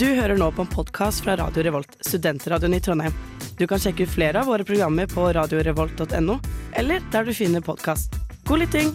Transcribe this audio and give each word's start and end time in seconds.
Du 0.00 0.06
hører 0.06 0.38
nå 0.40 0.46
på 0.56 0.64
en 0.64 0.68
podkast 0.72 1.20
fra 1.20 1.34
Radio 1.36 1.60
Revolt, 1.62 1.96
studentradioen 2.00 2.72
i 2.72 2.78
Trondheim. 2.80 3.12
Du 3.58 3.66
kan 3.68 3.76
sjekke 3.78 4.06
ut 4.06 4.08
flere 4.08 4.40
av 4.40 4.46
våre 4.48 4.64
programmer 4.64 5.04
på 5.06 5.26
radiorevolt.no, 5.36 6.38
eller 6.72 7.02
der 7.12 7.28
du 7.28 7.34
finner 7.36 7.60
podkast. 7.60 8.16
God 8.48 8.62
lytting! 8.62 8.94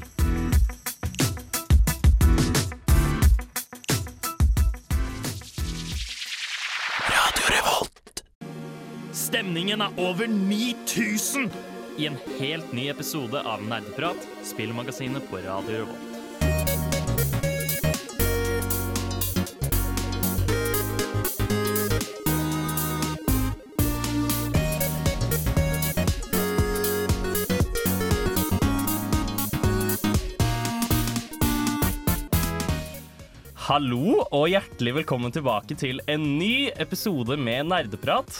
Stemningen 9.13 9.85
er 9.85 10.01
over 10.01 10.25
9000 10.25 11.53
i 12.01 12.09
en 12.09 12.17
helt 12.39 12.73
ny 12.73 12.89
episode 12.89 13.45
av 13.45 13.61
Nerdeprat, 13.61 14.25
spillmagasinet 14.41 15.29
på 15.29 15.45
Radio 15.45 15.83
Revolt. 15.85 16.14
Hallo 33.75 34.21
og 34.31 34.45
hjertelig 34.47 34.93
velkommen 35.01 35.33
tilbake 35.35 35.75
til 35.75 35.97
en 36.07 36.21
ny 36.39 36.69
episode 36.79 37.35
med 37.35 37.65
Nerdeprat. 37.67 38.37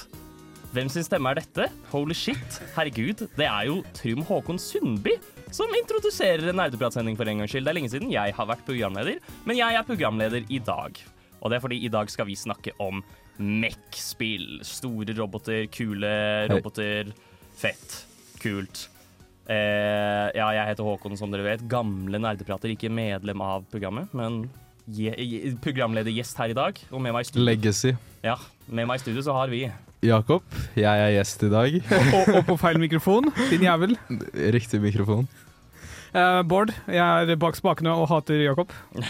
Hvem 0.72 0.88
sin 0.94 1.04
stemme 1.04 1.34
er 1.34 1.42
dette? 1.42 1.66
Holy 1.92 2.16
shit, 2.16 2.62
herregud, 2.72 3.26
det 3.36 3.44
er 3.44 3.66
jo 3.68 3.82
Trym 3.98 4.24
Håkon 4.30 4.62
Sundby 4.64 5.18
som 5.52 5.76
introduserer 5.76 6.54
en 6.54 6.62
nerdepratsending 6.62 7.20
for 7.20 7.28
en 7.28 7.44
gangs 7.44 7.52
skyld. 7.52 7.68
Det 7.68 7.74
er 7.74 7.80
lenge 7.82 7.92
siden 7.92 8.16
jeg 8.16 8.38
har 8.40 8.48
vært 8.48 8.64
programleder, 8.64 9.20
men 9.44 9.60
jeg 9.60 9.76
er 9.76 9.92
programleder 9.92 10.48
i 10.48 10.64
dag. 10.72 11.04
Og 11.42 11.52
det 11.52 11.60
er 11.60 11.68
fordi 11.68 11.84
i 11.84 11.92
dag 11.92 12.16
skal 12.16 12.32
vi 12.32 12.40
snakke 12.40 12.78
om 12.80 13.04
MEC-spill. 13.36 14.62
Store 14.64 15.20
roboter, 15.20 15.66
kule 15.68 16.18
roboter. 16.48 17.12
Fett. 17.60 18.06
Kult. 18.40 18.88
Eh, 19.52 20.32
ja, 20.32 20.54
jeg 20.62 20.72
heter 20.72 20.88
Håkon, 20.88 21.20
som 21.20 21.36
dere 21.36 21.52
vet. 21.52 21.68
Gamle 21.68 22.24
nerdeprater, 22.24 22.72
ikke 22.72 22.88
medlem 23.04 23.44
av 23.44 23.68
programmet, 23.68 24.16
men 24.16 24.46
programledergjest 25.64 26.38
her 26.38 26.54
i 26.54 26.58
dag. 26.58 26.80
Og 26.92 27.02
med 27.02 27.16
meg 27.16 27.26
i 27.26 27.30
studio, 27.30 27.46
Legacy. 27.48 27.96
ja, 28.26 28.36
med 28.68 28.88
meg 28.90 29.00
i 29.00 29.06
studio 29.06 29.26
så 29.26 29.34
har 29.38 29.50
vi 29.54 29.66
Jakob, 30.06 30.44
jeg 30.78 30.86
er 30.86 31.16
gjest 31.16 31.44
i 31.48 31.50
dag. 31.50 31.80
og, 31.90 32.36
og 32.36 32.44
på 32.46 32.58
feil 32.62 32.78
mikrofon, 32.80 33.32
din 33.50 33.66
jævel. 33.66 33.98
Riktig 34.58 34.82
mikrofon. 34.84 35.28
Uh, 36.16 36.44
Bård, 36.48 36.72
jeg 36.88 37.32
er 37.32 37.36
bak 37.42 37.58
spakene 37.58 37.92
og 37.92 38.08
hater 38.12 38.40
Jakob. 38.46 38.72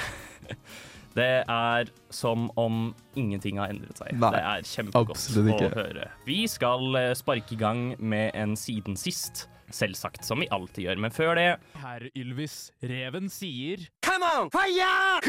Det 1.15 1.45
er 1.47 1.89
som 2.11 2.49
om 2.59 2.89
ingenting 3.15 3.59
har 3.61 3.71
endret 3.71 4.01
seg. 4.01 4.17
Nei, 4.19 4.31
det 4.35 4.41
er 4.43 4.65
kjempegodt 4.67 5.37
å 5.63 5.69
høre. 5.77 6.07
Vi 6.27 6.41
skal 6.51 6.97
eh, 6.99 7.13
sparke 7.15 7.55
i 7.55 7.59
gang 7.59 7.85
med 8.03 8.35
en 8.35 8.57
Siden 8.59 8.97
sist, 8.99 9.45
selvsagt, 9.73 10.23
som 10.25 10.39
vi 10.43 10.47
alltid 10.53 10.85
gjør. 10.85 10.99
Men 11.01 11.11
før 11.15 11.35
det 11.39 11.47
Herr 11.81 12.05
Ylvis 12.15 12.71
Reven 12.83 13.29
sier 13.33 13.87
Come 14.05 14.25
on! 14.41 14.49
Fire! 14.53 15.21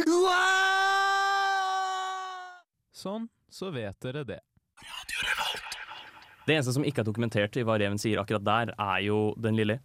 Sånn, 2.96 3.26
så 3.52 3.70
vet 3.74 3.98
dere 4.04 4.24
det. 4.28 4.40
Det 6.46 6.54
eneste 6.54 6.72
som 6.76 6.84
ikke 6.86 7.02
er 7.02 7.08
dokumentert 7.08 7.56
i 7.58 7.64
hva 7.66 7.76
reven 7.80 7.98
sier 8.00 8.20
akkurat 8.22 8.44
der, 8.46 8.72
er 8.78 9.00
jo 9.04 9.18
den 9.42 9.56
lille 9.58 9.80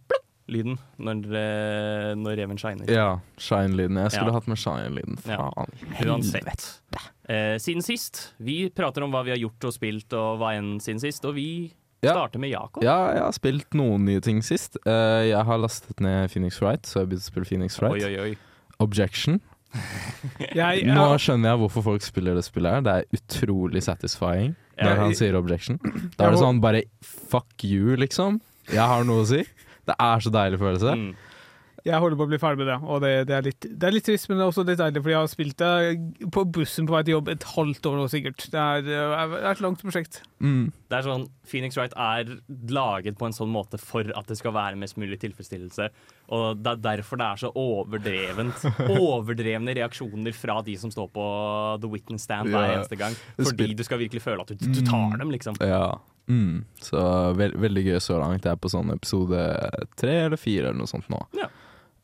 lyden 0.52 0.76
når, 1.00 1.20
eh, 1.38 2.12
når 2.18 2.36
reven 2.42 2.58
shiner. 2.60 2.90
Ja, 2.90 3.08
shine-lyden. 3.40 3.98
Jeg 4.04 4.12
skulle 4.14 4.32
Ja. 4.32 4.36
hatt 4.38 4.48
med 4.50 4.58
shine-lyden. 4.58 5.18
Ja. 5.26 5.50
Faen. 5.50 5.70
Uansett. 6.06 6.80
Eh, 7.28 7.56
siden 7.58 7.82
sist. 7.82 8.34
Vi 8.38 8.68
prater 8.70 9.02
om 9.04 9.10
hva 9.12 9.24
vi 9.24 9.30
har 9.34 9.38
gjort 9.38 9.64
og 9.64 9.72
spilt 9.74 10.12
og 10.18 10.38
hva 10.40 10.54
enn 10.58 10.78
siden 10.80 11.00
sist, 11.00 11.24
og 11.24 11.34
vi 11.34 11.72
Ja. 12.02 12.16
Starte 12.16 12.40
med 12.42 12.50
Jakob. 12.50 12.82
Ja, 12.82 12.96
jeg 13.14 13.22
har 13.22 13.34
spilt 13.36 13.76
noen 13.78 14.02
nye 14.08 14.20
ting 14.24 14.40
sist. 14.42 14.74
Uh, 14.82 15.22
jeg 15.28 15.38
har 15.46 15.60
lastet 15.62 16.00
ned 16.02 16.32
Phoenix 16.32 16.58
Wright, 16.58 16.82
så 16.82 16.98
jeg 16.98 17.04
har 17.04 17.10
begynt 17.12 17.22
å 17.22 17.30
spille 17.30 17.46
Phoenix 17.46 17.78
Oi, 17.78 17.84
Wright. 17.86 18.06
oi, 18.08 18.32
oi. 18.32 18.76
Objection. 18.82 19.38
Jeg, 20.52 20.82
Nå 20.84 21.04
skjønner 21.22 21.54
jeg 21.54 21.60
hvorfor 21.62 21.84
folk 21.86 22.02
spiller 22.04 22.36
det 22.36 22.42
spillet 22.44 22.74
her. 22.74 22.82
Det 22.84 22.92
er 22.92 23.16
utrolig 23.16 23.80
satisfying 23.86 24.50
Ja, 24.76 24.90
når 24.90 24.98
han 25.00 25.14
sier 25.16 25.38
objection. 25.38 25.78
Da 26.18 26.26
er 26.26 26.34
det 26.34 26.42
sånn 26.42 26.60
bare 26.60 26.82
fuck 27.06 27.64
you, 27.64 27.94
liksom. 27.96 28.40
Jeg 28.68 28.84
har 28.84 29.06
noe 29.08 29.22
å 29.24 29.28
si. 29.30 29.40
Det 29.88 29.96
er 29.96 30.26
så 30.26 30.32
deilig 30.34 30.60
følelse. 30.60 30.92
Mm. 30.98 31.14
Jeg 31.84 31.98
holder 31.98 32.18
på 32.20 32.26
å 32.26 32.30
bli 32.30 32.38
ferdig 32.38 32.60
med 32.62 32.68
det, 32.70 32.76
og 32.86 33.00
det, 33.02 33.10
det, 33.26 33.34
er 33.34 33.46
litt, 33.48 33.66
det 33.66 33.88
er 33.88 33.94
litt 33.96 34.04
trist, 34.06 34.28
men 34.30 34.38
det 34.38 34.44
er 34.44 34.50
også 34.52 34.62
litt 34.68 34.78
deilig, 34.78 35.00
fordi 35.02 35.14
jeg 35.16 35.22
har 35.24 35.30
spilt 35.32 35.62
det 35.62 36.30
på 36.36 36.44
bussen 36.54 36.86
på 36.86 36.94
vei 36.94 37.00
til 37.08 37.16
jobb 37.16 37.30
et 37.32 37.46
halvt 37.56 37.88
år 37.90 37.96
nå, 37.98 38.04
sikkert. 38.12 38.44
Det 38.52 38.60
er, 38.62 38.84
det 38.86 39.00
er 39.00 39.48
et 39.50 39.62
langt 39.64 39.82
prosjekt. 39.82 40.20
Mm. 40.38 40.68
Det 40.92 40.98
er 40.98 41.06
sånn, 41.08 41.24
Phoenix 41.48 41.78
Wright 41.78 41.96
er 41.98 42.30
laget 42.70 43.18
på 43.18 43.26
en 43.26 43.34
sånn 43.34 43.50
måte 43.50 43.80
for 43.82 44.06
at 44.14 44.30
det 44.30 44.38
skal 44.38 44.54
være 44.54 44.78
mest 44.78 44.98
mulig 45.00 45.18
tilfredsstillelse. 45.24 45.88
Og 46.32 46.62
det 46.62 46.76
er 46.76 46.84
derfor 46.86 47.18
det 47.20 47.26
er 47.32 47.42
så 47.42 47.50
overdrevent. 47.58 48.62
Overdrevne 49.02 49.74
reaksjoner 49.80 50.36
fra 50.36 50.60
de 50.66 50.76
som 50.80 50.92
står 50.94 51.10
på 51.14 51.26
The 51.82 51.90
Witness 51.90 52.28
Stand 52.28 52.52
hver 52.54 52.68
Ja. 52.68 52.78
eneste 52.78 52.98
gang. 53.00 53.18
Fordi 53.40 53.72
du 53.74 53.82
skal 53.86 54.00
virkelig 54.02 54.22
føle 54.24 54.46
at 54.46 54.54
du, 54.54 54.70
du 54.70 54.80
tar 54.86 55.18
dem, 55.18 55.34
liksom. 55.34 55.58
Ja. 55.60 55.98
Mm. 56.30 56.62
Så 56.78 57.00
ve 57.34 57.50
veldig 57.58 57.82
gøy 57.88 57.98
så 58.00 58.20
langt. 58.22 58.46
Jeg 58.46 58.54
er 58.54 58.60
på 58.62 58.70
sånn 58.70 58.94
episode 58.94 59.42
tre 59.98 60.14
eller 60.28 60.38
fire 60.40 60.70
eller 60.70 60.78
noe 60.84 60.90
sånt 60.90 61.08
nå. 61.12 61.18
Ja. 61.36 61.50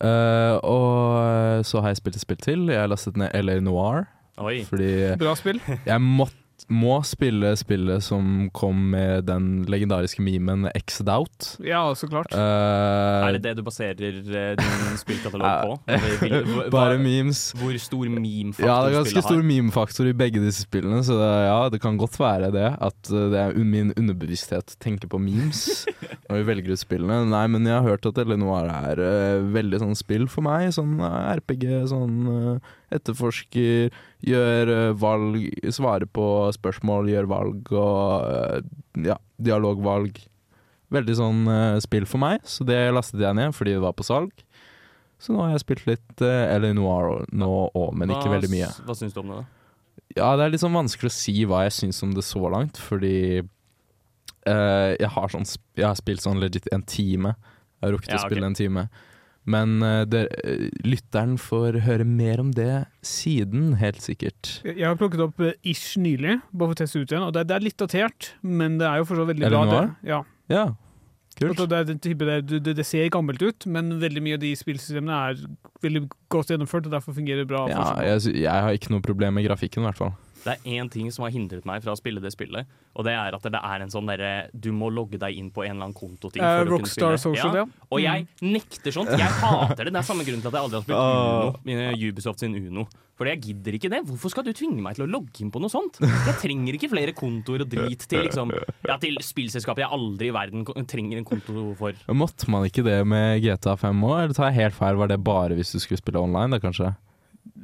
Eh, 0.01 0.55
og 0.63 1.65
så 1.67 1.81
har 1.83 1.89
jeg 1.93 2.01
spilt 2.03 2.17
et 2.21 2.23
spill 2.25 2.43
til. 2.45 2.67
Jeg 2.71 2.81
har 2.85 2.91
lastet 2.93 3.17
ned 3.19 3.35
LA 3.35 3.59
Noir. 3.65 4.05
Oi. 4.39 4.61
Fordi 4.69 5.17
Bra 5.19 5.33
spill. 5.39 5.59
jeg 5.87 6.01
måtte 6.05 6.37
må 6.69 6.99
spille 7.09 7.55
spillet 7.57 8.03
som 8.05 8.49
kom 8.53 8.77
med 8.93 9.25
den 9.29 9.65
legendariske 9.71 10.21
memen 10.21 10.67
Exed 10.77 11.09
Out. 11.09 11.55
Ja, 11.65 11.81
så 11.97 12.09
klart. 12.11 12.33
Uh, 12.37 13.25
Er 13.29 13.37
det 13.39 13.43
det 13.47 13.55
du 13.57 13.63
baserer 13.65 13.97
eh, 14.19 14.51
din 14.59 14.99
spillkatalog 15.03 15.63
på? 15.65 15.79
Eller 15.89 16.19
vil- 16.21 16.45
hva- 16.53 16.67
Bare 16.75 16.99
hva- 16.99 17.03
memes. 17.07 17.41
Hvor 17.57 17.73
stor 17.81 18.11
meme-faktor 18.13 18.69
Ja, 18.69 18.77
det 18.85 18.93
er 18.93 18.99
ganske 18.99 19.25
stor 19.25 19.43
memefaktor 19.49 20.11
i 20.11 20.17
begge 20.21 20.43
disse 20.45 20.67
spillene, 20.67 21.01
så 21.07 21.17
det, 21.17 21.31
ja, 21.49 21.59
det 21.73 21.81
kan 21.85 21.97
godt 22.01 22.19
være 22.21 22.53
det. 22.53 22.69
At 22.91 23.13
uh, 23.15 23.29
det 23.33 23.41
er 23.47 23.57
min 23.65 23.95
underbevissthet 23.97 24.77
tenker 24.85 25.09
på 25.09 25.21
memes 25.25 25.87
når 26.29 26.43
vi 26.43 26.47
velger 26.53 26.77
ut 26.77 26.83
spillene. 26.85 27.23
Nei, 27.33 27.47
men 27.49 27.65
jeg 27.65 27.79
har 27.79 27.89
hørt 27.95 28.05
at 28.13 28.21
Elinor 28.21 28.69
er 28.69 29.01
uh, 29.01 29.49
veldig 29.57 29.81
sånn 29.87 29.97
spill 29.97 30.29
for 30.29 30.45
meg. 30.45 30.69
Sånn 30.77 30.99
uh, 31.01 31.33
RPG, 31.41 31.65
sånn 31.91 32.19
uh, 32.29 32.77
etterforsker, 32.93 33.89
gjør 34.27 34.73
uh, 34.73 34.97
valg, 34.99 35.45
svarer 35.75 36.09
på 36.11 36.27
spørsmål, 36.57 37.11
gjør 37.13 37.31
valg 37.31 37.73
og 37.73 38.27
uh, 38.27 38.59
ja, 39.05 39.19
dialogvalg. 39.39 40.19
Veldig 40.95 41.17
sånn 41.19 41.45
uh, 41.51 41.79
spill 41.85 42.09
for 42.09 42.23
meg, 42.23 42.43
så 42.49 42.67
det 42.67 42.81
lastet 42.97 43.23
jeg 43.23 43.37
ned 43.37 43.55
fordi 43.57 43.77
det 43.77 43.85
var 43.85 43.97
på 43.97 44.07
salg. 44.07 44.33
Så 45.19 45.35
nå 45.35 45.43
har 45.43 45.55
jeg 45.55 45.65
spilt 45.65 45.87
litt 45.89 46.23
uh, 46.23 46.47
Eleanor 46.55 47.25
nå 47.35 47.53
òg, 47.75 47.95
men 47.99 48.15
ikke 48.15 48.29
Hva 48.29 48.37
veldig 48.39 48.53
mye. 48.53 48.73
Hva 48.87 48.97
syns 48.99 49.15
du 49.17 49.23
om 49.23 49.33
det, 49.33 49.43
da? 49.43 49.55
Ja, 50.17 50.33
det 50.39 50.47
er 50.47 50.53
litt 50.55 50.63
sånn 50.63 50.77
vanskelig 50.77 51.11
å 51.11 51.15
si 51.15 51.35
hva 51.47 51.65
jeg 51.67 51.75
syns 51.77 52.01
om 52.07 52.15
det 52.17 52.25
så 52.27 52.41
langt, 52.53 52.79
fordi 52.81 53.43
uh, 53.43 54.95
jeg, 54.95 55.11
har 55.15 55.35
sånn, 55.35 55.47
jeg 55.79 55.87
har 55.87 55.99
spilt 55.99 56.25
sånn 56.25 56.41
legit 56.43 56.69
en 56.75 56.87
time. 56.87 57.35
Jeg 57.79 57.87
har 57.87 57.95
rukket 57.97 58.15
Ja, 58.15 58.21
å 58.23 58.27
spille 58.27 58.47
okay. 58.47 58.51
en 58.55 58.59
time. 58.59 58.87
Men 59.49 59.79
eh, 59.83 60.03
det, 60.09 60.25
eh, 60.45 60.67
lytteren 60.85 61.39
får 61.41 61.81
høre 61.87 62.05
mer 62.09 62.43
om 62.43 62.51
det 62.57 62.85
siden, 63.07 63.73
helt 63.81 64.03
sikkert. 64.05 64.59
Jeg 64.67 64.85
har 64.85 64.99
plukket 65.01 65.23
opp 65.25 65.41
eh, 65.45 65.57
Ish 65.67 65.97
nylig, 66.01 66.39
bare 66.53 66.73
for 66.73 66.77
å 66.77 66.81
teste 66.83 67.01
ut 67.01 67.15
igjen, 67.15 67.25
og 67.25 67.33
det, 67.37 67.47
det 67.49 67.57
er 67.57 67.65
litt 67.65 67.79
datert, 67.81 68.33
men 68.43 68.77
det 68.81 68.89
er 68.91 69.01
jo 69.01 69.09
for 69.09 69.23
så 69.23 69.25
vidt 69.29 69.41
veldig 69.41 69.55
bra. 69.55 69.65
Det. 69.73 70.11
Ja. 70.11 70.21
Ja, 70.49 70.67
kult. 71.39 71.61
Det, 71.71 71.99
det, 72.51 72.77
det 72.77 72.87
ser 72.87 73.09
gammelt 73.15 73.43
ut, 73.45 73.67
men 73.71 73.97
veldig 74.03 74.25
mye 74.25 74.39
av 74.39 74.45
de 74.45 74.53
spillsystemene 74.59 75.19
er 75.31 75.43
veldig 75.85 76.07
godt 76.33 76.53
gjennomført, 76.53 76.89
og 76.89 76.97
derfor 76.97 77.17
fungerer 77.17 77.45
det 77.45 77.51
bra. 77.53 77.65
Ja, 77.73 77.91
jeg, 78.05 78.35
jeg 78.43 78.65
har 78.67 78.77
ikke 78.77 78.93
noe 78.93 79.05
problem 79.05 79.39
med 79.39 79.49
grafikken, 79.49 79.85
i 79.85 79.89
hvert 79.89 80.01
fall. 80.01 80.17
Det 80.45 80.55
er 80.55 80.79
én 80.79 80.89
ting 80.93 81.11
som 81.13 81.25
har 81.27 81.33
hindret 81.35 81.67
meg 81.69 81.83
fra 81.85 81.95
å 81.95 81.99
spille 81.99 82.23
det 82.23 82.31
spillet, 82.35 82.69
og 82.95 83.05
det 83.07 83.15
er 83.19 83.35
at 83.37 83.49
det 83.49 83.59
er 83.59 83.85
en 83.85 83.93
sånn 83.93 84.09
derre 84.09 84.31
Du 84.55 84.71
må 84.75 84.91
logge 84.93 85.19
deg 85.21 85.37
inn 85.39 85.51
på 85.55 85.65
en 85.65 85.77
eller 85.77 85.89
annen 85.89 85.99
kontoting. 85.99 86.43
Eh, 86.43 86.63
kunne 86.63 86.77
Rockstar 86.77 87.19
spille. 87.19 87.37
Social, 87.37 87.59
ja. 87.63 87.67
Og 87.91 88.01
jeg 88.03 88.27
nekter 88.45 88.95
sånt. 88.95 89.13
Jeg 89.13 89.35
hater 89.43 89.89
det. 89.89 89.93
Det 89.93 90.01
er 90.01 90.09
samme 90.09 90.27
grunn 90.27 90.41
til 90.43 90.51
at 90.51 90.59
jeg 90.59 90.69
aldri 90.69 90.81
har 90.81 90.87
spilt 90.87 91.69
Uno, 91.69 91.77
eh, 91.89 92.09
Ubisoft 92.09 92.45
sin 92.45 92.57
Uno. 92.59 92.87
Fordi 93.19 93.33
jeg 93.35 93.41
gidder 93.49 93.75
ikke 93.75 93.91
det. 93.91 94.01
Hvorfor 94.07 94.31
skal 94.31 94.47
du 94.47 94.53
tvinge 94.55 94.83
meg 94.85 94.95
til 94.95 95.09
å 95.09 95.11
logge 95.11 95.43
inn 95.43 95.51
på 95.51 95.59
noe 95.63 95.73
sånt? 95.73 95.99
Jeg 95.99 96.37
trenger 96.39 96.79
ikke 96.79 96.91
flere 96.93 97.15
kontoer 97.19 97.65
og 97.65 97.73
drit 97.73 98.05
til 98.07 98.23
liksom 98.29 98.53
Ja, 98.87 98.95
til 99.03 99.19
spillselskapet 99.25 99.83
jeg 99.83 99.91
aldri 99.91 100.31
i 100.31 100.37
verden 100.37 100.63
trenger 100.87 101.19
en 101.19 101.27
konto 101.27 101.75
for. 101.81 101.99
Måtte 102.15 102.47
man 102.53 102.69
ikke 102.69 102.87
det 102.87 103.01
med 103.11 103.43
GTA 103.43 103.75
5 103.81 104.07
òg, 104.07 104.17
eller 104.23 104.39
tar 104.39 104.53
jeg 104.53 104.61
helt 104.63 104.79
feil? 104.79 105.01
Var 105.03 105.11
det 105.11 105.19
bare 105.27 105.59
hvis 105.59 105.75
du 105.75 105.81
skulle 105.83 105.99
spille 105.99 106.23
online, 106.23 106.55
da 106.55 106.63
kanskje? 106.63 106.95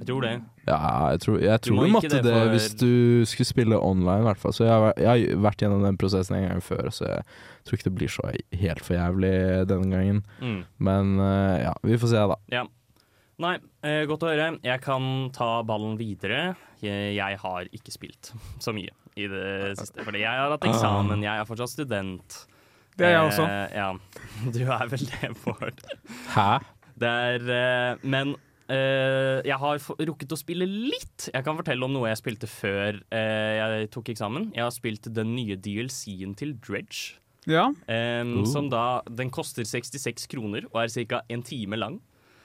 Jeg 0.00 0.06
tror 0.08 0.24
det. 0.24 0.32
Ja, 0.66 0.78
jeg 1.12 1.20
tror, 1.24 1.38
jeg 1.42 1.60
Du 1.60 1.68
tror 1.68 1.76
må 1.76 1.86
du 1.86 1.92
måtte 1.94 2.10
det 2.14 2.22
det, 2.26 2.44
hvis 2.52 2.68
du 2.80 3.24
skulle 3.28 3.48
spille 3.48 3.80
online, 3.80 4.22
i 4.24 4.28
hvert 4.28 4.40
fall. 4.42 4.54
Så 4.56 4.64
jeg 4.66 4.72
har, 4.72 4.94
jeg 4.98 5.08
har 5.10 5.42
vært 5.44 5.64
gjennom 5.64 5.84
den 5.84 5.98
prosessen 6.00 6.38
en 6.38 6.48
gang 6.48 6.64
før, 6.64 6.88
så 6.94 7.08
jeg 7.10 7.26
tror 7.64 7.78
ikke 7.78 7.90
det 7.90 7.98
blir 8.00 8.14
så 8.14 8.30
helt 8.64 8.84
for 8.84 8.96
jævlig 8.98 9.34
denne 9.70 9.90
gangen. 9.92 10.24
Mm. 10.40 10.62
Men 10.88 11.14
eh, 11.20 11.58
ja, 11.66 11.74
vi 11.84 12.00
får 12.00 12.12
se, 12.14 12.24
da. 12.34 12.40
Ja. 12.52 12.64
Nei, 13.42 13.56
eh, 13.82 14.04
godt 14.06 14.24
å 14.26 14.30
høre. 14.30 14.52
Jeg 14.62 14.82
kan 14.84 15.30
ta 15.34 15.50
ballen 15.66 15.96
videre. 15.98 16.54
Jeg, 16.84 17.14
jeg 17.16 17.38
har 17.42 17.70
ikke 17.74 17.94
spilt 17.94 18.30
så 18.62 18.74
mye 18.76 18.92
i 19.18 19.28
det 19.30 19.74
siste. 19.78 20.04
Fordi 20.06 20.22
jeg 20.22 20.42
har 20.42 20.52
hatt 20.54 20.66
eksamen, 20.68 21.22
jeg 21.24 21.34
er 21.34 21.48
fortsatt 21.48 21.72
student. 21.72 22.40
Det 22.94 23.08
er 23.08 23.16
jeg 23.16 23.28
også. 23.32 23.44
Eh, 23.50 23.74
ja, 23.74 23.88
du 24.54 24.60
er 24.64 24.90
vel 24.92 25.06
det, 25.10 25.30
Bård. 25.42 25.84
Hæ? 26.34 26.50
Det 26.94 27.10
er 27.10 27.48
eh, 27.50 28.02
Men 28.06 28.36
eh, 28.72 29.40
jeg 29.44 29.58
har 29.60 29.82
rukket 30.08 30.32
å 30.34 30.38
spille 30.38 30.68
litt. 30.68 31.28
Jeg 31.30 31.44
kan 31.46 31.58
fortelle 31.58 31.86
om 31.86 31.92
noe 31.94 32.10
jeg 32.10 32.20
spilte 32.22 32.48
før 32.50 33.00
uh, 33.12 33.52
jeg 33.58 33.90
tok 33.94 34.12
eksamen. 34.14 34.50
Jeg 34.56 34.64
har 34.64 34.74
spilt 34.74 35.10
den 35.14 35.34
nye 35.36 35.58
DLC-en 35.60 36.34
til 36.38 36.56
Dredge. 36.64 37.20
Ja. 37.50 37.68
Um, 37.68 38.30
uh. 38.40 38.44
Som 38.48 38.70
da 38.72 39.02
Den 39.04 39.28
koster 39.34 39.66
66 39.68 40.28
kroner 40.32 40.64
og 40.72 40.80
er 40.84 40.92
ca. 41.10 41.20
en 41.28 41.44
time 41.44 41.80
lang. 41.80 42.00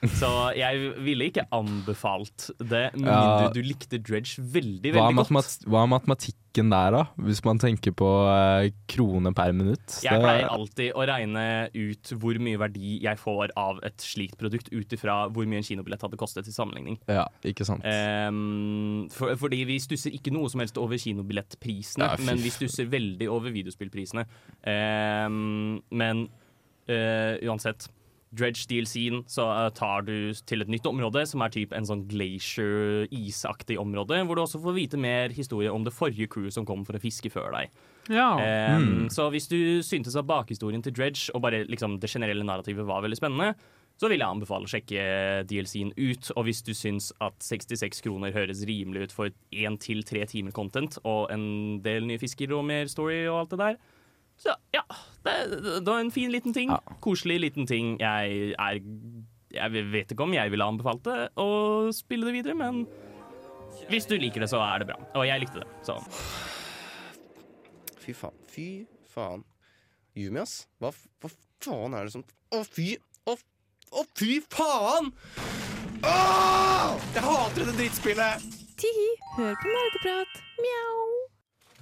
Så 0.08 0.28
jeg 0.56 0.94
ville 1.04 1.26
ikke 1.28 1.44
anbefalt 1.52 2.46
det, 2.56 2.86
mindre 2.96 3.50
du 3.52 3.60
likte 3.60 3.98
Dredge 4.00 4.40
veldig, 4.40 4.94
veldig 4.94 5.16
godt. 5.18 5.66
hva 5.68 5.82
er 5.84 5.90
matematikken 5.92 6.70
der, 6.72 6.94
da? 6.94 7.02
Hvis 7.20 7.42
man 7.44 7.60
tenker 7.60 7.92
på 7.92 8.08
eh, 8.32 8.70
krone 8.88 9.34
per 9.36 9.52
minutt? 9.52 9.98
Jeg 10.02 10.16
Det- 10.16 10.22
pleier 10.24 10.48
alltid 10.48 10.96
å 10.96 11.04
regne 11.06 11.44
ut 11.76 12.12
hvor 12.16 12.40
mye 12.40 12.58
verdi 12.58 13.02
jeg 13.04 13.20
får 13.20 13.52
av 13.60 13.78
et 13.84 13.98
slikt 13.98 14.38
produkt, 14.40 14.72
ut 14.72 14.88
ifra 14.96 15.28
hvor 15.30 15.44
mye 15.44 15.60
en 15.60 15.68
kinobillett 15.68 16.00
hadde 16.00 16.16
kostet 16.16 16.48
til 16.48 16.56
sammenligning. 16.56 16.98
Ja, 17.06 17.26
ikke 17.44 17.68
sant. 17.68 17.84
Um, 17.84 19.06
for, 19.12 19.36
fordi 19.36 19.64
vi 19.68 19.78
stusser 19.84 20.16
ikke 20.16 20.32
noe 20.32 20.48
som 20.48 20.64
helst 20.64 20.78
over 20.80 20.96
kinobillettprisene, 20.96 22.08
Ja, 22.08 22.16
men 22.24 22.38
vi 22.40 22.48
stusser 22.50 22.88
veldig 22.88 23.28
over 23.28 23.52
videospillprisene. 23.52 24.24
Um, 24.66 25.82
men 25.92 26.28
uh, 26.88 27.36
uansett. 27.44 27.88
Dredge 28.32 28.66
DLC-en, 28.70 29.24
så 29.26 29.46
eh, 29.50 29.70
tar 29.74 30.04
du 30.06 30.32
til 30.46 30.62
et 30.62 30.70
nytt 30.70 30.86
område, 30.86 31.24
som 31.26 31.42
er 31.42 31.50
typ 31.54 31.72
en 31.74 31.86
sånn 31.88 32.04
glacier-isaktig 32.10 33.78
område, 33.80 34.20
hvor 34.26 34.38
du 34.38 34.44
også 34.44 34.60
får 34.62 34.76
vite 34.76 35.00
mer 35.00 35.34
historie 35.34 35.72
om 35.72 35.84
det 35.86 35.94
forrige 35.96 36.30
crewet 36.30 36.54
som 36.54 36.66
kom 36.68 36.84
for 36.86 36.98
å 36.98 37.02
fiske 37.02 37.30
før 37.32 37.50
deg. 37.56 37.74
ja. 38.10 38.30
Um, 38.76 38.86
Mm. 38.90 39.10
Så 39.10 39.26
hvis 39.30 39.48
du 39.50 39.82
syntes 39.82 40.16
at 40.16 40.26
bakhistorien 40.26 40.82
til 40.82 40.94
Dredge 40.94 41.30
og 41.34 41.42
bare 41.42 41.64
liksom 41.66 41.98
det 42.00 42.10
generelle 42.10 42.44
narrativet 42.46 42.86
var 42.86 43.02
veldig 43.02 43.18
spennende, 43.18 43.54
så 44.00 44.08
vil 44.08 44.22
jeg 44.22 44.32
anbefale 44.32 44.64
å 44.64 44.70
sjekke 44.70 45.02
DLC-en 45.50 45.90
ut. 45.98 46.30
Og 46.36 46.46
hvis 46.46 46.62
du 46.64 46.72
syns 46.72 47.10
at 47.20 47.36
66 47.44 48.00
kroner 48.06 48.32
høres 48.32 48.62
rimelig 48.64 49.10
ut 49.10 49.12
for 49.12 49.34
én 49.52 49.76
til 49.82 50.02
tre 50.08 50.24
timer 50.24 50.54
content 50.56 50.96
og 51.04 51.28
en 51.34 51.82
del 51.84 52.06
nye 52.08 52.18
fisker 52.22 52.54
og 52.56 52.64
mer 52.64 52.88
story 52.88 53.26
og 53.28 53.42
alt 53.42 53.50
det 53.50 53.60
der, 53.60 53.76
så 54.40 54.54
ja, 54.72 54.82
det, 55.26 55.34
det 55.84 55.86
var 55.90 56.00
en 56.00 56.12
fin 56.14 56.32
liten 56.32 56.54
ting. 56.56 56.70
Ja. 56.72 56.80
Koselig 57.04 57.40
liten 57.42 57.66
ting. 57.68 57.96
Jeg 58.00 58.54
er 58.56 58.80
Jeg 59.50 59.84
vet 59.92 60.12
ikke 60.14 60.24
om 60.24 60.32
jeg 60.34 60.50
ville 60.52 60.64
anbefalt 60.64 61.02
det 61.04 61.18
å 61.42 61.90
spille 61.92 62.28
det 62.28 62.36
videre, 62.38 62.54
men 62.56 62.84
hvis 63.90 64.06
du 64.06 64.14
liker 64.18 64.44
det, 64.44 64.48
så 64.50 64.60
er 64.62 64.82
det 64.82 64.90
bra. 64.92 64.96
Og 65.18 65.26
jeg 65.26 65.42
likte 65.42 65.62
det, 65.62 65.68
så 65.86 65.98
Fy 68.00 68.14
faen. 68.16 68.36
Fy 68.50 68.66
faen. 69.12 69.44
Yumi, 70.18 70.40
ass. 70.42 70.64
Hva, 70.80 70.92
hva 71.22 71.30
faen 71.62 71.94
er 71.94 72.08
det 72.08 72.14
som 72.14 72.24
Å, 72.56 72.62
fy 72.66 72.94
Å, 73.30 73.36
å 73.92 74.04
fy 74.18 74.40
faen! 74.50 75.12
Åh! 76.00 76.96
Jeg 77.14 77.24
hater 77.26 77.60
dette 77.60 77.76
drittspillet! 77.76 78.46
Tihi, 78.80 79.10
hør 79.36 79.58
på 79.60 79.74
nerdeprat. 79.74 80.40
Mjau. 80.64 81.19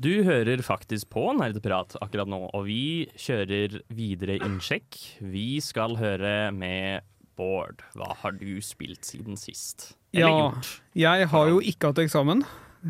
Du 0.00 0.10
hører 0.22 0.60
faktisk 0.62 1.08
på 1.10 1.24
Nerdeprat 1.38 1.96
akkurat 2.02 2.28
nå, 2.30 2.38
og 2.54 2.66
vi 2.68 3.08
kjører 3.18 3.80
videre 3.90 4.36
innsjekk. 4.46 4.98
Vi 5.26 5.58
skal 5.64 5.96
høre 5.98 6.52
med 6.54 7.02
Bård. 7.38 7.82
Hva 7.98 8.12
har 8.22 8.34
du 8.38 8.60
spilt 8.62 9.02
siden 9.06 9.36
sist? 9.38 9.92
Eller 10.14 10.28
Ja. 10.28 10.50
gjort? 10.50 10.70
Jeg 10.94 11.28
har 11.28 11.48
jo 11.48 11.58
ikke 11.60 11.90
hatt 11.90 11.98
eksamen, 12.02 12.44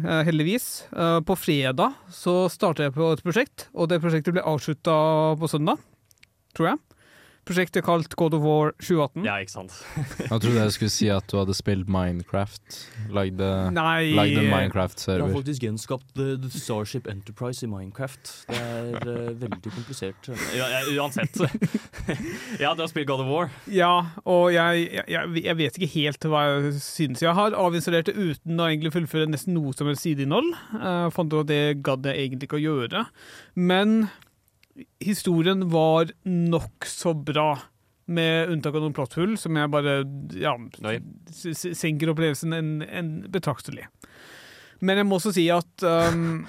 eh, 0.05 0.23
heldigvis. 0.25 0.87
Eh, 0.93 1.21
På 1.21 1.37
fredag 1.37 1.95
så 2.11 2.49
starta 2.51 2.85
jeg 2.85 2.95
på 2.95 3.13
et 3.13 3.23
prosjekt, 3.25 3.69
og 3.75 3.89
det 3.89 4.01
prosjektet 4.03 4.33
ble 4.35 4.43
avslutta 4.43 5.37
på 5.39 5.49
søndag, 5.49 5.79
tror 6.55 6.69
jeg. 6.71 6.79
Prosjektet 7.49 7.85
kalt 7.87 8.13
God 8.21 8.35
of 8.37 8.43
War 8.45 8.73
2018. 8.77 9.25
Ja, 9.25 9.39
ikke 9.41 9.55
sant? 9.55 9.73
Jeg 10.21 10.29
trodde 10.29 10.59
jeg 10.61 10.73
skulle 10.75 10.93
si 10.93 11.07
at 11.13 11.25
du 11.33 11.39
hadde 11.41 11.55
spilt 11.57 11.89
Minecraft. 11.89 12.77
Lagde, 13.15 13.49
Nei 13.73 14.11
lagde 14.13 14.43
en 14.43 14.51
Jeg 14.53 15.23
har 15.23 15.33
faktisk 15.33 15.65
gjenskapt 15.65 16.11
The, 16.19 16.27
the 16.43 16.51
Starship 16.53 17.09
Enterprise 17.09 17.65
i 17.65 17.71
Minecraft. 17.73 18.35
Det 18.51 18.61
er 18.61 19.01
uh, 19.01 19.31
veldig 19.41 19.73
komplisert. 19.79 20.29
Ja, 20.59 20.69
ja, 20.75 20.83
uansett. 21.01 21.41
ja, 22.63 22.75
du 22.77 22.85
har 22.85 22.93
spilt 22.93 23.09
God 23.09 23.25
of 23.25 23.33
War. 23.33 23.49
Ja, 23.73 23.95
og 24.29 24.53
jeg, 24.53 24.85
jeg, 24.93 25.09
jeg- 25.09 25.45
jeg 25.49 25.57
vet 25.63 25.79
ikke 25.81 25.93
helt 25.95 26.29
hva 26.29 26.45
jeg 26.51 26.77
synes. 26.85 27.23
Jeg 27.25 27.33
har 27.41 27.57
avinstallert 27.57 28.11
det 28.13 28.17
uten 28.19 28.61
å 28.61 28.69
egentlig 28.69 28.93
fullføre 28.93 29.31
nesten 29.33 29.57
noe 29.57 29.73
som 29.77 29.89
helst 29.89 30.05
sideinnhold. 30.05 30.53
Uh, 30.77 31.09
fant 31.17 31.33
ut 31.33 31.47
at 31.47 31.51
det 31.55 31.63
gadd 31.87 32.05
jeg 32.13 32.27
egentlig 32.29 32.51
ikke 32.51 32.61
å 32.61 32.67
gjøre. 32.69 33.07
Men 33.57 34.03
historien 35.03 35.67
var 35.73 36.13
nokså 36.29 37.15
bra. 37.27 37.51
Med 38.09 38.49
unntak 38.49 38.73
av 38.73 38.81
noen 38.81 38.95
plotthull, 38.97 39.35
som 39.37 39.57
jeg 39.59 39.69
bare 39.69 39.99
ja, 40.41 40.55
senker 41.29 42.09
opplevelsen 42.09 42.57
en, 42.57 42.71
en 42.89 43.11
betraktelig. 43.29 43.85
Men 44.81 45.03
jeg 45.03 45.09
må 45.11 45.19
også 45.19 45.35
si 45.37 45.45
at 45.53 45.85
um, 45.85 46.47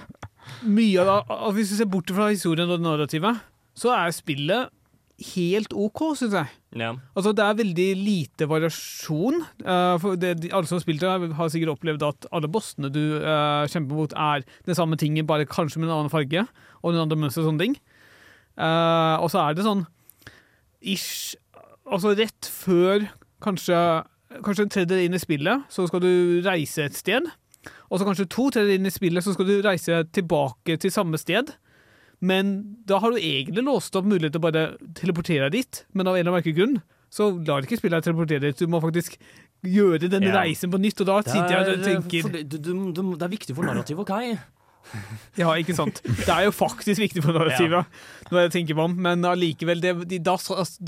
mye 0.72 1.02
av 1.02 1.10
det, 1.10 1.18
at 1.36 1.56
Hvis 1.58 1.74
du 1.74 1.76
ser 1.82 1.90
bort 1.92 2.14
fra 2.16 2.30
historien 2.32 2.70
og 2.70 2.78
det 2.80 2.86
narrativet, 2.86 3.42
så 3.76 3.92
er 3.96 4.16
spillet 4.16 4.72
helt 5.36 5.74
OK, 5.76 6.02
syns 6.16 6.36
jeg. 6.38 6.52
Ja. 6.80 6.94
Altså, 7.18 7.34
det 7.36 7.44
er 7.44 7.58
veldig 7.60 7.88
lite 8.00 8.48
variasjon. 8.48 9.42
Uh, 9.66 10.12
det, 10.20 10.48
alle 10.48 10.70
som 10.70 10.78
har 10.78 10.84
spilt 10.86 11.04
det, 11.04 11.32
har 11.36 11.52
sikkert 11.52 11.76
opplevd 11.76 12.06
at 12.08 12.28
alle 12.36 12.52
bossene 12.52 12.92
du 12.94 13.02
uh, 13.20 13.68
kjemper 13.68 14.00
mot, 14.00 14.16
er 14.16 14.46
den 14.68 14.78
samme 14.78 15.00
tingen, 15.00 15.28
bare 15.28 15.50
kanskje 15.50 15.82
med 15.82 15.90
en 15.90 15.98
annen 15.98 16.14
farge 16.14 16.46
og 16.80 16.94
en 16.94 17.02
annen 17.04 17.26
mønster 17.26 17.44
og 17.44 17.52
sånne 17.52 17.66
ting. 17.66 17.80
Eh, 18.60 19.16
og 19.24 19.30
så 19.32 19.40
er 19.48 19.56
det 19.56 19.64
sånn 19.68 19.86
ish 20.82 21.36
Altså 21.90 22.12
rett 22.14 22.46
før 22.54 23.08
kanskje, 23.42 23.78
kanskje 24.46 24.66
en 24.68 24.70
tredjedel 24.76 25.08
inn 25.08 25.16
i 25.18 25.22
spillet, 25.22 25.64
så 25.74 25.88
skal 25.90 26.04
du 26.04 26.12
reise 26.46 26.84
et 26.86 26.94
sted. 26.94 27.26
Og 27.90 27.98
så 27.98 28.06
kanskje 28.06 28.28
to 28.30 28.46
tredjedeler 28.54 28.78
inn 28.78 28.86
i 28.86 28.92
spillet, 28.94 29.26
så 29.26 29.34
skal 29.34 29.48
du 29.50 29.56
reise 29.66 30.04
tilbake 30.14 30.76
til 30.84 30.94
samme 30.94 31.18
sted. 31.18 31.50
Men 32.22 32.52
da 32.86 33.00
har 33.02 33.16
du 33.16 33.18
egentlig 33.18 33.64
låst 33.66 33.98
opp 33.98 34.06
mulighet 34.06 34.36
til 34.36 34.42
å 34.44 34.46
bare 34.46 34.64
teleportere 35.00 35.50
dit, 35.56 35.82
men 35.98 36.06
av 36.06 36.14
en 36.14 36.20
eller 36.22 36.30
annen 36.30 36.38
merkelig 36.44 36.58
grunn 36.60 36.78
så 37.10 37.32
lar 37.48 37.66
ikke 37.66 37.80
spillet 37.82 38.04
deg 38.04 38.12
teleportere 38.12 38.44
dit. 38.52 38.62
Du 38.62 38.70
må 38.70 38.84
faktisk 38.86 39.18
gjøre 39.66 40.12
den 40.14 40.28
Ja. 40.30 40.44
reisen 40.44 40.70
på 40.70 40.78
nytt, 40.78 41.02
og 41.02 41.10
da 41.10 41.18
sitter 41.26 41.50
jeg 41.56 41.74
og 41.80 41.84
tenker 41.90 42.22
for, 42.28 42.38
du, 42.38 42.58
du, 42.60 42.72
du, 42.94 43.02
det 43.18 43.26
er 43.26 43.34
viktig 43.34 43.56
for 43.58 43.66
narrativet, 43.66 44.06
OK? 44.06 44.38
Ja, 45.40 45.52
ikke 45.56 45.76
sant. 45.78 46.02
Det 46.04 46.30
er 46.34 46.48
jo 46.48 46.54
faktisk 46.56 47.02
viktig 47.02 47.22
for 47.24 47.36
narrativet, 47.36 47.88
når 48.30 48.46
jeg 48.46 48.54
tenker 48.56 48.78
meg 48.78 48.90
om, 48.90 48.98
men 49.06 49.28
allikevel, 49.28 49.82
da, 49.84 50.36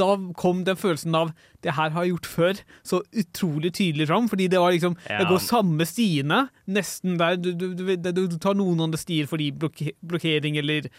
da 0.01 0.09
kom 0.39 0.63
den 0.67 0.79
følelsen 0.79 1.17
av 1.17 1.31
det 1.61 1.75
her 1.77 1.93
har 1.93 2.05
jeg 2.05 2.15
gjort 2.15 2.29
før, 2.29 2.61
så 2.87 3.01
utrolig 3.21 3.73
tydelig 3.77 4.07
fram, 4.09 4.29
fordi 4.31 4.49
det 4.51 4.61
var 4.61 4.73
liksom 4.73 4.97
Ja. 5.07 5.21
Jeg 5.21 5.29
går 5.29 5.41
samme 5.43 5.85
stiene, 5.85 6.49
nesten 6.67 7.17
der. 7.19 7.37
Du, 7.37 7.51
du, 7.53 7.73
du, 7.75 8.11
du, 8.11 8.37
tar 8.41 8.57
noen 8.57 8.81
andre 8.81 8.99
stier 8.99 9.29
fordi 9.29 9.51
blokke, 9.53 9.93
blokkering 10.01 10.57
eller 10.57 10.89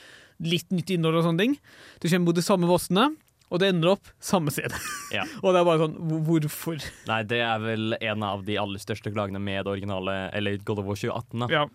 litt 0.42 0.71
nytt 0.75 0.90
innhold 0.94 1.21
og 1.21 1.26
sånne 1.26 1.44
ting. 1.44 1.56
Du 2.02 2.09
kommer 2.09 2.30
mot 2.30 2.38
de 2.38 2.44
samme 2.44 2.68
bossene, 2.71 3.11
og 3.52 3.61
det 3.61 3.68
ender 3.75 3.90
opp 3.92 4.09
samme 4.25 4.50
sted. 4.54 4.73
Ja. 5.12 5.26
og 5.44 5.52
det 5.52 5.61
er 5.61 5.66
bare 5.68 5.82
sånn 5.85 5.97
Hvorfor? 6.26 6.80
Nei, 7.11 7.18
det 7.28 7.38
er 7.44 7.59
vel 7.61 7.97
en 8.00 8.25
av 8.25 8.42
de 8.47 8.56
aller 8.59 8.80
største 8.80 9.12
klagene 9.12 9.38
med 9.42 9.66
det 9.66 9.75
originale, 9.75 10.16
eller 10.32 10.56
God 10.64 10.80
of 10.80 10.88
War 10.88 10.97
2018. 10.97 11.44
Da. 11.44 11.50
Ja. 11.52 11.66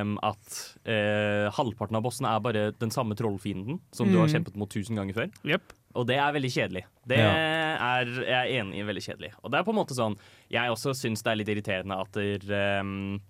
Um, 0.00 0.14
at 0.24 0.60
uh, 0.88 1.50
halvparten 1.58 1.98
av 1.98 2.06
bossene 2.06 2.30
er 2.32 2.40
bare 2.46 2.62
den 2.80 2.94
samme 2.94 3.18
trollfienden 3.18 3.80
som 3.92 4.08
du 4.08 4.16
har 4.16 4.28
Mm. 4.30 4.34
kjempet 4.38 4.56
mot 4.56 4.70
tusen 4.70 4.96
ganger 4.96 5.14
før. 5.18 5.28
Yep. 5.44 5.74
Og 5.98 6.06
det 6.06 6.16
er 6.22 6.30
veldig 6.32 6.50
kjedelig. 6.54 6.84
Det 7.10 7.18
Ja. 7.18 7.30
er 7.34 8.06
jeg 8.22 8.30
er 8.30 8.60
enig 8.62 8.78
i 8.78 8.86
veldig 8.86 9.02
kjedelig. 9.02 9.32
Og 9.42 9.50
det 9.50 9.58
er 9.58 9.64
på 9.66 9.72
en 9.74 9.80
måte 9.80 9.96
sånn 9.98 10.14
Jeg 10.48 10.70
også 10.70 10.94
syns 10.94 11.22
det 11.26 11.32
er 11.32 11.36
litt 11.40 11.48
irriterende 11.50 11.98
at 11.98 12.12
der, 12.14 12.38
fo- 12.46 13.20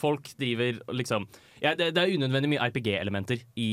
folk 0.00 0.30
driver 0.40 0.80
liksom 0.92 1.26
ja, 1.62 1.74
det, 1.78 1.92
det 1.94 2.02
er 2.02 2.14
unødvendig 2.16 2.50
mye 2.50 2.66
RPG-elementer 2.68 3.44
i, 3.56 3.68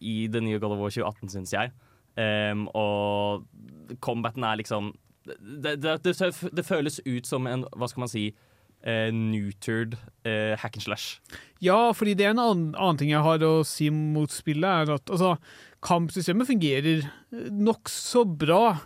i 0.00 0.16
det 0.30 0.42
nye 0.44 0.60
God 0.60 0.74
of 0.76 0.82
War 0.82 0.92
2018, 0.92 1.32
syns 1.32 1.54
jeg. 1.54 1.72
Um, 2.18 2.66
og 2.74 3.46
combaten 4.02 4.44
er 4.44 4.58
liksom 4.58 4.92
det, 5.24 5.76
det, 5.82 5.98
det, 6.04 6.14
det 6.56 6.66
føles 6.66 7.00
ut 7.06 7.26
som 7.26 7.46
en, 7.46 7.66
hva 7.76 7.90
skal 7.90 8.06
man 8.06 8.12
si, 8.12 8.30
Uh, 8.78 9.10
neutered 9.10 9.96
uh, 10.22 10.54
hack 10.54 10.76
and 10.76 10.84
slash. 10.84 11.16
Ja, 11.58 11.90
fordi 11.90 12.12
det 12.14 12.28
er 12.28 12.30
en 12.30 12.38
annen, 12.38 12.68
annen 12.78 13.00
ting 13.00 13.08
jeg 13.10 13.24
har 13.26 13.42
å 13.42 13.64
si 13.66 13.88
mot 13.90 14.30
spillet, 14.30 14.62
er 14.62 14.92
at 14.94 15.10
altså, 15.10 15.32
kampsystemet 15.82 16.46
fungerer 16.46 17.08
nokså 17.50 18.22
bra, 18.38 18.76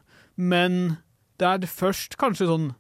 men 0.41 0.97
det 1.37 1.51
er 1.51 1.69
først 1.69 2.17
kanskje 2.17 2.49
sånn 2.49 2.71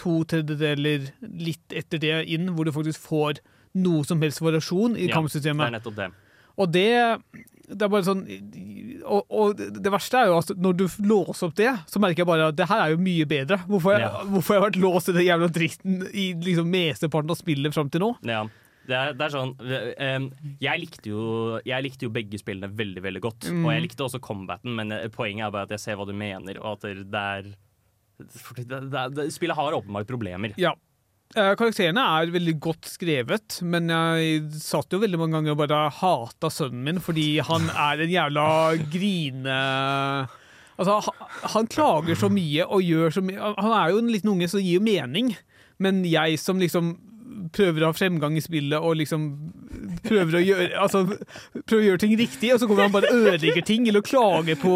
to 0.00 0.16
tredjedeler 0.32 1.10
litt 1.20 1.76
etter 1.76 2.00
det 2.02 2.16
inn, 2.34 2.48
hvor 2.56 2.66
du 2.68 2.72
faktisk 2.74 3.04
får 3.10 3.40
noe 3.80 4.02
som 4.08 4.20
helst 4.24 4.42
variasjon 4.42 4.96
i 4.96 5.04
Ja, 5.04 5.06
Det 5.06 5.10
er 5.12 5.16
kampsystemet. 5.20 5.72
nettopp 5.76 5.96
det. 6.00 6.10
Og 6.60 6.72
det, 6.74 6.88
det 7.70 7.84
er 7.86 7.88
bare 7.92 8.04
sånn 8.04 8.24
og, 9.06 9.22
og 9.30 9.60
det 9.60 9.92
verste 9.94 10.18
er 10.18 10.26
jo 10.28 10.38
at 10.42 10.50
når 10.60 10.74
du 10.80 10.82
låser 11.08 11.46
opp 11.46 11.54
det, 11.56 11.70
så 11.88 12.02
merker 12.02 12.24
jeg 12.24 12.28
bare 12.28 12.48
at 12.50 12.56
det 12.58 12.66
her 12.68 12.82
er 12.84 12.90
jo 12.94 12.98
mye 13.00 13.26
bedre. 13.30 13.60
Hvorfor, 13.70 13.94
jeg, 13.94 14.02
Ja. 14.04 14.24
hvorfor 14.28 14.56
jeg 14.56 14.60
har 14.60 14.66
vært 14.70 14.80
låst 14.82 15.08
i 15.12 15.14
den 15.16 15.24
jævla 15.28 15.48
dritten 15.54 16.02
i 16.10 16.26
liksom 16.34 16.68
mesteparten 16.74 17.30
av 17.32 17.38
spillet 17.40 17.76
fram 17.76 17.88
til 17.94 18.04
nå? 18.04 18.10
Ja. 18.28 18.42
Det 18.90 18.96
er, 18.96 19.12
det 19.14 19.22
er 19.22 19.30
sånn 19.30 19.50
eh, 19.62 20.24
jeg, 20.64 20.80
likte 20.82 21.10
jo, 21.12 21.24
jeg 21.68 21.84
likte 21.84 22.08
jo 22.08 22.10
begge 22.10 22.40
spillene 22.40 22.72
veldig 22.74 23.02
veldig 23.04 23.20
godt. 23.22 23.46
Mm. 23.52 23.64
Og 23.64 23.72
jeg 23.76 23.84
likte 23.86 24.06
også 24.08 24.20
combaten, 24.24 24.72
men 24.74 24.90
poenget 25.14 25.46
er 25.46 25.52
bare 25.54 25.68
at 25.68 25.74
jeg 25.76 25.84
ser 25.84 25.98
hva 26.00 26.06
du 26.08 26.14
mener, 26.16 26.58
og 26.58 26.80
at 26.80 26.88
det 27.06 27.20
er 27.22 27.52
Spillet 28.28 29.56
har 29.56 29.76
åpenbart 29.76 30.08
problemer. 30.08 30.54
Ja. 30.60 30.74
Eh, 31.36 31.52
Karakterene 31.54 32.02
er 32.18 32.32
veldig 32.34 32.56
godt 32.62 32.88
skrevet, 32.90 33.60
men 33.62 33.90
jeg 33.92 34.48
satt 34.58 34.90
jo 34.90 34.98
veldig 35.02 35.20
mange 35.20 35.38
ganger 35.38 35.54
og 35.54 35.60
bare 35.62 35.84
hata 36.00 36.50
sønnen 36.50 36.82
min 36.88 37.02
fordi 37.02 37.36
han 37.46 37.70
er 37.70 38.02
en 38.02 38.14
jævla 38.16 38.46
grine... 38.90 39.60
Altså, 40.80 40.96
han 41.52 41.66
klager 41.68 42.16
så 42.16 42.30
mye 42.32 42.64
og 42.64 42.80
gjør 42.80 43.12
så 43.12 43.20
mye 43.20 43.50
Han 43.58 43.72
er 43.76 43.90
jo 43.92 43.98
en 44.00 44.06
liten 44.08 44.30
unge 44.32 44.46
som 44.48 44.62
gir 44.64 44.80
mening, 44.80 45.34
men 45.76 45.98
jeg 46.08 46.38
som 46.40 46.56
liksom 46.56 46.94
prøver 47.54 47.84
å 47.84 47.90
ha 47.90 47.96
fremgang 47.96 48.36
i 48.38 48.42
spillet 48.44 48.78
og 48.80 48.96
liksom 49.00 49.24
prøver 50.04 50.36
å 50.38 50.42
gjøre, 50.42 50.66
altså, 50.80 51.02
prøver 51.64 51.80
å 51.82 51.86
gjøre 51.88 52.02
ting 52.04 52.14
riktig, 52.20 52.52
og 52.54 52.60
så 52.62 52.68
kommer 52.68 52.86
han 52.86 52.94
bare 52.94 53.10
og 53.10 53.28
ødelegger 53.30 53.64
ting 53.66 53.88
eller 53.90 54.04
klager 54.06 54.58
på 54.60 54.72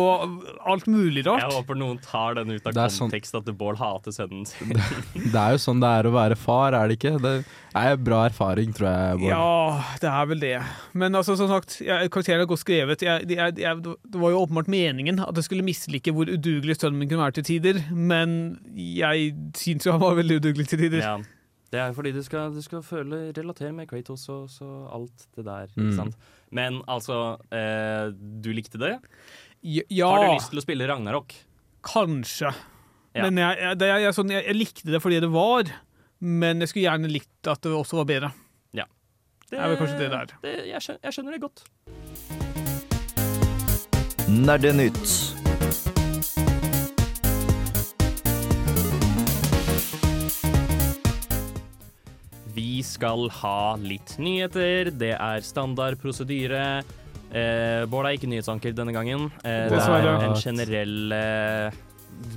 alt 0.70 0.86
mulig 0.90 1.24
rart. 1.26 1.44
Jeg 1.44 1.58
håper 1.58 1.78
noen 1.80 2.00
tar 2.04 2.38
den 2.38 2.54
ut 2.54 2.66
av 2.66 2.76
Det 2.76 2.86
sånn- 2.94 3.10
kontekst 3.10 3.36
at 3.38 3.50
Bård 3.58 3.78
hater 3.78 4.14
sønnen 4.14 4.46
sin. 4.48 4.72
Det 5.34 5.40
er 5.40 5.54
jo 5.56 5.60
sånn 5.62 5.82
det 5.82 5.90
er 6.00 6.08
å 6.08 6.14
være 6.14 6.36
far, 6.38 6.74
er 6.76 6.88
det 6.90 6.98
ikke? 6.98 7.14
Det 7.22 7.34
er 7.78 7.96
bra 8.00 8.24
erfaring, 8.28 8.72
tror 8.76 8.88
jeg. 8.90 9.20
Bård. 9.20 9.30
Ja, 9.30 9.84
det 10.02 10.10
er 10.10 10.26
vel 10.30 10.42
det. 10.42 10.54
Men 10.94 11.14
altså, 11.18 11.36
som 11.38 11.50
sagt, 11.50 11.78
jeg, 11.84 12.10
karakteren 12.14 12.44
er 12.44 12.50
godt 12.50 12.62
skrevet. 12.62 13.02
Jeg, 13.04 13.28
jeg, 13.30 13.58
jeg, 13.60 13.82
det 13.84 14.20
var 14.22 14.34
jo 14.34 14.42
åpenbart 14.44 14.70
meningen 14.72 15.20
at 15.24 15.34
jeg 15.40 15.48
skulle 15.48 15.66
mislike 15.66 16.14
hvor 16.14 16.30
udugelig 16.30 16.78
sønnen 16.78 16.98
min 17.02 17.10
kunne 17.10 17.24
være 17.26 17.38
til 17.40 17.48
tider, 17.52 17.82
men 17.94 18.58
jeg 18.74 19.32
syns 19.58 19.86
jo 19.86 19.94
han 19.96 20.02
var 20.04 20.18
veldig 20.20 20.40
udugelig 20.42 20.68
til 20.70 20.84
tider. 20.86 21.02
Ja. 21.04 21.16
Det 21.74 21.80
er 21.82 21.94
fordi 21.96 22.12
du 22.14 22.20
skal, 22.22 22.52
du 22.54 22.62
skal 22.62 22.84
føle, 22.86 23.24
relatere 23.34 23.74
med 23.74 23.88
Kratos 23.90 24.28
og 24.30 24.46
så 24.52 24.68
alt 24.94 25.26
det 25.34 25.46
der. 25.48 25.72
Mm. 25.74 25.88
Ikke 25.88 25.96
sant? 25.98 26.28
Men 26.54 26.78
altså, 26.86 27.18
eh, 27.50 28.12
du 28.14 28.52
likte 28.54 28.78
det? 28.78 28.94
Ja, 29.64 30.12
Har 30.12 30.22
du 30.22 30.36
lyst 30.36 30.52
til 30.52 30.60
å 30.60 30.64
spille 30.64 30.86
Ragnarok? 30.86 31.34
kanskje. 31.84 32.52
Ja. 33.14 33.26
Men 33.26 33.38
jeg, 33.38 33.58
jeg, 33.60 33.78
det 33.78 33.90
jeg, 33.92 34.14
sånn, 34.16 34.32
jeg, 34.34 34.46
jeg 34.48 34.58
likte 34.58 34.90
det 34.90 35.00
fordi 35.02 35.20
det 35.22 35.30
var, 35.32 35.70
men 36.24 36.64
jeg 36.64 36.72
skulle 36.72 36.88
gjerne 36.88 37.12
likt 37.12 37.50
at 37.50 37.62
det 37.66 37.74
også 37.76 38.00
var 38.00 38.10
bedre. 38.10 38.32
Ja. 38.74 38.88
Det 39.50 39.60
er 39.60 39.70
vel 39.70 39.80
kanskje 39.82 40.00
det 40.00 40.10
det 40.10 40.20
er. 40.22 40.36
Det, 40.42 40.56
jeg, 40.72 40.84
skjønner, 40.86 41.02
jeg 41.04 41.18
skjønner 41.18 41.32
det 41.36 41.42
godt. 41.44 41.58
Nerdenytt. 44.34 45.43
Skal 52.84 53.26
ha 53.42 53.56
litt 53.80 54.16
nyheter. 54.22 54.92
Det 54.94 55.14
er 55.16 55.40
standard 55.46 55.98
prosedyre. 56.02 56.82
Eh, 57.34 57.82
Bård 57.90 58.06
er 58.06 58.14
ikke 58.18 58.28
nyhetsanker 58.30 58.76
denne 58.76 58.94
gangen. 58.94 59.26
Eh, 59.42 59.66
det 59.72 59.80
er 59.82 60.08
en 60.28 60.36
generell 60.38 61.12
eh, 61.16 61.82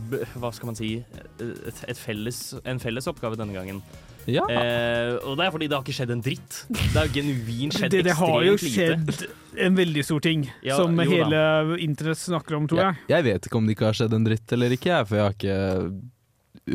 b- 0.10 0.24
Hva 0.42 0.50
skal 0.56 0.72
man 0.72 0.78
si? 0.80 0.96
Et, 1.38 1.82
et 1.92 2.00
felles, 2.02 2.40
en 2.66 2.80
felles 2.82 3.06
oppgave 3.12 3.38
denne 3.38 3.54
gangen. 3.54 3.84
Ja. 4.28 4.42
Eh, 4.52 5.14
og 5.24 5.38
det 5.40 5.46
er 5.46 5.54
fordi 5.54 5.68
det 5.72 5.78
har 5.78 5.86
ikke 5.86 5.94
skjedd 6.02 6.10
en 6.18 6.24
dritt. 6.26 6.58
Det 6.74 6.98
har 6.98 7.08
genuint 7.14 7.78
skjedd 7.78 7.94
Det, 7.94 8.02
det 8.10 8.16
har 8.20 8.42
jo 8.44 8.58
ekstremt 8.58 9.06
lite. 9.14 9.30
skjedd 9.30 9.62
en 9.68 9.78
veldig 9.80 10.04
stor 10.04 10.20
ting, 10.26 10.42
Ja, 10.68 10.76
som 10.82 10.98
hele 11.00 11.40
internett 11.82 12.20
snakker 12.20 12.58
om, 12.58 12.66
tror 12.70 12.82
Jeg, 12.82 12.98
jeg. 13.08 13.14
jeg 13.16 13.26
vet 13.30 13.48
ikke 13.48 13.58
om 13.62 13.70
det 13.70 13.78
ikke 13.78 13.88
har 13.88 13.96
skjedd 14.02 14.18
en 14.18 14.28
dritt 14.28 14.52
eller 14.58 14.76
ikke, 14.76 14.98
for 15.08 15.16
jeg 15.22 15.24
har 15.30 15.38
ikke 15.38 15.60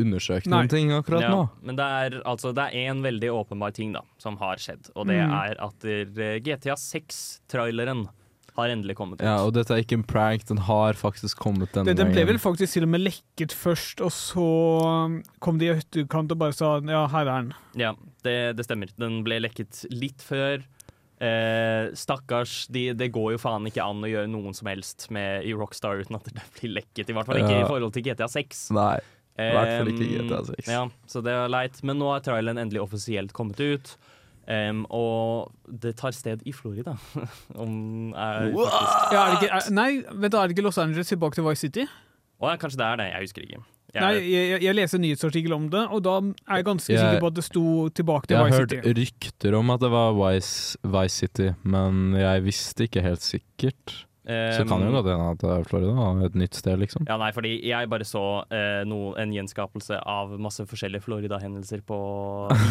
undersøkt 0.01 0.47
Nei. 0.47 0.57
noen 0.63 0.69
ting 0.69 0.91
akkurat 0.91 1.21
Ja, 1.21 1.29
nå. 1.29 1.49
men 1.61 1.75
det 1.75 1.85
er 1.85 2.17
altså 2.25 2.53
Det 2.53 2.63
er 2.73 2.89
én 2.93 3.01
veldig 3.03 3.29
åpenbar 3.31 3.73
ting 3.73 3.93
da 3.93 4.01
som 4.17 4.37
har 4.37 4.55
skjedd, 4.57 4.89
og 4.95 5.07
det 5.07 5.19
Mm. 5.21 5.33
er 5.33 5.55
at 5.63 5.85
eh, 5.85 6.39
GTA 6.39 6.75
6-traileren 6.75 8.07
har 8.55 8.69
endelig 8.69 8.93
kommet 8.99 9.17
ut. 9.17 9.25
Ja, 9.25 9.39
og 9.41 9.53
dette 9.55 9.73
er 9.73 9.81
ikke 9.81 9.97
en 9.97 10.03
prank, 10.05 10.43
den 10.45 10.59
har 10.67 10.93
faktisk 10.93 11.39
kommet 11.41 11.71
denne 11.73 11.87
gangen. 11.89 11.97
den 11.97 12.11
ble 12.13 12.25
vel 12.29 12.37
faktisk 12.37 12.73
til 12.75 12.83
og 12.85 12.89
med 12.93 13.01
lekket 13.01 13.51
først, 13.57 14.01
og 14.05 14.11
så 14.13 14.45
um, 15.07 15.23
kom 15.41 15.57
de 15.57 15.71
i 15.71 15.73
etterkant 15.73 16.31
og 16.31 16.37
bare 16.37 16.53
sa 16.53 16.75
ja, 16.85 17.07
her 17.07 17.25
er 17.25 17.41
den. 17.47 17.53
Ja, 17.81 17.93
det, 18.23 18.55
det 18.57 18.65
stemmer. 18.67 18.93
Den 18.99 19.23
ble 19.25 19.39
lekket 19.41 19.85
litt 19.89 20.21
før. 20.21 20.61
Eh, 21.23 21.89
stakkars, 21.97 22.67
de, 22.73 22.91
det 22.93 23.11
går 23.15 23.31
jo 23.33 23.41
faen 23.41 23.65
ikke 23.69 23.81
an 23.85 24.03
å 24.03 24.09
gjøre 24.11 24.29
noen 24.29 24.53
som 24.53 24.67
helst 24.67 25.07
med, 25.09 25.45
i 25.47 25.53
Rockstar 25.57 26.01
uten 26.03 26.17
at 26.19 26.25
det 26.29 26.35
blir 26.59 26.75
lekket. 26.77 27.09
I 27.09 27.13
hvert 27.17 27.25
fall 27.29 27.39
ikke 27.41 27.57
Ja. 27.57 27.65
i 27.65 27.69
forhold 27.69 27.93
til 27.95 28.03
GTA 28.03 28.27
6. 28.27 28.69
Nei. 28.75 28.99
I 29.39 29.49
hvert 29.55 29.71
fall 29.79 29.89
ikke 29.93 30.07
GTA 30.13 30.41
6. 30.51 30.67
Ja, 30.69 30.83
så 31.09 31.21
det 31.25 31.31
er 31.33 31.47
leit. 31.49 31.79
Men 31.83 31.97
nå 31.97 32.11
er 32.13 32.21
traileren 32.25 32.59
endelig 32.61 32.83
offisielt 32.83 33.33
kommet 33.33 33.59
ut. 33.63 33.95
Um, 34.43 34.81
og 34.91 35.53
det 35.71 35.95
tar 36.01 36.11
sted 36.11 36.41
i 36.45 36.51
Florida. 36.51 36.97
Om 37.63 38.11
er 38.13 38.49
Ja, 38.51 39.21
er 39.23 39.29
det 39.31 39.37
ikke, 39.39 39.51
er, 39.55 39.69
nei, 39.71 39.91
vent, 40.11 40.33
er 40.35 40.49
det 40.51 40.57
ikke 40.57 40.65
Los 40.67 40.77
Angeles 40.83 41.07
tilbake 41.09 41.39
til 41.39 41.47
Vice 41.47 41.63
City? 41.65 41.85
Å 42.43 42.51
ja, 42.51 42.57
kanskje 42.59 42.81
det 42.81 42.87
er 42.89 42.99
det. 42.99 43.07
Jeg 43.13 43.23
husker 43.29 43.45
ikke. 43.47 43.61
Jeg, 43.93 44.01
Nei, 44.01 44.13
jeg, 44.25 44.45
jeg, 44.49 44.61
jeg 44.65 44.73
leser 44.75 44.97
en 44.97 45.03
nyhetsartikkel 45.05 45.53
om 45.53 45.65
det, 45.69 45.81
og 45.93 45.99
da 46.03 46.13
er 46.17 46.57
jeg 46.59 46.65
ganske 46.65 46.91
Jeg- 46.91 46.99
sikker 47.03 47.19
på 47.21 47.29
at 47.29 47.35
det 47.37 47.43
sto 47.45 47.65
tilbake 47.93 48.27
til 48.27 48.39
Vice 48.41 48.57
City. 48.57 48.75
Jeg 48.75 48.81
har 48.83 48.89
hørt 48.89 48.97
rykter 48.99 49.57
om 49.59 49.69
at 49.69 49.83
det 49.85 49.91
var 49.93 50.15
Vice, 50.17 50.79
Vice 50.95 51.15
City, 51.23 51.49
men 51.63 51.99
jeg 52.17 52.43
visste 52.43 52.87
ikke 52.89 53.03
helt 53.05 53.21
sikkert. 53.23 53.93
Så 54.23 54.63
kan 54.69 54.79
det 54.79 54.87
jo 54.87 54.93
godt 54.95 55.09
hende 55.11 55.31
at 55.33 55.67
Florida 55.67 56.05
er 56.07 56.21
et 56.29 56.37
nytt 56.39 56.55
sted, 56.55 56.77
liksom. 56.79 57.03
Ja, 57.09 57.17
nei, 57.19 57.31
fordi 57.35 57.57
jeg 57.67 57.89
bare 57.91 58.07
så 58.07 58.23
eh, 58.47 58.83
no, 58.87 59.11
en 59.19 59.33
gjenskapelse 59.35 59.97
av 59.99 60.31
masse 60.39 60.63
forskjellige 60.69 61.03
Florida-hendelser 61.03 61.83
på 61.87 61.97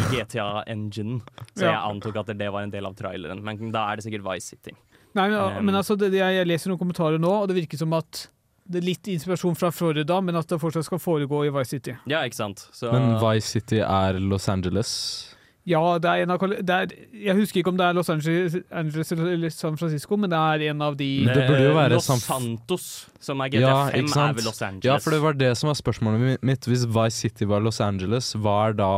GTA 0.09 0.63
Engine, 0.73 1.19
så 1.57 1.67
jeg 1.67 1.77
antok 1.77 2.17
at 2.23 2.33
det 2.39 2.49
var 2.49 2.65
en 2.65 2.73
del 2.73 2.89
av 2.89 2.97
traileren. 2.97 3.43
Men 3.45 3.69
da 3.75 3.85
er 3.91 4.01
det 4.01 4.07
sikkert 4.07 4.25
Vice 4.31 4.55
City. 4.55 4.73
Nei, 5.13 5.27
men, 5.29 5.37
Um, 5.37 5.65
men 5.67 5.77
altså, 5.77 5.93
det, 5.99 6.09
jeg, 6.17 6.39
jeg 6.39 6.49
leser 6.49 6.71
noen 6.71 6.79
kommentarer 6.81 7.21
nå, 7.21 7.29
og 7.43 7.49
det 7.51 7.59
virker 7.59 7.77
som 7.77 7.93
at 7.93 8.25
det 8.63 8.79
er 8.79 8.85
litt 8.87 9.07
inspirasjon 9.11 9.57
fra 9.59 9.69
Florida, 9.75 10.17
men 10.23 10.39
at 10.39 10.47
det 10.49 10.59
fortsatt 10.61 10.87
skal 10.87 11.01
foregå 11.01 11.43
i 11.45 11.51
Vice 11.53 11.75
City. 11.75 11.95
Ja, 12.09 12.23
ikke 12.25 12.39
sant? 12.39 12.65
Så, 12.71 12.89
Men 12.93 13.17
Vice 13.21 13.59
City 13.59 13.81
er 13.83 14.17
Los 14.23 14.47
Angeles. 14.49 14.93
Ja, 15.65 15.79
det 15.97 16.09
er 16.11 16.23
en 16.25 16.31
av 16.35 16.41
det 16.43 16.69
er, 16.75 16.87
Jeg 17.15 17.35
husker 17.37 17.61
ikke 17.61 17.71
om 17.71 17.77
det 17.79 17.85
er 17.87 17.93
Los 17.95 18.09
Angeles, 18.11 18.57
Angeles 18.69 19.11
eller 19.15 19.49
San 19.49 19.77
Francisco, 19.79 20.17
men 20.19 20.29
det 20.29 20.39
er 20.39 20.65
en 20.73 20.81
av 20.83 20.97
de 20.99 21.07
det 21.23 21.45
burde 21.47 21.61
jo 21.69 21.75
være 21.77 21.93
Los 21.95 22.09
Santos, 22.25 22.87
som 23.23 23.39
er 23.45 23.47
GTA 23.53 23.61
Ja, 23.61 23.77
5, 23.93 24.03
ikke 24.03 24.19
er 24.25 24.33
ved 24.33 24.43
Los 24.49 24.61
Angeles. 24.61 24.83
Ja, 24.89 24.97
for 24.99 25.15
det 25.15 25.21
var 25.23 25.33
det 25.39 25.53
som 25.57 25.69
var 25.71 25.77
spørsmålet 25.79 26.41
mitt. 26.43 26.67
Hvis 26.67 26.83
Vice 26.85 27.15
City 27.15 27.45
var 27.47 27.63
Los 27.63 27.79
Angeles, 27.79 28.33
hva 28.35 28.57
er 28.69 28.73
da 28.81 28.89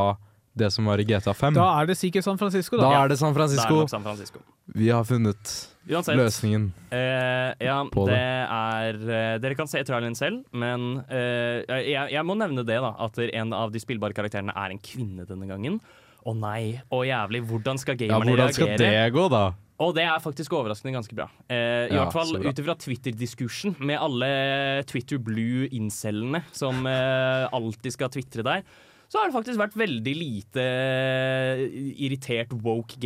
det 0.57 0.71
som 0.73 0.85
var 0.89 0.97
i 0.97 1.03
GTA 1.05 1.33
5? 1.37 1.53
Da 1.53 1.67
er 1.83 1.85
det 1.91 1.97
sikkert 1.99 2.23
San 2.25 2.37
Francisco, 2.41 2.77
Da 2.81 2.89
da. 2.89 3.03
er 3.03 3.09
det 3.13 3.19
San 3.19 3.29
Det 3.33 3.35
er 3.35 3.39
Francisco. 3.43 3.75
nok 3.83 3.89
San 3.93 4.01
Francisco. 4.07 4.39
Vi 4.73 4.87
har 4.89 5.03
funnet 5.03 5.51
Uansett. 5.87 6.17
løsningen. 6.17 6.71
Eh, 6.89 7.53
ja, 7.61 7.83
På 7.93 8.07
det 8.07 8.15
det. 8.15 8.47
er 8.49 8.95
eh, 8.95 9.37
Dere 9.43 9.53
kan 9.59 9.67
se 9.67 9.83
traileren 9.85 10.15
selv, 10.17 10.41
men 10.51 11.03
eh, 11.11 11.61
jeg, 11.69 12.09
jeg 12.11 12.25
må 12.25 12.33
nevne 12.39 12.65
det, 12.65 12.79
da. 12.81 12.95
At 13.05 13.19
en 13.19 13.53
av 13.53 13.69
de 13.71 13.79
spillbare 13.83 14.15
karakterene 14.17 14.55
er 14.55 14.71
en 14.73 14.79
kvinne 14.81 15.27
denne 15.29 15.45
gangen. 15.45 15.77
Å 16.25 16.33
nei, 16.33 16.81
å 16.89 17.03
jævlig. 17.05 17.43
Hvordan 17.45 17.77
skal 17.77 17.99
Ja, 18.01 18.17
hvordan 18.19 18.53
skal 18.55 18.67
reagere? 18.71 19.05
det 19.05 19.13
gå, 19.13 19.27
da? 19.29 19.43
Og 19.83 19.91
det 19.93 20.05
er 20.07 20.21
faktisk 20.23 20.53
overraskende 20.55 20.93
ganske 20.95 21.13
bra. 21.17 21.27
Eh, 21.51 21.89
I 21.91 21.93
Ja, 21.93 22.05
hvert 22.05 22.13
fall 22.15 22.37
ut 22.39 22.59
ifra 22.63 22.75
Twitter-diskursen 22.79 23.75
med 23.83 23.99
alle 23.99 24.83
Twitter 24.87 25.19
Blue-incellene 25.19 26.41
som 26.55 26.85
eh, 26.87 27.45
alltid 27.53 27.91
skal 27.93 28.09
tvitre 28.09 28.41
der. 28.47 28.63
Så 29.11 29.19
har 29.19 29.27
det 29.29 29.35
faktisk 29.35 29.59
vært 29.59 29.75
veldig 29.77 30.15
lite 30.17 30.63
eh, 30.63 31.67
irritert 32.07 32.55
woke 32.63 32.97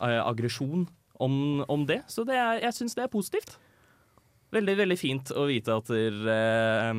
gamer-aggresjon 0.00 0.88
om, 1.22 1.36
om 1.70 1.86
det. 1.86 2.00
Så 2.10 2.24
det 2.26 2.34
er, 2.34 2.58
jeg 2.64 2.74
syns 2.80 2.96
det 2.98 3.04
er 3.06 3.12
positivt. 3.12 3.58
Veldig, 4.54 4.76
veldig 4.80 4.98
fint 4.98 5.30
å 5.34 5.46
vite 5.50 5.74
at 5.78 5.86
der, 5.90 6.18
eh, 6.34 6.92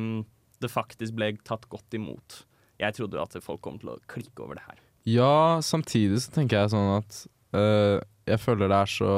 det 0.62 0.72
faktisk 0.72 1.12
ble 1.18 1.34
tatt 1.44 1.68
godt 1.72 1.92
imot. 1.98 2.45
Jeg 2.80 2.94
trodde 2.98 3.20
at 3.22 3.36
folk 3.42 3.60
kom 3.64 3.78
til 3.80 3.94
å 3.94 3.98
klikke 4.10 4.42
over 4.44 4.58
det 4.58 4.64
her. 4.66 4.80
Ja, 5.06 5.60
samtidig 5.62 6.18
så 6.24 6.32
tenker 6.34 6.60
jeg 6.64 6.72
sånn 6.74 6.96
at 6.98 7.20
øh, 7.54 8.00
Jeg 8.26 8.40
føler 8.42 8.68
det 8.72 8.78
er 8.82 8.90
så 8.90 9.10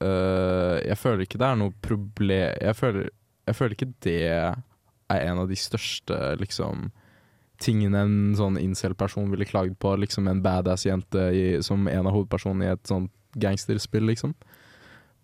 øh, 0.00 0.76
Jeg 0.86 0.98
føler 1.00 1.24
ikke 1.26 1.40
det 1.42 1.48
er 1.48 1.58
noe 1.60 1.74
problem 1.82 2.54
jeg 2.62 2.76
føler, 2.78 3.08
jeg 3.48 3.58
føler 3.58 3.74
ikke 3.76 3.90
det 4.06 4.16
er 4.30 5.20
en 5.30 5.38
av 5.44 5.48
de 5.50 5.58
største 5.58 6.16
liksom 6.40 6.88
tingene 7.62 8.00
en 8.04 8.16
sånn 8.36 8.58
incel-person 8.60 9.30
ville 9.32 9.46
klagd 9.48 9.78
på. 9.80 9.94
Liksom 10.02 10.26
en 10.28 10.42
badass-jente 10.44 11.22
i- 11.32 11.62
som 11.64 11.86
en 11.88 12.06
av 12.06 12.12
hovedpersonene 12.12 12.66
i 12.66 12.72
et 12.74 12.82
sånt 12.90 13.10
gangsterspill, 13.38 14.04
liksom. 14.10 14.34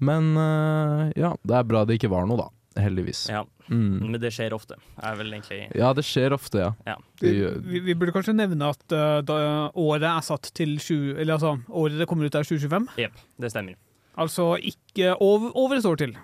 Men 0.00 0.30
øh, 0.38 1.10
ja, 1.18 1.34
det 1.44 1.56
er 1.58 1.66
bra 1.68 1.82
det 1.84 1.98
ikke 1.98 2.08
var 2.14 2.24
noe, 2.30 2.38
da. 2.40 2.48
Heldigvis. 2.80 3.26
Ja, 3.28 3.42
Mm. 3.68 4.00
Men 4.10 4.18
det 4.20 4.32
skjer 4.34 4.52
ofte. 4.56 4.76
Er 5.02 5.14
vel 5.20 5.30
egentlig 5.32 5.60
Ja, 5.78 5.92
det 5.94 6.02
skjer 6.04 6.34
ofte, 6.34 6.58
ja. 6.64 6.72
Ja. 6.86 6.96
Vi, 7.20 7.30
vi, 7.62 7.80
vi 7.86 7.94
burde 7.94 8.12
kanskje 8.16 8.34
nevne 8.34 8.72
at 8.74 8.82
uh, 8.92 9.20
da, 9.22 9.36
året 9.78 10.02
er 10.08 10.20
satt 10.26 10.50
til 10.56 10.74
20, 10.78 11.14
eller 11.22 11.36
altså, 11.38 11.54
året 11.70 11.98
det 12.02 12.08
kommer 12.10 12.26
ut 12.26 12.34
er 12.34 12.42
2025. 12.48 12.90
Jepp, 12.98 13.22
det 13.40 13.50
stemmer. 13.54 13.78
Altså 14.18 14.56
ikke 14.58 15.14
over, 15.22 15.52
over 15.56 15.78
et 15.78 15.86
år 15.88 15.96
til. 16.02 16.16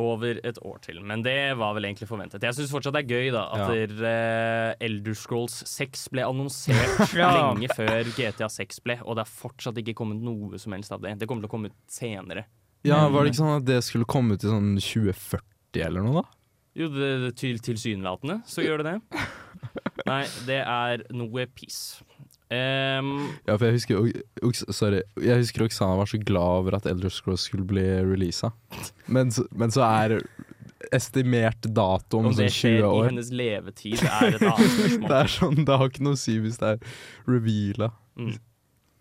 Over 0.00 0.38
et 0.46 0.58
år 0.64 0.78
til. 0.86 1.00
Men 1.04 1.20
det 1.26 1.56
var 1.58 1.74
vel 1.76 1.84
egentlig 1.88 2.06
forventet. 2.08 2.42
Jeg 2.46 2.54
syns 2.56 2.70
fortsatt 2.72 2.94
det 2.94 3.02
er 3.02 3.10
gøy 3.10 3.32
da 3.34 3.42
at 3.52 3.64
Ja. 3.66 3.86
der, 3.90 4.70
uh, 4.70 4.86
Elder 4.86 5.14
Scrolls 5.18 5.58
6 5.66 6.06
ble 6.14 6.24
annonsert 6.24 7.02
Ja. 7.18 7.32
lenge 7.36 7.68
før 7.74 8.06
GTA 8.16 8.48
6 8.48 8.80
ble, 8.86 9.00
og 9.04 9.18
det 9.18 9.26
er 9.26 9.32
fortsatt 9.34 9.76
ikke 9.82 9.96
kommet 9.98 10.22
noe 10.24 10.58
som 10.62 10.72
helst 10.78 10.94
av 10.94 11.02
det. 11.04 11.18
Det 11.20 11.28
kommer 11.28 11.42
til 11.44 11.50
å 11.50 11.54
komme 11.58 11.72
ut 11.72 11.76
senere. 11.90 12.46
ja, 12.86 13.02
var 13.12 13.26
det 13.26 13.34
ikke 13.34 13.42
sånn 13.42 13.56
at 13.58 13.66
det 13.68 13.80
skulle 13.84 14.06
komme 14.08 14.38
ut 14.38 14.44
i 14.46 14.48
sånn 14.48 14.70
2040 14.80 15.42
eller 15.78 16.02
noe, 16.02 16.22
da? 16.22 16.36
Jo, 16.80 16.88
det, 16.94 17.08
det, 17.24 17.32
til, 17.38 17.58
tilsynelatende 17.62 18.40
så 18.46 18.62
gjør 18.62 18.82
det 18.82 18.94
det. 18.94 19.24
Nei, 20.10 20.22
det 20.46 20.60
er 20.62 21.04
noe 21.14 21.46
piss. 21.54 22.00
Um, 22.50 23.30
Ja, 23.46 23.54
for 23.54 23.68
jeg 23.68 23.78
husker, 23.78 24.72
sorry, 24.74 25.04
jeg 25.22 25.38
husker 25.38 25.66
Oksana 25.68 25.98
var 26.00 26.10
så 26.10 26.18
glad 26.18 26.62
over 26.62 26.78
at 26.80 26.86
Elder 26.90 27.12
Scrolls 27.14 27.46
skulle 27.46 27.66
bli 27.68 27.84
releasa. 28.02 28.50
Men, 29.06 29.30
men 29.54 29.74
så 29.74 29.84
er 29.86 30.16
estimert 30.94 31.68
dato 31.76 32.18
om 32.18 32.30
om 32.30 32.34
det 32.34 32.48
sånn 32.48 32.56
skjer 32.56 32.86
i 32.88 33.02
hennes 33.10 33.30
levetid, 33.36 34.00
er 34.00 34.38
et 34.38 34.46
annet 34.48 35.02
Det 35.10 35.18
er 35.18 35.30
sånn, 35.30 35.60
det 35.68 35.76
har 35.76 35.90
ikke 35.90 36.06
noe 36.06 36.16
å 36.16 36.20
si 36.20 36.38
hvis 36.42 36.58
det 36.62 36.74
er 36.74 36.94
reveala. 37.28 37.92
Mm. 38.18 38.38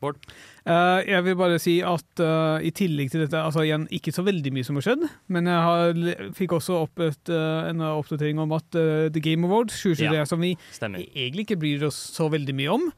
Eh, 0.03 0.99
jeg 1.09 1.23
vil 1.25 1.35
bare 1.39 1.59
si 1.61 1.79
at 1.85 2.21
uh, 2.23 2.57
i 2.63 2.71
tillegg 2.75 3.11
til 3.11 3.23
dette, 3.25 3.39
altså 3.41 3.63
igjen 3.65 3.87
ikke 3.95 4.13
så 4.15 4.23
veldig 4.27 4.53
mye 4.55 4.67
som 4.67 4.79
har 4.79 4.85
skjedd, 4.87 5.05
men 5.27 5.49
jeg 5.49 5.67
har, 5.67 6.01
fikk 6.37 6.55
også 6.59 6.81
opp 6.85 7.03
et, 7.03 7.31
uh, 7.33 7.69
en 7.69 7.83
oppdatering 7.91 8.39
om 8.39 8.53
at 8.57 8.67
The 8.71 9.23
Game 9.23 9.47
Awards 9.47 9.75
2023, 9.81 10.15
Ja. 10.19 10.25
som 10.29 10.39
vi 10.43 10.55
Stemmer. 10.71 11.03
egentlig 11.15 11.47
ikke 11.47 11.59
bryr 11.59 11.87
oss 11.89 11.97
så 12.15 12.29
veldig 12.31 12.55
mye 12.55 12.75
om, 12.77 12.91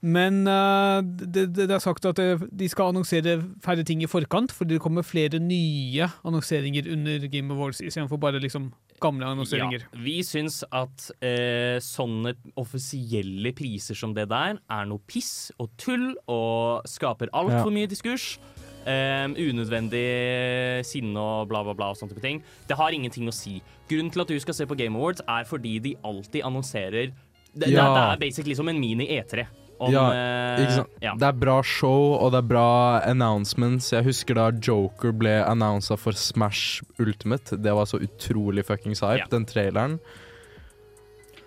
men 0.00 0.46
uh, 0.48 1.00
det, 1.04 1.50
det, 1.56 1.66
er 1.68 1.82
sagt 1.82 2.06
at 2.08 2.16
det, 2.16 2.46
de 2.56 2.68
skal 2.72 2.88
annonsere 2.94 3.36
færre 3.64 3.84
ting 3.84 4.00
i 4.00 4.08
forkant, 4.08 4.52
fordi 4.52 4.78
det 4.78 4.82
kommer 4.84 5.04
flere 5.04 5.38
nye 5.44 6.08
annonseringer 6.24 6.88
under 6.94 7.26
Game 7.28 7.52
Awards 7.52 7.82
istedenfor 7.84 8.16
bare 8.20 8.40
liksom 8.40 8.70
gamle 9.00 9.28
annonseringer. 9.28 9.84
Ja, 9.84 10.00
vi 10.00 10.16
syns 10.24 10.62
at 10.72 11.10
uh, 11.20 11.76
sånne 11.84 12.34
offisielle 12.60 13.52
priser 13.56 13.98
som 13.98 14.16
det 14.16 14.30
der 14.32 14.56
er 14.56 14.88
noe 14.88 15.04
piss 15.08 15.52
og 15.60 15.72
tull 15.80 16.14
og 16.24 16.88
skaper 16.88 17.32
altfor 17.36 17.68
Ja. 17.68 17.76
mye 17.80 17.90
diskurs. 17.90 18.38
Um, 18.80 19.34
unødvendig 19.36 20.80
sinne 20.88 21.20
og 21.20 21.50
bla, 21.50 21.60
bla, 21.66 21.74
bla 21.76 21.90
og 21.92 21.98
sånne 22.00 22.14
type 22.14 22.24
ting. 22.24 22.40
Det 22.64 22.78
har 22.80 22.96
ingenting 22.96 23.28
å 23.28 23.34
si. 23.36 23.58
Grunnen 23.90 24.08
til 24.08 24.24
at 24.24 24.32
du 24.32 24.40
skal 24.40 24.56
se 24.56 24.64
på 24.64 24.78
Game 24.80 24.96
Awards, 24.96 25.20
er 25.28 25.44
fordi 25.44 25.76
de 25.78 25.98
alltid 26.00 26.40
annonserer 26.48 27.12
Det, 27.50 27.66
det, 27.66 27.74
det 27.74 27.82
er 27.82 28.16
basically 28.16 28.54
som 28.54 28.68
en 28.70 28.78
mini-E3. 28.80 29.44
Om, 29.80 29.92
Ja, 29.94 30.12
eh, 30.12 30.78
ja. 31.00 31.14
Det 31.16 31.24
er 31.24 31.32
bra 31.40 31.62
show, 31.64 32.12
og 32.20 32.32
det 32.34 32.38
er 32.42 32.48
bra 32.50 33.00
announcements. 33.08 33.90
Jeg 33.94 34.04
husker 34.04 34.34
da 34.36 34.50
Joker 34.52 35.12
ble 35.16 35.38
annonsa 35.44 35.96
for 35.96 36.12
Smash 36.12 36.82
Ultimate. 37.00 37.56
Det 37.56 37.72
var 37.72 37.86
så 37.88 37.96
utrolig 38.04 38.66
fuckings 38.68 39.00
hype, 39.00 39.22
Ja. 39.24 39.30
den 39.30 39.46
traileren. 39.48 39.98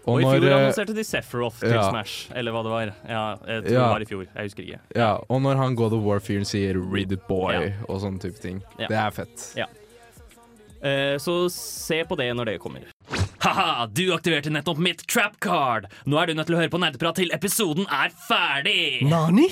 Og, 0.06 0.20
i 0.20 0.24
fjor 0.25 0.44
eh, 0.50 0.56
annonserte 0.58 0.94
de 0.98 1.04
Sephiroth 1.08 1.60
til 1.62 1.70
ja. 1.78 1.86
Smash, 1.90 2.32
eller 2.36 2.52
hva 2.52 2.63
det 2.66 2.72
var. 2.74 2.90
Ja, 3.08 3.22
jeg 3.48 3.63
tror 3.63 3.72
Ja. 3.72 3.80
det 3.86 3.94
var 3.94 4.02
i 4.02 4.06
fjor. 4.10 4.25
Jeg 4.36 4.44
husker 4.50 4.63
ikke. 4.66 4.80
Ja, 4.98 5.12
og 5.30 5.42
når 5.42 5.56
han 5.62 5.75
går 5.80 5.94
of 5.94 6.04
Warfare 6.04 6.40
og 6.42 6.46
sier 6.50 6.74
'read 6.75 7.12
it, 7.13 7.22
boy' 7.30 7.54
Ja. 7.54 7.72
og 7.88 8.02
sånne 8.02 8.20
type 8.20 8.42
ting. 8.42 8.62
Ja. 8.80 8.88
Det 8.88 8.98
er 8.98 9.10
fett. 9.12 9.56
Eh, 10.84 11.18
Så 11.18 11.50
se 11.50 12.04
på 12.04 12.18
det 12.18 12.34
når 12.36 12.46
det 12.46 12.60
kommer. 12.60 12.82
Haha, 13.44 13.88
du 13.92 14.06
aktiverte 14.16 14.48
nettopp 14.48 14.78
mitt 14.80 15.02
trap 15.12 15.34
card! 15.44 15.90
Nå 16.08 16.16
er 16.16 16.30
du 16.30 16.38
nødt 16.38 16.48
til 16.48 16.56
å 16.56 16.60
høre 16.62 16.72
på 16.72 16.80
nerdeprat 16.80 17.18
til 17.20 17.34
episoden 17.36 17.84
er 17.92 18.14
ferdig! 18.30 19.04
Nani? 19.04 19.50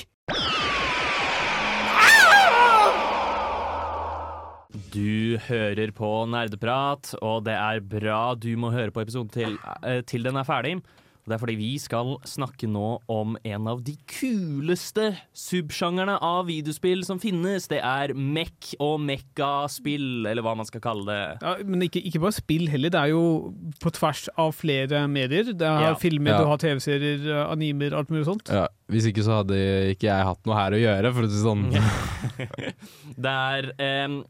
Du 4.95 5.35
hører 5.49 5.91
på 5.97 6.11
nerdeprat, 6.31 7.11
og 7.19 7.43
det 7.49 7.57
er 7.57 7.83
bra 7.83 8.21
du 8.39 8.53
må 8.55 8.71
høre 8.71 8.95
på 8.95 9.03
episoden 9.03 9.33
til, 9.35 9.59
eh, 9.83 9.99
til 10.07 10.23
den 10.23 10.39
er 10.39 10.47
ferdig. 10.47 10.77
Og 11.21 11.29
Det 11.29 11.35
er 11.35 11.41
fordi 11.43 11.55
vi 11.59 11.71
skal 11.77 12.15
snakke 12.25 12.65
nå 12.69 12.85
om 13.13 13.35
en 13.45 13.67
av 13.69 13.83
de 13.85 13.93
kuleste 14.09 15.11
subsjangerne 15.37 16.15
av 16.25 16.47
videospill 16.49 17.03
som 17.05 17.19
finnes. 17.21 17.67
Det 17.69 17.77
er 17.85 18.15
mech 18.17 18.71
og 18.81 18.99
mekka-spill, 19.05 20.25
eller 20.25 20.41
hva 20.41 20.55
man 20.57 20.65
skal 20.65 20.81
kalle 20.81 21.05
det. 21.05 21.19
Ja, 21.45 21.53
men 21.63 21.85
ikke, 21.85 22.01
ikke 22.09 22.23
bare 22.23 22.33
spill 22.39 22.65
heller, 22.73 22.89
det 22.89 23.03
er 23.03 23.13
jo 23.13 23.53
på 23.83 23.93
tvers 23.93 24.25
av 24.41 24.55
flere 24.57 25.03
medier. 25.11 25.53
Det 25.53 25.61
er 25.67 25.91
Ja. 25.91 25.93
filmer, 25.95 26.31
Ja. 26.31 26.39
du 26.41 26.45
har 26.49 26.57
TV-serier, 26.57 27.29
animer, 27.51 27.93
alt 27.93 28.09
mulig 28.09 28.25
sånt. 28.25 28.49
Ja, 28.49 28.67
hvis 28.89 29.05
ikke 29.05 29.21
så 29.23 29.43
hadde 29.43 29.93
ikke 29.93 30.09
jeg 30.09 30.25
hatt 30.25 30.45
noe 30.45 30.55
her 30.57 30.71
å 30.71 30.81
gjøre, 30.81 31.13
for 31.13 31.21
å 31.21 31.29
si 31.29 31.41
sånn. 31.45 31.69
Det 33.21 33.31
er 33.31 33.71
um, 34.07 34.23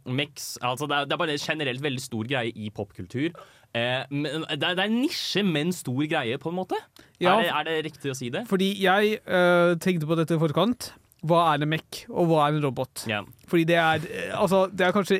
Altså 0.62 0.88
det 0.88 0.96
er, 0.96 1.06
det 1.06 1.14
er 1.16 1.18
bare 1.22 1.38
generelt 1.40 1.82
veldig 1.84 2.02
stor 2.02 2.28
greie 2.28 2.52
i 2.56 2.70
popkultur. 2.70 3.32
Eh, 3.74 4.02
men 4.12 4.44
det, 4.50 4.58
er, 4.68 4.76
det 4.76 4.84
er 4.84 4.88
en 4.90 4.98
nisje, 5.02 5.44
men 5.48 5.72
stor 5.76 6.02
greie, 6.12 6.38
på 6.42 6.52
en 6.52 6.58
måte. 6.58 6.80
Ja. 7.24 7.38
Er, 7.38 7.44
det, 7.44 7.52
er 7.52 7.68
det 7.70 7.76
riktig 7.92 8.12
å 8.12 8.18
si 8.18 8.32
det? 8.34 8.46
Fordi 8.50 8.74
jeg 8.82 9.20
eh, 9.24 9.76
tenkte 9.84 10.10
på 10.10 10.18
dette 10.20 10.36
i 10.36 10.42
forkant. 10.42 10.92
Hva 11.22 11.44
er 11.52 11.62
en 11.62 11.70
MEC, 11.70 12.00
og 12.10 12.32
hva 12.32 12.48
er 12.48 12.56
en 12.58 12.64
robot? 12.66 13.04
Yeah. 13.06 13.28
Fordi 13.46 13.66
det 13.70 13.76
er 13.78 14.06
eh, 14.10 14.32
Altså, 14.34 14.64
det 14.74 14.88
er 14.88 14.96
kanskje 14.96 15.20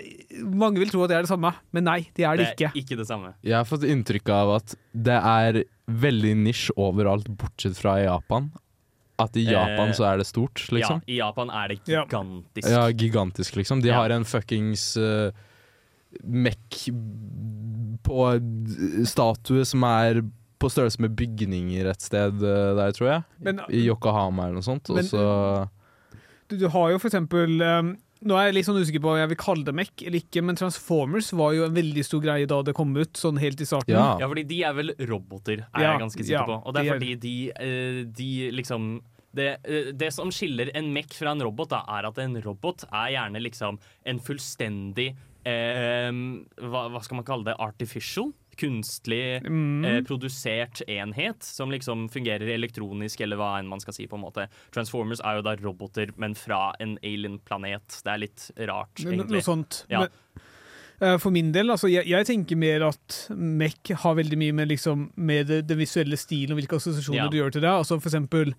Mange 0.50 0.82
vil 0.82 0.90
tro 0.90 1.04
at 1.06 1.12
det 1.12 1.20
er 1.20 1.28
det 1.28 1.30
samme, 1.30 1.52
men 1.78 1.86
nei, 1.86 2.00
det 2.18 2.26
er 2.26 2.40
det 2.40 2.48
det 2.48 2.56
ikke. 2.56 2.72
er 2.72 2.80
ikke 2.82 2.98
det 2.98 3.06
samme. 3.06 3.36
Jeg 3.46 3.54
har 3.54 3.68
fått 3.70 3.86
inntrykk 3.86 4.32
av 4.34 4.56
at 4.56 4.74
det 4.98 5.20
er 5.20 5.60
veldig 6.02 6.34
nisj 6.42 6.72
overalt, 6.80 7.30
bortsett 7.38 7.78
fra 7.78 8.00
i 8.02 8.08
Japan. 8.08 8.50
At 9.22 9.38
i 9.38 9.44
Japan 9.46 9.92
Eh, 9.92 9.94
så 9.94 10.08
er 10.10 10.18
det 10.24 10.26
stort, 10.26 10.64
liksom. 10.74 11.04
Ja, 11.06 11.14
I 11.14 11.20
Japan 11.20 11.54
er 11.54 11.70
det 11.70 11.80
gigantisk. 11.86 12.66
Ja, 12.74 12.88
gigantisk, 12.90 13.56
liksom. 13.62 13.84
De 13.86 13.92
Ja. 13.94 14.00
har 14.02 14.10
en 14.16 14.26
fuckings 14.26 14.96
uh, 14.98 15.30
Mech 16.24 16.90
på 18.04 18.28
statue 19.08 19.66
som 19.68 19.84
er 19.88 20.22
på 20.62 20.70
størrelse 20.70 21.02
med 21.02 21.16
bygninger 21.18 21.90
et 21.90 22.04
sted 22.06 22.44
eh, 22.46 22.72
der, 22.78 22.94
tror 22.94 23.08
jeg. 23.10 23.24
Men- 23.42 23.64
I 23.70 23.82
Yokohama 23.88 24.46
eller 24.46 24.60
noe 24.62 24.68
sånt. 24.68 24.90
Og 24.90 24.96
Men- 25.02 25.06
så 25.10 25.70
Du, 26.50 26.58
du 26.58 26.68
har 26.68 26.92
jo 26.92 26.98
for 27.00 27.08
eksempel 27.10 27.62
um, 27.64 27.98
Nå 28.24 28.36
er 28.38 28.52
jeg 28.52 28.54
litt 28.54 28.66
sånn 28.68 28.78
usikker 28.78 29.02
på 29.02 29.10
om 29.10 29.18
jeg 29.18 29.30
vil 29.32 29.38
kalle 29.38 29.64
det 29.66 29.74
mech 29.74 29.90
eller 30.06 30.20
ikke, 30.20 30.44
men 30.46 30.56
Transformers 30.56 31.32
var 31.34 31.54
jo 31.56 31.64
en 31.66 31.74
veldig 31.74 32.04
stor 32.06 32.22
greie 32.22 32.46
da 32.46 32.62
det 32.62 32.76
kom 32.78 32.92
ut, 32.96 33.14
sånn 33.18 33.40
helt 33.42 33.60
i 33.60 33.66
starten. 33.66 33.96
Ja. 33.96 34.20
Ja, 34.22 34.28
fordi 34.30 34.44
de 34.46 34.60
er 34.64 34.74
vel 34.78 34.94
roboter, 35.10 35.64
er 35.74 35.82
Ja, 35.82 35.94
jeg 35.96 36.04
ganske 36.04 36.22
sikker 36.22 36.38
ja, 36.38 36.46
på. 36.46 36.60
Og 36.68 36.76
det 36.76 36.84
er 36.86 37.00
fordi 37.00 37.16
de, 37.20 37.34
eh, 37.56 38.04
de 38.06 38.52
liksom 38.52 39.02
det, 39.34 39.48
eh, 39.66 39.92
det 39.98 40.12
som 40.14 40.30
skiller 40.30 40.70
en 40.76 40.94
mech 40.94 41.10
fra 41.18 41.32
en 41.32 41.42
robot, 41.42 41.70
da, 41.70 41.82
er 41.98 42.06
at 42.12 42.20
en 42.20 42.36
robot 42.44 42.84
er 42.92 43.10
gjerne 43.16 43.42
liksom 43.42 43.80
en 44.06 44.20
fullstendig 44.20 45.16
eh, 45.46 46.12
hva, 46.62 46.86
hva 46.92 47.02
skal 47.04 47.16
man 47.22 47.26
kalle 47.28 47.46
det? 47.50 47.56
Artificial? 47.60 48.32
Kunstlig 48.60 49.42
Mm. 49.48 49.86
eh, 49.88 50.02
produsert 50.06 50.82
enhet 50.88 51.42
som 51.42 51.72
liksom 51.72 52.10
fungerer 52.12 52.50
elektronisk, 52.54 53.22
eller 53.24 53.38
hva 53.40 53.54
enn 53.60 53.68
man 53.72 53.80
skal 53.80 53.94
si. 53.96 54.06
på 54.08 54.18
en 54.20 54.26
måte 54.26 54.48
Transformers 54.76 55.22
er 55.24 55.40
jo 55.40 55.42
da 55.48 55.56
roboter, 55.56 56.12
men 56.18 56.36
fra 56.36 56.74
en 56.80 56.98
alien-planet. 57.02 58.02
Det 58.04 58.12
er 58.12 58.18
litt 58.20 58.52
rart, 58.68 58.94
egentlig. 59.00 59.32
Noe 59.40 59.42
sånt. 59.42 59.86
Ja. 59.90 60.00
Men, 60.02 60.10
eh, 61.02 61.18
for 61.18 61.32
min 61.32 61.52
del, 61.56 61.72
altså, 61.72 61.90
jeg, 61.90 62.06
jeg 62.12 62.26
tenker 62.28 62.56
mer 62.58 62.84
at 62.92 63.28
Mech 63.34 63.96
har 64.04 64.16
veldig 64.16 64.38
mye 64.38 64.54
med, 64.54 64.68
liksom, 64.70 65.12
med 65.16 65.48
det, 65.48 65.62
den 65.68 65.78
visuelle 65.80 66.18
stilen 66.20 66.52
og 66.54 66.60
hvilke 66.62 66.76
assosiasjoner 66.78 67.24
Ja. 67.24 67.30
du 67.30 67.38
gjør 67.40 67.52
til 67.54 67.62
det. 67.62 67.70
Altså 67.72 68.00
for 68.02 68.10
eksempel 68.12 68.54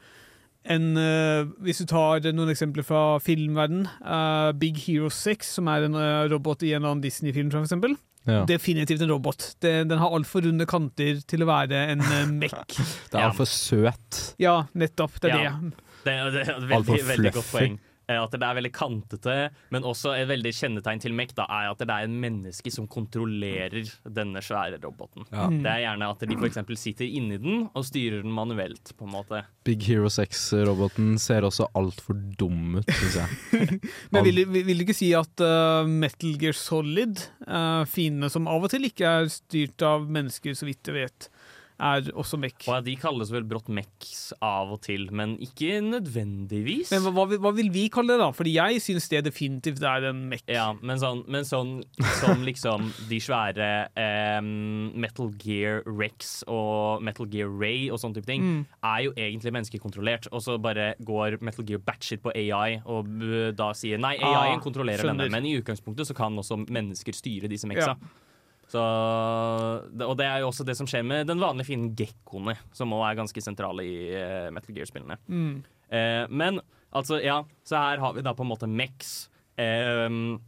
en, 0.64 0.96
uh, 0.96 1.48
Hvis 1.64 1.78
du 1.82 1.86
tar 1.90 2.20
noen 2.32 2.50
eksempler 2.52 2.84
fra 2.86 3.18
filmverden 3.22 3.86
uh, 4.04 4.52
Big 4.54 4.78
Hero 4.86 5.08
6, 5.10 5.54
som 5.58 5.66
er 5.72 5.88
en 5.88 5.94
uh, 5.98 6.28
robot 6.30 6.62
i 6.62 6.72
en 6.72 6.80
eller 6.82 6.92
annen 6.94 7.02
Disney-film, 7.04 7.50
for 7.50 7.62
eksempel. 7.64 7.96
ja. 8.28 8.44
Definitivt 8.46 9.02
en 9.02 9.10
robot. 9.10 9.48
Det, 9.62 9.72
den 9.90 9.98
har 9.98 10.14
altfor 10.14 10.44
runde 10.46 10.66
kanter 10.70 11.18
til 11.26 11.42
å 11.42 11.48
være 11.50 11.80
en 11.96 12.00
uh, 12.04 12.26
mekk. 12.30 12.76
Det 13.10 13.18
er 13.18 13.26
altfor 13.30 13.48
søt. 13.50 14.20
Ja, 14.42 14.60
nettopp. 14.74 15.18
Det 15.22 15.32
er 15.34 15.48
Ja. 15.48 15.56
det. 15.62 15.72
Det, 16.02 16.14
det 16.34 16.46
er 16.50 16.64
veldig, 16.66 17.02
veldig 17.08 17.32
godt 17.36 17.50
poeng. 17.52 17.80
Eh, 18.08 18.18
At 18.18 18.34
det 18.34 18.42
er 18.42 18.58
veldig 18.58 18.72
kantete, 18.74 19.36
men 19.70 19.86
også 19.86 20.16
et 20.16 20.28
veldig 20.30 20.52
kjennetegn 20.56 21.02
til 21.02 21.14
Mech 21.16 21.36
da, 21.38 21.46
er 21.46 21.70
at 21.70 21.78
det 21.82 21.92
er 21.92 22.08
en 22.08 22.18
menneske 22.22 22.72
som 22.74 22.88
kontrollerer 22.90 23.86
denne 24.02 24.42
svære 24.42 24.80
roboten. 24.82 25.26
Ja. 25.30 25.46
Mm. 25.46 25.60
Det 25.62 25.70
er 25.70 25.84
gjerne 25.84 26.10
at 26.10 26.26
de 26.26 26.38
f.eks. 26.38 26.60
sitter 26.80 27.06
inni 27.06 27.38
den 27.42 27.66
og 27.70 27.86
styrer 27.86 28.24
den 28.24 28.34
manuelt. 28.34 28.94
på 28.98 29.06
en 29.06 29.14
måte. 29.14 29.44
Big 29.64 29.84
Hero 29.86 30.10
6-roboten 30.10 31.14
ser 31.22 31.46
også 31.46 31.68
altfor 31.78 32.18
dum 32.38 32.80
ut, 32.80 32.90
syns 32.98 33.20
jeg. 33.20 33.78
Men 34.12 34.26
vil, 34.26 34.42
vil 34.50 34.72
vil 34.72 34.80
du 34.80 34.86
ikke 34.86 34.96
si 34.96 35.12
at 35.16 35.42
uh, 35.44 35.88
Metal 35.88 36.36
Gear 36.40 36.56
Solid, 36.56 37.20
uh, 37.46 37.84
fiendene 37.88 38.30
som 38.32 38.48
av 38.50 38.64
og 38.64 38.72
til 38.72 38.88
ikke 38.88 39.16
er 39.20 39.32
styrt 39.32 39.84
av 39.86 40.08
mennesker, 40.10 40.56
så 40.56 40.68
vidt 40.68 40.88
jeg 40.88 40.96
vet, 40.96 41.28
er 41.82 42.08
også 42.14 42.38
MEC. 42.38 42.68
Og 42.70 42.84
De 42.86 42.94
kalles 42.96 43.30
vel 43.34 43.42
brått 43.48 43.68
MECs 43.68 44.32
av 44.40 44.70
og 44.76 44.80
til, 44.86 45.08
men 45.10 45.34
ikke 45.42 45.80
nødvendigvis. 45.82 46.92
Men 46.94 47.08
hva, 47.14 47.26
hva, 47.42 47.52
vil- 47.56 47.70
vi 47.72 47.88
kalle 47.92 48.14
det, 48.14 48.20
da? 48.22 48.30
Fordi 48.36 48.52
jeg 48.54 48.80
syns 48.84 49.08
det 49.10 49.24
definitivt 49.26 49.82
er 49.82 50.06
en 50.10 50.22
MEC. 50.30 50.44
Ja, 50.52 50.72
men 50.80 50.98
sånn, 51.02 51.24
men 51.28 51.44
sånn 51.48 51.82
som 52.20 52.42
liksom 52.46 52.90
de 53.08 53.18
svære 53.22 53.68
eh, 53.96 54.40
Metal 54.42 55.30
Gear 55.42 55.82
Rex 55.86 56.42
og 56.46 57.02
Metal 57.02 57.26
Gear 57.32 57.48
Ray 57.50 57.88
og 57.90 57.98
sånne 58.02 58.14
type 58.20 58.26
ting, 58.30 58.42
Mm. 58.42 58.66
er 58.84 59.02
jo 59.04 59.12
egentlig 59.16 59.52
menneskekontrollert. 59.52 60.28
Og 60.32 60.40
så 60.42 60.58
bare 60.60 60.94
går 61.04 61.40
Metal 61.42 61.64
Gear 61.64 61.78
batshit 61.80 62.22
på 62.22 62.32
AI 62.34 62.80
og 62.86 63.06
da 63.56 63.72
sier 63.72 63.98
nei, 63.98 64.16
AI-en 64.18 64.58
Ah, 64.58 64.60
kontrollerer 64.62 64.98
skjønner. 65.02 65.28
denne. 65.28 65.30
Men 65.30 65.46
i 65.46 65.56
utgangspunktet 65.60 66.06
så 66.06 66.14
kan 66.14 66.36
også 66.36 66.58
mennesker 66.68 67.12
styre 67.14 67.48
disse 67.48 67.66
meksa. 67.66 67.96
Ja. 67.96 67.96
Så, 68.72 68.82
og 70.06 70.14
det 70.16 70.24
er 70.24 70.40
jo 70.40 70.48
også 70.48 70.64
det 70.64 70.76
som 70.78 70.88
skjer 70.88 71.04
med 71.04 71.28
den 71.28 71.42
vanlige 71.42 71.68
fienden 71.68 71.92
gekkoene, 71.98 72.54
som 72.72 72.94
òg 72.96 73.04
er 73.10 73.18
ganske 73.18 73.44
sentrale 73.44 73.84
i 73.84 73.96
eh, 74.16 74.48
Metal 74.54 74.72
Gear-spillene. 74.76 75.18
Mm. 75.28 75.58
Eh, 75.92 76.22
men 76.32 76.62
altså, 76.88 77.20
ja, 77.20 77.42
så 77.68 77.82
her 77.82 78.00
har 78.00 78.16
vi 78.16 78.24
da 78.24 78.32
på 78.36 78.46
en 78.46 78.52
måte 78.54 78.70
Mex. 78.70 79.26
Ehm, 79.60 80.38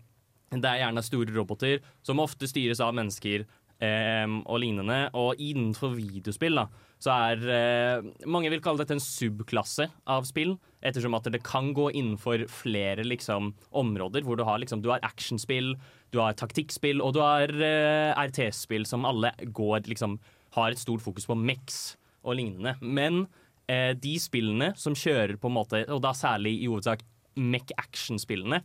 det 0.55 0.71
er 0.71 0.85
gjerne 0.85 1.05
store 1.05 1.35
roboter 1.35 1.85
som 2.07 2.23
ofte 2.23 2.49
styres 2.49 2.81
av 2.81 2.95
mennesker 2.97 3.45
ehm, 3.85 4.41
og 4.47 4.63
lignende. 4.63 5.01
Og 5.19 5.41
innenfor 5.43 5.93
videospill 5.99 6.63
da, 6.63 6.69
så 7.03 7.19
er 7.29 7.45
eh, 7.59 8.07
Mange 8.31 8.53
vil 8.53 8.63
kalle 8.65 8.81
dette 8.81 8.97
en 8.97 9.05
subklasse 9.05 9.91
av 10.09 10.25
spill, 10.29 10.57
ettersom 10.85 11.17
at 11.19 11.29
det 11.33 11.43
kan 11.45 11.73
gå 11.77 11.91
innenfor 11.93 12.47
flere 12.53 13.05
liksom, 13.05 13.53
områder. 13.69 14.25
Hvor 14.25 14.41
du 14.41 14.47
har, 14.49 14.63
liksom, 14.63 14.81
du 14.85 14.93
har 14.95 15.05
actionspill, 15.05 15.75
du 16.15 16.21
har 16.23 16.37
taktikkspill 16.39 17.03
og 17.05 17.17
du 17.17 17.21
har 17.25 17.51
uh, 17.51 18.15
RTS-spill 18.25 18.87
som 18.89 19.07
alle 19.09 19.33
går, 19.45 19.85
liksom, 19.91 20.19
har 20.57 20.73
et 20.73 20.81
stort 20.81 21.05
fokus 21.05 21.27
på 21.29 21.37
Mex 21.39 21.97
og 22.25 22.39
lignende. 22.39 22.77
Men 22.81 23.25
uh, 23.27 23.93
de 23.99 24.15
spillene 24.23 24.73
som 24.81 24.97
kjører 24.99 25.37
på 25.41 25.51
en 25.51 25.59
måte, 25.59 25.85
og 25.91 26.03
da 26.05 26.15
særlig 26.17 26.57
i 26.63 26.71
hovedsak 26.71 27.05
Mech-action-spillene, 27.35 28.63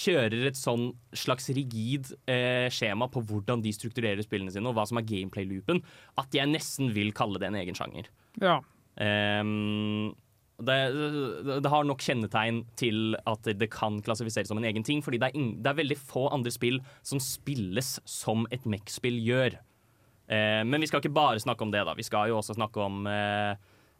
kjører 0.00 0.46
et 0.46 0.58
sånn 0.58 0.92
slags 1.18 1.48
rigid 1.56 2.12
uh, 2.30 2.68
skjema 2.72 3.08
på 3.10 3.24
hvordan 3.26 3.64
de 3.64 3.72
strukturerer 3.74 4.22
spillene 4.24 4.52
sine, 4.54 4.68
og 4.70 4.76
hva 4.78 4.86
som 4.86 5.00
er 5.00 5.08
gameplay-loopen, 5.08 5.82
at 6.20 6.36
jeg 6.36 6.52
nesten 6.52 6.92
vil 6.94 7.14
kalle 7.16 7.40
det 7.42 7.50
en 7.50 7.58
egen 7.58 7.78
sjanger. 7.78 8.12
Ja. 8.40 8.60
Ehm, 9.00 10.12
det, 10.66 10.76
det 11.64 11.70
har 11.72 11.86
nok 11.88 12.02
kjennetegn 12.04 12.62
til 12.80 13.16
at 13.28 13.48
det 13.60 13.70
kan 13.72 13.98
klassifiseres 14.04 14.50
som 14.52 14.60
en 14.60 14.66
egen 14.68 14.84
ting, 14.86 15.02
fordi 15.04 15.18
det 15.22 15.30
er, 15.30 15.38
ing- 15.40 15.56
det 15.62 15.72
er 15.72 15.78
veldig 15.80 15.98
få 15.98 16.26
andre 16.34 16.52
spill 16.54 16.78
som 17.06 17.20
spilles 17.22 17.96
som 18.08 18.46
et 18.54 18.64
MEC-spill 18.68 19.18
gjør. 19.26 19.58
Eh, 20.30 20.62
men 20.68 20.78
vi 20.82 20.86
skal 20.90 21.02
ikke 21.02 21.14
bare 21.16 21.42
snakke 21.42 21.66
om 21.66 21.72
det, 21.74 21.82
da. 21.88 21.96
Vi 21.98 22.06
skal 22.06 22.30
jo 22.30 22.38
også 22.38 22.54
snakke 22.58 22.84
om 22.84 23.02
eh, 23.10 23.56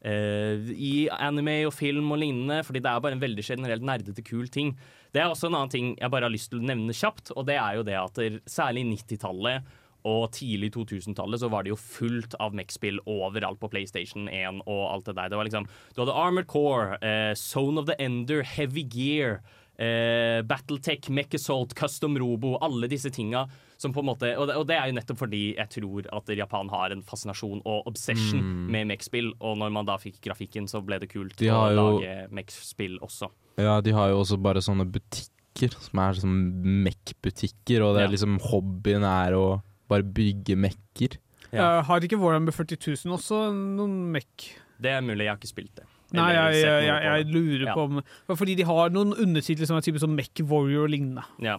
eh, 0.07 0.71
i 0.77 0.93
anime 1.17 1.57
og 1.67 1.75
film 1.75 2.13
og 2.15 2.21
lignende, 2.23 2.61
fordi 2.67 2.83
det 2.85 2.93
er 2.93 3.03
bare 3.03 3.17
en 3.19 3.25
veldig 3.25 3.45
generelt 3.49 3.83
nerdete, 3.87 4.23
kul 4.27 4.47
ting. 4.53 4.77
Det 5.11 5.23
er 5.25 5.31
også 5.33 5.49
en 5.51 5.59
annen 5.59 5.73
ting 5.75 5.93
jeg 5.99 6.13
bare 6.13 6.29
har 6.29 6.35
lyst 6.35 6.53
til 6.53 6.63
å 6.63 6.69
nevne 6.71 6.95
kjapt, 6.95 7.33
og 7.35 7.49
det 7.51 7.59
er 7.59 7.81
jo 7.81 7.87
det 7.89 7.99
at 7.99 8.21
særlig 8.51 8.87
90-tallet 8.95 9.77
og 10.05 10.31
tidlig 10.33 10.73
2000-tallet 10.73 11.41
så 11.41 11.51
var 11.51 11.63
det 11.65 11.71
jo 11.75 11.77
fullt 11.77 12.35
av 12.41 12.53
Mech-spill 12.55 12.99
overalt 13.07 13.61
på 13.61 13.71
PlayStation 13.71 14.29
1 14.29 14.63
og 14.67 14.83
alt 14.93 15.05
det 15.07 15.17
der. 15.17 15.29
Det 15.29 15.37
var 15.41 15.45
liksom, 15.49 15.67
Du 15.95 16.03
hadde 16.05 16.15
Armored 16.17 16.47
Core, 16.47 16.99
eh, 17.03 17.35
Zone 17.35 17.79
of 17.79 17.87
the 17.87 17.97
Ender, 18.03 18.43
Heavy 18.43 18.83
Gear, 18.85 19.41
eh, 19.79 20.43
Battletech, 20.43 21.09
Mech 21.11 21.35
Assault, 21.35 21.75
Custom 21.75 22.17
Robo, 22.19 22.57
alle 22.61 22.89
disse 22.89 23.11
tinga 23.11 23.47
som 23.81 23.95
på 23.97 24.01
en 24.03 24.11
måte 24.11 24.35
og 24.37 24.47
det, 24.51 24.57
og 24.61 24.67
det 24.69 24.77
er 24.77 24.91
jo 24.91 24.97
nettopp 24.99 25.19
fordi 25.23 25.55
jeg 25.57 25.71
tror 25.73 26.05
at 26.13 26.29
Japan 26.37 26.69
har 26.69 26.93
en 26.93 27.01
fascinasjon 27.03 27.63
og 27.65 27.87
obsession 27.89 28.43
med 28.71 28.87
Mech-spill, 28.91 29.33
og 29.41 29.57
når 29.57 29.73
man 29.73 29.87
da 29.89 29.97
fikk 29.97 30.19
grafikken, 30.21 30.69
så 30.69 30.83
ble 30.85 30.99
det 31.01 31.09
kult 31.09 31.33
å 31.41 31.49
jo- 31.49 31.77
lage 31.79 32.29
Mech-spill 32.31 32.99
også. 33.01 33.31
Ja, 33.57 33.81
de 33.81 33.93
har 33.97 34.11
jo 34.11 34.21
også 34.21 34.37
bare 34.41 34.61
sånne 34.61 34.85
butikker 34.85 35.73
som 35.81 35.99
er 35.99 36.13
sånn 36.21 36.37
Mech-butikker, 36.85 37.83
og 37.85 37.97
det 37.97 38.03
Ja. 38.03 38.07
er 38.07 38.13
liksom 38.13 38.39
hobbyen 38.41 39.03
er 39.03 39.33
å 39.33 39.63
bare 39.91 40.07
bygge 40.07 40.57
mekker. 40.59 41.19
Ja. 41.51 41.65
Eh, 41.81 41.85
har 41.89 42.07
ikke 42.07 42.19
Warhammer 42.21 42.55
40 42.55 42.79
000 43.05 43.17
også 43.19 43.41
noen 43.55 43.97
mekk? 44.15 44.51
Det 44.81 44.93
er 44.95 45.03
mulig, 45.05 45.27
jeg 45.27 45.35
har 45.35 45.41
ikke 45.41 45.51
spilt 45.51 45.75
det. 45.81 45.87
Nei, 46.17 46.29
jeg, 46.35 46.63
jeg, 46.65 46.87
jeg, 46.89 47.03
jeg 47.07 47.27
lurer 47.31 47.67
Ja. 47.69 47.75
på 47.77 47.83
om 47.87 48.01
for 48.27 48.39
Fordi 48.41 48.55
de 48.59 48.65
har 48.67 48.89
noen 48.91 49.13
undertitler 49.15 49.69
som 49.69 49.77
er 49.79 49.85
type 49.87 50.01
som 50.03 50.11
Mech 50.17 50.41
Warrior 50.43 50.89
og 50.89 50.91
lignende. 50.91 51.23
Ja. 51.39 51.59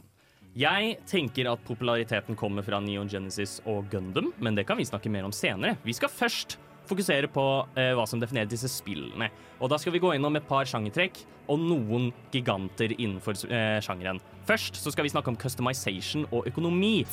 Jeg 0.59 0.97
tenker 1.07 1.47
at 1.53 1.61
populariteten 1.63 2.35
kommer 2.35 2.65
fra 2.67 2.81
Neon 2.83 3.07
Genesis 3.07 3.61
og 3.71 3.85
Gundam, 3.93 4.33
men 4.43 4.57
det 4.57 4.65
kan 4.67 4.75
vi 4.75 4.83
snakke 4.83 5.07
mer 5.13 5.23
om 5.23 5.31
senere. 5.31 5.77
Vi 5.87 5.93
skal 5.95 6.11
først 6.11 6.57
fokusere 6.89 7.29
på 7.31 7.45
eh, 7.79 7.93
hva 7.95 8.03
som 8.09 8.19
definerer 8.19 8.49
disse 8.51 8.67
spillene. 8.67 9.29
Og 9.63 9.71
da 9.71 9.77
skal 9.79 9.93
vi 9.95 10.01
gå 10.03 10.11
innom 10.17 10.35
et 10.35 10.47
par 10.49 10.67
sjangertrekk 10.67 11.21
og 11.47 11.61
noen 11.63 12.09
giganter 12.33 12.91
innenfor 12.97 13.39
eh, 13.47 13.77
sjangeren. 13.85 14.19
Først 14.47 14.79
så 14.81 14.91
skal 14.91 15.05
vi 15.05 15.11
snakke 15.13 15.29
om 15.31 15.37
customization 15.37 16.25
og 16.31 16.47
økonomi. 16.49 17.03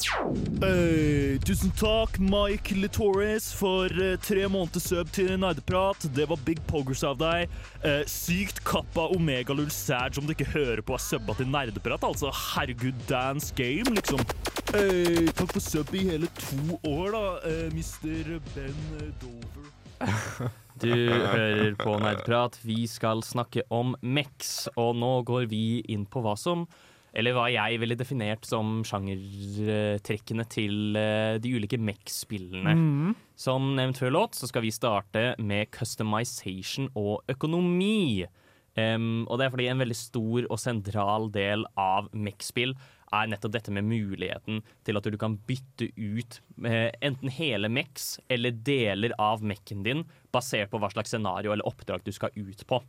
Hey, 0.63 1.37
tusen 1.45 1.73
takk, 1.77 2.17
Mike 2.23 2.77
Litores, 2.79 3.51
for 3.57 3.93
eh, 3.93 4.17
tre 4.25 4.47
måneder 4.49 4.83
sub 4.83 5.13
til 5.15 5.35
Nerdeprat. 5.41 6.09
Det 6.17 6.29
var 6.31 6.41
big 6.47 6.63
poggers 6.71 7.05
av 7.07 7.19
deg. 7.21 7.53
Eh, 7.85 8.01
sykt 8.09 8.63
kappa 8.67 9.09
Omegalull 9.15 9.71
Sag 9.75 10.19
om 10.19 10.27
du 10.27 10.33
ikke 10.33 10.49
hører 10.55 10.83
på 10.83 10.97
er 10.97 11.05
subba 11.05 11.37
til 11.39 11.51
Nerdeprat. 11.53 12.07
Altså, 12.09 12.33
herregud, 12.33 12.97
dance 13.11 13.53
game, 13.59 13.93
liksom. 13.99 14.25
Hey, 14.73 15.29
takk 15.37 15.53
for 15.53 15.65
sub 15.65 15.93
i 15.97 16.07
hele 16.09 16.31
to 16.41 16.81
år, 16.89 17.13
da, 17.13 17.25
eh, 17.51 17.69
mister 17.77 18.39
Ben 18.55 19.13
Dover. 19.21 19.69
Du 20.79 20.93
hører 20.95 21.75
på 21.75 21.97
Nerdprat. 21.99 22.55
Vi 22.63 22.85
skal 22.87 23.19
snakke 23.27 23.65
om 23.75 23.97
Mex, 23.99 24.69
og 24.79 24.95
nå 24.95 25.25
går 25.27 25.49
vi 25.51 25.81
inn 25.91 26.05
på 26.07 26.23
hva 26.23 26.37
som 26.39 26.69
eller 27.17 27.37
hva 27.37 27.47
jeg 27.53 27.79
ville 27.83 27.97
definert 27.99 28.47
som 28.49 28.83
sjangertrekkene 28.87 30.45
til 30.53 30.99
eh, 30.99 31.39
de 31.43 31.55
ulike 31.57 31.81
MEC-spillene. 31.81 32.75
Mm. 32.75 33.15
Som 33.39 33.73
nevnt 33.79 34.01
før 34.01 34.15
låt, 34.15 34.39
så 34.39 34.51
skal 34.51 34.65
vi 34.67 34.75
starte 34.75 35.33
med 35.39 35.71
customization 35.75 36.91
og 36.99 37.25
økonomi. 37.31 38.27
Um, 38.79 39.25
og 39.27 39.41
det 39.41 39.47
er 39.47 39.51
fordi 39.55 39.67
en 39.73 39.81
veldig 39.83 39.97
stor 39.97 40.45
og 40.47 40.61
sentral 40.63 41.27
del 41.35 41.65
av 41.81 42.13
Mech-spill 42.15 42.77
er 43.17 43.31
nettopp 43.31 43.55
dette 43.57 43.73
med 43.75 43.89
muligheten 43.89 44.61
til 44.87 45.01
at 45.01 45.09
du 45.09 45.17
kan 45.21 45.39
bytte 45.49 45.89
ut 45.97 46.39
eh, 46.69 46.91
enten 47.05 47.33
hele 47.33 47.71
Mex 47.73 48.19
eller 48.31 48.53
deler 48.53 49.15
av 49.19 49.43
Mech-en 49.43 49.85
din, 49.87 50.05
basert 50.35 50.71
på 50.71 50.81
hva 50.83 50.91
slags 50.93 51.15
scenario 51.15 51.55
eller 51.55 51.67
oppdrag 51.69 52.05
du 52.05 52.13
skal 52.15 52.35
ut 52.37 52.67
på. 52.69 52.83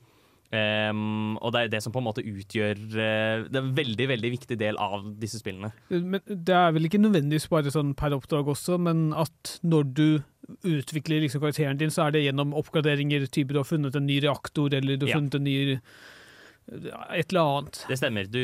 Em, 0.51 1.35
og 1.37 1.51
det 1.53 1.59
er 1.61 1.67
det 1.75 1.83
som 1.85 1.93
på 1.93 2.01
en 2.01 2.07
måte 2.07 2.23
utgjør 2.25 2.79
uh, 2.97 3.43
Det 3.45 3.53
er 3.53 3.61
en 3.61 3.75
veldig 3.77 4.07
veldig 4.09 4.31
viktig 4.33 4.55
del 4.57 4.79
av 4.81 5.03
disse 5.21 5.37
spillene. 5.43 5.69
Men 5.93 6.23
det 6.25 6.55
er 6.57 6.71
vel 6.73 6.87
ikke 6.89 6.97
nødvendigvis 7.03 7.45
bare 7.51 7.69
sånn 7.69 7.91
per 7.93 8.15
oppdrag 8.17 8.49
også, 8.49 8.79
men 8.81 9.11
at 9.13 9.59
når 9.61 9.91
du 9.93 10.07
utvikler 10.65 11.21
liksom 11.21 11.43
karakteren 11.43 11.77
din, 11.77 11.93
så 11.93 12.07
er 12.07 12.15
det 12.15 12.23
gjennom 12.25 12.55
oppgraderinger, 12.57 13.27
type 13.29 13.53
du 13.53 13.59
har 13.61 13.69
funnet 13.69 13.93
en 13.99 14.07
ny 14.09 14.17
reaktor, 14.25 14.73
eller 14.73 14.97
du 14.97 15.05
har 15.05 15.13
Ja. 15.13 15.19
funnet 15.21 15.35
en 15.37 15.43
ny 15.45 15.57
et 16.69 17.31
eller 17.33 17.41
annet. 17.41 17.79
Det 17.89 17.97
stemmer. 17.97 18.27
Du, 18.29 18.41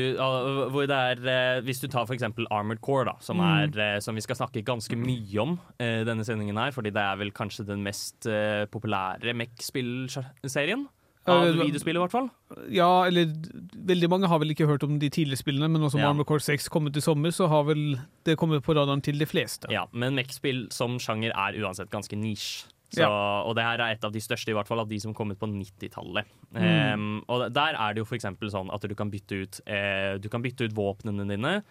hvor 0.74 0.88
det 0.90 0.96
er, 0.98 1.20
eh, 1.30 1.62
hvis 1.62 1.80
du 1.82 1.88
tar 1.88 2.06
eksempel 2.10 2.48
Armored 2.50 2.82
Core, 2.82 3.06
da, 3.06 3.14
som, 3.20 3.38
Mm. 3.38 3.76
er, 3.76 3.96
eh, 3.96 4.00
som 4.00 4.16
vi 4.16 4.22
skal 4.22 4.36
snakke 4.36 4.64
ganske 4.66 4.98
mye 4.98 5.38
om 5.42 5.60
eh, 5.80 6.04
denne 6.04 6.26
sendingen 6.26 6.58
her, 6.58 6.72
fordi 6.72 6.92
det 6.94 7.02
er 7.02 7.16
vel 7.18 7.30
kanskje 7.32 7.66
den 7.68 7.84
mest 7.84 8.26
eh, 8.26 8.66
populære 8.66 9.34
Mech-spillserien. 9.38 10.88
Av 11.28 11.48
Eh, 11.48 11.56
videospill, 11.58 11.98
i 11.98 12.02
hvert 12.04 12.14
fall. 12.14 12.30
Ja, 12.70 13.06
eller 13.08 13.26
veldig 13.74 14.10
mange 14.10 14.28
har 14.30 14.40
vel 14.40 14.54
ikke 14.54 14.68
hørt 14.70 14.84
om 14.86 15.00
de 15.00 15.10
tidligere 15.10 15.42
spillene, 15.42 15.70
men 15.72 15.82
nå 15.82 15.90
som 15.90 16.00
Ja. 16.00 16.10
Armored 16.10 16.28
Core 16.28 16.40
6 16.40 16.70
kommet 16.70 16.96
i 16.98 17.02
sommer, 17.02 17.30
så 17.34 17.48
har 17.50 17.64
vel 17.64 18.00
det 18.24 18.38
kommet 18.38 18.62
på 18.64 18.76
radaren 18.76 19.02
til 19.02 19.18
de 19.18 19.26
fleste. 19.26 19.72
Ja, 19.72 19.88
men 19.92 20.16
Mech-spill 20.16 20.72
som 20.72 21.00
sjanger 21.00 21.32
er 21.34 21.58
uansett 21.58 21.90
ganske 21.90 22.16
nisj. 22.16 22.66
Ja. 22.96 23.10
Og 23.44 23.56
det 23.56 23.64
her 23.64 23.82
er 23.82 23.96
et 23.96 24.04
av 24.04 24.12
de 24.12 24.20
største, 24.20 24.50
i 24.50 24.54
hvert 24.54 24.68
fall 24.68 24.80
av 24.80 24.88
de 24.88 25.00
som 25.00 25.14
kom 25.14 25.32
ut 25.32 25.40
på 25.40 25.48
90-tallet. 25.50 26.26
Mm. 26.54 26.94
Um, 26.94 27.24
og 27.28 27.52
der 27.52 27.74
er 27.74 27.94
det 27.94 28.04
jo 28.04 28.16
eksempel 28.16 28.52
sånn 28.52 28.72
at 28.74 28.82
du 28.82 28.94
kan 28.96 29.10
bytte 29.12 29.42
ut, 29.42 29.60
eh, 29.66 30.18
du 30.22 30.30
kan 30.30 30.42
bytte 30.42 30.66
ut 30.70 30.76
våpnene 30.78 31.28
dine. 31.28 31.64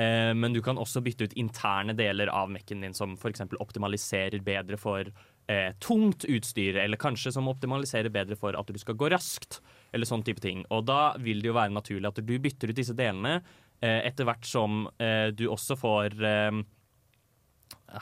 Eh, 0.00 0.32
men 0.34 0.54
du 0.54 0.62
kan 0.64 0.78
også 0.80 1.02
bytte 1.04 1.28
ut 1.28 1.36
interne 1.36 1.94
deler 1.96 2.30
av 2.32 2.50
Mech-en 2.50 2.80
din 2.80 2.94
som 2.94 3.12
f.eks. 3.12 3.44
optimaliserer 3.60 4.40
bedre 4.42 4.78
for 4.80 5.04
eh, 5.52 5.72
tungt 5.84 6.24
utstyr, 6.24 6.78
eller 6.82 7.00
kanskje 7.00 7.32
som 7.36 7.50
optimaliserer 7.52 8.08
bedre 8.14 8.38
for 8.40 8.56
at 8.58 8.72
du 8.72 8.78
skal 8.80 8.96
gå 8.98 9.10
raskt, 9.12 9.60
eller 9.92 10.08
sånn 10.08 10.24
type 10.24 10.40
ting. 10.40 10.64
Og 10.72 10.86
da 10.88 11.12
vil 11.20 11.42
det 11.44 11.50
jo 11.52 11.58
være 11.58 11.74
naturlig 11.76 12.08
at 12.08 12.22
du 12.24 12.32
bytter 12.40 12.72
ut 12.72 12.78
disse 12.80 12.96
delene 12.96 13.36
eh, 13.82 14.00
etter 14.08 14.24
hvert 14.28 14.48
som 14.48 14.86
eh, 14.96 15.28
du 15.36 15.44
også 15.52 15.76
får 15.80 16.16
eh, 16.24 16.62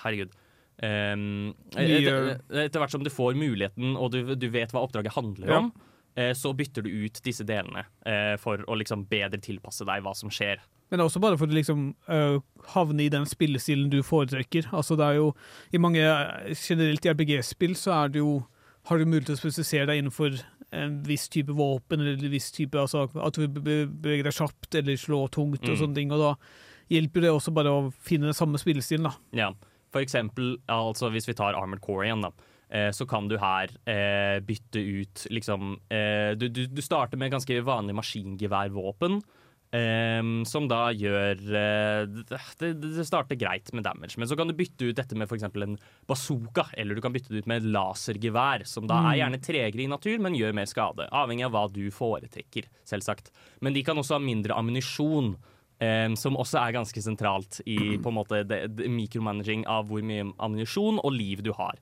Herregud. 0.05 0.33
Um, 0.81 1.51
etter, 1.77 2.39
etter 2.63 2.81
hvert 2.81 2.93
som 2.95 3.03
du 3.05 3.11
får 3.13 3.35
muligheten, 3.37 3.97
og 4.01 4.15
du, 4.15 4.23
du 4.39 4.47
vet 4.49 4.71
hva 4.73 4.81
oppdraget 4.87 5.13
handler 5.13 5.51
Ja. 5.53 5.59
om, 5.61 5.67
eh, 6.17 6.31
så 6.39 6.55
bytter 6.57 6.87
du 6.87 6.89
ut 7.05 7.21
disse 7.27 7.45
delene 7.45 7.83
eh, 8.09 8.37
for 8.41 8.63
å 8.65 8.79
liksom 8.81 9.03
bedre 9.11 9.41
tilpasse 9.45 9.85
deg 9.85 10.01
hva 10.07 10.15
som 10.17 10.33
skjer. 10.33 10.63
Men 10.91 10.99
det 10.99 11.05
er 11.05 11.09
også 11.09 11.21
bare 11.23 11.39
for 11.39 11.47
å 11.47 11.55
liksom 11.55 11.83
uh, 12.11 12.41
havne 12.75 13.05
i 13.05 13.11
den 13.13 13.27
spillestilen 13.31 13.91
du 13.93 14.01
foretrekker. 14.03 14.67
Altså 14.75 14.97
det 14.99 15.07
er 15.07 15.21
jo 15.21 15.29
i 15.73 15.79
mange 15.79 16.03
Generelt 16.59 17.07
i 17.07 17.13
RPG-spill 17.15 17.77
så 17.79 17.93
er 18.05 18.09
det 18.17 18.19
jo 18.25 18.41
har 18.89 18.99
du 18.99 19.05
mulighet 19.07 19.29
til 19.31 19.37
å 19.37 19.43
spesifisere 19.45 19.87
deg 19.91 20.01
innenfor 20.01 20.41
en 20.73 20.97
viss 21.07 21.29
type 21.29 21.53
våpen, 21.53 22.01
eller 22.01 22.17
en 22.19 22.33
viss 22.33 22.49
type 22.55 22.79
altså 22.79 23.05
at 23.23 23.37
du 23.39 23.47
beveger 23.47 24.25
deg 24.27 24.35
kjapt 24.35 24.75
eller 24.81 24.97
slår 24.99 25.29
tungt 25.35 25.63
og 25.67 25.75
Mm. 25.75 25.81
sånne 25.83 25.95
ting. 25.99 26.13
Og 26.15 26.19
da 26.23 26.31
hjelper 26.91 27.21
det 27.27 27.31
også 27.31 27.53
bare 27.55 27.71
å 27.71 27.93
finne 28.03 28.31
den 28.31 28.35
samme 28.39 28.59
spillestilen, 28.59 29.05
da. 29.11 29.13
Ja. 29.37 29.51
For 29.93 30.01
eksempel, 30.03 30.57
altså 30.71 31.11
hvis 31.11 31.27
vi 31.29 31.35
tar 31.35 31.55
Armored 31.59 31.83
Core 31.83 32.07
igjen, 32.07 32.23
da. 32.23 32.31
eh, 32.71 32.91
Så 32.91 33.07
kan 33.07 33.29
du 33.29 33.37
her 33.39 33.69
eh, 33.87 34.41
bytte 34.41 34.79
ut 34.79 35.27
liksom 35.31 35.77
eh, 35.91 36.35
du, 36.39 36.49
du, 36.49 36.67
du 36.67 36.81
starter 36.83 37.19
med 37.19 37.31
ganske 37.33 37.61
vanlig 37.67 37.95
maskingeværvåpen. 37.99 39.21
Eh, 39.77 40.23
som 40.49 40.67
da 40.71 40.81
gjør 40.97 41.43
uh, 41.51 42.21
det, 42.61 42.71
det 42.83 43.07
starter 43.07 43.39
greit 43.41 43.71
med 43.77 43.87
damage. 43.87 44.19
Men 44.21 44.31
så 44.31 44.39
kan 44.39 44.51
du 44.51 44.57
bytte 44.57 44.91
ut 44.91 44.99
dette 44.99 45.19
med 45.19 45.31
f.eks. 45.31 45.47
en 45.49 45.77
bazooka, 46.11 46.69
eller 46.79 46.99
du 46.99 47.05
kan 47.05 47.15
bytte 47.15 47.33
det 47.33 47.45
ut 47.45 47.51
med 47.51 47.63
et 47.63 47.71
lasergevær, 47.75 48.67
som 48.69 48.89
da 48.91 49.03
er 49.11 49.21
gjerne 49.23 49.43
tregere 49.45 49.85
i 49.85 49.91
natur, 49.91 50.19
men 50.23 50.39
gjør 50.39 50.57
mer 50.57 50.71
skade. 50.71 51.09
Avhengig 51.11 51.47
av 51.49 51.55
hva 51.57 51.67
du 51.73 51.85
foretrekker, 51.95 52.69
selvsagt. 52.89 53.33
Men 53.65 53.77
de 53.77 53.85
kan 53.87 53.99
også 54.01 54.19
ha 54.19 54.25
mindre 54.25 54.59
ammunisjon. 54.59 55.35
Um, 55.81 56.13
som 56.13 56.35
også 56.37 56.59
er 56.61 56.75
ganske 56.77 57.01
sentralt 57.01 57.63
i 57.65 57.97
på 58.05 58.11
en 58.11 58.17
måte 58.19 58.43
det, 58.45 58.59
det, 58.77 58.91
mikromanaging 58.93 59.63
av 59.65 59.87
hvor 59.89 60.03
mye 60.05 60.27
ammunisjon 60.37 60.99
og 61.01 61.15
liv 61.15 61.41
du 61.41 61.55
har. 61.57 61.79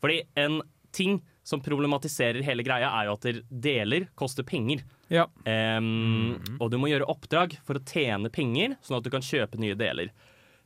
Fordi 0.00 0.22
en 0.40 0.62
ting 0.92 1.18
som 1.42 1.62
problematiserer 1.62 2.44
hele 2.46 2.62
greia, 2.66 2.90
er 3.00 3.08
jo 3.08 3.16
at 3.16 3.26
deler 3.50 4.06
koster 4.18 4.46
penger. 4.46 4.84
Ja. 5.12 5.26
Em, 5.44 6.40
Og 6.58 6.70
du 6.72 6.78
må 6.80 6.88
gjøre 6.88 7.08
oppdrag 7.12 7.58
for 7.66 7.76
å 7.76 7.84
tjene 7.84 8.32
penger, 8.32 8.78
sånn 8.80 8.98
at 8.98 9.04
du 9.04 9.12
kan 9.12 9.24
kjøpe 9.24 9.60
nye 9.60 9.76
deler. 9.78 10.12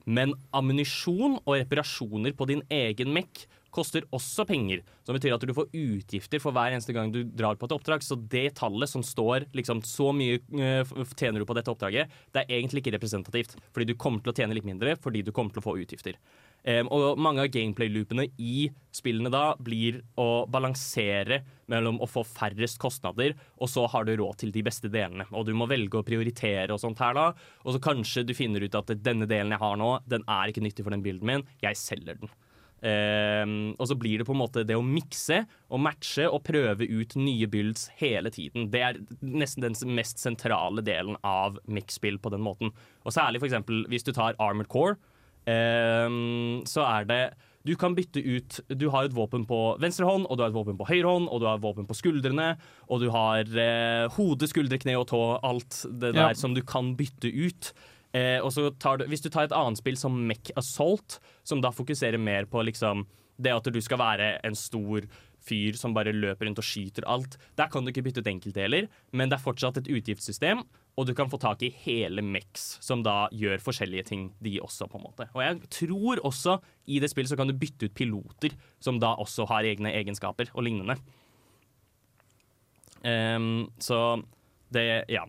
Men 0.06 0.37
ammunisjon 0.54 1.40
og 1.42 1.56
reparasjoner 1.59 2.37
på 2.38 2.46
din 2.46 2.62
egen 2.70 3.11
mekk 3.14 3.48
koster 3.76 4.06
også 4.14 4.46
penger. 4.48 4.85
Som 5.04 5.16
betyr 5.18 5.35
at 5.35 5.42
du 5.44 5.52
får 5.52 5.68
utgifter 5.74 6.40
for 6.40 6.54
hver 6.56 6.72
eneste 6.72 6.94
gang 6.96 7.11
du 7.12 7.20
drar 7.26 7.59
på 7.59 7.68
et 7.68 7.74
oppdrag. 7.76 8.04
Så 8.06 8.16
det 8.16 8.54
tallet 8.61 8.88
som 8.88 9.04
står 9.04 9.48
liksom 9.56 9.82
så 9.85 10.12
mye 10.16 10.38
eh, 10.56 10.94
tjener 11.18 11.42
du 11.42 11.48
på 11.48 11.56
dette 11.59 11.72
oppdraget, 11.72 12.12
det 12.32 12.44
er 12.44 12.56
egentlig 12.61 12.85
ikke 12.85 12.94
representativt. 12.96 13.56
Fordi 13.74 13.90
du 13.90 13.96
kommer 13.98 14.22
til 14.22 14.32
å 14.32 14.37
tjene 14.38 14.56
litt 14.56 14.68
mindre 14.68 14.96
fordi 15.02 15.24
du 15.26 15.32
kommer 15.35 15.52
til 15.52 15.64
å 15.64 15.66
få 15.66 15.76
utgifter. 15.82 16.16
Em, 16.66 16.88
og 16.90 17.20
mange 17.22 17.44
av 17.44 17.50
gameplay-loopene 17.55 18.24
i 18.42 18.66
spillene 18.94 19.31
da 19.31 19.52
blir 19.62 20.00
å 20.18 20.46
balansere 20.50 21.44
mellom 21.70 22.00
å 22.02 22.09
få 22.11 22.24
færrest 22.26 22.81
kostnader, 22.83 23.37
og 23.62 23.70
så 23.70 23.85
har 23.92 24.07
du 24.07 24.16
råd 24.18 24.40
til 24.42 24.55
de 24.55 24.64
beste 24.66 24.90
delene. 24.90 25.29
Og 25.31 25.46
du 25.46 25.55
må 25.55 25.68
velge 25.70 26.00
å 26.00 26.07
prioritere 26.07 26.74
og 26.74 26.83
sånt 26.83 27.02
her 27.02 27.14
da. 27.14 27.29
Og 27.62 27.76
så 27.76 27.83
kanskje 27.87 28.26
du 28.26 28.35
finner 28.35 28.66
ut 28.66 28.79
at 28.79 28.90
denne 28.98 29.31
delen 29.31 29.55
jeg 29.55 29.62
har 29.62 29.79
nå, 29.79 29.92
den 30.11 30.26
er 30.26 30.50
ikke 30.50 30.64
nyttig 30.66 30.87
for 30.87 30.94
den 30.94 31.07
bilden 31.07 31.31
min. 31.31 31.46
Jeg 31.62 31.79
selger 31.79 32.18
den. 32.18 32.35
Um, 32.76 33.72
og 33.81 33.87
så 33.88 33.96
blir 33.96 34.20
det 34.20 34.26
på 34.29 34.35
en 34.35 34.42
måte 34.42 34.62
det 34.68 34.76
å 34.76 34.85
mikse 34.85 35.40
og 35.72 35.81
matche 35.81 36.26
og 36.29 36.42
prøve 36.44 36.85
ut 36.85 37.14
nye 37.18 37.48
builds 37.50 37.88
hele 38.02 38.31
tiden. 38.35 38.68
Det 38.74 38.83
er 38.85 39.00
nesten 39.22 39.64
den 39.64 39.79
mest 39.96 40.20
sentrale 40.20 40.85
delen 40.85 41.16
av 41.24 41.57
mix-spill 41.70 42.18
på 42.22 42.35
den 42.35 42.44
måten. 42.44 42.74
Og 43.07 43.14
særlig 43.16 43.40
eksempel 43.46 43.87
hvis 43.90 44.07
du 44.07 44.12
tar 44.12 44.37
Armored 44.42 44.70
Core, 44.70 44.98
så 45.46 46.82
er 46.87 47.04
det 47.09 47.20
du 47.66 47.72
kan 47.74 47.96
bytte 47.96 48.20
ut 48.22 48.61
Du 48.78 48.88
har 48.94 49.09
et 49.09 49.14
våpen 49.16 49.42
på 49.46 49.59
venstre 49.82 50.06
hånd, 50.06 50.26
og 50.30 50.38
du 50.38 50.44
har 50.44 50.52
et 50.52 50.54
våpen 50.56 50.76
på 50.78 50.87
høyre 50.87 51.11
hånd, 51.11 51.26
og 51.30 51.40
du 51.42 51.46
har 51.48 51.59
et 51.59 51.64
våpen 51.64 51.87
på 51.88 51.96
skuldrene, 51.98 52.52
og 52.88 53.02
du 53.02 53.09
har 53.11 53.42
eh, 53.42 54.06
hode, 54.14 54.46
skuldre, 54.46 54.78
kne 54.78 54.94
og 55.00 55.09
tå, 55.11 55.20
alt 55.42 55.80
det 55.90 56.12
der 56.14 56.28
Ja. 56.28 56.35
som 56.38 56.54
du 56.54 56.62
kan 56.62 56.94
bytte 56.98 57.26
ut. 57.26 57.72
Eh, 58.14 58.38
og 58.38 58.52
så 58.54 58.70
tar 58.78 58.98
du, 58.98 59.06
hvis 59.11 59.20
du 59.24 59.28
tar 59.30 59.48
et 59.48 59.52
annet 59.56 59.78
spill 59.82 59.96
som 59.98 60.14
Mech 60.28 60.52
Assault, 60.56 61.18
som 61.42 61.61
da 61.61 61.70
fokuserer 61.74 62.18
mer 62.22 62.46
på 62.46 62.62
liksom 62.64 63.06
det 63.37 63.52
at 63.52 63.66
du 63.68 63.80
skal 63.85 63.98
være 63.98 64.28
en 64.46 64.54
stor 64.56 65.02
fyr 65.46 65.78
som 65.78 65.94
bare 65.96 66.14
løper 66.14 66.48
rundt 66.48 66.61
og 66.62 66.66
skyter 66.66 67.06
alt. 67.11 67.38
Der 67.59 67.70
kan 67.72 67.85
du 67.85 67.92
ikke 67.92 68.04
bytte 68.09 68.24
ut 68.24 68.30
enkeltdeler, 68.30 68.88
men 69.12 69.30
det 69.30 69.38
er 69.38 69.44
fortsatt 69.44 69.80
et 69.80 69.90
utgiftssystem, 69.92 70.64
og 70.96 71.09
du 71.09 71.12
kan 71.16 71.30
få 71.30 71.38
tak 71.40 71.62
i 71.66 71.72
hele 71.85 72.24
Mex, 72.24 72.78
som 72.85 73.02
da 73.04 73.26
gjør 73.35 73.62
forskjellige 73.62 74.09
ting, 74.11 74.28
de 74.42 74.56
også, 74.64 74.88
på 74.90 74.98
en 75.00 75.06
måte. 75.06 75.28
Og 75.37 75.42
jeg 75.44 75.72
tror 75.78 76.22
også 76.24 76.59
i 76.88 77.00
det 77.02 77.11
spillet 77.12 77.32
så 77.32 77.38
kan 77.38 77.50
du 77.50 77.56
bytte 77.59 77.90
ut 77.90 77.96
piloter, 77.96 78.56
som 78.80 79.00
da 79.02 79.14
også 79.20 79.48
har 79.50 79.68
egne 79.68 79.92
egenskaper 79.92 80.52
og 80.54 80.66
lignende. 80.66 80.98
Um, 83.06 83.68
så 83.78 84.22
det 84.72 85.04
Ja. 85.12 85.26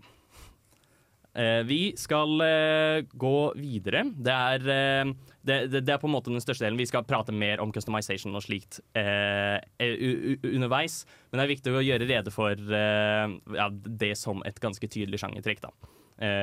Eh, 1.37 1.61
vi 1.69 1.93
skal 1.97 2.41
eh, 2.41 3.03
gå 3.13 3.37
videre. 3.61 4.01
Det 4.09 4.33
er, 4.33 4.63
eh, 4.73 5.11
det, 5.45 5.57
det, 5.75 5.93
er 5.93 6.01
på 6.01 6.09
en 6.09 6.15
måte 6.15 6.33
den 6.33 6.41
største 6.41 6.65
delen. 6.65 6.79
Vi 6.81 6.87
skal 6.89 7.05
prate 7.05 7.35
mer 7.35 7.61
om 7.61 7.71
customization 7.73 8.35
og 8.35 8.45
slikt 8.45 8.81
underveis. 8.97 11.03
Men 11.29 11.37
det 11.37 11.45
er 11.45 11.53
viktig 11.53 11.75
å 11.75 11.85
gjøre 11.85 12.09
rede 12.09 12.33
for 12.33 12.57
ja, 12.57 13.69
det 13.69 14.15
som 14.17 14.41
et 14.49 14.57
ganske 14.63 14.89
tydelig 14.89 15.21
sjangertrekk 15.21 15.61
da, 15.63 15.71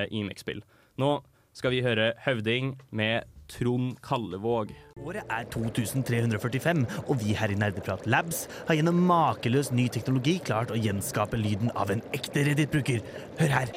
i 0.09 0.23
Mech-spill. 0.25 0.63
Nå 1.03 1.11
skal 1.55 1.75
vi 1.75 1.83
høre 1.85 2.13
Høvding 2.25 2.73
med 2.95 3.27
Trond 3.51 3.99
Kallevåg. 4.05 4.73
Året 5.05 5.29
er 5.31 5.45
2345, 5.53 6.87
og 7.05 7.21
vi 7.21 7.37
her 7.37 7.53
i 7.53 7.59
Nerdeprat 7.61 8.07
Labs 8.09 8.47
har 8.71 8.79
gjennom 8.79 9.05
makeløs 9.11 9.75
ny 9.75 9.91
teknologi 9.93 10.39
klart 10.47 10.73
å 10.73 10.81
gjenskape 10.81 11.41
lyden 11.41 11.75
av 11.77 11.93
en 11.95 12.03
ekte 12.17 12.47
Reddit-bruker. 12.49 13.05
Hør 13.43 13.61
her. 13.61 13.77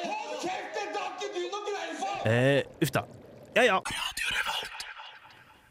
Eh, 2.26 2.62
uff 2.80 2.92
da. 2.92 3.04
Ja 3.54 3.64
ja. 3.64 3.82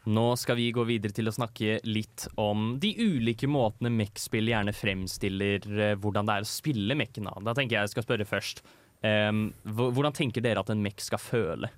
Nå 0.07 0.35
skal 0.39 0.55
vi 0.55 0.69
gå 0.71 0.85
videre 0.87 1.11
til 1.11 1.27
å 1.27 1.33
snakke 1.35 1.81
litt 1.83 2.29
om 2.39 2.77
de 2.79 2.93
ulike 2.95 3.49
måtene 3.51 3.91
MEC-spill 3.91 4.47
gjerne 4.53 4.71
fremstiller 4.75 5.67
eh, 5.67 5.95
hvordan 5.99 6.29
det 6.29 6.37
er 6.37 6.45
å 6.45 6.47
spille 6.47 6.95
MEC-en 6.95 7.27
Da. 7.27 7.33
da 7.49 7.55
tenker 7.57 7.75
jeg 7.75 7.87
jeg 7.89 7.95
skal 7.97 8.07
spørre 8.07 8.27
først. 8.29 8.63
Um, 9.03 9.49
hvordan 9.77 10.15
tenker 10.15 10.41
dere 10.41 10.63
at 10.63 10.71
en 10.73 10.81
MEC 10.81 11.03
skal 11.03 11.21
føle? 11.21 11.69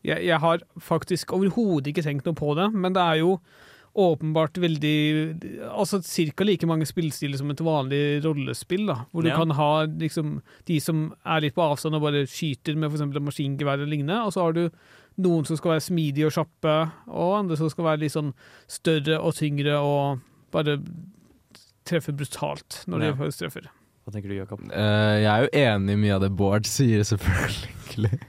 Jeg, 0.00 0.24
jeg 0.24 0.40
har 0.40 0.64
faktisk 0.80 1.34
overhodet 1.36 1.92
ikke 1.92 2.06
tenkt 2.06 2.26
noe 2.26 2.38
på 2.38 2.54
det, 2.56 2.70
men 2.72 2.96
det 2.96 3.04
er 3.04 3.20
jo 3.20 3.36
åpenbart 3.98 4.58
veldig 4.62 4.94
Altså 5.72 5.98
ca. 6.04 6.44
like 6.46 6.66
mange 6.70 6.86
spillstiler 6.86 7.36
som 7.40 7.50
et 7.50 7.58
vanlig 7.66 8.22
rollespill, 8.24 8.86
da. 8.86 9.00
Hvor 9.12 9.22
du 9.24 9.28
Ja. 9.28 9.36
kan 9.36 9.50
ha 9.58 9.86
liksom 9.86 10.40
de 10.66 10.78
som 10.80 11.12
er 11.26 11.40
litt 11.42 11.54
på 11.56 11.64
avstand 11.66 11.94
og 11.98 12.02
bare 12.06 12.22
skyter 12.30 12.76
med 12.78 12.92
f.eks. 12.92 13.02
maskingevær 13.18 13.82
og 13.82 13.88
lignende, 13.90 14.20
og 14.24 14.32
så 14.32 14.42
har 14.46 14.52
du 14.52 14.70
noen 15.18 15.44
som 15.44 15.56
skal 15.58 15.72
være 15.74 15.82
smidige 15.88 16.26
og 16.26 16.32
kjappe, 16.36 16.76
og 17.08 17.38
andre 17.40 17.56
som 17.58 17.68
skal 17.68 17.84
være 17.84 18.00
litt 18.04 18.12
sånn 18.14 18.32
større 18.68 19.18
og 19.20 19.34
tyngre 19.34 19.74
og 19.82 20.20
bare 20.54 20.78
treffe 21.84 22.12
brutalt 22.14 22.84
når 22.86 23.02
Ja. 23.02 23.10
de 23.12 23.18
faktisk 23.18 23.38
treffer. 23.42 23.68
Hva 24.06 24.12
tenker 24.14 24.28
du, 24.30 24.36
Jakob? 24.38 24.60
Uh, 24.70 25.18
jeg 25.20 25.28
er 25.28 25.42
jo 25.42 25.50
enig 25.52 25.92
i 25.92 25.96
mye 26.00 26.14
av 26.14 26.20
det 26.22 26.30
Bård 26.36 26.64
sier, 26.64 27.02
selvfølgelig. 27.10 28.20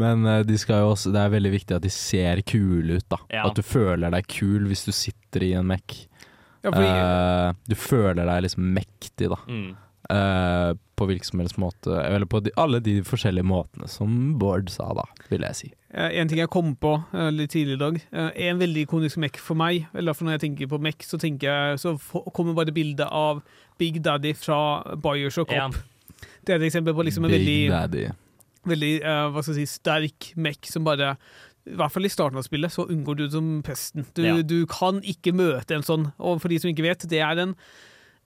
Men 0.00 0.24
eh, 0.26 0.42
de 0.48 0.56
skal 0.60 0.84
jo 0.84 0.92
også, 0.94 1.12
det 1.14 1.20
er 1.24 1.34
veldig 1.36 1.52
viktig 1.54 1.76
at 1.76 1.84
de 1.84 1.92
ser 1.94 2.40
kule 2.48 2.98
ut. 3.00 3.08
da 3.12 3.18
Ja. 3.30 3.46
At 3.50 3.58
du 3.58 3.62
føler 3.66 4.12
deg 4.14 4.26
kul 4.30 4.66
hvis 4.70 4.86
du 4.88 4.92
sitter 4.96 5.44
i 5.46 5.52
en 5.58 5.68
Mac. 5.70 6.06
Ja, 6.64 6.70
fordi, 6.74 6.90
Eh, 6.90 7.52
du 7.68 7.74
føler 7.76 8.26
deg 8.28 8.42
liksom 8.48 8.66
mektig, 8.76 9.30
da. 9.32 9.38
Mm. 9.48 9.76
Eh, 10.10 10.70
på 10.98 11.06
hvilken 11.06 11.24
som 11.24 11.40
helst 11.40 11.56
måte. 11.60 11.94
Eller 12.04 12.26
på 12.28 12.40
de, 12.42 12.50
alle 12.60 12.80
de 12.84 12.98
forskjellige 13.06 13.46
måtene 13.46 13.86
som 13.88 14.34
Bård 14.40 14.68
sa, 14.72 14.90
da, 14.96 15.04
vil 15.30 15.40
jeg 15.46 15.56
si. 15.56 15.70
En 15.94 16.28
ting 16.28 16.38
jeg 16.42 16.50
kom 16.52 16.74
på 16.76 16.92
litt 17.32 17.50
tidligere 17.54 17.78
i 17.78 17.84
dag, 17.84 18.00
er 18.34 18.50
en 18.50 18.58
veldig 18.60 18.84
ikonisk 18.86 19.16
Mac 19.22 19.38
for 19.40 19.56
meg. 19.58 19.86
Eller 19.94 20.12
for 20.14 20.26
når 20.28 20.36
jeg 20.36 20.42
tenker 20.44 20.68
på 20.70 20.80
Mac, 20.82 21.00
så, 21.06 21.16
jeg, 21.22 21.78
så 21.80 21.94
kommer 22.34 22.54
bare 22.58 22.74
bildet 22.74 23.08
av 23.08 23.40
Big 23.80 24.02
Daddy 24.04 24.34
fra 24.36 24.60
Bioshock 25.00 25.52
Ja. 25.56 25.68
opp. 25.68 25.78
Det 26.44 26.52
er 26.54 26.60
et 26.60 26.68
eksempel 26.68 26.92
på 26.94 27.04
liksom 27.06 27.24
en 27.24 27.30
Big 27.32 27.40
veldig, 27.46 27.70
Daddy. 27.70 28.04
Veldig 28.68 28.92
uh, 29.04 29.28
hva 29.32 29.42
skal 29.42 29.56
jeg 29.56 29.68
si, 29.68 29.78
sterk 29.80 30.32
mech 30.36 30.68
som 30.68 30.84
bare 30.84 31.14
i 31.68 31.76
hvert 31.76 31.92
fall 31.92 32.08
i 32.08 32.10
starten 32.10 32.40
av 32.40 32.46
spillet 32.46 32.72
så 32.72 32.86
unngår 32.88 33.18
du 33.18 33.22
det 33.26 33.34
som 33.36 33.48
pesten. 33.62 34.06
Du, 34.16 34.22
Ja. 34.24 34.40
du 34.42 34.64
kan 34.66 35.02
ikke 35.04 35.32
møte 35.36 35.76
en 35.76 35.84
sånn. 35.86 36.08
Og 36.18 36.40
for 36.40 36.48
de 36.48 36.58
som 36.58 36.70
ikke 36.72 36.82
vet, 36.86 37.04
det 37.06 37.20
er 37.20 37.38
en, 37.38 37.52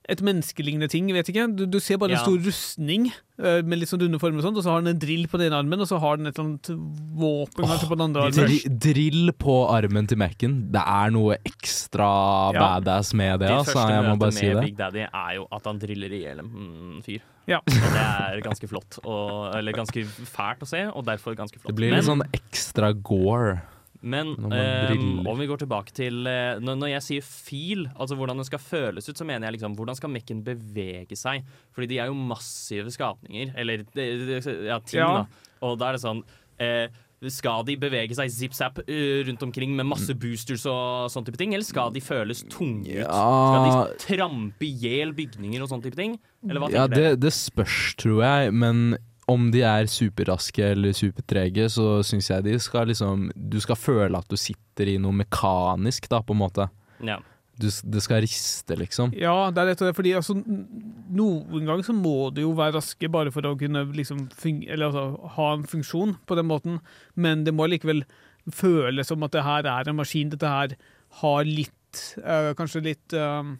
et 0.07 0.21
menneskelignende 0.23 0.87
ting. 0.89 1.11
vet 1.13 1.27
ikke. 1.29 1.43
Du, 1.53 1.65
du 1.67 1.77
ser 1.83 1.99
bare 1.99 2.15
en 2.15 2.23
stor 2.23 2.39
rustning 2.39 3.09
uh, 3.37 3.59
med 3.61 3.81
litt 3.81 3.91
sånn 3.91 4.01
runde 4.05 4.21
former, 4.23 4.39
og 4.39 4.47
sånt, 4.47 4.57
og 4.57 4.63
så 4.63 4.71
har 4.71 4.81
den 4.81 4.93
en 4.95 5.03
drill 5.03 5.27
på 5.27 5.37
den 5.37 5.51
ene 5.51 5.59
armen, 5.59 5.83
og 5.83 5.91
så 5.91 5.99
har 5.99 6.17
den 6.17 6.31
et 6.31 6.39
eller 6.39 6.47
annet 6.47 6.71
våpen 7.19 7.67
oh, 7.67 7.75
på 7.91 7.99
den 7.99 8.05
andre 8.07 8.25
armen. 8.29 8.79
Drill 8.87 9.33
på 9.37 9.59
armen 9.75 10.07
til 10.07 10.17
Mac-en. 10.23 10.57
Det 10.71 10.87
er 10.95 11.13
noe 11.19 11.37
ekstra 11.43 12.09
Ja. 12.55 12.63
badass 12.79 13.13
med 13.13 13.39
det. 13.43 13.49
Ditt 13.51 13.57
Altså, 13.59 13.75
første 13.75 13.93
jeg 13.99 14.09
må 14.09 14.17
bare 14.23 14.31
si 14.39 14.47
det. 14.47 14.63
Big 14.71 14.77
Daddy 14.79 15.05
er 15.11 15.31
jo 15.41 15.47
at 15.51 15.65
han 15.67 15.77
driller 15.83 16.15
i 16.15 16.23
hjel 16.23 16.39
en 16.39 17.01
fyr. 17.05 17.19
Ja. 17.49 17.59
Og 17.61 17.87
det 17.93 18.01
er 18.01 18.41
ganske 18.45 18.67
flott. 18.71 18.99
Og, 19.03 19.53
eller 19.55 19.75
ganske 19.77 20.03
fælt 20.07 20.65
å 20.65 20.69
se, 20.69 20.83
og 20.89 21.05
derfor 21.07 21.37
ganske 21.37 21.59
flott. 21.61 21.71
Det 21.71 21.77
blir 21.77 21.93
litt 21.95 22.07
sånn 22.07 22.25
ekstra 22.33 22.91
gore. 22.95 23.59
Men 24.05 24.35
eh, 24.53 24.91
om 25.25 25.39
vi 25.39 25.47
går 25.49 25.63
tilbake 25.63 25.93
til 25.97 26.27
eh, 26.29 26.59
når, 26.61 26.75
når 26.77 26.89
jeg 26.91 27.05
sier 27.05 27.25
feel, 27.25 27.85
altså 27.95 28.17
hvordan 28.19 28.37
den 28.37 28.45
skal 28.45 28.61
føles 28.61 29.07
ut, 29.09 29.17
så 29.17 29.25
mener 29.25 29.47
jeg 29.47 29.55
liksom 29.57 29.77
hvordan 29.79 29.97
skal 29.97 30.11
mekken 30.13 30.43
bevege 30.45 31.17
seg? 31.17 31.45
Fordi 31.73 31.87
de 31.89 31.97
er 32.03 32.11
jo 32.11 32.17
massive 32.19 32.93
skapninger, 32.93 33.55
eller 33.57 33.81
ja, 33.95 34.77
ting, 34.85 34.99
Ja. 34.99 35.07
da. 35.23 35.49
Og 35.65 35.79
da 35.81 35.89
er 35.89 35.97
det 35.97 36.03
sånn 36.03 36.21
eh, 36.61 36.85
Skal 37.31 37.63
de 37.65 37.77
bevege 37.79 38.15
seg 38.17 38.29
zip-zap 38.33 38.81
eh, 38.85 39.23
rundt 39.25 39.43
omkring 39.47 39.71
med 39.77 39.87
masse 39.87 40.13
boosters 40.19 40.65
og 40.69 41.07
sånn 41.13 41.25
type 41.25 41.39
ting, 41.39 41.55
eller 41.55 41.65
skal 41.65 41.93
de 41.95 42.03
føles 42.03 42.43
tunge 42.51 42.99
ut? 42.99 43.07
Skal 43.07 43.65
de 43.65 43.99
trampe 44.03 44.67
i 44.67 44.71
hjel 44.83 45.15
bygninger 45.15 45.63
og 45.63 45.71
sånn 45.71 45.83
type 45.85 45.97
ting? 45.99 46.17
Eller 46.45 46.61
hva 46.61 46.71
Ja, 46.73 46.85
det, 46.91 47.15
det 47.23 47.33
spørs, 47.33 47.95
tror 48.01 48.21
jeg, 48.25 48.53
men 48.53 48.97
om 49.31 49.47
de 49.53 49.63
er 49.65 49.87
superraske 49.89 50.67
eller 50.75 50.93
supertrege, 50.93 51.69
så 51.71 52.03
syns 52.05 52.29
jeg 52.29 52.45
de 52.45 52.59
skal 52.61 52.91
liksom 52.91 53.31
Du 53.33 53.57
skal 53.63 53.79
føle 53.79 54.19
at 54.19 54.29
du 54.29 54.37
sitter 54.37 54.91
i 54.91 54.99
noe 55.01 55.15
mekanisk, 55.23 56.09
da, 56.11 56.21
på 56.21 56.35
en 56.35 56.43
måte. 56.43 56.67
Ja. 57.01 57.17
Du, 57.55 57.69
det 57.69 58.01
skal 58.03 58.23
riste, 58.25 58.75
liksom. 58.75 59.13
Ja, 59.15 59.49
det 59.53 59.61
er 59.61 59.69
rett 59.71 59.79
og 59.79 59.87
slett 59.87 59.97
fordi 59.99 60.11
altså, 60.17 60.35
noen 60.35 61.67
ganger 61.69 61.85
så 61.87 61.95
må 61.95 62.29
du 62.35 62.41
jo 62.43 62.51
være 62.57 62.75
raske 62.75 63.07
bare 63.11 63.31
for 63.31 63.47
å 63.47 63.53
kunne 63.59 63.85
liksom 63.95 64.25
fung 64.35 64.63
eller, 64.65 64.89
altså, 64.89 65.29
ha 65.37 65.45
en 65.53 65.63
funksjon 65.71 66.17
på 66.27 66.37
den 66.39 66.49
måten, 66.49 66.81
men 67.15 67.45
det 67.47 67.55
må 67.55 67.69
likevel 67.71 68.03
føles 68.51 69.07
som 69.09 69.23
at 69.25 69.33
det 69.33 69.45
her 69.45 69.69
er 69.71 69.89
en 69.89 69.97
maskin. 69.97 70.33
Dette 70.33 70.51
her 70.51 70.75
har 71.21 71.47
litt, 71.47 72.01
øh, 72.19 72.51
kanskje 72.59 72.83
litt 72.89 73.15
øh, 73.15 73.55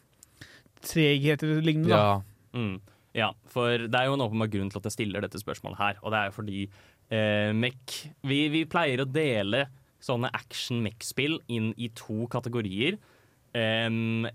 treghet 0.84 1.48
eller 1.48 1.64
lignende. 1.64 1.96
da. 1.96 2.04
Ja. 2.04 2.22
Mm. 2.56 2.76
ja, 3.16 3.32
for 3.52 3.88
det 3.88 4.00
er 4.00 4.08
jo 4.08 4.16
en 4.16 4.24
åpenbar 4.24 4.52
grunn 4.52 4.70
til 4.72 4.80
at 4.80 4.86
jeg 4.88 4.96
stiller 4.96 5.24
dette 5.24 5.40
spørsmålet 5.42 5.80
her, 5.80 5.98
og 6.04 6.14
det 6.14 6.20
er 6.20 6.30
jo 6.30 6.36
fordi 6.36 6.62
øh, 6.68 7.50
MEC 7.56 7.96
vi, 8.28 8.38
vi 8.54 8.68
pleier 8.68 9.04
å 9.04 9.10
dele 9.10 9.66
sånne 10.06 10.30
action 10.36 10.84
mech-spill 10.86 11.40
inn 11.52 11.72
i 11.82 11.90
to 11.98 12.28
kategorier. 12.32 13.00
Em, 13.56 14.26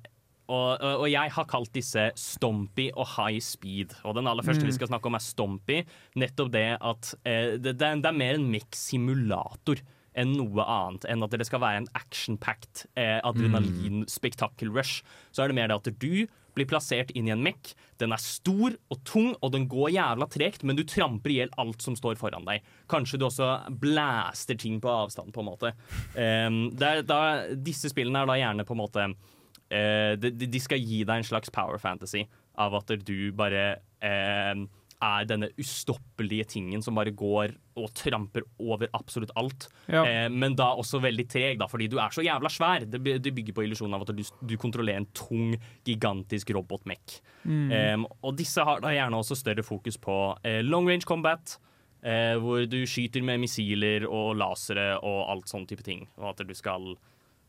og, 0.51 0.81
og, 0.83 1.05
og 1.05 1.07
jeg 1.13 1.31
har 1.31 1.47
kalt 1.47 1.71
disse 1.77 2.09
Stompy 2.19 2.89
og 2.97 3.07
High 3.13 3.39
Speed. 3.45 3.95
Og 4.03 4.17
den 4.19 4.27
aller 4.27 4.43
første 4.43 4.65
Mm. 4.65 4.71
vi 4.73 4.77
skal 4.79 4.91
snakke 4.91 5.07
om, 5.07 5.15
er 5.15 5.23
Stompy. 5.23 5.79
Nettopp 6.19 6.51
det 6.53 6.67
at 6.81 7.15
eh, 7.25 7.55
det, 7.61 7.77
det, 7.79 7.87
er, 7.87 8.01
det 8.03 8.11
er 8.11 8.19
mer 8.19 8.35
en 8.41 8.51
mech-simulator 8.51 9.83
enn 10.19 10.33
noe 10.35 10.65
annet. 10.67 11.07
Enn 11.07 11.23
at 11.23 11.31
det 11.39 11.47
skal 11.47 11.63
være 11.63 11.85
en 11.85 11.89
action-packed 11.95 12.87
eh, 12.99 13.21
adrenalin-spektakel-rush. 13.23 15.05
Så 15.31 15.45
er 15.45 15.53
det 15.53 15.59
mer 15.61 15.71
det 15.71 15.79
at 15.79 15.93
du 16.03 16.27
blir 16.57 16.69
plassert 16.71 17.11
inn 17.17 17.29
i 17.29 17.33
en 17.35 17.43
mekk. 17.45 17.73
Den 18.01 18.15
er 18.15 18.23
stor 18.23 18.75
og 18.91 19.01
tung, 19.09 19.33
og 19.45 19.53
den 19.55 19.67
går 19.71 19.93
jævla 19.95 20.29
tregt, 20.33 20.63
men 20.67 20.79
du 20.79 20.85
tramper 20.89 21.33
i 21.33 21.39
hjel 21.41 21.53
alt 21.61 21.83
som 21.85 21.97
står 21.99 22.17
foran 22.21 22.47
deg. 22.49 22.65
Kanskje 22.91 23.21
du 23.21 23.27
også 23.29 23.51
blaster 23.83 24.59
ting 24.61 24.81
på 24.83 24.89
avstand, 24.93 25.33
på 25.37 25.45
en 25.45 25.51
måte. 25.51 25.75
Um, 26.17 26.61
da, 26.77 27.23
disse 27.55 27.93
spillene 27.93 28.25
er 28.25 28.31
da 28.31 28.39
gjerne 28.41 28.67
på 28.69 28.77
en 28.77 28.83
måte 28.83 29.07
uh, 29.11 30.13
de, 30.21 30.33
de- 30.41 30.63
skal 30.63 30.81
gi 30.83 31.03
deg 31.05 31.21
en 31.23 31.31
slags 31.31 31.53
power 31.55 31.79
fantasy 31.83 32.25
av 32.61 32.75
at 32.77 32.91
du 33.07 33.31
bare 33.33 33.63
eh, 34.05 34.59
er 35.01 35.27
denne 35.29 35.49
ustoppelige 35.61 36.45
tingen 36.57 36.83
som 36.85 36.99
bare 36.99 37.13
går 37.17 37.55
og 37.81 37.89
tramper 37.97 38.45
over 38.61 38.91
absolutt 38.97 39.33
alt. 39.41 39.69
Ja. 39.89 40.03
Eh, 40.05 40.27
men 40.33 40.57
da 40.59 40.71
også 40.77 41.01
veldig 41.03 41.27
treg, 41.31 41.59
da, 41.61 41.69
fordi 41.71 41.89
du 41.91 41.97
er 42.03 42.13
så 42.15 42.25
jævla 42.25 42.51
svær. 42.53 42.85
Det, 42.85 43.01
det 43.25 43.33
bygger 43.37 43.57
på 43.57 43.65
illusjonen 43.65 43.97
av 43.97 44.05
at 44.05 44.13
du, 44.17 44.23
du 44.23 44.55
kontrollerer 44.61 45.01
en 45.01 45.09
tung, 45.17 45.57
gigantisk 45.89 46.53
robotmekk. 46.57 47.17
Mm. 47.45 47.67
Eh, 47.73 48.07
og 48.21 48.37
disse 48.39 48.65
har 48.67 48.85
da 48.85 48.93
gjerne 48.95 49.21
også 49.23 49.39
større 49.41 49.65
fokus 49.67 49.99
på 50.01 50.21
eh, 50.45 50.61
long 50.67 50.89
range 50.91 51.09
combat. 51.09 51.57
Eh, 52.01 52.37
hvor 52.41 52.65
du 52.65 52.79
skyter 52.89 53.21
med 53.25 53.43
missiler 53.43 54.07
og 54.09 54.33
lasere 54.41 54.95
og 55.05 55.19
alt 55.35 55.51
sånn 55.53 55.67
type 55.69 55.85
ting. 55.85 56.07
Og 56.21 56.31
at 56.33 56.45
du 56.49 56.55
skal 56.57 56.95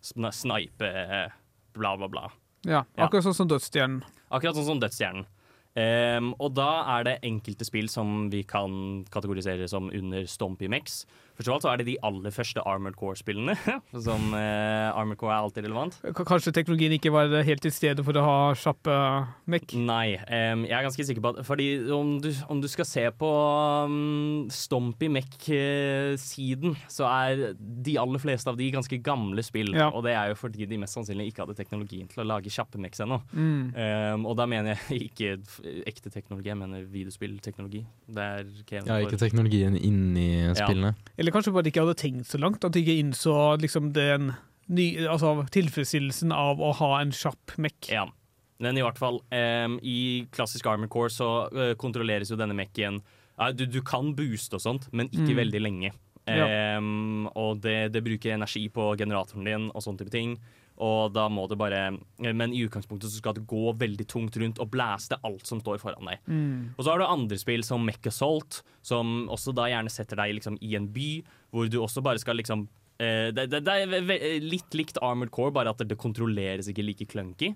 sn 0.04 0.28
snipe 0.36 0.88
eh, 0.88 1.30
bla, 1.78 1.94
bla, 2.00 2.10
bla. 2.12 2.26
Ja, 2.68 2.84
akkurat 3.00 3.26
sånn 3.26 3.38
som 3.38 3.50
Dødsstjernen. 3.50 4.02
Akkurat 4.30 4.58
sånn 4.58 4.68
som 4.74 4.82
Dødsstjernen. 4.82 5.26
Ehm, 5.79 6.34
og 6.36 6.51
da 6.57 6.69
er 6.97 7.05
det 7.07 7.19
enkelte 7.23 7.65
spill 7.67 7.88
som 7.91 8.25
vi 8.31 8.43
kan 8.43 9.05
kategorisere 9.12 9.69
som 9.71 9.88
under 9.88 10.25
Stompy 10.27 10.67
Mex. 10.71 11.05
Først 11.41 11.49
av 11.49 11.56
alt 11.58 11.65
så 11.65 11.69
er 11.73 11.82
det 11.82 11.88
de 11.88 11.95
aller 12.06 12.34
første 12.36 12.62
Armored 12.69 12.95
Core-spillene. 12.99 13.56
som 14.06 14.34
eh, 14.38 14.91
Armored 14.93 15.17
Core 15.17 15.34
er 15.34 15.41
alltid 15.47 15.65
relevant. 15.65 15.95
K- 16.13 16.25
Kanskje 16.30 16.54
teknologien 16.54 16.93
ikke 16.93 17.10
var 17.13 17.34
helt 17.47 17.63
til 17.65 17.73
stede 17.73 18.06
for 18.06 18.13
å 18.13 18.23
ha 18.27 18.36
kjappe 18.54 18.93
mekk? 19.49 19.73
Nei, 19.82 20.13
um, 20.21 20.65
jeg 20.69 20.75
er 20.77 20.86
ganske 20.86 21.06
sikker 21.08 21.23
på 21.25 21.32
at 21.34 21.39
Fordi 21.47 21.67
om 21.95 22.13
du, 22.21 22.30
om 22.54 22.62
du 22.62 22.67
skal 22.69 22.86
se 22.86 23.08
på 23.17 23.32
um, 23.89 24.45
Stompy 24.54 25.10
Mech-siden, 25.12 26.75
så 26.91 27.08
er 27.10 27.41
de 27.58 27.95
aller 28.01 28.21
fleste 28.21 28.51
av 28.51 28.58
de 28.60 28.69
ganske 28.73 28.99
gamle 29.04 29.43
spill. 29.45 29.73
Ja. 29.77 29.89
Og 29.95 30.06
det 30.06 30.13
er 30.17 30.32
jo 30.32 30.38
fordi 30.39 30.67
de 30.69 30.80
mest 30.82 30.95
sannsynlig 30.97 31.32
ikke 31.32 31.45
hadde 31.45 31.58
teknologien 31.58 32.08
til 32.12 32.23
å 32.23 32.27
lage 32.27 32.51
kjappe 32.54 32.80
mechs 32.82 33.01
ennå. 33.04 33.17
Mm. 33.34 33.73
Um, 33.73 34.27
og 34.30 34.38
da 34.39 34.47
mener 34.49 34.77
jeg 34.77 35.01
ikke 35.10 35.34
ekte 35.89 36.13
teknologi, 36.13 36.51
jeg 36.51 36.60
mener 36.62 36.86
videospillteknologi. 36.91 37.84
Det 38.12 38.27
er 38.30 38.54
Ja, 38.86 38.99
ikke 39.04 39.19
teknologien 39.21 39.75
inni 39.77 40.30
spillene. 40.51 40.51
Ja. 40.51 40.67
spillene. 40.67 40.93
Eller 41.32 41.38
kanskje 41.39 41.54
bare 41.56 41.72
ikke 41.72 41.86
hadde 41.86 41.96
tenkt 42.02 42.28
så 42.28 42.39
langt, 42.41 42.63
at 42.67 42.76
de 42.76 42.82
ikke 42.84 43.00
innså 43.00 43.36
liksom 43.63 43.94
den 43.96 44.34
ny, 44.67 45.06
altså, 45.08 45.38
tilfredsstillelsen 45.52 46.32
av 46.36 46.60
å 46.60 46.74
ha 46.76 46.89
en 47.02 47.12
kjapp 47.15 47.56
mekk. 47.58 47.88
Ja. 47.91 48.04
Men 48.62 48.78
i 48.78 48.84
hvert 48.84 49.00
fall, 49.00 49.22
um, 49.32 49.80
i 49.82 50.28
klassisk 50.36 50.67
Armor 50.70 50.91
Core 50.91 51.10
så 51.10 51.30
uh, 51.50 51.72
kontrolleres 51.82 52.30
jo 52.30 52.38
denne 52.38 52.54
mekken 52.54 53.00
uh, 53.39 53.50
du, 53.56 53.63
du 53.65 53.80
kan 53.82 54.12
booste 54.15 54.60
og 54.60 54.62
sånt, 54.62 54.89
men 54.91 55.08
ikke 55.10 55.32
Mm. 55.32 55.39
veldig 55.39 55.62
lenge. 55.63 55.94
Ja. 56.30 56.78
Og 57.34 57.63
det, 57.63 57.91
det 57.96 58.04
bruker 58.06 58.36
energi 58.36 58.67
på 58.70 58.91
generatoren 59.00 59.48
din 59.48 59.63
og 59.74 59.82
sånne 59.82 60.04
type 60.04 60.13
ting. 60.13 60.36
Og 60.82 61.13
da 61.13 61.28
må 61.30 61.46
det 61.50 61.60
bare 61.62 61.82
Men 62.17 62.54
i 62.56 62.63
utgangspunktet 62.65 63.12
så 63.12 63.22
skal 63.22 63.36
det 63.38 63.48
gå 63.50 63.72
veldig 63.78 64.08
tungt 64.10 64.38
rundt 64.41 64.62
og 64.62 64.72
blæste 64.74 65.20
alt 65.28 65.48
som 65.48 65.62
står 65.62 65.82
foran 65.82 66.10
deg. 66.10 66.22
Mm. 66.26 66.74
Og 66.76 66.84
så 66.84 66.91
har 66.91 67.02
du 67.02 67.08
andre 67.08 67.39
spill 67.41 67.65
som 67.65 67.86
Mech 67.86 68.02
Assault, 68.10 68.62
som 68.86 69.28
også 69.32 69.54
da 69.56 69.70
gjerne 69.70 69.94
setter 69.94 70.20
deg 70.24 70.38
liksom 70.39 70.58
i 70.62 70.76
en 70.80 70.89
by, 70.91 71.10
hvor 71.54 71.70
du 71.70 71.82
også 71.82 72.04
bare 72.06 72.22
skal 72.22 72.39
liksom 72.39 72.65
eh, 73.02 73.30
det, 73.36 73.50
det, 73.52 73.63
det 73.67 73.76
er 73.78 74.46
litt 74.46 74.78
likt 74.78 75.02
Armored 75.02 75.34
Core, 75.34 75.54
bare 75.54 75.76
at 75.76 75.84
det 75.86 76.00
kontrolleres 76.02 76.72
ikke 76.72 76.88
like 76.88 77.10
clunky. 77.12 77.54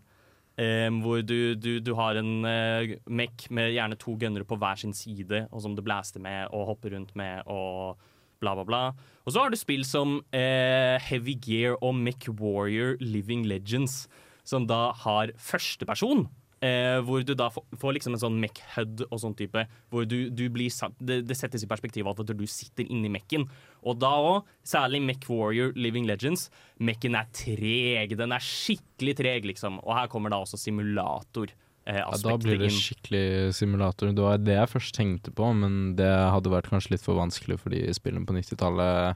Eh, 0.56 0.88
hvor 1.04 1.20
du, 1.26 1.56
du, 1.60 1.80
du 1.84 1.92
har 1.98 2.16
en 2.16 2.46
uh, 2.48 2.94
mech 3.12 3.50
med 3.52 3.74
gjerne 3.76 3.98
to 4.00 4.14
gunnere 4.16 4.48
på 4.48 4.56
hver 4.62 4.80
sin 4.80 4.94
side, 4.96 5.48
og 5.52 5.66
som 5.66 5.76
du 5.76 5.84
blaster 5.84 6.24
med 6.24 6.48
og 6.56 6.70
hopper 6.70 6.96
rundt 6.96 7.12
med 7.20 7.42
og 7.52 7.98
bla, 8.46 8.56
bla, 8.62 8.70
bla. 8.70 8.84
Og 9.26 9.34
så 9.34 9.42
har 9.42 9.52
du 9.52 9.58
spill 9.58 9.84
som 9.88 10.20
eh, 10.36 11.02
Heavy 11.02 11.34
Gear 11.42 11.80
og 11.82 11.98
Mech 11.98 12.30
Warrior 12.30 13.00
Living 13.02 13.48
Legends, 13.50 14.06
som 14.46 14.68
da 14.70 14.92
har 15.02 15.34
førsteperson. 15.42 16.28
Eh, 16.64 16.98
hvor 17.04 17.22
du 17.26 17.34
da 17.38 17.50
får, 17.52 17.66
får 17.82 17.98
liksom 17.98 18.16
en 18.16 18.22
sånn 18.22 18.38
mech 18.40 18.62
HUD 18.74 19.04
og 19.10 19.20
sånn 19.22 19.36
type. 19.38 19.66
Hvor 19.92 20.06
du, 20.08 20.32
du 20.34 20.46
blir 20.54 20.72
satt, 20.74 20.96
det, 21.04 21.20
det 21.28 21.38
settes 21.38 21.66
i 21.66 21.70
perspektiv 21.70 22.08
at 22.10 22.22
du 22.26 22.46
sitter 22.50 22.88
inni 22.88 23.12
mekken. 23.12 23.48
Og 23.86 24.00
da 24.02 24.14
òg, 24.24 24.48
særlig 24.66 25.04
Mech 25.06 25.28
Warrior 25.30 25.76
Living 25.78 26.08
Legends, 26.10 26.48
mekken 26.80 27.18
er 27.20 27.30
treg. 27.36 28.16
Den 28.18 28.34
er 28.34 28.46
skikkelig 28.46 29.18
treg, 29.20 29.50
liksom. 29.52 29.82
Og 29.84 29.94
her 29.98 30.10
kommer 30.12 30.34
da 30.34 30.42
også 30.46 30.62
simulator. 30.62 31.52
Eh, 31.86 32.00
Ja, 32.02 32.10
da 32.18 32.36
blir 32.42 32.58
det 32.58 32.72
skikkelig 32.74 33.54
simulator. 33.54 34.10
Det 34.16 34.24
var 34.26 34.42
det 34.42 34.56
jeg 34.58 34.72
først 34.72 34.96
tenkte 34.98 35.32
på, 35.36 35.52
men 35.54 35.96
det 36.00 36.10
hadde 36.10 36.50
vært 36.50 36.72
kanskje 36.72 36.96
litt 36.96 37.06
for 37.06 37.20
vanskelig 37.20 37.60
for 37.62 37.70
de 37.70 37.84
spillene 37.94 38.26
på 38.26 38.34
90-tallet. 38.34 39.16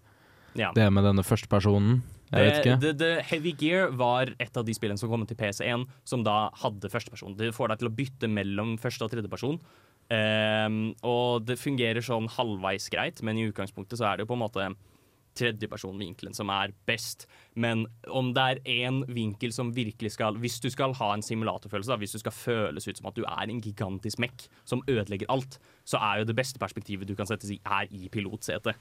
Ja. 0.60 0.72
Det 0.76 0.86
med 0.94 1.06
denne 1.06 1.26
første 1.26 1.50
personen. 1.50 2.02
det, 2.30 2.46
vet 2.46 2.66
ikke. 2.66 2.94
The, 2.98 3.10
Heavy 3.26 3.54
Gear 3.58 3.90
var 3.98 4.34
et 4.40 4.58
av 4.58 4.66
de 4.66 4.74
spillene 4.78 5.02
som 5.02 5.10
kom 5.10 5.26
til 5.26 5.38
PC1, 5.38 5.88
som 6.06 6.24
da 6.26 6.50
hadde 6.62 6.90
førsteperson. 6.94 7.38
Det 7.38 7.54
får 7.58 7.74
deg 7.74 7.82
til 7.82 7.90
å 7.90 7.96
bytte 7.98 8.30
mellom 8.30 8.78
første 8.82 9.06
og 9.06 9.14
tredjeperson. 9.14 9.58
Um, 10.10 10.78
og 11.06 11.46
det 11.46 11.60
fungerer 11.62 12.02
sånn 12.02 12.30
halvveis 12.34 12.90
greit, 12.90 13.22
men 13.26 13.38
i 13.38 13.46
utgangspunktet 13.50 14.00
så 14.00 14.08
er 14.10 14.18
det 14.18 14.26
jo 14.26 14.32
på 14.32 14.38
en 14.38 14.46
måte 14.46 14.70
tredjepersonvinkelen 15.40 16.36
som 16.36 16.52
er 16.54 16.74
best. 16.90 17.26
Men 17.56 17.86
om 18.12 18.34
det 18.36 18.46
er 18.46 18.62
én 18.86 19.02
vinkel 19.10 19.54
som 19.56 19.74
virkelig 19.76 20.14
skal 20.16 20.38
Hvis 20.40 20.60
du 20.60 20.70
skal 20.70 20.94
ha 21.00 21.14
en 21.14 21.26
simulatorfølelse, 21.26 21.92
da, 21.92 22.00
hvis 22.02 22.16
du 22.18 22.22
skal 22.22 22.36
føles 22.36 22.88
ut 22.88 23.00
som 23.00 23.10
at 23.10 23.18
du 23.18 23.24
er 23.24 23.50
en 23.50 23.62
gigantisk 23.64 24.20
mekk 24.20 24.48
som 24.68 24.84
ødelegger 24.88 25.32
alt, 25.32 25.60
så 25.88 25.98
er 25.98 26.22
jo 26.22 26.30
det 26.30 26.38
beste 26.38 26.60
perspektivet 26.62 27.08
du 27.08 27.16
kan 27.16 27.30
settes 27.30 27.52
i, 27.56 27.62
er 27.66 27.88
i 27.92 28.10
pilotsetet. 28.12 28.78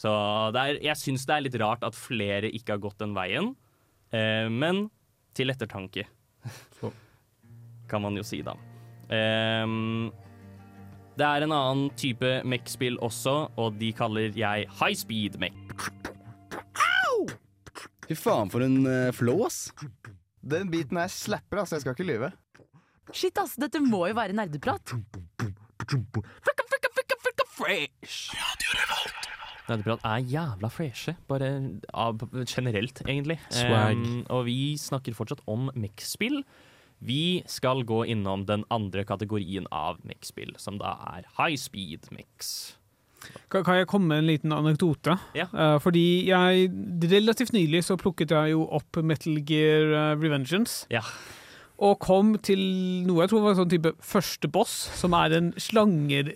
Så 0.00 0.10
er, 0.56 0.80
jeg 0.82 0.98
syns 0.98 1.26
det 1.28 1.36
er 1.36 1.46
litt 1.46 1.60
rart 1.62 1.84
at 1.86 1.98
flere 1.98 2.50
ikke 2.50 2.76
har 2.76 2.82
gått 2.82 3.00
den 3.02 3.14
veien. 3.16 3.52
Eh, 4.12 4.48
men 4.50 4.88
til 5.36 5.52
ettertanke, 5.52 6.04
kan 7.90 8.02
man 8.04 8.16
jo 8.18 8.24
si, 8.26 8.42
da. 8.44 8.56
Ehm, 9.12 10.10
det 11.18 11.26
er 11.28 11.44
en 11.44 11.52
annen 11.52 11.90
type 11.98 12.38
Mech-spill 12.48 12.98
også, 13.04 13.34
og 13.60 13.76
de 13.80 13.92
kaller 13.96 14.32
jeg 14.36 14.68
high 14.80 14.96
speed 14.96 15.38
Mech. 15.42 15.61
Fy 18.12 18.18
faen, 18.20 18.50
for 18.52 18.60
en 18.60 18.82
uh, 18.84 19.08
flow, 19.16 19.46
ass. 19.46 19.70
Den 20.44 20.68
biten 20.68 20.98
her 21.00 21.08
slapper, 21.08 21.62
ass. 21.62 21.72
Jeg 21.72 21.80
skal 21.80 21.94
ikke 21.96 22.04
lyve. 22.04 22.28
Shit, 23.08 23.38
ass, 23.40 23.54
dette 23.56 23.80
må 23.80 24.04
jo 24.10 24.16
være 24.18 24.36
nerdeprat. 24.36 24.92
Nerdeprat 29.70 30.04
er 30.04 30.26
jævla 30.28 30.70
freshe, 30.74 31.16
bare 31.30 31.48
av, 31.88 32.20
generelt, 32.44 33.00
egentlig. 33.06 33.38
Swag. 33.48 33.96
Ehm, 33.96 34.20
og 34.28 34.44
vi 34.50 34.76
snakker 34.76 35.16
fortsatt 35.16 35.40
om 35.48 35.70
Mech-spill. 35.72 36.42
Vi 37.00 37.40
skal 37.48 37.80
gå 37.88 38.02
innom 38.12 38.44
den 38.44 38.68
andre 38.68 39.06
kategorien 39.08 39.64
av 39.72 40.04
Mech-spill, 40.04 40.52
som 40.60 40.76
da 40.82 40.98
er 41.14 41.32
high 41.40 41.56
speed 41.56 42.12
Mechs. 42.12 42.74
Kan, 43.52 43.66
jeg 43.76 43.88
komme 43.90 44.08
med 44.12 44.22
en 44.22 44.30
liten 44.30 44.54
anekdote? 44.56 45.16
Ja. 45.36 45.48
Uh, 45.52 45.76
fordi 45.82 46.28
jeg 46.28 46.70
relativt 47.12 47.54
nylig 47.56 47.84
så 47.86 47.98
plukket 48.00 48.34
jeg 48.34 48.54
jo 48.54 48.66
opp 48.72 48.98
Metal 49.02 49.38
Gear 49.46 49.92
eh, 49.92 50.10
Revengeance. 50.20 50.86
Ja. 50.92 51.04
Og 51.82 51.98
kom 52.02 52.36
til 52.44 52.60
noe 53.06 53.24
jeg 53.24 53.32
tror 53.32 53.46
var 53.46 53.56
sånn 53.58 53.72
type 53.72 53.94
første 54.04 54.50
boss, 54.52 54.74
som 54.98 55.16
er 55.18 55.38
en 55.38 55.54
slanger... 55.60 56.34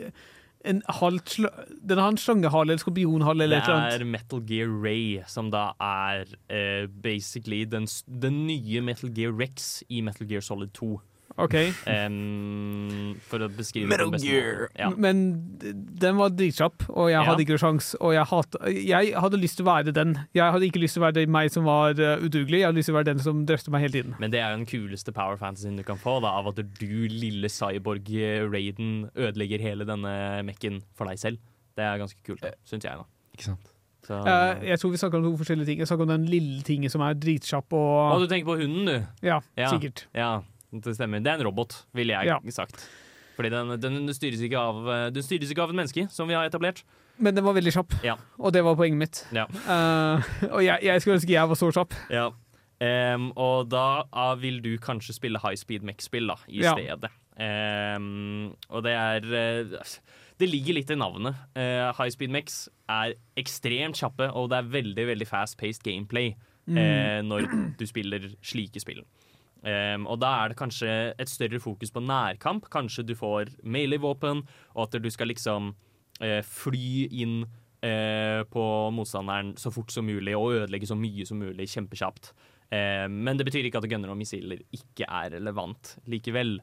En 0.66 0.80
halvt 0.90 1.30
sl 1.30 1.44
den 1.86 2.00
har 2.02 2.10
en 2.10 2.16
slangehale 2.18 2.72
eller 2.72 2.80
skorpionhale 2.82 3.44
eller 3.44 3.60
Det 3.60 3.62
et 3.62 3.68
eller 3.68 3.82
annet. 3.84 4.00
er 4.00 4.08
Metal 4.16 4.40
Gear 4.48 4.72
Ray, 4.82 5.20
som 5.30 5.52
da 5.54 5.68
er 5.78 6.24
uh, 6.50 6.88
basically 7.04 7.60
den, 7.70 7.86
den 8.10 8.40
nye 8.48 8.82
Metal 8.82 9.12
Gear 9.14 9.36
Rex 9.38 9.84
i 9.86 10.00
Metal 10.02 10.26
Gear 10.26 10.42
Solid 10.42 10.74
2. 10.74 10.96
Ok. 11.36 11.54
Um, 11.84 13.16
for 13.28 13.44
å 13.44 13.48
beskrive 13.52 13.90
Metal 13.90 14.08
det 14.14 14.22
Gear. 14.24 14.68
Ja. 14.78 14.88
Men 14.96 15.18
den 15.60 16.16
var 16.16 16.32
dritkjapp, 16.32 16.86
og 16.88 17.10
jeg 17.10 17.18
Ja. 17.18 17.24
hadde 17.28 17.44
ikke 17.44 17.56
noe 17.56 17.62
sjans, 17.62 17.90
og 18.00 18.14
jeg, 18.14 18.24
hat, 18.30 18.56
jeg 18.72 19.12
hadde 19.20 19.40
lyst 19.42 19.58
til 19.58 19.66
å 19.66 19.68
være 19.68 19.92
den. 19.92 20.14
Jeg 20.34 20.52
hadde 20.54 20.64
ikke 20.70 20.80
lyst 20.80 20.96
til 20.96 21.02
å 21.02 21.06
være 21.12 21.26
meg 21.28 21.50
som 21.52 21.68
var 21.68 21.92
uh, 22.00 22.16
udugelig, 22.24 22.62
jeg 22.62 22.68
hadde 22.70 22.80
lyst 22.80 22.88
til 22.88 22.96
å 22.96 22.98
være 23.00 23.10
den 23.12 23.20
som 23.26 23.44
drøfter 23.48 23.74
meg 23.74 23.84
hele 23.84 23.96
tiden. 23.98 24.16
Men 24.18 24.32
det 24.32 24.40
er 24.40 24.50
jo 24.54 24.62
den 24.62 24.66
kuleste 24.70 25.12
power 25.12 25.36
fantasyen 25.36 25.76
du 25.76 25.84
kan 25.84 26.00
få, 26.00 26.16
da, 26.24 26.32
av 26.40 26.48
at 26.54 26.56
du, 26.80 26.88
lille 27.12 27.52
cyborg-raiden, 27.52 29.10
ødelegger 29.14 29.60
hele 29.60 29.84
denne 29.88 30.16
mekken 30.48 30.80
for 30.96 31.08
deg 31.10 31.20
selv. 31.20 31.38
Det 31.76 31.84
er 31.84 32.00
ganske 32.00 32.22
kult, 32.24 32.44
syns 32.64 32.84
jeg, 32.88 32.96
da. 32.96 33.04
Ikke 33.36 33.50
sant? 33.50 33.72
Så, 34.06 34.16
uh, 34.22 34.62
jeg 34.62 34.78
tror 34.78 34.92
vi 34.94 34.98
snakker 35.02 35.18
om 35.18 35.24
to 35.26 35.36
forskjellige 35.40 35.66
ting. 35.66 35.80
Jeg 35.82 35.88
snakker 35.90 36.06
om 36.06 36.12
den 36.14 36.28
lille 36.30 36.62
tingen 36.62 36.88
som 36.92 37.02
er 37.02 37.16
dritkjapp 37.18 37.74
og 37.74 38.14
Å, 38.14 38.20
du 38.22 38.28
tenker 38.30 38.46
på 38.52 38.60
hunden, 38.60 38.86
du? 38.86 39.26
Ja, 39.26 39.40
sikkert. 39.66 40.06
Ja, 40.14 40.36
det 40.72 40.94
stemmer. 40.96 41.22
Det 41.22 41.32
er 41.32 41.40
en 41.40 41.46
robot, 41.46 41.84
ville 41.94 42.12
jeg 42.16 42.26
Ja. 42.26 42.38
sagt. 42.50 42.88
Fordi 43.36 43.50
den, 43.52 43.74
den, 43.80 44.08
styres 44.16 44.40
ikke 44.40 44.56
av, 44.58 44.88
eh, 44.88 45.10
den 45.12 45.22
styres 45.22 45.50
ikke 45.52 45.62
av 45.62 45.70
et 45.70 45.76
menneske, 45.76 46.06
som 46.10 46.26
vi 46.28 46.34
har 46.34 46.46
etablert. 46.48 46.82
Men 47.18 47.34
den 47.36 47.44
var 47.44 47.52
veldig 47.54 47.72
kjapp, 47.72 47.92
Ja. 48.04 48.16
og 48.38 48.52
det 48.52 48.62
var 48.64 48.74
poenget 48.76 48.96
mitt. 48.98 49.26
Ja. 49.32 49.44
Uh, 49.68 50.22
og 50.54 50.62
jeg, 50.64 50.78
jeg 50.82 51.00
skulle 51.00 51.16
ønske 51.18 51.32
jeg 51.32 51.48
var 51.48 51.56
så 51.56 51.68
kjapp. 51.72 51.94
Ja. 52.10 52.30
Um, 52.80 53.30
og 53.36 53.68
da 53.72 54.04
uh, 54.12 54.34
vil 54.40 54.60
du 54.60 54.76
kanskje 54.78 55.14
spille 55.16 55.40
high 55.40 55.56
speed 55.56 55.84
mech-spill 55.84 56.26
da, 56.28 56.36
i 56.48 56.60
stedet. 56.64 57.10
Um, 57.40 58.54
og 58.72 58.82
det 58.84 58.92
er 58.92 59.24
uh, 59.24 59.94
Det 60.40 60.48
ligger 60.48 60.76
litt 60.76 60.90
i 60.92 60.96
navnet. 60.96 61.36
High 61.56 62.10
speed 62.12 62.32
mechs 62.32 62.68
er 62.92 63.14
ekstremt 63.40 63.96
kjappe, 63.96 64.28
og 64.36 64.50
det 64.52 64.58
er 64.58 64.68
veldig 64.74 65.06
veldig 65.12 65.28
fast-paced 65.28 65.82
gameplay 65.84 66.34
Mm. 66.66 67.28
når 67.28 67.44
du 67.78 67.84
spiller 67.86 68.24
slike 68.42 68.80
spill. 68.82 69.04
Em, 69.66 70.06
og 70.06 70.20
da 70.22 70.32
er 70.44 70.52
det 70.52 70.58
kanskje 70.60 70.90
et 71.18 71.30
større 71.30 71.58
fokus 71.62 71.90
på 71.90 72.02
nærkamp. 72.04 72.68
Kanskje 72.70 73.02
du 73.08 73.14
får 73.18 73.50
melee-våpen, 73.66 74.44
og 74.76 74.82
at 74.86 74.98
du 75.02 75.08
skal 75.10 75.32
liksom 75.32 75.72
uh, 76.22 76.42
fly 76.46 77.08
inn 77.10 77.40
uh, 77.42 78.42
på 78.46 78.66
motstanderen 78.94 79.56
så 79.58 79.72
fort 79.74 79.90
som 79.94 80.06
mulig 80.06 80.36
og 80.38 80.54
ødelegge 80.60 80.86
så 80.86 80.98
mye 80.98 81.26
som 81.26 81.42
mulig 81.42 81.66
kjempekjapt. 81.72 82.30
Eh, 82.74 83.04
men 83.06 83.38
det 83.38 83.44
betyr 83.46 83.68
ikke 83.68 83.78
at 83.78 83.86
gunner 83.86 84.10
og 84.10 84.18
missiler 84.18 84.58
ikke 84.74 85.06
er 85.06 85.36
relevant 85.36 85.92
likevel. 86.10 86.56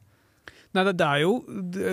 Nei, 0.76 0.82
det, 0.84 0.98
det 1.00 1.06
er 1.06 1.22
jo 1.22 1.38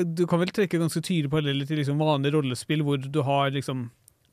Du 0.04 0.26
kan 0.28 0.42
vel 0.42 0.52
trekke 0.52 0.82
ganske 0.82 1.00
tydelige 1.00 1.32
paralleller 1.32 1.70
til 1.70 1.80
liksom 1.80 2.02
vanlige 2.02 2.36
rollespill, 2.36 2.84
hvor 2.84 3.00
du 3.00 3.22
har 3.24 3.54
liksom 3.56 3.86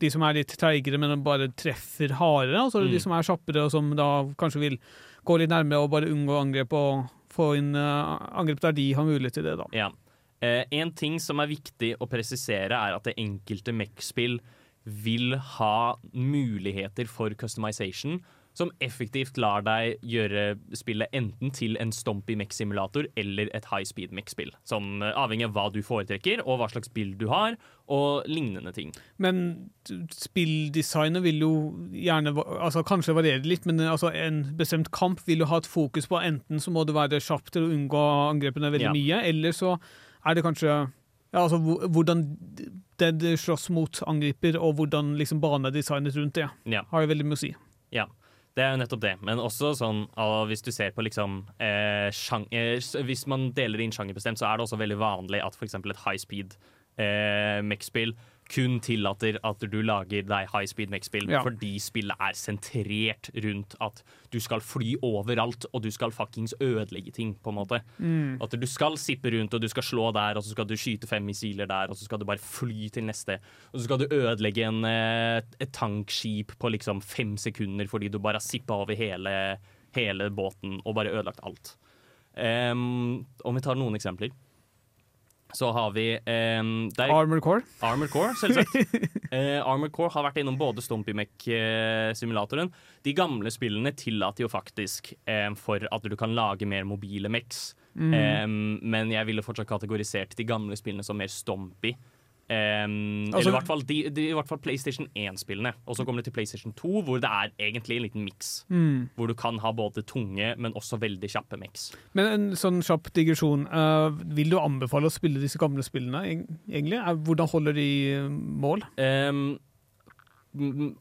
de 0.03 0.11
som 0.11 0.23
er 0.27 0.37
litt 0.39 0.55
treigere, 0.59 0.99
men 0.99 1.23
bare 1.23 1.51
treffer 1.59 2.17
hardere. 2.19 2.65
Og 2.65 2.73
så 2.73 2.79
er 2.81 2.87
det 2.87 2.91
Mm. 2.91 2.97
de 2.97 3.03
som 3.03 3.15
er 3.15 3.27
kjappere, 3.27 3.65
og 3.67 3.71
som 3.75 3.95
da 3.99 4.09
kanskje 4.39 4.61
vil 4.63 4.77
gå 5.27 5.39
litt 5.41 5.53
nærmere 5.53 5.85
og 5.85 5.93
bare 5.95 6.11
unngå 6.13 6.37
angrep 6.39 6.75
og 6.77 7.09
få 7.33 7.53
inn 7.59 7.75
eh, 7.79 8.13
angrep 8.39 8.63
der 8.65 8.77
de 8.77 8.87
har 8.97 9.07
mulighet 9.07 9.39
til 9.39 9.49
det, 9.49 9.57
da. 9.61 9.67
Ja. 9.77 9.91
Eh, 10.45 10.65
en 10.79 10.93
ting 10.95 11.19
som 11.23 11.43
er 11.43 11.51
viktig 11.51 11.95
å 11.99 12.09
presisere, 12.11 12.77
er 12.77 12.97
at 12.97 13.07
det 13.09 13.19
enkelte 13.19 13.75
Mech-spill 13.75 14.39
vil 14.89 15.35
ha 15.59 15.99
muligheter 16.15 17.11
for 17.11 17.35
customization 17.37 18.21
som 18.59 18.73
effektivt 18.83 19.39
lar 19.39 19.63
deg 19.63 20.01
gjøre 20.03 20.57
spillet 20.75 21.13
enten 21.15 21.53
til 21.55 21.77
en 21.79 21.93
Stompy 21.95 22.35
Mech-simulator 22.41 23.07
eller 23.21 23.51
et 23.55 23.69
high 23.71 23.87
speed 23.87 24.11
Mech-spill. 24.17 24.51
Som 24.67 24.99
eh, 25.07 25.13
avhengig 25.15 25.47
av 25.47 25.55
hva 25.55 25.69
du 25.75 25.79
foretrekker, 25.87 26.43
og 26.45 26.59
hva 26.59 26.67
slags 26.73 26.91
bild 26.91 27.17
du 27.23 27.29
har, 27.31 27.55
og 27.89 28.27
lignende 28.29 28.73
ting. 28.77 28.91
Men 29.23 29.71
spilldesignet 30.13 31.23
vil 31.25 31.39
jo 31.45 31.53
gjerne 31.95 32.35
altså 32.59 32.83
Kanskje 32.89 33.15
variere 33.17 33.47
litt, 33.49 33.65
men 33.69 33.81
altså 33.87 34.11
en 34.13 34.43
bestemt 34.59 34.91
kamp 34.95 35.23
vil 35.29 35.45
jo 35.45 35.49
ha 35.51 35.61
et 35.63 35.69
fokus 35.71 36.09
på 36.11 36.21
enten 36.21 36.61
så 36.63 36.73
må 36.75 36.85
du 36.89 36.93
være 36.97 37.21
kjapp 37.23 37.51
til 37.55 37.65
å 37.67 37.73
unngå 37.75 38.03
angrepene 38.35 38.73
veldig 38.75 38.89
Ja. 38.91 38.95
mye, 38.95 39.23
eller 39.31 39.53
så 39.57 39.77
er 40.27 40.35
det 40.35 40.45
kanskje 40.45 40.69
ja, 40.73 41.43
altså 41.45 41.59
hvordan 41.61 42.23
det 42.99 43.11
det 43.21 43.35
slåss 43.39 43.69
mot 43.71 44.01
angriper, 44.09 44.57
og 44.59 44.77
hvordan 44.81 45.15
liksom 45.21 45.41
banedesignet 45.41 46.17
rundt 46.17 46.35
det, 46.35 46.49
Ja. 46.67 46.83
har 46.91 47.03
jo 47.05 47.11
veldig 47.15 47.27
mye 47.27 47.37
å 47.37 47.43
si. 47.45 47.55
Ja, 47.93 48.07
det 48.59 48.65
er 48.65 48.75
jo 48.75 48.81
nettopp 48.81 49.05
det. 49.05 49.15
Men 49.23 49.43
også 49.43 49.73
sånn 49.79 50.03
ah, 50.19 50.43
hvis 50.51 50.65
du 50.67 50.73
ser 50.75 50.91
på 50.97 51.05
liksom 51.07 51.41
eh, 51.63 52.09
sjang 52.15 52.49
eh, 52.51 52.81
Hvis 53.07 53.23
man 53.31 53.53
deler 53.57 53.85
inn 53.85 53.95
sjangerbestemt, 53.95 54.41
så 54.41 54.49
er 54.49 54.59
det 54.59 54.67
også 54.67 54.81
veldig 54.81 54.99
vanlig 54.99 55.43
at 55.45 55.55
f.eks. 55.55 55.79
et 55.79 56.03
high 56.05 56.19
speed 56.19 56.59
eh, 56.99 57.61
mech-spill 57.63 58.17
kun 58.49 58.79
tillater 58.81 59.37
at 59.45 59.61
du 59.61 59.77
lager 59.85 60.25
deg 60.25 60.49
high 60.53 60.67
speed 60.67 60.91
mech-spill 60.93 61.29
Ja. 61.29 61.43
fordi 61.45 61.75
spillet 61.79 62.17
er 62.19 62.33
sentrert 62.33 63.29
rundt 63.45 63.75
at 63.85 64.03
du 64.33 64.39
skal 64.41 64.61
fly 64.61 64.95
overalt, 65.03 65.67
og 65.73 65.83
du 65.83 65.91
skal 65.91 66.11
fuckings 66.11 66.55
ødelegge 66.61 67.13
ting, 67.13 67.35
på 67.43 67.51
en 67.51 67.59
måte. 67.61 67.81
Mm. 67.99 68.41
At 68.43 68.51
du 68.51 68.67
skal 68.67 68.97
sippe 68.97 69.31
rundt, 69.31 69.55
og 69.55 69.61
du 69.61 69.69
skal 69.69 69.83
slå 69.83 70.13
der, 70.13 70.37
og 70.37 70.43
så 70.43 70.51
skal 70.51 70.67
du 70.67 70.77
skyte 70.77 71.07
fem 71.07 71.23
missiler 71.25 71.67
der, 71.67 71.89
og 71.89 71.97
så 71.97 72.05
skal 72.05 72.19
du 72.19 72.25
bare 72.25 72.39
fly 72.39 72.89
til 72.89 73.05
neste. 73.05 73.39
Og 73.73 73.81
så 73.81 73.85
skal 73.85 73.99
du 73.99 74.07
ødelegge 74.11 74.65
en, 74.65 74.85
eh, 74.85 75.43
et 75.61 75.73
tankskip 75.73 76.59
på 76.59 76.71
liksom 76.73 77.03
fem 77.03 77.37
sekunder 77.37 77.87
fordi 77.89 78.09
du 78.09 78.19
bare 78.19 78.41
har 78.41 78.41
sippa 78.41 78.75
over 78.75 78.95
hele, 78.97 79.59
hele 79.95 80.31
båten 80.31 80.81
og 80.85 80.95
bare 80.95 81.13
ødelagt 81.13 81.41
alt. 81.43 81.77
Um, 82.39 83.27
om 83.45 83.57
vi 83.57 83.61
tar 83.65 83.75
noen 83.75 83.97
eksempler, 83.99 84.31
så 85.53 85.71
har 85.73 85.91
vi 85.91 86.19
um, 86.19 86.91
Armored 86.99 87.43
Core. 87.43 87.63
Armored 87.81 88.11
Core, 88.11 88.35
selvsagt. 88.41 88.75
Eh, 89.29 89.59
Armored 89.61 89.93
Core 89.93 90.09
har 90.15 90.25
vært 90.25 90.39
innom 90.41 90.57
både 90.57 90.81
Stumpy-Mech-simulatoren 90.81 92.71
De 93.05 93.13
gamle 93.13 93.51
spillene 93.53 93.91
tillater 93.93 94.47
jo 94.47 94.49
faktisk 94.49 95.11
eh, 95.29 95.51
for 95.61 95.85
at 95.85 96.07
du 96.09 96.17
kan 96.17 96.33
lage 96.33 96.65
mer 96.65 96.87
mobile 96.89 97.29
mechs. 97.29 97.75
Mm. 97.93 98.15
Eh, 98.17 98.47
men 98.89 99.13
jeg 99.13 99.29
ville 99.29 99.45
fortsatt 99.45 99.69
kategorisert 99.69 100.33
de 100.39 100.49
gamle 100.49 100.79
spillene 100.81 101.05
som 101.05 101.21
mer 101.21 101.29
Stompy. 101.29 101.93
Eh, 102.49 102.85
Altså- 102.89 103.39
eller 103.39 103.51
i 103.51 103.57
hvert 103.59 103.67
fall, 103.67 103.83
de, 103.85 103.97
de, 104.11 104.29
i 104.31 104.33
hvert 104.33 104.49
fall 104.49 104.59
PlayStation 104.59 105.07
1-spillene. 105.15 105.75
Og 105.87 105.97
så 105.97 106.05
kommer 106.05 106.23
det 106.23 106.31
til 106.31 106.33
PlayStation 106.33 106.73
2, 106.73 107.03
hvor 107.05 107.21
det 107.21 107.29
er 107.29 107.51
egentlig 107.61 107.97
en 107.97 108.03
liten 108.07 108.25
miks. 108.25 108.65
Mm. 108.71 109.11
Hvor 109.17 109.29
du 109.29 109.35
kan 109.35 109.59
ha 109.59 109.73
både 109.73 110.03
tunge, 110.03 110.55
men 110.57 110.73
også 110.73 110.99
veldig 110.99 111.29
kjappe 111.29 111.59
mix 111.61 111.93
Men 112.15 112.27
en 112.27 112.51
sånn 112.57 112.81
kjapp 112.83 113.13
digresjon. 113.13 113.67
Uh, 113.69 114.11
vil 114.35 114.51
du 114.51 114.59
anbefale 114.59 115.07
å 115.11 115.13
spille 115.13 115.41
disse 115.41 115.59
gamle 115.61 115.83
spillene, 115.85 116.25
egentlig? 116.25 116.99
Eh, 116.99 117.15
Hvordan 117.29 117.49
holder 117.53 117.73
de 117.77 117.89
eh, 118.15 118.29
mål? 118.29 118.83
Um, 118.97 119.59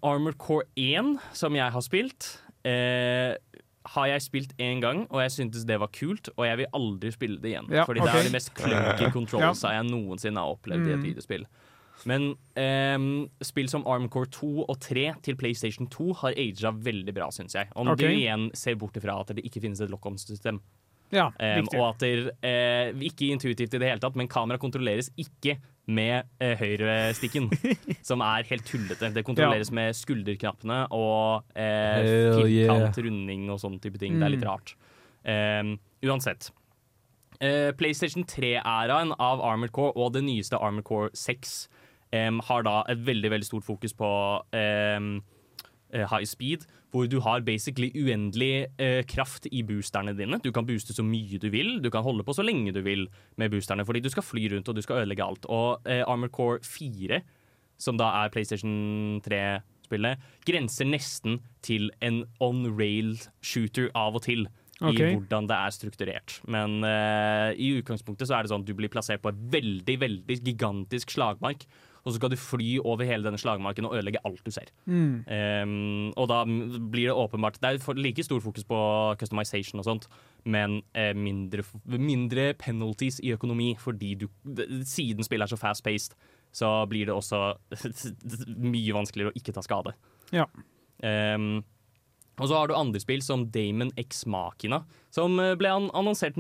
Armored 0.03 0.37
Core 0.37 0.65
1, 0.75 1.17
som 1.33 1.55
jeg 1.55 1.71
har 1.71 1.81
spilt, 1.81 2.41
eh, 2.65 3.35
har 3.93 4.09
jeg 4.11 4.23
spilt 4.25 4.53
én 4.59 4.81
gang, 4.83 5.05
og 5.09 5.21
jeg 5.23 5.31
syntes 5.31 5.65
det 5.67 5.79
var 5.79 5.91
kult. 5.95 6.29
Og 6.35 6.45
jeg 6.47 6.57
vil 6.61 6.69
aldri 6.73 7.11
spille 7.15 7.39
det 7.41 7.53
igjen. 7.53 7.69
Ja, 7.71 7.85
fordi 7.87 8.03
okay. 8.03 8.13
det 8.13 8.19
er 8.19 8.29
de 8.29 8.35
mest 8.35 8.53
clunky 8.57 9.11
controls 9.13 9.63
Ja. 9.63 9.77
jeg 9.77 9.89
noensinne 9.89 10.43
har 10.43 10.55
opplevd 10.57 10.87
i 10.87 10.93
et 10.93 10.99
Mm. 10.99 11.07
videospill. 11.07 11.45
Men 12.05 12.35
um, 12.55 13.29
spill 13.41 13.69
som 13.69 13.85
Armcore 13.89 14.29
2 14.29 14.65
og 14.69 14.79
3 14.79 15.15
til 15.23 15.35
PlayStation 15.35 15.87
2 15.87 16.13
har 16.21 16.35
aga 16.37 16.71
veldig 16.71 17.13
bra, 17.15 17.29
syns 17.31 17.55
jeg. 17.55 17.67
Om 17.75 17.87
okay. 17.87 18.05
du 18.05 18.13
igjen 18.13 18.51
ser 18.53 18.75
bort 18.75 18.97
ifra 18.99 19.19
at 19.19 19.33
det 19.35 19.45
ikke 19.45 19.61
finnes 19.61 19.81
et 19.81 19.89
lock-on-system. 19.89 20.61
Ja, 21.11 21.29
um, 21.31 21.67
og 21.79 21.95
at 21.95 22.03
det 22.03 22.31
uh, 22.43 23.01
ikke 23.01 23.31
intuitivt 23.31 23.73
i 23.73 23.79
det 23.79 23.87
hele 23.87 24.03
tatt, 24.03 24.15
men 24.19 24.27
kamera 24.27 24.59
kontrolleres 24.59 25.09
ikke 25.17 25.57
med 25.87 26.25
eh, 26.43 26.57
høyrestikken, 26.59 27.49
som 28.09 28.21
er 28.25 28.43
helt 28.49 28.65
tullete. 28.67 29.09
Det 29.15 29.23
kontrolleres 29.27 29.71
med 29.71 29.95
skulderknappene 29.95 30.81
og 30.91 31.45
eh, 31.55 32.35
firkant, 32.35 32.97
yeah. 32.97 33.05
runding 33.05 33.45
og 33.53 33.61
sånne 33.63 33.79
type 33.83 33.97
ting. 34.01 34.19
Det 34.19 34.27
er 34.27 34.33
litt 34.35 34.43
Mm. 34.43 34.49
rart. 34.51 34.75
Ehm, 35.27 35.71
uansett. 36.03 36.51
Eh, 37.39 37.71
PlayStation 37.77 38.23
3-æraen 38.25 39.13
av 39.19 39.41
Armored 39.45 39.71
Core 39.71 39.93
og 39.95 40.13
det 40.15 40.23
nyeste 40.25 40.57
Armored 40.59 40.83
Core 40.87 41.09
6 41.13 41.67
em, 42.11 42.39
har 42.47 42.63
da 42.63 42.83
et 42.89 42.99
veldig 43.05 43.29
veldig 43.31 43.45
stort 43.45 43.65
fokus 43.67 43.93
på 43.93 44.09
eh, 44.57 44.99
high 45.93 46.25
speed, 46.27 46.65
hvor 46.91 47.07
du 47.09 47.19
har 47.23 47.43
basically 47.45 47.89
uendelig 47.95 48.67
eh, 48.79 49.03
kraft 49.07 49.47
i 49.51 49.63
boosterne 49.67 50.15
dine. 50.17 50.39
Du 50.43 50.51
kan 50.55 50.67
booste 50.67 50.95
så 50.95 51.05
mye 51.05 51.39
du 51.39 51.49
vil, 51.53 51.77
du 51.83 51.89
kan 51.93 52.05
holde 52.05 52.25
på 52.27 52.35
så 52.35 52.45
lenge 52.45 52.73
du 52.75 52.81
vil 52.85 53.07
med 53.37 53.51
boosterne, 53.53 53.85
fordi 53.87 54.03
du 54.03 54.11
skal 54.13 54.25
fly 54.25 54.47
rundt 54.53 54.69
og 54.69 54.77
du 54.77 54.83
skal 54.85 55.03
ødelegge 55.03 55.25
alt. 55.25 55.47
Og 55.49 55.87
eh, 55.87 56.03
Armored 56.07 56.35
Core 56.35 56.61
4, 56.63 57.21
som 57.77 57.99
da 57.99 58.11
er 58.23 58.31
PlayStation 58.33 59.19
3-spillet, 59.25 60.23
grenser 60.47 60.87
nesten 60.89 61.41
til 61.65 61.91
en 62.01 62.23
on-rail-shooter 62.43 63.91
av 63.95 64.17
og 64.19 64.25
til. 64.27 64.47
Okay. 64.77 65.09
I 65.09 65.15
hvordan 65.17 65.47
det 65.49 65.57
er 65.57 65.73
strukturert. 65.73 66.35
Men 66.45 66.83
eh, 66.85 67.55
i 67.57 67.71
utgangspunktet 67.79 68.29
så 68.29 68.37
er 68.37 68.45
det 68.45 68.51
sånn 68.51 68.61
at 68.61 68.69
du 68.69 68.75
blir 68.77 68.91
plassert 68.93 69.23
på 69.23 69.31
et 69.33 69.39
veldig, 69.57 69.95
veldig 70.03 70.37
gigantisk 70.45 71.15
slagmark. 71.15 71.65
Og 72.07 72.13
så 72.13 72.21
skal 72.21 72.31
du 72.31 72.39
fly 72.39 72.77
over 72.79 73.03
hele 73.03 73.25
denne 73.25 73.39
slagmarken 73.41 73.85
og 73.89 73.97
ødelegge 73.97 74.21
alt 74.23 74.39
du 74.45 74.51
ser. 74.55 74.71
Mm. 74.87 75.27
Um, 75.27 76.13
og 76.15 76.29
da 76.31 76.39
blir 76.47 77.09
det 77.09 77.17
åpenbart 77.19 77.59
Det 77.59 77.73
er 77.73 77.99
like 77.99 78.23
stor 78.23 78.39
fokus 78.39 78.63
på 78.63 78.79
customization 79.19 79.83
og 79.83 79.87
sånt, 79.89 80.07
men 80.47 80.79
eh, 80.95 81.11
mindre, 81.11 81.65
mindre 81.85 82.53
penalties 82.55 83.19
i 83.19 83.33
økonomi, 83.35 83.73
fordi 83.79 84.15
du 84.15 84.27
Siden 84.87 85.25
spillet 85.25 85.47
er 85.47 85.51
så 85.51 85.59
fast-paced, 85.59 86.15
så 86.55 86.69
blir 86.87 87.09
det 87.09 87.15
også 87.15 87.57
mye 88.73 88.95
vanskeligere 88.95 89.33
å 89.33 89.37
ikke 89.37 89.55
ta 89.55 89.63
skade. 89.65 89.93
Ja. 90.31 90.47
Um, 91.03 91.65
og 92.37 92.47
så 92.47 92.55
har 92.59 92.69
du 92.69 92.77
andre 92.77 93.01
spill 93.01 93.23
som 93.25 93.47
Damon 93.51 93.91
X 93.97 94.23
Machina, 94.29 94.83
som 95.11 95.39
eh, 95.41 95.55
ble 95.59 95.73
annonsert 95.73 96.37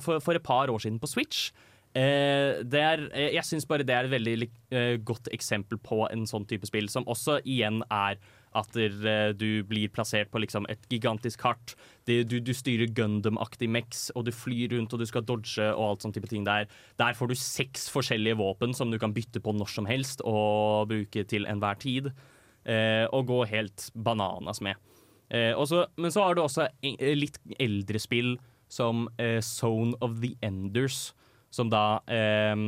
for 0.00 0.34
et 0.34 0.46
par 0.46 0.70
år 0.70 0.82
siden 0.82 1.00
på 1.02 1.10
Switch. 1.10 1.50
Eh, 1.94 2.58
er, 2.74 3.02
eh, 3.14 3.28
jeg 3.36 3.46
syns 3.46 3.66
bare 3.70 3.84
det 3.86 3.94
er 3.94 4.08
et 4.08 4.10
veldig 4.10 4.48
eh, 4.74 4.96
godt 5.06 5.28
eksempel 5.30 5.78
på 5.78 6.00
en 6.10 6.24
sånn 6.26 6.46
type 6.50 6.66
spill, 6.66 6.88
som 6.90 7.06
også 7.06 7.36
igjen 7.46 7.84
er 7.86 8.18
at 8.58 8.76
eh, 8.78 9.30
du 9.38 9.62
blir 9.66 9.92
plassert 9.94 10.32
på 10.32 10.42
liksom 10.42 10.66
et 10.70 10.82
gigantisk 10.90 11.44
kart. 11.44 11.76
Det, 12.06 12.24
du, 12.30 12.40
du 12.42 12.50
styrer 12.54 12.90
Gundam-aktig 12.94 13.68
mex, 13.70 14.08
og 14.18 14.26
du 14.26 14.32
flyr 14.34 14.74
rundt 14.74 14.94
og 14.94 15.02
du 15.04 15.06
skal 15.06 15.22
dodge 15.26 15.68
og 15.70 15.84
alt 15.86 16.06
sånn 16.06 16.14
type 16.16 16.30
ting 16.30 16.46
der. 16.46 16.66
Der 16.98 17.14
får 17.14 17.30
du 17.30 17.36
seks 17.38 17.86
forskjellige 17.94 18.40
våpen 18.42 18.74
som 18.74 18.90
du 18.90 18.98
kan 18.98 19.14
bytte 19.14 19.42
på 19.42 19.54
når 19.54 19.70
som 19.76 19.86
helst 19.90 20.22
og 20.26 20.90
bruke 20.90 21.26
til 21.30 21.46
enhver 21.50 21.78
tid. 21.82 22.10
Eh, 22.66 23.04
og 23.12 23.28
gå 23.30 23.42
helt 23.54 23.90
bananas 23.94 24.62
med. 24.64 24.78
Eh, 25.30 25.52
og 25.54 25.70
men 26.00 26.10
så 26.10 26.26
har 26.26 26.34
du 26.34 26.42
også 26.42 26.66
en- 26.82 27.18
litt 27.20 27.38
eldre 27.60 28.00
spill 28.02 28.34
som 28.68 29.06
Zone 29.44 29.94
of 30.02 30.16
the 30.22 30.32
Enders, 30.42 31.12
som 31.54 31.70
da 31.70 32.02
eh, 32.10 32.58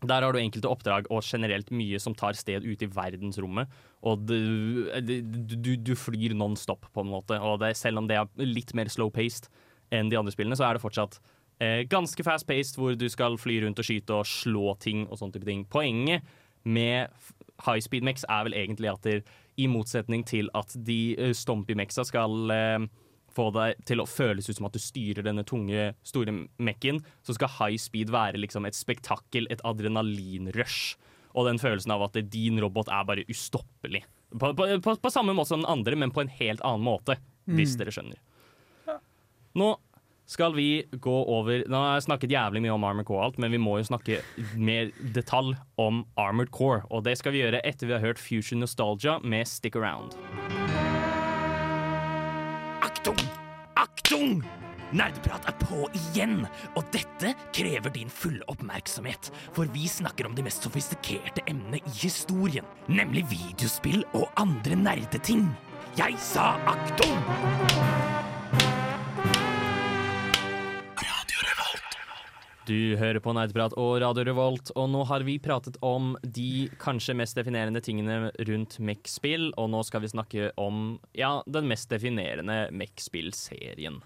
Der 0.00 0.24
har 0.24 0.32
du 0.32 0.40
enkelte 0.40 0.70
oppdrag 0.70 1.10
og 1.12 1.24
generelt 1.26 1.68
mye 1.74 2.00
som 2.00 2.16
tar 2.16 2.38
sted 2.38 2.64
ute 2.64 2.86
i 2.86 2.92
verdensrommet. 2.92 3.68
Og 4.00 4.22
du, 4.24 4.88
du, 5.04 5.74
du, 5.76 5.92
flyr 5.92 6.32
non 6.32 6.56
stop, 6.56 6.88
på 6.94 7.04
en 7.04 7.12
måte. 7.12 7.36
Og 7.36 7.60
det, 7.60 7.74
selv 7.76 8.00
om 8.00 8.08
det 8.08 8.16
er 8.16 8.48
litt 8.48 8.72
mer 8.74 8.88
slow-paced 8.88 9.50
enn 9.92 10.08
de 10.08 10.16
andre 10.16 10.32
spillene, 10.32 10.56
så 10.56 10.68
er 10.68 10.78
det 10.78 10.84
fortsatt 10.84 11.18
eh, 11.60 11.82
ganske 11.90 12.24
fast-paced, 12.24 12.78
hvor 12.80 12.96
du 12.96 13.08
skal 13.12 13.36
fly 13.40 13.60
rundt 13.66 13.82
og 13.82 13.86
skyte 13.86 14.16
og 14.22 14.28
slå 14.28 14.72
ting 14.80 15.04
og 15.08 15.20
sånne 15.20 15.36
type 15.36 15.48
ting. 15.50 15.66
Poenget 15.68 16.24
med 16.64 17.12
high 17.66 17.80
speed 17.84 18.04
mex 18.06 18.24
er 18.28 18.48
vel 18.48 18.56
egentlig 18.56 18.90
at 18.92 19.04
det, 19.04 19.20
i 19.60 19.68
motsetning 19.68 20.24
til 20.24 20.48
at 20.56 20.72
de 20.86 21.00
uh, 21.18 21.32
stompy 21.36 21.76
mexa 21.76 22.04
skal 22.08 22.52
eh, 22.54 22.78
få 23.34 23.48
deg 23.54 23.80
til 23.88 24.02
å 24.02 24.08
føles 24.10 24.48
ut 24.50 24.56
som 24.58 24.66
at 24.68 24.74
du 24.76 24.82
styrer 24.82 25.26
denne 25.26 25.44
tunge, 25.46 25.90
store 26.06 26.34
mekken, 26.58 27.02
så 27.26 27.36
skal 27.36 27.52
high 27.58 27.78
speed 27.80 28.10
være 28.14 28.40
liksom 28.42 28.66
et 28.68 28.78
spektakkel, 28.78 29.46
et 29.50 29.62
adrenalinrush. 29.66 30.96
Og 31.34 31.46
den 31.46 31.60
følelsen 31.62 31.92
av 31.94 32.02
at 32.08 32.18
din 32.32 32.58
robot 32.62 32.88
er 32.90 33.04
bare 33.06 33.26
ustoppelig. 33.30 34.02
På, 34.34 34.52
på, 34.54 34.66
på, 34.82 34.96
på 35.02 35.10
samme 35.10 35.34
måte 35.34 35.52
som 35.54 35.62
den 35.62 35.70
andre, 35.70 35.96
men 35.98 36.10
på 36.14 36.24
en 36.24 36.32
helt 36.40 36.62
annen 36.66 36.86
måte, 36.86 37.18
hvis 37.50 37.76
Mm. 37.76 37.78
dere 37.80 37.94
skjønner. 37.94 38.18
Nå 39.58 39.68
skal 40.30 40.52
vi 40.54 40.84
gå 40.92 41.14
over 41.26 41.64
Nå 41.66 41.74
har 41.82 41.96
jeg 41.96 42.04
snakket 42.06 42.30
jævlig 42.30 42.60
mye 42.62 42.74
om 42.76 42.84
Armored 42.86 43.08
Core, 43.08 43.24
alt, 43.26 43.38
men 43.42 43.50
vi 43.50 43.58
må 43.58 43.78
jo 43.80 43.88
snakke 43.88 44.20
mer 44.54 44.92
detalj 45.14 45.56
om 45.82 46.04
Armored 46.16 46.52
Core. 46.54 46.84
Og 46.90 47.02
det 47.06 47.16
skal 47.18 47.34
vi 47.34 47.42
gjøre 47.42 47.62
etter 47.66 47.90
vi 47.90 47.96
har 47.96 48.04
hørt 48.04 48.22
Fusion 48.22 48.62
Nostalgia 48.62 49.18
med 49.26 49.50
Stick 49.50 49.74
Around. 49.74 50.14
Aktung! 54.10 54.40
Nerdeprat 54.90 55.44
er 55.46 55.54
på 55.60 55.84
igjen, 55.94 56.40
og 56.74 56.82
dette 56.90 57.30
krever 57.54 57.92
din 57.94 58.10
fulle 58.10 58.42
oppmerksomhet. 58.50 59.28
For 59.54 59.70
vi 59.70 59.86
snakker 59.86 60.26
om 60.26 60.34
de 60.34 60.42
mest 60.42 60.66
sofistikerte 60.66 61.46
emnene 61.46 61.78
i 61.78 61.94
historien, 62.00 62.66
nemlig 62.90 63.22
videospill 63.30 64.02
og 64.10 64.26
andre 64.34 64.82
nerdeting. 64.82 65.46
Jeg 65.94 66.18
sa 66.18 66.56
aktung! 66.74 68.18
Du 72.70 72.94
hører 73.00 73.18
på 73.18 73.32
Nerdprat 73.34 73.72
og 73.80 73.96
Radio 73.98 74.22
Revolt, 74.28 74.70
og 74.78 74.92
nå 74.92 75.00
har 75.08 75.24
vi 75.26 75.40
pratet 75.42 75.74
om 75.82 76.12
de 76.22 76.68
kanskje 76.78 77.16
mest 77.18 77.34
definerende 77.34 77.82
tingene 77.82 78.28
rundt 78.46 78.76
Mech-spill, 78.78 79.48
og 79.58 79.72
nå 79.72 79.80
skal 79.88 80.04
vi 80.04 80.12
snakke 80.12 80.52
om 80.60 81.00
ja, 81.18 81.40
den 81.50 81.66
mest 81.70 81.90
definerende 81.90 82.68
Mech-spill-serien. 82.70 83.98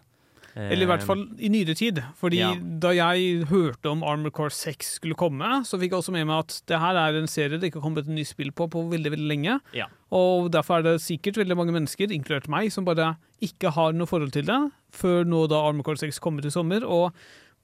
Eller 0.55 0.85
i 0.85 0.89
hvert 0.89 1.03
fall 1.03 1.25
i 1.43 1.49
nyere 1.51 1.75
tid. 1.75 1.99
Fordi 2.17 2.39
Ja. 2.39 2.53
da 2.55 2.93
jeg 2.95 3.45
hørte 3.51 3.91
om 3.91 4.05
Armor 4.07 4.31
Core 4.31 4.55
6 4.55 4.95
skulle 5.01 5.19
komme, 5.19 5.45
så 5.67 5.77
fikk 5.77 5.91
jeg 5.91 5.99
også 5.99 6.13
med 6.15 6.29
meg 6.31 6.45
at 6.47 6.63
det 6.71 6.79
her 6.79 6.95
er 6.95 7.19
en 7.19 7.27
serie 7.27 7.59
det 7.59 7.69
ikke 7.69 7.83
har 7.83 7.89
kommet 7.91 8.07
et 8.07 8.15
nytt 8.15 8.31
spill 8.31 8.53
på 8.55 8.71
på 8.71 8.89
veldig 8.89 9.11
veldig 9.17 9.29
lenge. 9.29 9.61
Ja. 9.75 9.87
Og 10.15 10.53
derfor 10.55 10.79
er 10.79 10.83
det 10.87 11.03
sikkert 11.03 11.37
veldig 11.43 11.57
mange 11.59 11.75
mennesker, 11.75 12.07
inkludert 12.15 12.49
meg, 12.49 12.71
som 12.71 12.87
bare 12.87 13.17
ikke 13.43 13.75
har 13.75 13.93
noe 13.93 14.07
forhold 14.07 14.31
til 14.31 14.47
det, 14.47 14.61
før 14.95 15.27
nå 15.27 15.49
da 15.51 15.57
Armor 15.67 15.83
Core 15.83 15.99
6 16.07 16.21
kommer 16.23 16.41
til 16.41 16.55
sommer, 16.55 16.87
og 16.87 17.13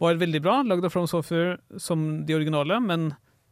var 0.00 0.18
veldig 0.20 0.40
bra. 0.44 0.60
Lagd 0.66 0.84
av 0.88 0.92
From 0.94 1.06
Software 1.10 1.58
som 1.78 2.24
de 2.26 2.34
originale, 2.36 2.80
men 2.80 3.10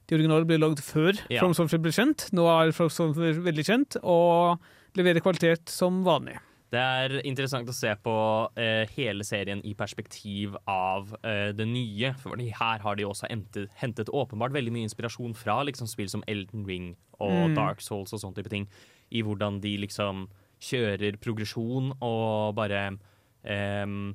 de 0.08 0.16
originale 0.16 0.46
ble 0.48 0.56
lagd 0.62 0.80
før 0.80 1.18
Ja. 1.28 1.42
From 1.42 1.54
Software 1.54 1.82
ble 1.84 1.92
kjent. 1.92 2.28
Nå 2.32 2.46
er 2.48 2.72
From 2.72 2.88
Software 2.90 3.36
veldig 3.44 3.64
kjent, 3.68 3.96
og 4.02 4.58
leverer 4.96 5.20
kvalitet 5.20 5.68
som 5.68 6.02
vanlig. 6.06 6.38
Det 6.68 6.80
er 6.80 7.14
interessant 7.24 7.68
å 7.68 7.72
se 7.72 7.94
på 8.04 8.14
eh, 8.60 8.84
hele 8.92 9.24
serien 9.24 9.62
i 9.64 9.72
perspektiv 9.72 10.56
av 10.68 11.14
eh, 11.24 11.52
det 11.56 11.64
nye. 11.64 12.10
For 12.20 12.36
her 12.36 12.82
har 12.84 12.98
de 12.98 13.06
også 13.08 13.28
hentet, 13.30 13.70
hentet 13.80 14.10
åpenbart 14.12 14.52
veldig 14.52 14.74
mye 14.74 14.84
inspirasjon 14.84 15.32
fra 15.36 15.62
liksom, 15.64 15.88
spill 15.88 16.10
som 16.12 16.24
Elden 16.28 16.66
Ring 16.68 16.90
og 17.20 17.32
Mm. 17.48 17.54
Dark 17.56 17.80
Souls 17.80 18.12
og 18.12 18.20
sånne 18.20 18.36
type 18.36 18.52
ting. 18.52 18.68
I 19.10 19.22
hvordan 19.24 19.62
de 19.64 19.78
liksom 19.80 20.26
kjører 20.60 21.16
progresjon 21.22 21.94
og 22.04 22.54
bare 22.58 22.98
ehm, 23.44 24.14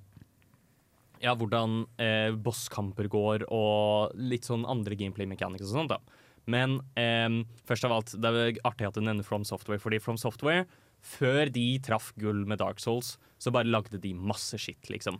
ja, 1.23 1.33
hvordan 1.39 1.83
eh, 2.01 2.35
bosskamper 2.35 3.07
går 3.11 3.47
og 3.49 4.13
litt 4.19 4.49
sånn 4.49 4.67
andre 4.69 4.97
gameplay 4.99 5.29
mechanics 5.29 5.69
og 5.71 5.77
sånt. 5.79 5.95
da. 5.95 6.23
Men 6.51 6.81
eh, 6.99 7.43
først 7.67 7.87
av 7.87 7.97
alt, 7.97 8.15
det 8.19 8.31
er 8.31 8.63
artig 8.67 8.89
at 8.89 8.97
du 8.99 9.03
nevner 9.05 9.27
From 9.27 9.47
Software, 9.47 9.81
fordi 9.81 10.01
From 10.03 10.19
Software 10.19 10.67
før 11.03 11.51
de 11.51 11.65
traff 11.83 12.11
gull 12.19 12.45
med 12.47 12.61
Dark 12.61 12.79
Souls, 12.79 13.17
så 13.41 13.51
bare 13.51 13.67
lagde 13.67 13.99
de 13.99 14.13
masse 14.15 14.55
skitt, 14.61 14.87
liksom. 14.91 15.17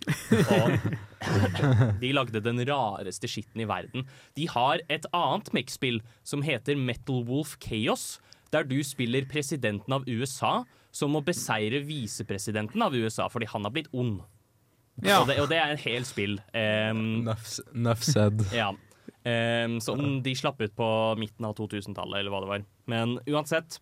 Og 0.56 1.97
de 2.01 2.12
lagde 2.16 2.43
den 2.43 2.62
rareste 2.70 3.28
skitten 3.28 3.66
i 3.66 3.68
verden. 3.68 4.08
De 4.39 4.47
har 4.51 4.84
et 4.88 5.08
annet 5.12 5.51
Mech-spill 5.56 5.99
som 6.24 6.45
heter 6.45 6.80
Metal 6.80 7.26
Wolf 7.28 7.58
Chaos, 7.64 8.22
der 8.56 8.68
du 8.70 8.78
spiller 8.86 9.28
presidenten 9.28 9.97
av 9.97 10.08
USA 10.08 10.62
som 10.93 11.12
må 11.16 11.24
beseire 11.26 11.82
visepresidenten 11.84 12.84
av 12.86 12.95
USA 12.95 13.28
fordi 13.32 13.49
han 13.51 13.68
har 13.68 13.74
blitt 13.76 13.91
ond. 13.91 14.22
Ja. 15.02 15.22
Og, 15.22 15.30
det, 15.30 15.39
og 15.41 15.50
det 15.50 15.58
er 15.60 15.74
et 15.74 15.86
helt 15.88 16.08
spill. 16.08 16.38
Um, 16.54 17.24
Nuff 17.26 18.06
said. 18.06 18.46
ja. 18.62 18.72
Um, 19.24 19.80
som 19.82 20.20
de 20.24 20.36
slapp 20.36 20.60
ut 20.62 20.76
på 20.76 20.88
midten 21.20 21.48
av 21.48 21.56
2000-tallet, 21.58 22.20
eller 22.20 22.34
hva 22.34 22.44
det 22.44 22.52
var. 22.52 22.66
Men 22.91 23.16
uansett 23.24 23.78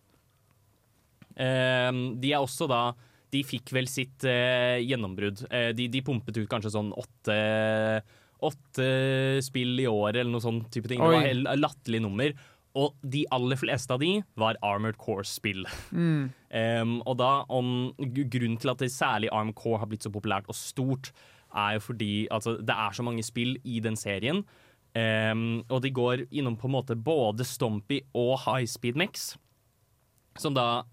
um, 1.34 2.02
De 2.22 2.30
er 2.30 2.38
også 2.38 2.68
da 2.70 2.92
De 3.34 3.40
fikk 3.42 3.72
vel 3.74 3.90
sitt 3.90 4.22
uh, 4.28 4.78
gjennombrudd. 4.78 5.42
Uh, 5.50 5.72
de, 5.76 5.88
de 5.90 6.04
pumpet 6.06 6.38
ut 6.38 6.50
kanskje 6.50 6.74
sånn 6.76 6.92
åtte 6.94 7.38
Åtte 8.42 8.86
spill 9.46 9.78
i 9.78 9.86
året, 9.86 10.16
eller 10.18 10.32
noe 10.32 10.42
sånn 10.42 10.64
type 10.74 10.88
ting. 10.90 10.98
Det 10.98 11.10
var 11.12 11.28
helt 11.28 11.46
latterlig 11.60 12.00
nummer. 12.02 12.32
Og 12.78 12.96
de 13.04 13.26
aller 13.34 13.58
fleste 13.60 13.92
av 13.92 14.00
de 14.00 14.14
var 14.40 14.56
Armored 14.64 14.96
Core-spill. 15.00 15.66
Mm. 15.92 16.30
Um, 16.32 16.94
og 17.04 17.18
da 17.20 17.32
om 17.52 17.92
Grunnen 18.00 18.56
til 18.60 18.72
at 18.72 18.80
det 18.80 18.92
særlig 18.94 19.28
Armored 19.32 19.58
Core 19.60 19.82
har 19.82 19.90
blitt 19.90 20.06
så 20.06 20.12
populært 20.12 20.48
og 20.48 20.56
stort, 20.56 21.12
er 21.52 21.76
jo 21.76 21.84
fordi 21.84 22.12
altså, 22.32 22.56
det 22.56 22.72
er 22.72 22.96
så 22.96 23.04
mange 23.04 23.24
spill 23.26 23.58
i 23.64 23.80
den 23.84 23.96
serien. 23.96 24.40
Um, 24.96 25.62
og 25.68 25.82
de 25.84 25.92
går 25.92 26.26
innom 26.30 26.56
på 26.56 26.68
en 26.68 26.76
måte 26.78 26.96
både 26.96 27.44
Stompy 27.48 28.00
og 28.16 28.38
High 28.46 28.68
Speed 28.68 28.96
Mix. 28.96 29.34
Som 30.40 30.56
da 30.56 30.84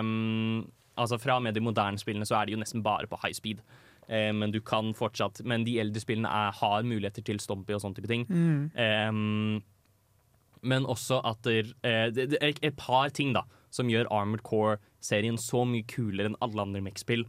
um, 0.00 0.64
Altså 0.96 1.18
Fra 1.20 1.36
og 1.36 1.42
med 1.44 1.54
de 1.54 1.60
moderne 1.60 2.00
spillene 2.00 2.26
så 2.26 2.38
er 2.38 2.48
de 2.48 2.56
jo 2.56 2.58
nesten 2.58 2.82
bare 2.82 3.06
på 3.06 3.18
high 3.22 3.36
speed. 3.36 3.60
Men 4.08 4.50
du 4.50 4.56
kan 4.64 4.94
fortsatt 4.96 5.42
Men 5.44 5.66
de 5.66 5.76
eldre 5.78 6.00
spillene 6.00 6.30
er, 6.32 6.54
har 6.56 6.82
muligheter 6.82 7.22
til 7.22 7.38
Stompy 7.38 7.76
og 7.76 7.82
sånne 7.84 7.94
type 8.00 8.08
ting. 8.08 8.24
Mm. 8.26 9.60
Men 10.62 10.86
også 10.88 11.20
at 11.26 11.46
eh, 11.50 12.08
det, 12.14 12.30
det 12.34 12.40
er 12.40 12.54
et 12.62 12.78
par 12.78 13.10
ting 13.14 13.34
da 13.36 13.44
som 13.74 13.90
gjør 13.90 14.08
Armored 14.14 14.44
Core-serien 14.48 15.36
så 15.40 15.64
mye 15.68 15.86
kulere 15.88 16.30
enn 16.30 16.38
alle 16.44 16.64
andre 16.64 16.80
Mech-spill, 16.84 17.26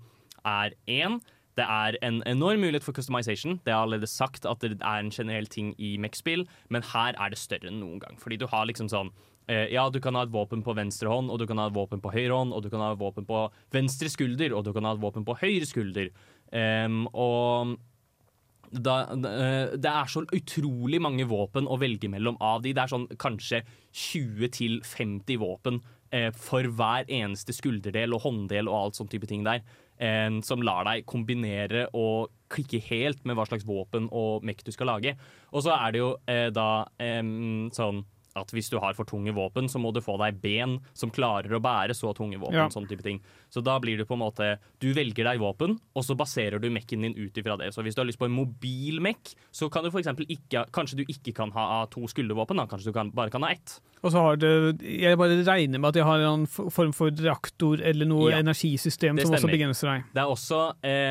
er 0.47 0.75
én 0.87 1.19
det 1.59 1.65
er 1.67 1.97
en 2.05 2.21
enorm 2.29 2.61
mulighet 2.63 2.85
for 2.85 2.95
customization. 2.95 3.57
Det 3.65 3.73
er 3.73 3.81
allerede 3.81 4.07
sagt 4.07 4.45
at 4.47 4.61
det 4.63 4.77
er 4.79 5.01
en 5.01 5.11
generell 5.11 5.49
ting 5.51 5.73
i 5.75 5.97
Mech-spill, 5.99 6.45
men 6.69 6.85
her 6.93 7.17
er 7.19 7.33
det 7.33 7.41
større 7.41 7.67
enn 7.67 7.81
noen 7.81 7.99
gang. 7.99 8.15
Fordi 8.21 8.37
du 8.39 8.45
har 8.47 8.69
liksom 8.69 8.87
sånn 8.91 9.11
eh, 9.51 9.67
Ja, 9.73 9.89
du 9.91 9.99
kan 9.99 10.15
ha 10.15 10.23
et 10.23 10.31
våpen 10.31 10.63
på 10.63 10.75
venstre 10.77 11.11
hånd, 11.11 11.27
og 11.27 11.41
du 11.41 11.47
kan 11.49 11.59
ha 11.59 11.67
et 11.67 11.75
våpen 11.75 11.99
på 11.99 12.13
høyre 12.13 12.37
hånd, 12.37 12.55
og 12.55 12.63
du 12.63 12.69
kan 12.71 12.85
ha 12.85 12.93
et 12.93 13.01
våpen 13.01 13.27
på 13.27 13.43
venstre 13.75 14.11
skulder, 14.13 14.55
og 14.55 14.63
du 14.69 14.71
kan 14.77 14.87
ha 14.87 14.95
et 14.95 15.03
våpen 15.03 15.27
på 15.27 15.35
høyre 15.41 15.67
skulder. 15.67 16.13
Um, 16.53 17.03
og 17.11 17.75
da, 18.71 18.95
eh, 19.13 19.75
det 19.77 19.91
er 19.91 20.09
så 20.11 20.23
utrolig 20.25 21.01
mange 21.01 21.25
våpen 21.29 21.67
å 21.67 21.79
velge 21.79 22.09
mellom 22.11 22.37
av 22.41 22.63
de. 22.63 22.73
Det 22.73 22.83
er 22.83 22.91
sånn 22.91 23.07
kanskje 23.19 23.63
20-50 23.93 25.39
våpen 25.41 25.81
eh, 26.11 26.29
for 26.35 26.63
hver 26.63 27.09
eneste 27.09 27.55
skulderdel 27.55 28.13
og 28.17 28.25
hånddel 28.27 28.69
og 28.69 28.79
alt 28.79 28.99
sånn 28.99 29.11
type 29.11 29.29
ting 29.29 29.45
der. 29.47 29.63
Eh, 29.99 30.29
som 30.45 30.63
lar 30.63 30.85
deg 30.87 31.07
kombinere 31.09 31.87
og 31.97 32.29
klikke 32.49 32.81
helt 32.89 33.25
med 33.25 33.37
hva 33.37 33.45
slags 33.49 33.67
våpen 33.67 34.07
og 34.15 34.45
mekk 34.47 34.63
du 34.65 34.71
skal 34.73 34.93
lage. 34.93 35.15
Og 35.53 35.65
så 35.65 35.75
er 35.75 35.93
det 35.93 36.01
jo 36.01 36.13
eh, 36.29 36.47
da 36.53 36.85
em, 37.01 37.69
sånn 37.75 38.03
at 38.37 38.51
hvis 38.53 38.69
du 38.69 38.77
har 38.81 38.93
for 38.97 39.07
tunge 39.09 39.33
våpen, 39.35 39.69
så 39.69 39.79
må 39.81 39.93
du 39.93 40.01
få 40.01 40.17
deg 40.21 40.37
ben 40.41 40.77
som 40.93 41.11
klarer 41.13 41.53
å 41.55 41.61
bære 41.63 41.95
så 41.97 42.13
tunge 42.17 42.37
våpen. 42.37 42.57
Ja. 42.59 42.67
sånn 42.69 42.87
type 42.89 43.03
ting. 43.05 43.21
Så 43.49 43.63
da 43.65 43.79
blir 43.81 43.97
det 43.97 44.05
på 44.09 44.13
en 44.13 44.21
måte 44.21 44.57
Du 44.79 44.93
velger 44.93 45.25
deg 45.25 45.39
våpen, 45.41 45.77
og 45.95 46.03
så 46.05 46.15
baserer 46.15 46.59
du 46.61 46.69
mekken 46.69 47.01
din 47.01 47.15
ut 47.17 47.35
ifra 47.37 47.57
det. 47.57 47.73
Så 47.73 47.83
hvis 47.83 47.95
du 47.95 48.01
har 48.01 48.07
lyst 48.09 48.19
på 48.19 48.25
en 48.29 48.35
mobil 48.35 48.99
mekk, 49.01 49.33
så 49.51 49.69
kan 49.71 49.83
du 49.83 49.91
for 49.91 50.01
ikke 50.01 50.65
Kanskje 50.71 51.01
du 51.01 51.05
ikke 51.07 51.33
kan 51.35 51.51
ha 51.51 51.85
to 51.91 52.05
skuldervåpen, 52.07 52.57
da. 52.57 52.67
Kanskje 52.69 52.91
du 52.91 52.93
kan, 52.93 53.11
bare 53.11 53.29
kan 53.29 53.43
ha 53.43 53.51
ett. 53.51 53.79
Og 54.03 54.11
så 54.13 54.21
har 54.23 54.37
det 54.39 54.81
Jeg 54.81 55.17
bare 55.17 55.39
regner 55.43 55.79
med 55.79 55.89
at 55.89 55.93
de 55.99 56.03
har 56.05 56.19
en 56.19 56.45
form 56.47 56.93
for 56.93 57.09
reaktor 57.11 57.81
eller 57.81 58.05
noe 58.05 58.31
Ja. 58.31 58.39
energisystem 58.39 59.19
som 59.19 59.33
også 59.35 59.49
begrenser 59.49 59.87
deg. 59.93 60.03
Det 60.13 60.21
er 60.21 60.29
også 60.29 60.61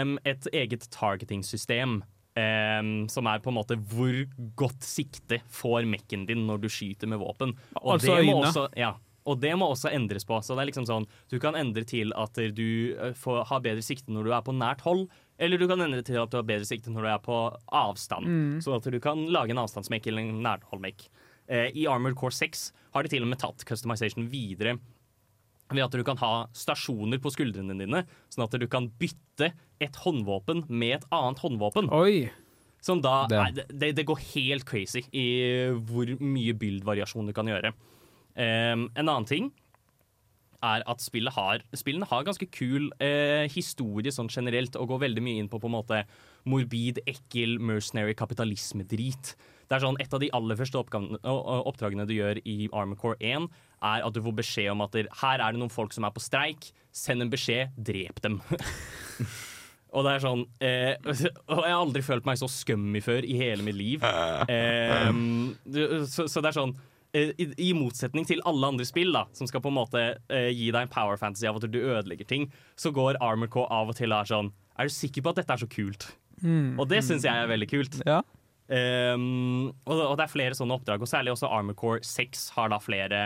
um, 0.02 0.18
et 0.24 0.46
eget 0.52 0.88
targeting-system. 0.90 2.02
Em, 2.38 2.92
som 3.10 3.26
er 3.30 3.42
på 3.42 3.50
en 3.52 3.58
måte 3.58 3.76
hvor 3.90 4.22
godt 4.58 4.86
sikte 4.86 5.40
får 5.50 5.88
mekken 5.90 6.24
din 6.28 6.46
når 6.48 6.62
du 6.62 6.70
skyter 6.72 7.10
med 7.10 7.20
våpen. 7.22 7.56
Og 7.82 7.96
Altså 7.96 8.14
det 8.14 8.24
må 8.28 8.38
øynene. 8.38 8.48
også, 8.52 8.64
ja, 8.78 8.94
og 9.28 9.40
det 9.42 9.52
må 9.60 9.68
også 9.68 9.92
endres 9.92 10.24
på. 10.24 10.38
Så 10.44 10.56
det 10.56 10.64
er 10.64 10.70
liksom 10.70 10.86
sånn, 10.88 11.06
Du 11.28 11.38
kan 11.42 11.56
endre 11.58 11.84
til 11.84 12.12
at 12.16 12.38
du 12.56 12.94
eh, 12.96 13.14
får 13.18 13.44
ha 13.50 13.60
bedre 13.64 13.84
sikte 13.84 14.14
når 14.14 14.28
du 14.28 14.32
er 14.32 14.44
på 14.46 14.56
nært 14.56 14.84
hold. 14.86 15.08
Eller 15.38 15.60
du 15.60 15.68
kan 15.68 15.80
endre 15.84 16.02
til 16.02 16.18
at 16.20 16.30
du 16.32 16.38
har 16.40 16.46
bedre 16.48 16.68
sikte 16.68 16.90
når 16.90 17.04
du 17.04 17.10
er 17.12 17.24
på 17.24 17.40
avstand. 17.68 18.26
Mm. 18.26 18.60
Sånn 18.64 18.78
at 18.80 18.88
du 18.88 19.00
kan 19.02 19.26
lage 19.32 19.54
en 19.54 19.62
avstandsmekk 19.62 20.08
eller 20.08 20.24
en 20.24 20.40
nærholdmekk. 20.46 21.08
Uh, 21.48 21.68
I 21.72 21.86
Armored 21.88 22.16
Core 22.20 22.34
6 22.36 22.70
har 22.94 23.04
de 23.04 23.12
til 23.12 23.24
og 23.24 23.30
med 23.30 23.40
tatt 23.40 23.64
customization 23.68 24.26
videre 24.28 24.78
ved 25.68 25.84
at 25.84 25.92
du 25.92 26.04
kan 26.04 26.16
ha 26.20 26.32
stasjoner 26.56 27.20
på 27.20 27.32
skuldrene 27.32 27.76
dine, 27.76 28.04
sånn 28.32 28.46
at 28.46 28.56
du 28.56 28.64
kan 28.70 28.88
bytte 29.00 29.50
et 29.84 29.96
håndvåpen 30.04 30.64
med 30.68 30.98
et 30.98 31.06
annet 31.14 31.42
håndvåpen. 31.44 31.90
Oi. 31.94 32.28
Som 32.84 33.02
da 33.02 33.26
Det. 33.30 33.38
er, 33.38 33.70
det, 33.72 33.92
det 33.98 34.06
går 34.06 34.20
helt 34.34 34.66
crazy 34.68 35.02
i 35.12 35.28
hvor 35.88 36.10
mye 36.22 36.54
bildvariasjon 36.54 37.26
du 37.30 37.34
kan 37.36 37.50
gjøre. 37.50 37.72
Um, 38.38 38.86
en 38.94 39.08
annen 39.08 39.26
ting 39.26 39.50
er 40.64 40.82
at 40.90 41.02
spillet 41.02 41.34
har, 41.36 41.62
spillene 41.76 42.06
har 42.10 42.24
ganske 42.26 42.46
kul 42.50 42.88
eh, 43.02 43.46
historie 43.52 44.10
sånn 44.14 44.30
generelt, 44.32 44.74
og 44.78 44.90
går 44.90 45.04
veldig 45.04 45.22
mye 45.22 45.42
inn 45.42 45.50
på 45.50 45.60
på 45.62 45.70
en 45.70 45.76
måte 45.76 46.00
morbid, 46.50 46.98
ekkel, 47.06 47.58
mercenary 47.62 48.16
kapitalisme-drit. 48.18 49.36
Det 49.68 49.76
er 49.76 49.84
sånn, 49.84 49.98
Et 50.00 50.14
av 50.14 50.22
de 50.22 50.30
aller 50.34 50.56
første 50.58 50.80
oppdragene 50.80 52.06
du 52.08 52.14
gjør 52.16 52.40
i 52.42 52.68
Armor 52.72 52.98
Core 52.98 53.18
1, 53.20 53.46
er 53.82 54.06
at 54.06 54.14
du 54.16 54.22
får 54.24 54.38
beskjed 54.40 54.72
om 54.72 54.82
at 54.82 54.96
der, 54.96 55.10
her 55.20 55.44
er 55.44 55.52
det 55.52 55.60
noen 55.60 55.70
folk 55.70 55.94
som 55.94 56.08
er 56.08 56.14
på 56.14 56.24
streik. 56.24 56.72
Send 56.90 57.22
en 57.22 57.30
beskjed, 57.30 57.76
drep 57.76 58.22
dem. 58.24 58.40
Og 59.96 60.04
det 60.04 60.14
er 60.14 60.22
sånn 60.24 60.44
eh, 60.64 60.92
Og 61.54 61.62
jeg 61.62 61.72
har 61.72 61.78
aldri 61.78 62.04
følt 62.04 62.28
meg 62.28 62.40
så 62.40 62.48
scummy 62.52 63.00
før 63.04 63.24
i 63.24 63.38
hele 63.40 63.64
mitt 63.66 63.78
liv. 63.78 64.04
Eh, 64.48 65.10
så, 66.08 66.26
så 66.30 66.40
det 66.42 66.50
er 66.50 66.56
sånn 66.56 66.72
eh, 67.16 67.30
i, 67.40 67.46
I 67.68 67.72
motsetning 67.76 68.26
til 68.28 68.40
alle 68.48 68.70
andre 68.70 68.86
spill 68.88 69.10
da 69.14 69.24
som 69.36 69.48
skal 69.50 69.62
på 69.64 69.70
en 69.70 69.76
måte 69.76 70.02
eh, 70.32 70.48
gi 70.54 70.70
deg 70.74 70.86
en 70.86 70.92
power 70.92 71.18
fantasy 71.20 71.48
av 71.48 71.58
at 71.58 71.66
du 71.68 71.78
ødelegger 71.80 72.28
ting, 72.28 72.46
så 72.78 72.92
går 72.94 73.20
Armor 73.24 73.50
Core 73.52 73.68
av 73.74 73.92
og 73.92 73.98
til 73.98 74.12
og 74.12 74.22
er 74.22 74.30
sånn 74.30 74.50
Er 74.78 74.88
du 74.88 74.94
sikker 74.94 75.24
på 75.24 75.34
at 75.34 75.42
dette 75.42 75.56
er 75.56 75.62
så 75.62 75.70
kult? 75.70 76.08
Mm. 76.40 76.78
Og 76.78 76.88
det 76.90 77.02
syns 77.06 77.26
jeg 77.26 77.34
er 77.34 77.50
veldig 77.50 77.68
kult. 77.70 78.00
Ja. 78.06 78.22
Um, 78.68 79.70
og, 79.88 79.94
og 79.96 80.16
det 80.20 80.26
er 80.26 80.32
flere 80.32 80.56
sånne 80.56 80.76
oppdrag, 80.76 81.02
og 81.02 81.10
særlig 81.10 81.32
også 81.32 81.48
Armor 81.50 81.76
Core 81.78 82.02
6 82.04 82.50
har 82.58 82.72
da 82.72 82.78
flere 82.82 83.22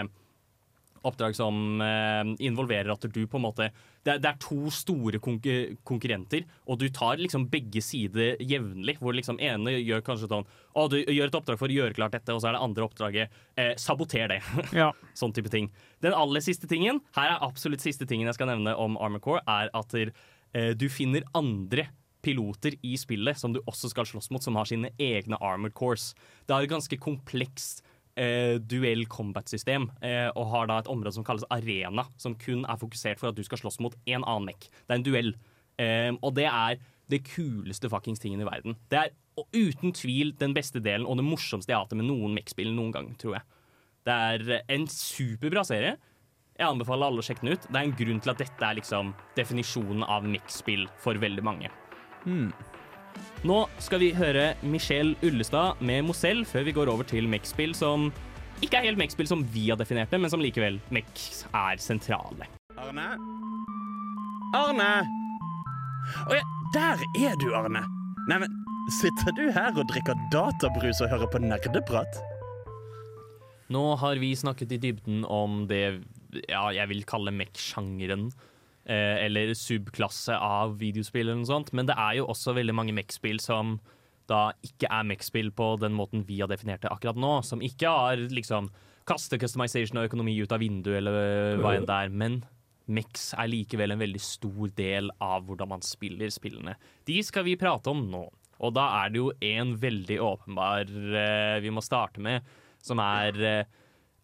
oppdrag 1.07 1.35
som 1.35 1.83
uh, 1.83 2.23
involverer 2.43 2.93
at 2.95 3.09
du 3.11 3.25
på 3.27 3.41
en 3.41 3.47
måte 3.49 3.69
Det 4.03 4.17
det 4.23 4.29
er 4.33 4.39
to 4.43 4.71
store 4.75 5.21
konkur 5.23 5.77
konkurrenter, 5.87 6.43
og 6.67 6.81
du 6.81 6.89
tar 6.91 7.21
liksom 7.23 7.47
begge 7.53 7.83
sider 7.85 8.37
jevnlig. 8.43 8.97
Hvor 8.99 9.15
liksom 9.15 9.39
ene 9.39 9.77
gjør 9.79 10.03
kanskje 10.07 10.29
sånn 10.33 10.47
Å, 10.75 10.89
du 10.91 10.99
gjør 10.99 11.31
et 11.31 11.39
oppdrag 11.39 11.61
for 11.61 11.71
å 11.71 11.77
gjøre 11.77 11.95
klart 11.95 12.17
dette, 12.17 12.35
og 12.35 12.43
så 12.43 12.51
er 12.51 12.57
det 12.57 12.65
andre 12.67 12.87
oppdraget 12.89 13.41
eh, 13.57 13.73
Saboter 13.79 14.29
det. 14.33 14.41
Ja. 14.83 14.91
sånn 15.15 15.35
type 15.37 15.53
ting. 15.53 15.71
Den 16.03 16.17
aller 16.19 16.43
siste 16.43 16.67
tingen, 16.71 17.01
her 17.17 17.37
er 17.37 17.45
absolutt 17.47 17.85
siste 17.85 18.09
tingen 18.09 18.27
jeg 18.31 18.39
skal 18.41 18.51
nevne 18.51 18.75
om 18.75 18.99
Armor 18.99 19.23
Core, 19.23 19.43
er 19.47 19.71
at 19.77 19.95
eh, 19.99 20.73
du 20.75 20.89
finner 20.91 21.27
andre 21.39 21.89
piloter 22.23 22.77
i 22.87 22.95
spillet 22.99 23.39
som 23.39 23.53
du 23.55 23.61
også 23.67 23.91
skal 23.91 24.07
slåss 24.07 24.31
mot, 24.31 24.43
som 24.43 24.55
har 24.59 24.69
sine 24.71 24.93
egne 25.03 25.39
armored 25.43 25.75
cores. 25.75 26.13
Det 26.47 26.55
er 26.55 26.67
et 26.67 26.71
ganske 26.71 26.99
komplekst 27.03 27.83
eh, 28.19 28.59
duell 28.59 29.07
combat-system, 29.11 29.89
eh, 30.05 30.29
og 30.35 30.51
har 30.53 30.69
da 30.69 30.79
et 30.81 30.91
område 30.93 31.15
som 31.17 31.27
kalles 31.27 31.47
arena, 31.51 32.07
som 32.21 32.37
kun 32.39 32.67
er 32.69 32.81
fokusert 32.81 33.21
for 33.21 33.31
at 33.31 33.39
du 33.39 33.45
skal 33.47 33.61
slåss 33.63 33.81
mot 33.85 33.97
en 34.07 34.23
annen 34.25 34.51
mech. 34.51 34.69
Det 34.69 34.91
er 34.91 35.01
en 35.01 35.07
duell. 35.07 35.35
Eh, 35.81 36.13
og 36.21 36.35
det 36.37 36.49
er 36.51 36.81
det 37.13 37.25
kuleste 37.29 37.91
fuckings 37.93 38.23
tingen 38.23 38.41
i 38.41 38.49
verden. 38.49 38.77
Det 38.93 39.01
er 39.01 39.13
uten 39.53 39.93
tvil 39.97 40.35
den 40.39 40.55
beste 40.57 40.81
delen 40.85 41.07
og 41.09 41.19
det 41.19 41.27
morsomste 41.27 41.73
jeg 41.73 41.79
har 41.79 41.87
hatt 41.87 41.97
med 41.97 42.09
noen 42.09 42.37
mech-spill 42.37 42.73
noen 42.77 42.93
gang, 42.95 43.13
tror 43.21 43.39
jeg. 43.39 43.61
Det 44.07 44.15
er 44.15 44.65
en 44.73 44.89
superbra 44.91 45.65
serie. 45.67 45.97
Jeg 46.59 46.69
anbefaler 46.69 47.09
alle 47.09 47.23
å 47.23 47.27
sjekke 47.27 47.47
den 47.47 47.57
ut. 47.57 47.65
Det 47.69 47.79
er 47.79 47.87
en 47.87 47.97
grunn 47.97 48.21
til 48.23 48.33
at 48.35 48.43
dette 48.43 48.67
er 48.67 48.77
liksom 48.79 49.15
definisjonen 49.39 50.05
av 50.05 50.27
mech-spill 50.29 50.85
for 51.01 51.21
veldig 51.23 51.45
mange. 51.47 51.73
Nå 53.49 53.65
skal 53.83 53.99
vi 54.03 54.13
høre 54.15 54.53
Michelle 54.63 55.17
Ullestad 55.27 55.81
med 55.83 56.05
Mozell 56.07 56.45
før 56.47 56.67
vi 56.69 56.75
går 56.77 56.91
over 56.93 57.07
til 57.09 57.27
mech-spill 57.31 57.75
som 57.75 58.11
ikke 58.63 58.79
er 58.79 58.87
helt 58.87 59.01
mech-spill 59.01 59.27
som 59.27 59.43
vi 59.51 59.65
har 59.71 59.79
definert 59.81 60.13
det, 60.13 60.21
men 60.23 60.31
som 60.31 60.43
likevel 60.43 60.79
mech 60.95 61.25
er 61.51 61.81
sentrale. 61.83 62.47
Arne? 62.79 63.09
Arne! 64.55 64.93
Å 66.29 66.37
ja, 66.37 66.45
der 66.75 67.03
er 67.19 67.35
du, 67.43 67.49
Arne. 67.59 67.83
Neimen, 68.31 68.55
sitter 69.01 69.35
du 69.35 69.49
her 69.55 69.75
og 69.75 69.89
drikker 69.91 70.19
databrus 70.31 71.03
og 71.03 71.11
hører 71.11 71.31
på 71.33 71.43
nerdeprat? 71.43 72.23
Nå 73.73 73.83
har 73.99 74.21
vi 74.23 74.35
snakket 74.39 74.77
i 74.77 74.81
dybden 74.83 75.27
om 75.27 75.65
det 75.71 76.03
ja, 76.49 76.65
jeg 76.73 76.89
vil 76.93 77.03
kalle 77.09 77.35
mech-sjangeren. 77.35 78.31
Eh, 78.83 79.26
eller 79.28 79.53
subklasse 79.55 80.35
av 80.35 80.72
videospill 80.80 81.28
eller 81.28 81.39
noe 81.39 81.51
sånt. 81.51 81.70
Men 81.76 81.87
det 81.87 81.95
er 81.95 82.18
jo 82.18 82.30
også 82.33 82.55
veldig 82.57 82.74
mange 82.74 82.95
mech-spill 82.97 83.39
som 83.43 83.76
da 84.30 84.49
ikke 84.64 84.89
er 84.91 85.07
mech-spill 85.07 85.53
på 85.55 85.74
den 85.83 85.95
måten 85.95 86.24
vi 86.26 86.41
har 86.41 86.51
definert 86.51 86.83
det 86.83 86.91
akkurat 86.91 87.18
nå. 87.18 87.37
Som 87.47 87.62
ikke 87.62 87.91
har 87.91 88.24
liksom 88.33 88.72
kaste 89.07 89.39
customization 89.39 90.01
og 90.01 90.09
økonomi 90.11 90.35
ut 90.43 90.55
av 90.55 90.62
vinduet 90.62 90.99
eller 90.99 91.61
hva 91.62 91.76
enn 91.76 91.87
det 91.87 91.99
er. 91.99 92.11
Men 92.24 92.41
mechs 92.91 93.30
er 93.39 93.51
likevel 93.53 93.95
en 93.95 94.03
veldig 94.03 94.22
stor 94.22 94.72
del 94.78 95.12
av 95.22 95.47
hvordan 95.47 95.70
man 95.76 95.87
spiller 95.87 96.33
spillene. 96.35 96.74
De 97.07 97.20
skal 97.22 97.47
vi 97.47 97.59
prate 97.61 97.93
om 97.93 98.03
nå. 98.11 98.24
Og 98.62 98.74
da 98.74 98.89
er 99.03 99.14
det 99.14 99.18
jo 99.18 99.30
en 99.43 99.76
veldig 99.78 100.18
åpenbar 100.22 100.91
uh, 100.91 101.59
vi 101.62 101.70
må 101.74 101.83
starte 101.83 102.22
med, 102.22 102.47
som 102.83 103.01
er 103.03 103.39
uh, 103.43 103.78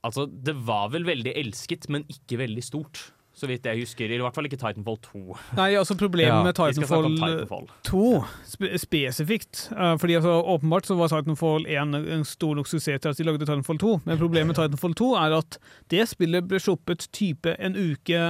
Altså, 0.07 0.29
det 0.31 0.53
var 0.63 0.93
vel 0.93 1.03
veldig 1.09 1.33
elsket, 1.41 1.89
men 1.91 2.05
ikke 2.07 2.37
veldig 2.39 2.63
stort. 2.63 3.01
Så 3.39 3.47
vidt 3.47 3.67
jeg 3.69 3.85
husker. 3.85 4.11
I 4.11 4.19
hvert 4.19 4.35
fall 4.35 4.49
ikke 4.49 4.59
Titanfall 4.59 4.99
2. 5.05 5.21
Nei, 5.59 5.69
altså 5.79 5.95
Problemet 5.99 6.33
Ja, 6.33 6.43
med 6.43 6.57
Titanfall, 6.59 7.07
Titanfall. 7.15 7.69
2 7.87 8.09
spe 8.51 8.73
spesifikt 8.83 9.69
uh, 9.77 9.95
Fordi 10.01 10.19
altså, 10.19 10.35
Åpenbart 10.57 10.89
så 10.89 10.97
var 10.99 11.13
Titanfall 11.13 11.69
1 11.71 11.95
en 12.01 12.27
stor 12.27 12.59
nok 12.59 12.67
suksess 12.67 13.05
til 13.05 13.13
at 13.13 13.21
de 13.21 13.27
lagde 13.29 13.45
Titanfall 13.45 13.79
2. 13.79 13.95
Men 14.09 14.19
problemet 14.19 14.51
med 14.51 14.59
Titanfall 14.59 14.99
2 14.99 15.13
er 15.23 15.39
at 15.39 15.59
det 15.95 16.09
spillet 16.11 16.51
ble 16.51 16.59
sluppet 16.63 17.07
type 17.15 17.55
en 17.59 17.79
uke 17.79 18.23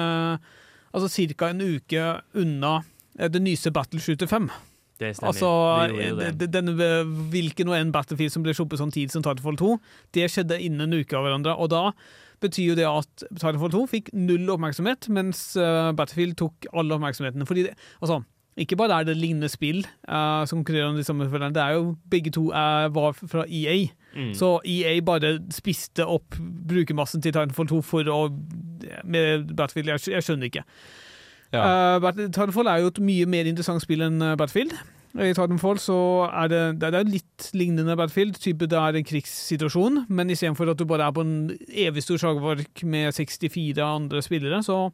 Altså 0.94 1.08
ca. 1.36 1.50
en 1.52 1.60
uke 1.60 2.04
unna 2.34 2.78
eh, 3.18 3.28
det 3.30 3.42
nyeste 3.44 3.70
Battleshooter 3.70 4.26
5. 4.26 4.48
Det 4.98 5.16
stemmer. 5.16 5.28
Altså, 5.28 6.32
Det 6.32 6.54
eh, 6.58 7.10
hvilken 7.30 7.68
og 7.68 7.76
en 7.76 7.92
Battlefield 7.92 8.32
som 8.34 8.42
ble 8.42 8.54
sluppet 8.56 8.80
sånn 8.80 8.94
tid 8.94 9.12
som 9.12 9.22
Titanfall 9.22 9.58
2, 9.60 9.74
det 10.16 10.30
skjedde 10.32 10.58
innen 10.60 10.88
en 10.88 11.00
uke 11.00 11.16
av 11.16 11.26
hverandre. 11.26 11.54
Og 11.54 11.70
da 11.70 11.84
betyr 12.44 12.72
jo 12.72 12.78
det 12.78 12.86
at 12.88 13.26
Titanfall 13.34 13.72
2 13.74 13.84
fikk 13.90 14.10
null 14.16 14.48
oppmerksomhet, 14.54 15.08
mens 15.14 15.52
eh, 15.58 15.92
Battlefield 15.96 16.38
tok 16.40 16.68
all 16.72 16.92
oppmerksomheten. 16.94 17.46
Fordi 17.48 17.66
det, 17.68 17.74
altså, 18.00 18.20
ikke 18.58 18.76
bare 18.76 19.00
er 19.00 19.06
det 19.06 19.16
lignende 19.16 19.48
spill 19.48 19.84
uh, 20.08 20.42
som 20.46 20.58
konkurrerer 20.58 20.90
om 20.90 20.96
de 20.96 21.04
samme 21.04 21.30
følgerne, 21.30 21.54
det 21.54 21.62
er 21.62 21.76
jo 21.76 21.96
begge 22.10 22.30
to 22.34 22.48
uh, 22.50 22.88
var 22.94 23.12
fra 23.12 23.44
EA. 23.46 23.86
Mm. 24.16 24.32
Så 24.34 24.58
EA 24.66 25.00
bare 25.06 25.36
spiste 25.54 26.06
opp 26.06 26.34
brukermassen 26.68 27.22
til 27.22 27.32
Titanfall 27.32 27.68
2 27.70 27.82
for 27.86 28.10
å 28.10 28.20
Med 29.04 29.54
Battlefield, 29.54 29.88
jeg, 29.88 30.12
jeg 30.14 30.26
skjønner 30.26 30.50
ikke. 30.50 30.64
Ja. 31.52 31.98
Uh, 31.98 32.10
Titanfall 32.18 32.66
er 32.66 32.82
jo 32.82 32.90
et 32.90 33.02
mye 33.02 33.26
mer 33.30 33.46
interessant 33.46 33.82
spill 33.84 34.02
enn 34.06 34.18
Battlefield. 34.18 34.74
I 35.16 35.32
Titanfall 35.32 35.78
så 35.80 35.96
er 36.28 36.48
det, 36.52 36.62
det 36.82 36.90
er 36.94 37.04
litt 37.08 37.46
lignende 37.56 37.96
Battlefield, 37.96 38.36
type 38.42 38.66
det 38.68 38.76
er 38.78 38.98
en 38.98 39.06
krigssituasjon, 39.08 40.02
men 40.12 40.28
istedenfor 40.30 40.68
at 40.70 40.76
du 40.78 40.84
bare 40.84 41.06
er 41.08 41.14
på 41.16 41.24
en 41.24 41.56
evig 41.72 42.02
stor 42.04 42.20
slagmark 42.20 42.82
med 42.84 43.14
64 43.16 43.78
andre 43.82 44.20
spillere, 44.22 44.60
så 44.62 44.90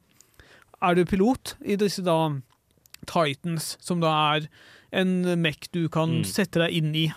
er 0.85 0.95
du 0.95 1.05
pilot 1.05 1.57
i 1.67 1.77
disse 1.81 2.05
da 2.07 2.17
Titans, 3.11 3.75
som 3.85 4.01
da 4.01 4.12
er 4.37 4.47
en 4.95 5.17
Mech 5.43 5.67
du 5.75 5.89
kan 5.89 6.21
Mm. 6.21 6.25
sette 6.25 6.62
deg 6.62 6.73
inn 6.73 6.95
i. 6.95 7.12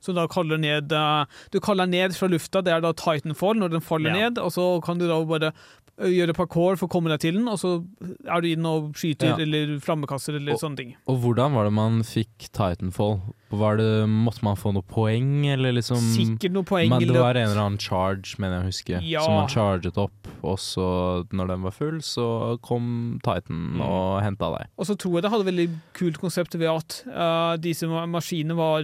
Så 0.00 0.14
da 0.14 0.26
kaller 0.30 0.56
ned 0.58 0.92
eh, 0.92 1.24
Du 1.50 1.58
kaller 1.60 1.86
ned 1.86 2.14
fra 2.16 2.28
lufta, 2.28 2.62
det 2.64 2.72
er 2.72 2.80
da 2.80 2.92
Titanfall, 2.92 3.56
når 3.58 3.70
den 3.76 3.80
faller 3.84 4.10
Ja. 4.14 4.28
ned, 4.30 4.38
og 4.38 4.50
så 4.52 4.80
kan 4.82 4.96
du 4.98 5.06
da 5.06 5.22
bare 5.24 5.52
eh, 6.00 6.08
gjøre 6.14 6.34
parkour 6.36 6.76
for 6.78 6.86
å 6.88 6.90
komme 6.90 7.08
deg 7.10 7.20
til 7.20 7.34
den, 7.34 7.48
og 7.48 7.58
så 7.58 7.84
er 8.28 8.40
du 8.40 8.48
inn 8.52 8.66
og 8.66 8.92
skyter 8.94 9.32
Ja. 9.32 9.36
eller 9.42 9.78
flammekaster 9.80 10.36
eller 10.36 10.52
Og- 10.52 10.60
sånne 10.60 10.76
ting. 10.76 10.96
Og 11.08 11.18
hvordan 11.22 11.52
var 11.54 11.64
det 11.64 11.72
man 11.72 12.02
fikk 12.02 12.50
Titanfall? 12.52 13.20
Var 13.50 13.78
det, 13.78 14.06
måtte 14.06 14.42
man 14.42 14.56
få 14.56 14.74
noe 14.74 14.82
poeng, 14.82 15.46
eller 15.48 15.72
liksom 15.72 15.96
Sikkert 15.96 16.52
noe 16.52 16.64
poeng 16.64 16.90
Men 16.90 17.00
det 17.00 17.16
var 17.16 17.34
en 17.34 17.48
eller 17.48 17.62
annen 17.62 17.78
charge, 17.78 18.36
mener 18.38 18.60
jeg 18.60 18.62
å 18.62 18.68
huske, 18.68 19.00
Ja. 19.08 19.20
som 19.24 19.32
man 19.34 19.48
charget 19.48 19.96
opp, 19.96 20.28
og 20.44 20.58
så, 20.58 21.24
når 21.32 21.46
den 21.48 21.62
var 21.62 21.70
full, 21.72 21.98
så 22.04 22.60
kom 22.60 23.18
Titan 23.24 23.76
Mm. 23.78 23.80
og 23.80 24.22
henta 24.22 24.50
deg. 24.58 24.66
Og 24.78 24.84
så 24.86 24.94
tror 24.98 25.14
jeg 25.14 25.22
det 25.22 25.30
hadde 25.32 25.46
veldig 25.48 25.68
kult 25.94 26.18
konsept 26.20 26.52
ved 26.58 26.68
at 26.68 27.02
uh, 27.08 27.56
disse 27.56 27.84
ma- 27.88 28.04
maskinene 28.06 28.54
var 28.54 28.82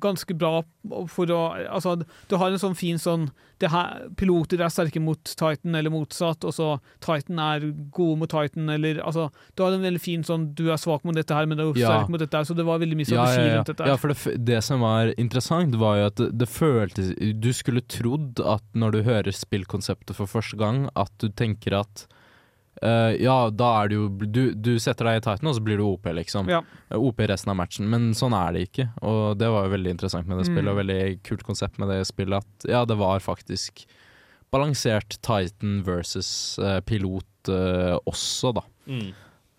ganske 0.00 0.36
bra 0.36 0.62
for 1.06 1.26
å 1.26 1.40
Altså, 1.70 2.02
du 2.28 2.36
har 2.38 2.48
en 2.48 2.58
sånn 2.58 2.74
fin 2.76 2.96
sånn 2.96 3.30
det 3.58 3.68
her, 3.70 4.08
Piloter 4.16 4.60
er 4.62 4.70
sterke 4.72 4.98
mot 5.02 5.22
Titan, 5.22 5.74
eller 5.74 5.90
motsatt, 5.90 6.39
og 6.44 6.52
så 6.56 6.68
Titan 7.00 7.38
er 7.38 7.66
gode 7.92 8.18
mot 8.18 8.30
Titan, 8.30 8.68
eller 8.70 9.00
altså 9.04 9.30
Du 9.56 9.62
har 9.64 9.72
en 9.76 9.82
veldig 9.82 10.00
fin 10.00 10.22
sånn 10.26 10.54
Du 10.54 10.70
er 10.70 10.76
svak 10.80 11.04
mot 11.04 11.14
dette 11.14 11.34
her, 11.34 11.46
men 11.46 11.58
du 11.58 11.64
er 11.70 11.78
Ja. 11.78 11.88
sterk 11.90 12.08
mot 12.08 12.20
dette 12.20 12.36
her, 12.36 12.44
så 12.44 12.54
det 12.56 12.64
var 12.66 12.78
veldig 12.78 12.96
mye 12.96 13.06
strategi 13.08 13.40
ja, 13.40 13.46
ja. 13.50 13.56
rundt 13.58 13.66
dette. 13.72 13.82
her. 13.84 13.90
ja, 13.92 13.96
for 13.96 14.08
det, 14.14 14.44
det 14.44 14.62
som 14.64 14.80
var 14.80 15.12
interessant, 15.16 15.74
var 15.76 15.96
jo 16.00 16.06
at 16.12 16.16
det, 16.16 16.30
det 16.38 16.48
føltes 16.48 17.12
Du 17.40 17.50
skulle 17.52 17.80
trodd 17.86 18.40
at 18.40 18.64
når 18.74 18.90
du 18.92 19.02
hører 19.02 19.30
spillkonseptet 19.32 20.16
for 20.16 20.26
første 20.26 20.56
gang, 20.56 20.88
at 20.96 21.12
du 21.18 21.28
tenker 21.28 21.78
at 21.80 22.06
Uh, 22.80 23.12
ja, 23.20 23.50
da 23.52 23.82
er 23.82 23.88
det 23.90 23.96
jo 23.98 24.04
du, 24.08 24.54
du 24.54 24.70
setter 24.80 25.04
deg 25.04 25.18
i 25.18 25.20
Titan, 25.26 25.48
og 25.50 25.56
så 25.58 25.60
blir 25.60 25.76
du 25.76 25.82
OP, 25.84 26.06
liksom. 26.16 26.48
Ja. 26.48 26.62
OP 26.96 27.18
resten 27.28 27.50
av 27.52 27.56
matchen. 27.58 27.90
Men 27.92 28.14
sånn 28.16 28.32
er 28.32 28.54
det 28.56 28.62
ikke, 28.70 28.86
og 29.04 29.36
det 29.36 29.50
var 29.52 29.66
jo 29.66 29.72
veldig 29.74 29.90
interessant 29.98 30.30
med 30.30 30.38
det 30.40 30.46
Mm. 30.48 30.52
spillet, 30.54 30.70
og 30.72 30.78
veldig 30.78 31.00
kult 31.26 31.42
konsept 31.44 31.76
med 31.82 31.90
det 31.92 31.98
spillet. 32.08 32.40
At 32.40 32.68
ja, 32.70 32.84
det 32.88 32.96
var 32.96 33.18
faktisk 33.20 33.84
balansert 34.52 35.18
Titan 35.22 35.82
versus 35.86 36.58
uh, 36.58 36.80
pilot 36.86 37.50
uh, 37.50 37.98
også, 38.08 38.54
da. 38.56 38.64
Mm. 38.90 39.10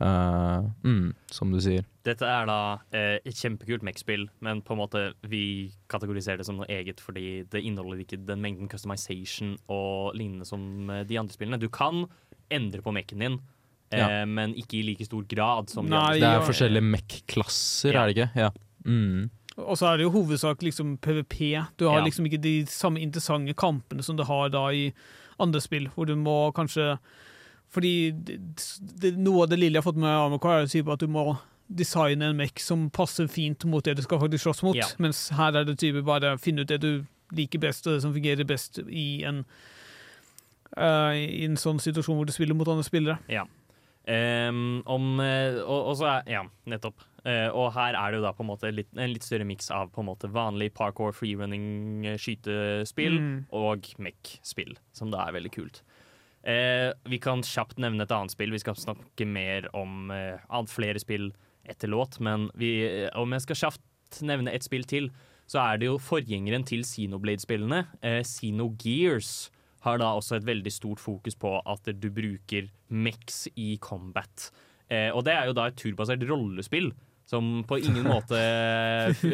Uh, 0.02 0.66
mm, 0.84 1.12
som 1.30 1.52
du 1.54 1.60
sier. 1.62 1.86
Dette 2.02 2.26
er 2.26 2.48
da 2.50 2.58
et 2.98 3.38
kjempekult 3.38 3.84
Mech-spill, 3.86 4.24
men 4.42 4.64
på 4.66 4.74
en 4.74 4.80
måte 4.80 5.04
vi 5.30 5.70
kategoriserer 5.94 6.42
det 6.42 6.48
som 6.48 6.58
noe 6.58 6.66
eget 6.74 6.98
fordi 7.04 7.44
det 7.54 7.62
inneholder 7.62 8.02
ikke 8.02 8.18
den 8.26 8.42
mengden 8.42 8.72
customization 8.72 9.52
og 9.70 10.16
lignende 10.18 10.48
som 10.50 10.90
de 11.06 11.20
andre 11.22 11.38
spillene. 11.38 11.62
Du 11.62 11.70
kan 11.70 12.08
endre 12.50 12.82
på 12.82 12.94
Mech-en 12.98 13.22
din, 13.22 13.38
eh, 13.94 14.00
Ja. 14.02 14.26
men 14.26 14.56
ikke 14.58 14.80
i 14.80 14.84
like 14.90 15.06
stor 15.06 15.22
grad 15.30 15.70
som 15.70 15.86
de 15.86 15.94
andre. 15.96 16.18
Det 16.18 16.24
er 16.32 16.48
forskjellige 16.50 16.90
MEC-klasser, 16.90 17.94
Ja. 17.94 18.02
er 18.02 18.08
det 18.08 18.18
ikke? 18.18 18.32
Ja. 18.36 18.50
Mm. 18.86 19.30
Og 19.66 19.78
så 19.80 19.92
er 19.92 19.98
det 19.98 20.06
jo 20.08 20.14
hovedsak 20.16 20.62
liksom 20.66 20.98
PVP. 21.02 21.66
Du 21.78 21.88
har 21.88 22.00
Ja. 22.00 22.06
liksom 22.06 22.26
ikke 22.26 22.42
de 22.42 22.66
samme 22.66 23.00
interessante 23.02 23.54
kampene 23.54 24.04
som 24.04 24.18
du 24.18 24.24
har 24.24 24.50
da 24.50 24.68
i 24.70 24.94
andre 25.40 25.62
spill, 25.62 25.88
hvor 25.96 26.06
du 26.08 26.16
må 26.16 26.54
kanskje 26.54 26.98
Fordi 27.72 28.12
det, 28.12 29.14
noe 29.16 29.44
av 29.44 29.50
det 29.50 29.58
lille 29.58 29.78
jeg 29.78 29.84
har 29.84 29.94
fått 29.94 29.96
med 29.96 30.10
Armor 30.12 30.40
Core, 30.44 30.64
er 30.64 30.66
å 30.68 30.92
at 30.92 31.00
du 31.00 31.08
må 31.08 31.38
designe 31.74 32.22
en 32.22 32.36
mech 32.36 32.60
som 32.60 32.90
passer 32.90 33.30
fint 33.32 33.64
mot 33.64 33.82
det 33.84 33.96
du 33.96 34.02
skal 34.02 34.20
faktisk 34.20 34.44
slåss 34.44 34.64
mot. 34.64 34.76
Ja. 34.76 34.86
Mens 35.00 35.30
her 35.30 35.56
er 35.56 35.64
det 35.64 35.78
type 35.80 36.04
bare 36.04 36.38
finne 36.38 36.66
ut 36.66 36.68
det 36.68 36.82
du 36.82 37.06
liker 37.32 37.60
best, 37.64 37.88
og 37.88 37.94
det 37.94 38.02
som 38.02 38.14
fungerer 38.14 38.44
best 38.44 38.82
i 38.90 39.24
en 39.24 39.46
uh, 40.78 41.16
i 41.16 41.46
en 41.46 41.56
sånn 41.60 41.80
situasjon 41.80 42.18
hvor 42.20 42.28
du 42.28 42.34
spiller 42.36 42.58
mot 42.58 42.68
andre 42.68 42.84
spillere. 42.84 43.20
Ja. 43.32 43.46
Um, 44.02 44.82
om, 44.90 45.20
eh, 45.22 45.60
og, 45.62 45.92
og 45.92 45.98
så 46.00 46.08
er, 46.18 46.30
ja, 46.34 46.44
nettopp. 46.68 47.04
Eh, 47.24 47.50
og 47.54 47.74
her 47.76 47.94
er 47.94 48.12
det 48.12 48.18
jo 48.18 48.24
da 48.26 48.32
på 48.34 48.42
en 48.42 48.50
måte 48.50 48.72
litt, 48.74 48.90
en 48.98 49.12
litt 49.14 49.24
større 49.26 49.46
miks 49.46 49.70
av 49.70 49.92
på 49.94 50.02
en 50.02 50.08
måte 50.10 50.30
vanlig 50.34 50.72
parkour, 50.74 51.14
freerunning, 51.14 52.08
skytespill 52.18 53.20
Mm. 53.20 53.46
og 53.54 53.86
mech-spill, 54.02 54.76
som 54.92 55.12
da 55.12 55.28
er 55.28 55.34
veldig 55.38 55.52
kult. 55.54 55.82
Eh, 56.44 56.92
vi 57.06 57.20
kan 57.22 57.44
kjapt 57.46 57.78
nevne 57.78 58.02
et 58.02 58.12
annet 58.12 58.32
spill. 58.34 58.50
Vi 58.50 58.58
skal 58.64 58.74
snakke 58.74 59.28
mer 59.28 59.68
om 59.78 60.10
eh, 60.10 60.40
flere 60.66 60.98
spill 61.00 61.32
etter 61.70 61.88
låt, 61.88 62.20
men 62.20 62.50
vi, 62.58 62.82
eh, 63.06 63.10
om 63.14 63.30
jeg 63.32 63.42
skal 63.42 63.56
kjapt 63.70 64.22
nevne 64.26 64.52
et 64.52 64.64
spill 64.64 64.84
til, 64.84 65.12
så 65.48 65.60
er 65.74 65.78
det 65.78 65.86
jo 65.86 65.98
forgjengeren 66.00 66.66
til 66.66 66.82
Xenoblade-spillene, 66.82 67.86
eh, 68.02 68.24
Xenogears 68.24 69.52
har 69.82 69.98
da 70.00 70.14
også 70.16 70.38
et 70.38 70.46
veldig 70.46 70.72
stort 70.72 71.00
fokus 71.00 71.36
på 71.36 71.62
at 71.66 71.84
du 72.00 72.10
bruker 72.10 72.70
mex 72.90 73.48
i 73.56 73.78
combat. 73.82 74.50
Eh, 74.90 75.10
og 75.12 75.24
det 75.26 75.34
er 75.34 75.46
jo 75.48 75.54
da 75.54 75.68
et 75.68 75.76
turbasert 75.76 76.22
rollespill 76.28 76.92
som 77.32 77.62
på 77.68 77.80
ingen 77.80 78.04
måte 78.10 78.38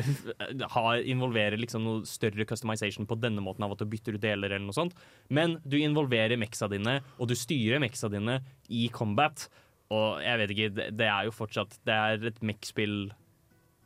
har, 0.75 0.99
involverer 1.01 1.57
liksom 1.57 1.85
noe 1.85 2.09
større 2.09 2.45
customization 2.45 3.07
på 3.09 3.17
denne 3.17 3.41
måten 3.43 3.65
av 3.65 3.73
at 3.73 3.81
du 3.81 3.89
bytter 3.89 4.17
ut 4.17 4.23
deler 4.23 4.53
eller 4.53 4.67
noe 4.67 4.77
sånt. 4.77 4.97
Men 5.33 5.57
du 5.65 5.79
involverer 5.79 6.37
mexa 6.39 6.69
dine, 6.71 6.99
og 7.17 7.31
du 7.31 7.35
styrer 7.37 7.81
mexa 7.81 8.11
dine 8.13 8.39
i 8.69 8.87
combat. 8.93 9.47
Og 9.93 10.21
jeg 10.21 10.41
vet 10.43 10.53
ikke, 10.53 10.73
det, 10.77 10.89
det 10.99 11.07
er 11.07 11.29
jo 11.29 11.31
fortsatt 11.31 11.77
Det 11.87 11.95
er 11.95 12.25
et 12.27 12.41
mech-spill 12.43 13.07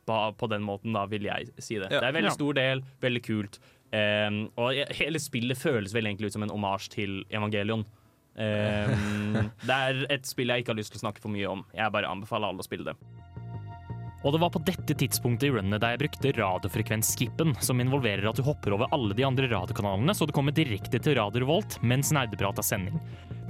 på, 0.08 0.16
på 0.34 0.48
den 0.50 0.64
måten, 0.66 0.92
da, 0.96 1.06
vil 1.08 1.28
jeg 1.30 1.52
si 1.58 1.78
det. 1.78 1.88
Ja. 1.88 2.00
Det 2.00 2.04
er 2.04 2.10
en 2.10 2.18
veldig 2.20 2.36
stor 2.36 2.58
del, 2.58 2.84
veldig 3.00 3.24
kult. 3.24 3.60
Um, 3.92 4.44
og 4.60 4.76
hele 4.96 5.20
spillet 5.20 5.60
føles 5.60 5.92
vel 5.94 6.08
egentlig 6.08 6.30
ut 6.30 6.36
som 6.36 6.44
en 6.46 6.52
omasj 6.54 6.92
til 6.96 7.20
Evangelion. 7.32 7.84
Um, 8.36 9.36
det 9.68 9.76
er 9.76 10.06
et 10.12 10.28
spill 10.28 10.52
jeg 10.52 10.64
ikke 10.64 10.74
har 10.74 10.80
lyst 10.80 10.94
til 10.96 11.00
å 11.00 11.06
snakke 11.06 11.22
for 11.24 11.32
mye 11.32 11.48
om. 11.48 11.64
Jeg 11.76 11.94
bare 11.94 12.10
anbefaler 12.10 12.50
alle 12.50 12.64
å 12.64 12.66
spille 12.66 12.92
det. 12.92 13.31
Og 14.22 14.34
det 14.34 14.38
var 14.38 14.52
på 14.54 14.62
dette 14.62 14.94
tidspunktet 14.94 15.48
i 15.48 15.52
runnet 15.56 15.82
der 15.82 15.96
jeg 15.96 16.02
brukte 16.04 16.32
radiofrekvensskippen, 16.36 17.56
som 17.64 17.82
involverer 17.82 18.28
at 18.30 18.38
du 18.38 18.44
hopper 18.46 18.76
over 18.76 18.90
alle 18.94 19.16
de 19.18 19.26
andre 19.26 19.48
radiokanalene, 19.50 20.14
så 20.14 20.28
du 20.28 20.34
kommer 20.34 20.54
direkte 20.54 21.00
til 21.02 21.18
Radio 21.18 21.42
Revolt 21.42 21.80
mens 21.82 22.12
Nerdeprat 22.14 22.60
har 22.60 22.66
sending. 22.66 23.00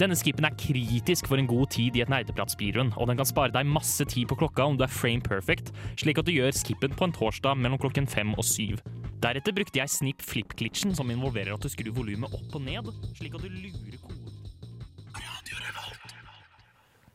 Denne 0.01 0.16
skippen 0.16 0.47
er 0.49 0.57
kritisk 0.57 1.29
for 1.29 1.37
en 1.37 1.51
god 1.51 1.68
tid 1.75 1.99
i 1.99 2.03
et 2.03 2.11
nerdeprat-speedrun, 2.11 2.95
og 2.97 3.11
den 3.11 3.20
kan 3.20 3.29
spare 3.29 3.53
deg 3.53 3.68
masse 3.68 4.07
tid 4.09 4.31
på 4.31 4.39
klokka 4.41 4.64
om 4.64 4.81
du 4.81 4.87
er 4.87 4.91
frame 4.91 5.20
perfect, 5.23 5.68
slik 6.01 6.23
at 6.23 6.27
du 6.27 6.33
gjør 6.33 6.57
skippen 6.57 6.97
på 6.97 7.07
en 7.07 7.14
torsdag 7.14 7.61
mellom 7.61 7.81
klokken 7.83 8.09
fem 8.09 8.33
og 8.33 8.49
syv. 8.49 8.81
Deretter 9.23 9.55
brukte 9.55 9.79
jeg 9.79 9.93
snip 9.93 10.25
flip-glitchen, 10.25 10.97
som 10.97 11.12
involverer 11.12 11.53
at 11.55 11.62
du 11.62 11.70
skrur 11.70 11.93
volumet 12.01 12.33
opp 12.33 12.57
og 12.57 12.64
ned, 12.64 12.89
slik 13.20 13.37
at 13.37 13.45
du 13.45 13.53
lurer 13.53 14.01
koden. 14.01 14.22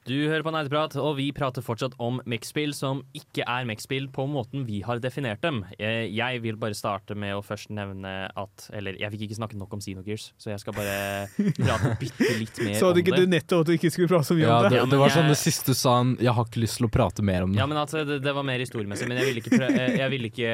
Du 0.08 0.14
hører 0.16 0.43
på 0.45 0.51
Nerdeprat, 0.55 0.93
og 1.03 1.18
vi 1.18 1.26
prater 1.36 1.64
fortsatt 1.66 1.97
om 1.99 2.22
mech-spill 2.32 2.72
som 2.76 3.01
ikke 3.18 3.43
er 3.43 3.66
mech-spill 3.68 4.05
på 4.16 4.24
måten 4.32 4.64
vi 4.68 4.80
har 4.86 5.01
definert 5.03 5.41
dem. 5.43 5.66
Eh, 5.76 6.05
Jeg 6.16 6.39
vil 6.45 6.55
bare 6.62 6.78
starte 6.78 7.16
med 7.20 7.36
å 7.36 7.41
først 7.43 7.74
nevne 7.76 8.14
at 8.32 8.70
Eller 8.72 8.95
jeg 9.01 9.12
fikk 9.14 9.26
ikke 9.28 9.38
snakket 9.41 9.60
nok 9.60 9.74
om 9.76 9.82
Xenogears, 9.84 10.30
så 10.39 10.53
jeg 10.53 10.64
skal 10.64 10.78
bare 10.78 11.28
prate 11.60 11.91
bitte 11.99 12.30
litt 12.39 12.62
mer 12.66 12.80
Så 12.80 12.88
om 12.89 12.95
du 12.95 13.01
ikke 13.03 13.20
du 13.20 13.28
nettopp 13.28 13.66
at 13.66 13.68
du 13.68 13.76
ikke 13.76 13.91
skulle 13.91 14.08
prate 14.14 14.30
så 14.32 14.38
mye 14.39 14.47
Ja, 14.47 14.58
om 14.62 14.70
det, 14.70 14.80
det? 14.80 14.89
det 14.95 15.01
var 15.03 15.12
sånn 15.18 15.28
det 15.32 15.39
siste 15.41 15.76
du 15.76 15.78
sa 15.78 15.97
han, 15.99 16.16
Jeg 16.24 16.34
har 16.39 16.47
ikke 16.47 16.64
lyst 16.64 16.80
til 16.80 16.88
å 16.88 16.93
prate 16.93 17.26
mer 17.28 17.43
om 17.43 17.51
det. 17.51 17.60
Ja, 17.60 17.68
men 17.68 17.78
altså, 17.84 18.05
det, 18.08 18.22
det 18.24 18.34
var 18.39 18.47
mer 18.47 18.64
historiemessig, 18.64 19.10
men 19.12 19.20
jeg 19.20 19.28
ville 19.34 19.43
ikke, 19.43 19.58
prø 19.60 19.68
eh, 19.76 19.97
jeg 20.03 20.14
ville 20.16 20.32
ikke 20.34 20.53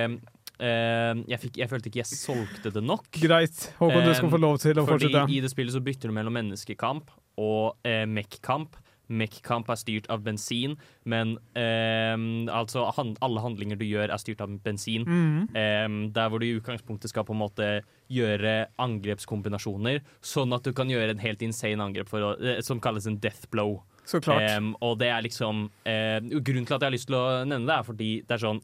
Uh, 0.63 1.17
jeg, 1.27 1.39
fikk, 1.41 1.55
jeg 1.59 1.67
følte 1.67 1.89
ikke 1.89 1.99
jeg 2.03 2.07
solgte 2.13 2.69
det 2.71 2.83
nok. 2.85 3.07
Greit. 3.19 3.63
Håkon, 3.79 4.05
du 4.05 4.11
skal 4.15 4.29
få 4.31 4.37
lov 4.39 4.59
til 4.61 4.77
å 4.79 4.83
Fordi 4.85 5.09
fortsette. 5.09 5.33
i 5.33 5.39
det 5.43 5.49
spillet 5.51 5.73
så 5.75 5.81
bytter 5.83 6.11
du 6.11 6.15
mellom 6.15 6.35
menneskekamp 6.37 7.09
og 7.41 7.73
uh, 7.89 8.03
mech-kamp. 8.07 8.77
Mech-kamp 9.11 9.67
er 9.69 9.79
styrt 9.79 10.07
av 10.13 10.23
bensin, 10.23 10.77
men 11.09 11.35
eh, 11.59 12.15
altså 12.53 12.85
han, 12.95 13.13
alle 13.25 13.43
handlinger 13.43 13.79
du 13.79 13.85
gjør, 13.85 14.07
er 14.13 14.21
styrt 14.21 14.43
av 14.45 14.53
bensin. 14.63 15.03
Mm. 15.07 15.49
Eh, 15.51 15.87
der 16.15 16.29
hvor 16.31 16.41
du 16.41 16.47
i 16.47 16.55
utgangspunktet 16.57 17.11
skal 17.11 17.27
på 17.27 17.35
en 17.35 17.41
måte 17.43 17.71
gjøre 18.13 18.69
angrepskombinasjoner, 18.81 20.03
sånn 20.23 20.55
at 20.55 20.65
du 20.65 20.73
kan 20.75 20.91
gjøre 20.91 21.15
en 21.15 21.23
helt 21.23 21.43
insane 21.45 21.83
angrep 21.83 22.11
for 22.11 22.37
eh, 22.39 22.61
som 22.65 22.81
kalles 22.83 23.09
en 23.09 23.19
death 23.19 23.49
blow. 23.51 23.81
Så 24.05 24.19
klart. 24.19 24.43
Em, 24.51 24.73
og 24.83 24.97
det 24.99 25.07
er 25.07 25.23
liksom 25.23 25.69
eh, 25.87 26.19
Grunnen 26.19 26.65
til 26.67 26.75
at 26.75 26.81
jeg 26.81 26.89
har 26.89 26.95
lyst 26.95 27.07
til 27.07 27.15
å 27.15 27.43
nevne 27.47 27.69
det, 27.69 27.77
er 27.77 27.87
fordi 27.87 28.09
det 28.27 28.35
er 28.35 28.41
sånn 28.41 28.59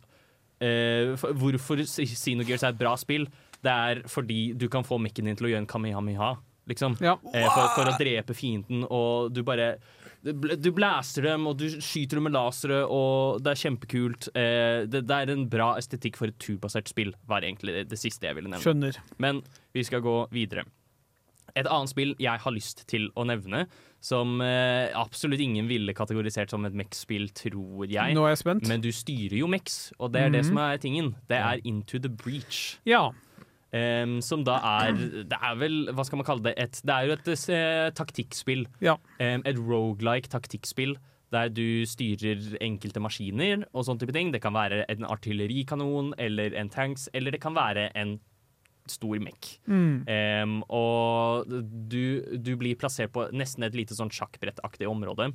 eh, 0.60 1.14
for, 1.20 1.38
Hvorfor 1.40 1.84
Xenogears 1.88 2.66
er 2.66 2.74
et 2.74 2.82
bra 2.82 2.92
spill, 3.00 3.30
det 3.64 3.72
er 3.72 4.04
fordi 4.12 4.42
du 4.60 4.68
kan 4.72 4.84
få 4.88 5.00
mekken 5.00 5.30
din 5.30 5.40
til 5.40 5.48
å 5.48 5.54
gjøre 5.54 5.64
en 5.64 5.74
kamehameha. 5.74 6.34
Liksom. 6.70 7.00
Ja. 7.02 7.16
Eh, 7.34 7.48
for, 7.50 7.72
for 7.78 7.90
å 7.90 7.96
drepe 7.98 8.36
fienden, 8.38 8.84
og 8.86 9.32
du 9.34 9.42
bare 9.48 9.72
du 10.24 10.34
blæser 10.36 10.74
blaster 10.76 11.22
dem, 11.24 11.46
og 11.48 11.58
du 11.62 11.68
skyter 11.82 12.18
dem 12.20 12.24
med 12.28 12.34
lasere, 12.36 12.82
og 12.92 13.40
det 13.44 13.54
er 13.54 13.62
kjempekult. 13.62 14.28
Eh, 14.36 14.86
det, 14.92 15.06
det 15.08 15.16
er 15.16 15.32
en 15.32 15.46
bra 15.50 15.74
estetikk 15.80 16.18
for 16.20 16.28
et 16.28 16.40
turbasert 16.40 16.90
spill, 16.92 17.14
var 17.30 17.42
egentlig 17.48 17.74
det, 17.78 17.86
det 17.94 18.00
siste 18.02 18.28
jeg 18.28 18.36
ville 18.36 18.50
nevne. 18.52 18.64
Skjønner. 18.64 19.00
Men 19.18 19.44
vi 19.74 19.84
skal 19.88 20.02
gå 20.04 20.18
videre. 20.36 20.66
Et 21.58 21.66
annet 21.66 21.90
spill 21.90 22.12
jeg 22.22 22.40
har 22.44 22.54
lyst 22.54 22.84
til 22.92 23.08
å 23.18 23.24
nevne, 23.26 23.64
som 24.00 24.40
eh, 24.44 24.92
absolutt 24.96 25.42
ingen 25.44 25.68
ville 25.68 25.96
kategorisert 25.98 26.52
som 26.54 26.64
et 26.68 26.76
Mex-spill, 26.78 27.30
tror 27.36 27.88
jeg. 27.90 28.14
Nå 28.16 28.24
er 28.28 28.36
jeg 28.36 28.44
spent. 28.44 28.68
Men 28.70 28.84
du 28.84 28.92
styrer 28.96 29.40
jo 29.42 29.48
Mex, 29.52 29.90
og 30.00 30.14
det 30.14 30.22
er 30.28 30.30
det 30.36 30.44
Mhm. 30.46 30.50
som 30.52 30.58
er 30.64 30.78
tingen. 30.78 31.16
Det 31.28 31.40
er 31.40 31.60
Into 31.68 31.98
the 32.00 32.10
Breach. 32.12 32.78
Ja. 32.86 33.10
Em, 33.70 34.18
som 34.26 34.42
da 34.42 34.56
er 34.66 34.96
Det 35.30 35.38
er 35.38 35.58
vel, 35.62 35.92
hva 35.94 36.02
skal 36.08 36.18
man 36.18 36.26
kalle 36.26 36.42
det? 36.48 36.56
Et, 36.58 36.80
det 36.82 36.96
er 36.96 37.06
jo 37.06 37.14
et 37.14 37.28
uh, 37.30 37.92
taktikkspill. 37.94 38.66
Ja. 38.82 38.98
Um, 39.20 39.46
et 39.46 39.60
rogelike 39.62 40.32
taktikkspill 40.32 40.98
der 41.30 41.52
du 41.54 41.86
styrer 41.86 42.56
enkelte 42.58 43.02
maskiner 43.04 43.68
og 43.70 43.86
sånne 43.86 44.02
type 44.02 44.16
ting. 44.16 44.32
Det 44.34 44.42
kan 44.42 44.56
være 44.56 44.82
en 44.90 45.06
artillerikanon 45.06 46.16
eller 46.18 46.56
en 46.58 46.72
tanks, 46.74 47.06
eller 47.14 47.36
det 47.36 47.42
kan 47.44 47.54
være 47.54 47.92
en 47.94 48.18
stor 48.90 49.22
mekk. 49.22 49.52
Mm. 49.70 50.10
Um, 50.10 50.56
og 50.74 51.52
du, 51.92 52.26
du 52.34 52.56
blir 52.58 52.80
plassert 52.82 53.14
på 53.14 53.28
nesten 53.30 53.68
et 53.68 53.78
lite 53.78 53.94
sånn 53.94 54.10
sjakkbrettaktig 54.10 54.90
område, 54.90 55.30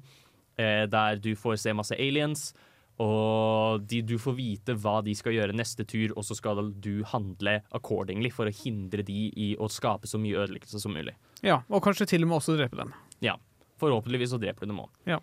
uh, 0.59 0.85
der 0.91 1.23
du 1.23 1.37
får 1.39 1.61
se 1.63 1.77
masse 1.79 1.95
aliens. 1.95 2.49
Og 3.03 3.83
de, 3.91 4.01
du 4.07 4.15
får 4.23 4.37
vite 4.39 4.77
hva 4.79 5.01
de 5.03 5.15
skal 5.19 5.35
gjøre 5.35 5.57
neste 5.57 5.87
tur, 5.89 6.13
og 6.15 6.27
så 6.27 6.37
skal 6.39 6.61
du 6.79 7.03
handle 7.11 7.57
accordingly 7.75 8.31
for 8.31 8.47
å 8.47 8.55
hindre 8.55 9.03
de 9.07 9.27
i 9.35 9.49
å 9.59 9.69
skape 9.73 10.07
så 10.11 10.21
mye 10.23 10.39
ødeleggelse 10.45 10.83
som 10.83 10.95
mulig. 10.95 11.17
Ja, 11.43 11.63
og 11.67 11.83
kanskje 11.85 12.07
til 12.13 12.27
og 12.27 12.31
med 12.31 12.39
også 12.39 12.59
drepe 12.59 12.79
dem. 12.79 12.95
Ja. 13.25 13.35
Forhåpentligvis 13.83 14.31
så 14.31 14.39
dreper 14.39 14.65
du 14.65 14.71
dem 14.71 14.85
òg. 14.85 14.93
Ja. 15.11 15.19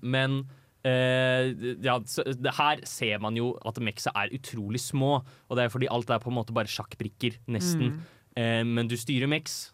men 0.00 0.40
uh, 0.86 1.44
ja, 1.84 1.98
så, 2.08 2.24
det, 2.32 2.56
her 2.56 2.80
ser 2.88 3.20
man 3.20 3.36
jo 3.36 3.52
at 3.68 3.78
Mexa 3.84 4.14
er 4.16 4.32
utrolig 4.34 4.80
små, 4.80 5.18
og 5.20 5.58
det 5.58 5.66
er 5.66 5.72
fordi 5.74 5.92
alt 5.92 6.10
er 6.10 6.24
på 6.24 6.32
en 6.32 6.38
måte 6.40 6.56
bare 6.56 6.70
sjakkbrikker, 6.70 7.42
nesten. 7.52 7.98
Mm. 7.98 8.02
Um, 8.34 8.74
men 8.80 8.88
du 8.90 8.96
styrer 8.98 9.30
meks. 9.30 9.73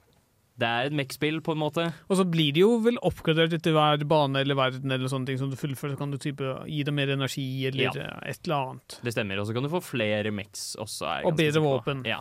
Det 0.60 0.68
er 0.68 0.90
et 0.90 0.96
mech-spill, 0.96 1.38
på 1.44 1.54
en 1.54 1.60
måte. 1.62 1.86
Og 2.10 2.18
så 2.18 2.24
blir 2.28 2.52
de 2.52 2.60
jo 2.64 2.74
vel 2.84 2.98
oppgradert 3.06 3.54
etter 3.56 3.72
hver 3.72 4.02
bane 4.10 4.42
eller 4.42 4.58
verden 4.58 4.92
eller 4.92 5.08
sånne 5.08 5.30
ting 5.30 5.38
som 5.40 5.48
du 5.52 5.56
fullfører. 5.56 5.94
Så 5.94 6.00
kan 6.02 6.12
du 6.12 6.18
type 6.20 6.50
gi 6.68 6.82
dem 6.84 6.98
mer 7.00 7.12
energi 7.14 7.46
eller 7.70 7.88
Ja. 7.88 8.18
et 8.28 8.42
eller 8.44 8.56
annet. 8.74 8.98
Det 9.02 9.14
stemmer. 9.14 9.40
Og 9.40 9.46
så 9.48 9.54
kan 9.56 9.64
du 9.64 9.70
få 9.72 9.80
flere 9.80 10.30
mechs 10.30 10.74
også. 10.76 11.24
Og 11.24 11.36
bedre 11.38 11.62
våpen. 11.64 12.04
Ja, 12.04 12.20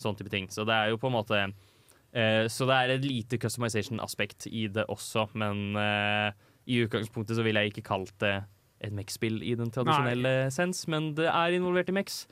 sånn 0.00 0.18
type 0.18 0.30
ting. 0.32 0.48
Så 0.50 0.66
det 0.66 0.74
er 0.74 0.90
jo 0.90 0.98
på 0.98 1.06
en 1.06 1.16
måte 1.20 1.38
uh, 1.46 2.44
Så 2.50 2.66
det 2.66 2.74
er 2.76 2.94
et 2.96 3.04
lite 3.04 3.38
customization-aspekt 3.38 4.48
i 4.50 4.66
det 4.66 4.84
også, 4.88 5.28
men 5.34 5.76
uh, 5.76 6.32
i 6.66 6.82
utgangspunktet 6.84 7.36
så 7.38 7.44
ville 7.46 7.60
jeg 7.62 7.72
ikke 7.76 7.88
kalt 7.94 8.14
det 8.18 8.40
et 8.80 8.92
mech-spill 8.94 9.40
i 9.42 9.54
den 9.58 9.70
tradisjonelle 9.74 10.50
sens, 10.54 10.84
men 10.88 11.14
det 11.18 11.26
er 11.26 11.54
involvert 11.56 11.88
i 11.90 11.94
mechs. 11.96 12.26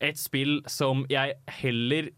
Et 0.00 0.16
spill 0.20 0.58
som 0.68 1.06
jeg 1.08 1.32
heller 1.48 2.10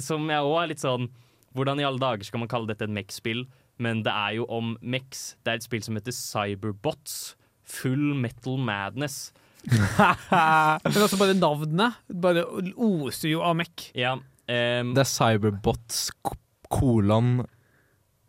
Som 0.00 0.28
jeg 0.28 0.40
òg 0.44 0.62
er 0.62 0.66
litt 0.68 0.82
sånn 0.82 1.06
Hvordan 1.54 1.80
i 1.80 1.84
alle 1.86 2.00
dager 2.02 2.24
skal 2.26 2.42
man 2.42 2.48
kalle 2.50 2.68
dette 2.70 2.86
et 2.88 2.92
MEC-spill? 2.92 3.44
Men 3.82 4.02
det 4.06 4.12
er 4.12 4.36
jo 4.38 4.46
om 4.52 4.74
MEX. 4.82 5.34
Det 5.44 5.52
er 5.52 5.60
et 5.60 5.66
spill 5.66 5.82
som 5.84 5.96
heter 5.98 6.14
Cyberbots. 6.16 7.34
Full 7.72 8.12
Metal 8.18 8.58
Madness. 8.60 9.32
Men 10.82 10.98
altså 10.98 11.18
bare 11.20 11.36
navnet 11.38 11.98
bare 12.22 12.42
oser 12.74 13.30
jo 13.30 13.42
av 13.46 13.54
MEC. 13.60 13.90
Ja, 13.98 14.16
um, 14.18 14.94
Det 14.96 15.04
er 15.04 15.08
Cyberbots 15.08 16.08
kolon 16.72 17.44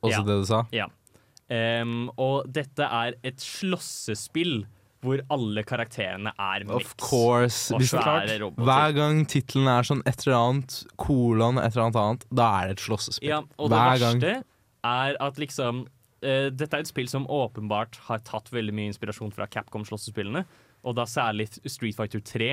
Også 0.04 0.20
Ja. 0.20 0.22
det 0.28 0.36
du 0.44 0.46
sa? 0.46 0.62
Ja. 0.76 0.86
Um, 1.54 2.10
og 2.18 2.48
dette 2.54 2.86
er 2.86 3.18
et 3.26 3.42
slåssespill 3.42 4.64
hvor 5.04 5.22
alle 5.34 5.64
karakterene 5.68 6.32
er 6.40 6.66
Of 6.72 6.96
course. 7.02 7.76
Hvis 7.76 7.92
det, 7.92 8.00
er 8.00 8.38
klart, 8.40 8.60
hver 8.64 8.96
gang 8.96 9.24
tittelen 9.30 9.68
er 9.70 9.88
sånn 9.88 10.04
et 10.10 10.24
eller 10.26 10.38
annet, 10.40 10.78
kolon 11.00 11.60
et 11.62 11.74
eller 11.74 11.90
annet 11.90 12.00
annet, 12.04 12.28
da 12.32 12.50
er 12.60 12.72
det 12.72 12.78
et 12.78 12.86
slåssespill. 12.86 13.34
Ja, 13.34 13.42
og 13.58 13.74
hver 13.74 13.98
det 13.98 14.06
gang. 14.06 14.24
verste 14.24 14.36
er 14.84 15.20
at 15.24 15.40
liksom 15.40 15.84
uh, 15.88 16.48
Dette 16.52 16.76
er 16.76 16.84
et 16.84 16.92
spill 16.92 17.10
som 17.12 17.28
åpenbart 17.32 18.00
har 18.08 18.24
tatt 18.28 18.52
veldig 18.54 18.76
mye 18.76 18.92
inspirasjon 18.92 19.34
fra 19.36 19.48
Capcom-slåssespillene, 19.52 20.46
og 20.84 20.98
da 20.98 21.06
særlig 21.08 21.50
Street 21.64 21.96
Fighter 21.96 22.24
3. 22.24 22.50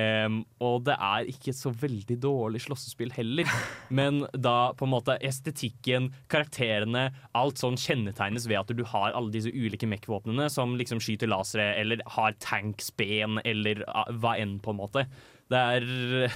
Ehm, 0.00 0.38
og 0.64 0.86
det 0.86 0.94
er 0.96 1.26
ikke 1.28 1.50
et 1.52 1.58
så 1.58 1.68
veldig 1.76 2.16
dårlig 2.22 2.62
slåssespill 2.64 3.10
heller, 3.12 3.50
men 3.98 4.22
da 4.32 4.72
på 4.76 4.86
en 4.86 4.94
måte 4.94 5.18
estetikken, 5.20 6.08
karakterene, 6.32 7.10
alt 7.36 7.60
sånn 7.60 7.76
kjennetegnes 7.80 8.48
ved 8.48 8.62
at 8.62 8.72
du 8.72 8.84
har 8.88 9.12
alle 9.12 9.34
disse 9.34 9.52
ulike 9.52 9.88
MEC-våpnene 9.90 10.48
som 10.52 10.78
liksom 10.80 11.02
skyter 11.04 11.28
lasere, 11.28 11.74
eller 11.80 12.04
har 12.16 12.38
tanksben, 12.40 13.42
eller 13.44 13.84
hva 14.16 14.36
enn, 14.40 14.56
på 14.64 14.72
en 14.72 14.80
måte. 14.80 15.06
Det 15.52 15.60
er 15.76 15.86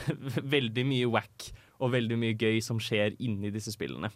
veldig 0.57 0.89
mye 0.93 1.11
wack 1.17 1.51
og 1.81 1.93
veldig 1.97 2.21
mye 2.21 2.37
gøy 2.37 2.61
som 2.65 2.81
skjer 2.81 3.17
inni 3.25 3.53
disse 3.55 3.73
spillene. 3.73 4.13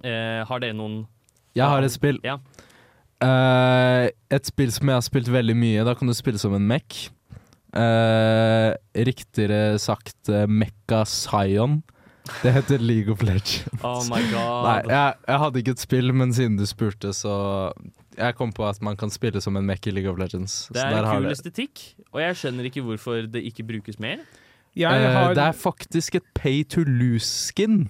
Uh, 0.00 0.46
har 0.46 0.62
dere 0.62 0.72
noen 0.78 1.02
Jeg 1.58 1.66
har 1.66 1.84
et 1.84 1.92
spill. 1.92 2.20
Ja. 2.24 2.38
Uh, 3.20 4.06
et 4.32 4.46
spill 4.48 4.70
som 4.72 4.88
jeg 4.88 4.96
har 4.96 5.04
spilt 5.04 5.28
veldig 5.28 5.56
mye. 5.58 5.82
Da 5.84 5.96
kan 5.98 6.08
du 6.08 6.14
spille 6.16 6.40
som 6.40 6.54
en 6.56 6.66
mech. 6.70 7.10
Eh, 7.70 8.72
riktigere 9.06 9.78
sagt 9.78 10.30
uh, 10.32 10.46
Mekka 10.50 11.04
Zion. 11.06 11.80
Det 12.42 12.52
heter 12.52 12.82
League 12.82 13.10
of 13.12 13.22
Legends. 13.22 13.64
Oh 13.86 14.02
my 14.10 14.20
god. 14.32 14.66
Nei, 14.66 14.76
jeg, 14.90 15.14
jeg 15.26 15.38
hadde 15.44 15.62
ikke 15.62 15.74
et 15.76 15.82
spill, 15.82 16.12
men 16.14 16.34
siden 16.36 16.58
du 16.58 16.66
spurte, 16.68 17.14
så 17.16 17.72
Jeg 18.18 18.36
kom 18.36 18.52
på 18.52 18.66
at 18.68 18.82
man 18.84 18.98
kan 19.00 19.10
spille 19.10 19.40
som 19.40 19.56
en 19.56 19.66
mech 19.66 19.86
i 19.88 19.94
League 19.94 20.10
of 20.10 20.18
Legends. 20.18 20.68
Det 20.68 20.82
så 20.82 20.86
er 20.86 20.98
der 20.98 21.08
en 21.08 21.22
kul 21.22 21.30
estetikk, 21.32 21.82
og 22.12 22.22
jeg 22.22 22.38
skjønner 22.42 22.68
ikke 22.68 22.84
hvorfor 22.84 23.26
det 23.30 23.42
ikke 23.48 23.66
brukes 23.70 23.98
mer. 24.02 24.22
Eh, 24.76 25.34
det 25.34 25.42
er 25.42 25.56
faktisk 25.56 26.14
et 26.20 26.26
pay 26.34 26.62
to 26.62 26.84
lose-skin. 26.86 27.88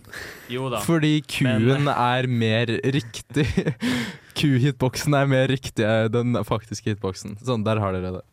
Jo 0.48 0.70
da. 0.72 0.80
Fordi 0.80 1.20
Q-en 1.28 1.90
er 1.92 2.26
mer 2.26 2.72
riktig. 2.94 3.46
Q-hitboksen 4.38 5.14
er 5.18 5.28
mer 5.28 5.50
riktig 5.52 5.84
enn 5.84 6.12
den 6.14 6.40
faktiske 6.46 6.94
hitboksen. 6.94 7.36
Sånn, 7.44 7.66
der 7.66 7.82
har 7.82 7.92
dere 7.96 8.14
det. 8.20 8.24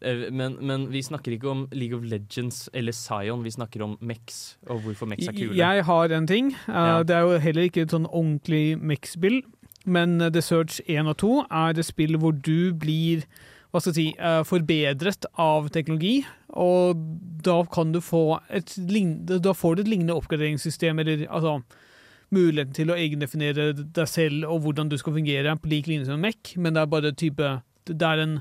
Eh, 0.00 0.30
Men, 0.32 0.56
men 0.60 0.88
vi 0.90 1.02
snakker 1.02 1.32
ikke 1.36 1.50
om 1.50 1.68
League 1.72 1.96
of 1.98 2.04
Legends 2.04 2.68
eller 2.72 2.92
Zion, 2.92 3.44
vi 3.44 3.50
snakker 3.50 3.82
om 3.84 3.96
Mex, 4.00 4.56
og 4.66 4.80
hvorfor 4.80 5.06
Mex 5.06 5.28
er 5.28 5.32
kule. 5.36 5.56
Jeg 5.56 5.84
har 5.84 6.12
en 6.16 6.26
ting. 6.26 6.54
Uh, 6.68 6.74
Ja. 6.74 7.02
Det 7.02 7.16
er 7.16 7.20
jo 7.20 7.38
heller 7.38 7.62
ikke 7.68 7.82
et 7.82 7.92
sånn 7.94 8.08
ordentlig 8.08 8.78
Mex-spill, 8.80 9.42
men 9.84 10.20
uh, 10.20 10.30
The 10.30 10.42
Search 10.42 10.80
1 10.88 11.06
og 11.06 11.16
2 11.22 11.32
er 11.50 11.78
et 11.78 11.84
spill 11.86 12.16
hvor 12.18 12.32
du 12.32 12.72
blir 12.74 13.26
hva 13.72 13.80
skal 13.80 13.94
jeg 13.96 14.12
si, 14.12 14.32
forbedret 14.44 15.24
av 15.40 15.70
teknologi, 15.72 16.26
og 16.52 16.98
da 17.40 17.62
kan 17.72 17.94
du 17.94 18.02
få 18.04 18.38
et 18.52 18.74
lignende, 18.76 19.38
da 19.40 19.54
får 19.56 19.78
du 19.78 19.80
et 19.80 19.88
lignende 19.88 20.16
oppgraderingssystem, 20.20 20.98
eller 21.00 21.22
altså 21.32 21.54
muligheten 22.32 22.74
til 22.76 22.92
å 22.92 22.98
egendefinere 23.00 23.70
deg 23.72 24.08
selv 24.08 24.44
og 24.48 24.60
hvordan 24.66 24.90
du 24.92 24.98
skal 25.00 25.16
fungere 25.16 25.56
på 25.56 25.70
lik 25.72 25.88
linje 25.88 26.10
som 26.10 26.20
mech, 26.20 26.52
men 26.56 26.76
det 26.76 26.82
er 26.82 26.92
bare 26.92 27.14
type 27.16 27.48
Det 27.88 28.02
er, 28.06 28.20
en, 28.22 28.36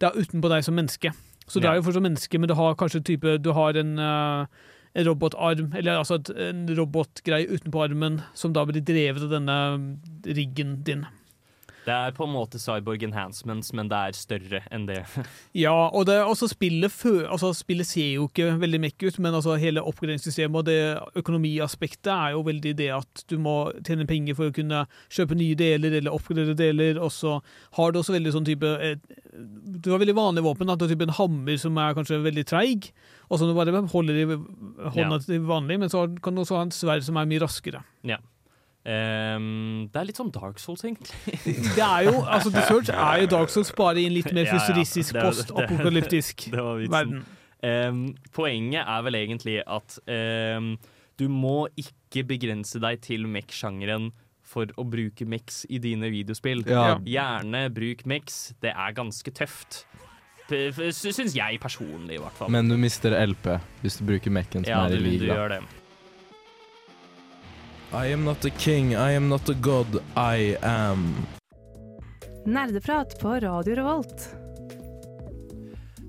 det 0.00 0.08
er 0.08 0.20
utenpå 0.20 0.48
deg 0.52 0.64
som 0.64 0.74
menneske. 0.76 1.12
Så 1.46 1.60
du 1.60 1.66
Ja. 1.66 1.72
er 1.72 1.76
jo 1.76 1.82
fortsatt 1.86 2.02
menneske, 2.02 2.38
men 2.40 2.48
du 2.48 2.54
har 2.54 2.74
kanskje 2.74 3.04
type 3.04 3.38
Du 3.42 3.52
har 3.52 3.76
en, 3.76 3.98
uh, 3.98 4.46
en 4.94 5.06
robotarm, 5.06 5.72
eller 5.76 5.98
altså 5.98 6.14
et, 6.18 6.30
en 6.30 6.66
robotgreie 6.76 7.46
utenpå 7.48 7.84
armen, 7.84 8.22
som 8.34 8.52
da 8.52 8.64
blir 8.64 8.82
drevet 8.82 9.22
av 9.22 9.30
denne 9.30 9.98
riggen 10.26 10.82
din. 10.82 11.06
Det 11.86 11.94
er 11.94 12.14
på 12.16 12.24
en 12.26 12.32
måte 12.34 12.58
cyborg 12.58 13.04
enhancements, 13.06 13.68
men 13.78 13.86
det 13.92 13.98
er 14.08 14.16
større 14.18 14.60
enn 14.74 14.88
det. 14.88 15.04
Ja, 15.56 15.72
og 15.94 16.08
det, 16.08 16.16
også 16.26 16.48
spillet, 16.50 16.90
fø, 16.92 17.12
altså 17.30 17.52
spillet 17.54 17.86
ser 17.86 18.08
jo 18.16 18.26
ikke 18.26 18.48
veldig 18.60 18.80
mekk 18.82 19.04
ut, 19.06 19.18
men 19.22 19.36
altså 19.38 19.54
hele 19.62 19.84
oppgraderingssystemet 19.86 20.58
og 20.58 20.66
det 20.66 20.78
økonomiaspektet 21.22 22.10
er 22.12 22.34
jo 22.34 22.42
veldig 22.46 22.72
det 22.78 22.88
at 22.96 23.22
du 23.30 23.36
må 23.42 23.54
tjene 23.86 24.06
penger 24.10 24.36
for 24.38 24.50
å 24.50 24.54
kunne 24.56 24.82
kjøpe 25.14 25.38
nye 25.38 25.56
deler 25.58 25.94
eller 26.00 26.14
oppgradere 26.16 26.56
deler, 26.58 26.98
og 27.02 27.12
så 27.14 27.38
har 27.78 27.94
du 27.94 28.00
også 28.02 28.16
veldig 28.18 28.34
sånn 28.34 28.48
type 28.50 28.66
eh, 28.82 28.98
Du 29.78 29.90
har 29.92 30.00
veldig 30.02 30.16
vanlige 30.18 30.46
våpen, 30.48 30.70
at 30.72 30.78
du 30.80 30.86
har 30.86 30.92
type 30.94 31.06
en 31.06 31.16
hammer 31.22 31.58
som 31.62 31.78
er 31.78 31.94
kanskje 31.96 32.20
veldig 32.24 32.46
treig, 32.50 32.90
og 33.30 33.38
som 33.40 33.48
du 33.50 33.54
bare 33.58 33.86
holder 33.94 34.22
i 34.22 34.26
hånda 34.26 35.16
Ja. 35.16 35.18
til 35.22 35.46
vanlig, 35.48 35.78
men 35.82 35.90
så 35.92 36.06
kan 36.22 36.34
du 36.34 36.42
også 36.42 36.58
ha 36.58 36.66
en 36.66 36.74
sverd 36.74 37.04
som 37.06 37.16
er 37.20 37.26
mye 37.30 37.42
raskere. 37.46 37.82
Ja. 38.06 38.18
Ehm, 38.86 39.88
det 39.90 39.98
er 39.98 40.06
litt 40.06 40.18
som 40.20 40.28
Dark 40.30 40.60
Souls, 40.62 40.84
egentlig. 40.86 41.10
Det 41.76 41.82
er 41.82 42.04
jo, 42.06 42.20
altså 42.22 42.52
The 42.54 42.62
Search 42.68 42.92
er 42.94 43.22
jo 43.24 43.30
Dark 43.32 43.50
Souls 43.50 43.72
bare 43.74 43.98
i 43.98 44.06
en 44.06 44.14
litt 44.14 44.28
mer 44.32 44.46
Ja, 44.46 44.52
ja. 44.54 44.60
futuristisk, 44.60 45.16
Det 45.16 45.22
er- 45.22 45.26
postapokalyptisk 45.32 46.46
verden. 46.54 47.24
Um, 47.66 48.02
poenget 48.36 48.84
er 48.84 49.02
vel 49.02 49.16
egentlig 49.18 49.56
at 49.66 49.96
um, 50.06 50.76
du 51.18 51.26
må 51.32 51.66
ikke 51.80 52.22
begrense 52.28 52.78
deg 52.78 53.00
til 53.02 53.26
mech-sjangeren 53.26 54.12
for 54.46 54.70
å 54.78 54.84
bruke 54.86 55.26
mex 55.26 55.64
i 55.72 55.80
dine 55.82 56.10
videospill. 56.12 56.62
Ja. 56.68 56.98
Gjerne 57.02 57.64
bruk 57.74 58.04
mex, 58.06 58.52
det 58.62 58.70
er 58.70 58.94
ganske 58.94 59.32
tøft. 59.34 59.82
Syns 60.46 61.34
jeg 61.34 61.58
personlig, 61.58 62.20
i 62.20 62.22
hvert 62.22 62.36
fall. 62.38 62.52
Men 62.54 62.70
du 62.70 62.76
mister 62.78 63.16
LP 63.18 63.56
hvis 63.82 63.98
du 63.98 64.06
bruker 64.12 64.30
mekken 64.30 64.62
som 64.62 64.70
ja, 64.70 64.84
er 64.86 64.94
i 64.94 65.02
liga. 65.02 65.58
I 67.92 68.06
am 68.12 68.24
not 68.24 68.44
a 68.44 68.50
king, 68.50 68.94
I 68.94 69.12
am 69.12 69.28
not 69.28 69.48
a 69.48 69.54
god, 69.54 70.00
I 70.16 70.56
am. 70.62 71.14
Nerdeprat 72.46 73.16
på 73.20 73.34
Radio 73.42 73.74
Revolt. 73.78 74.26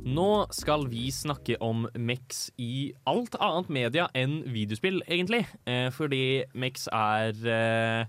Nå 0.08 0.48
skal 0.56 0.86
vi 0.88 1.08
snakke 1.12 1.58
om 1.64 1.86
Mex 2.00 2.48
i 2.62 2.92
alt 3.10 3.36
annet 3.44 3.72
media 3.74 4.06
enn 4.16 4.40
videospill, 4.54 5.02
egentlig. 5.08 5.44
Eh, 5.68 5.90
fordi 5.92 6.46
Mex 6.56 6.88
er 6.96 7.34
eh, 7.52 8.06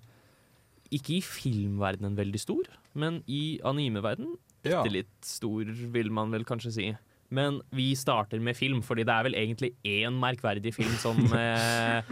ikke 0.95 1.16
i 1.19 1.23
filmverdenen 1.25 2.14
veldig 2.19 2.43
stor, 2.43 2.69
men 2.95 3.23
i 3.27 3.59
animeverden 3.66 4.37
Ja. 4.66 4.83
litt 4.85 5.11
stor, 5.25 5.64
vil 5.64 6.11
man 6.12 6.31
vel 6.35 6.45
kanskje 6.45 6.73
si. 6.75 6.89
Men 7.31 7.59
vi 7.76 7.91
starter 7.99 8.41
med 8.41 8.57
film, 8.57 8.79
fordi 8.83 9.05
det 9.05 9.12
er 9.12 9.26
vel 9.26 9.35
egentlig 9.37 9.72
én 9.85 10.16
merkverdig 10.16 10.72
film 10.72 10.95
som 10.97 11.18
eh, 11.37 12.09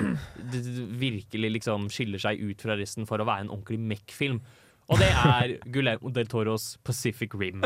virkelig 1.01 1.51
liksom 1.57 1.89
skiller 1.93 2.21
seg 2.21 2.43
ut 2.45 2.61
fra 2.67 2.77
resten 2.77 3.09
for 3.09 3.23
å 3.23 3.27
være 3.29 3.47
en 3.47 3.53
ordentlig 3.55 3.81
MEC-film. 3.81 4.41
Og 4.93 5.01
det 5.03 5.09
er 5.09 5.57
Guillermo 5.75 6.12
del 6.14 6.29
Toros 6.31 6.75
Pacific 6.87 7.35
Rim. 7.35 7.64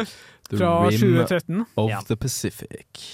The 0.49 0.57
Fra 0.61 0.71
Rim 0.87 1.01
2013. 1.27 1.67
of 1.77 1.91
Ja. 1.91 2.01
the 2.07 2.17
Pacific. 2.17 3.05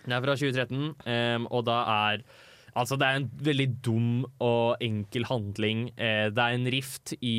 Det 0.00 0.16
er 0.16 0.22
fra 0.24 0.34
2013, 0.34 0.94
um, 1.06 1.46
og 1.50 1.66
da 1.68 1.82
er 2.12 2.24
Altså, 2.70 2.94
det 2.94 3.02
er 3.02 3.16
en 3.18 3.24
veldig 3.42 3.64
dum 3.82 4.10
og 4.46 4.76
enkel 4.80 5.24
handling. 5.26 5.88
Eh, 5.98 6.28
det 6.30 6.38
er 6.38 6.54
en 6.54 6.68
rift 6.70 7.10
i 7.18 7.32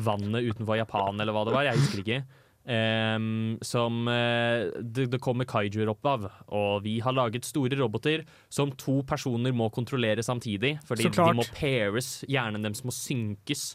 vannet 0.00 0.46
utenfor 0.48 0.78
Japan, 0.78 1.20
eller 1.20 1.36
hva 1.36 1.42
det 1.44 1.52
var. 1.52 1.66
Jeg 1.68 1.76
husker 1.82 2.00
ikke. 2.00 2.22
Em, 2.64 3.58
som 3.60 4.06
uh, 4.08 4.70
det, 4.80 5.10
det 5.12 5.20
kommer 5.20 5.44
kaijuer 5.48 5.90
opp 5.92 6.06
av. 6.08 6.28
Og 6.48 6.84
vi 6.86 6.96
har 7.04 7.12
laget 7.16 7.44
store 7.44 7.76
roboter 7.76 8.24
som 8.52 8.72
to 8.80 9.02
personer 9.08 9.52
må 9.52 9.68
kontrollere 9.74 10.24
samtidig. 10.24 10.78
Fordi 10.88 11.10
de 11.12 11.26
må 11.36 11.44
paires, 11.52 12.22
hjernen 12.30 12.64
deres 12.64 12.84
må 12.86 12.94
synkes. 12.94 13.74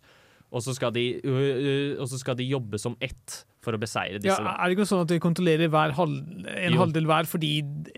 Og 0.50 0.66
så 0.66 0.74
skal 0.74 0.96
de, 0.96 1.06
uh, 1.22 1.38
uh, 1.38 2.02
og 2.02 2.10
så 2.10 2.18
skal 2.22 2.40
de 2.40 2.50
jobbe 2.50 2.82
som 2.82 2.98
ett 3.04 3.44
for 3.60 3.76
å 3.76 3.80
beseire 3.82 4.22
disse. 4.24 4.40
Ja, 4.40 4.56
er 4.56 4.72
det 4.72 4.78
ikke 4.78 4.88
sånn 4.88 5.04
at 5.04 5.12
de 5.12 5.20
kontrollerer 5.22 5.70
hver 5.72 5.94
halv, 5.98 6.16
en 6.48 6.74
Jo. 6.74 6.80
halvdel 6.80 7.10
hver 7.10 7.28
fordi 7.28 7.52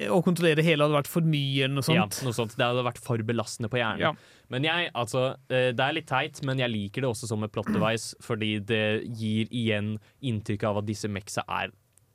å 0.10 0.18
kontrollere 0.26 0.66
hele 0.66 0.88
hadde 0.88 0.98
vært 0.98 1.12
for 1.12 1.22
mye 1.22 1.68
eller 1.68 1.76
noe 1.78 1.86
sånt? 1.86 2.18
Ja, 2.18 2.26
noe 2.26 2.36
sånt. 2.36 2.56
Det 2.58 2.66
hadde 2.66 2.84
vært 2.88 3.02
for 3.02 3.22
belastende 3.26 3.70
på 3.72 3.78
hjernen. 3.78 4.02
Ja. 4.02 4.14
Men 4.52 4.66
jeg, 4.68 4.89
altså, 4.97 5.36
eh, 5.49 5.72
Det 5.72 5.80
er 5.86 5.95
litt 5.95 6.10
teit, 6.10 6.41
men 6.47 6.60
jeg 6.60 6.72
liker 6.74 7.06
det 7.06 7.12
også 7.12 7.30
som 7.30 7.43
et 7.43 7.54
plot 7.54 7.72
device, 7.72 8.16
fordi 8.28 8.58
det 8.60 8.84
gir 9.08 9.47
igjen 9.52 9.95
inntrykk 10.22 10.68
av 10.70 10.82
at 10.82 10.89
disse 10.89 11.08
mexa 11.12 11.45
er 11.47 11.72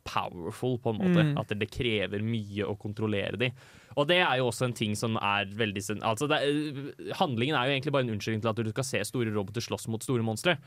powerful, 0.06 0.76
på 0.78 0.92
en 0.92 1.00
måte. 1.00 1.24
Mm. 1.30 1.32
At 1.40 1.50
det 1.58 1.70
krever 1.72 2.22
mye 2.22 2.68
å 2.68 2.76
kontrollere 2.78 3.40
de. 3.40 3.50
Og 3.96 4.06
det 4.10 4.20
er 4.20 4.36
jo 4.38 4.50
også 4.50 4.68
en 4.68 4.76
ting 4.76 4.94
som 4.98 5.16
er 5.18 5.48
veldig 5.56 5.82
altså 6.04 6.28
det, 6.28 6.38
er- 6.44 7.14
Handlingen 7.18 7.56
er 7.56 7.66
jo 7.66 7.74
egentlig 7.74 7.94
bare 7.96 8.06
en 8.06 8.14
unnskyldning 8.14 8.44
til 8.44 8.52
at 8.52 8.60
du 8.60 8.70
skal 8.70 8.84
se 8.84 9.04
store 9.08 9.32
roboter 9.34 9.64
slåss 9.64 9.88
mot 9.88 10.04
store 10.04 10.22
monstre. 10.22 10.58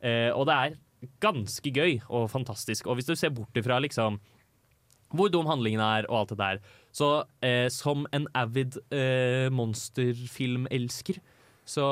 Eh, 0.00 0.30
og 0.32 0.46
det 0.48 0.56
er 0.56 0.78
ganske 1.20 1.70
gøy 1.70 2.00
og 2.08 2.30
fantastisk. 2.32 2.88
Og 2.88 2.96
hvis 2.98 3.06
du 3.06 3.14
ser 3.14 3.30
bort 3.36 3.54
ifra 3.54 3.78
liksom 3.84 4.18
hvor 5.10 5.30
dum 5.32 5.48
handlingen 5.50 5.82
er 5.82 6.06
og 6.08 6.20
alt 6.20 6.32
det 6.34 6.38
der. 6.38 6.60
Så 6.92 7.10
eh, 7.46 7.68
som 7.70 8.06
en 8.14 8.26
avid 8.34 8.78
eh, 8.94 9.48
monsterfilmelsker, 9.54 11.20
så 11.70 11.86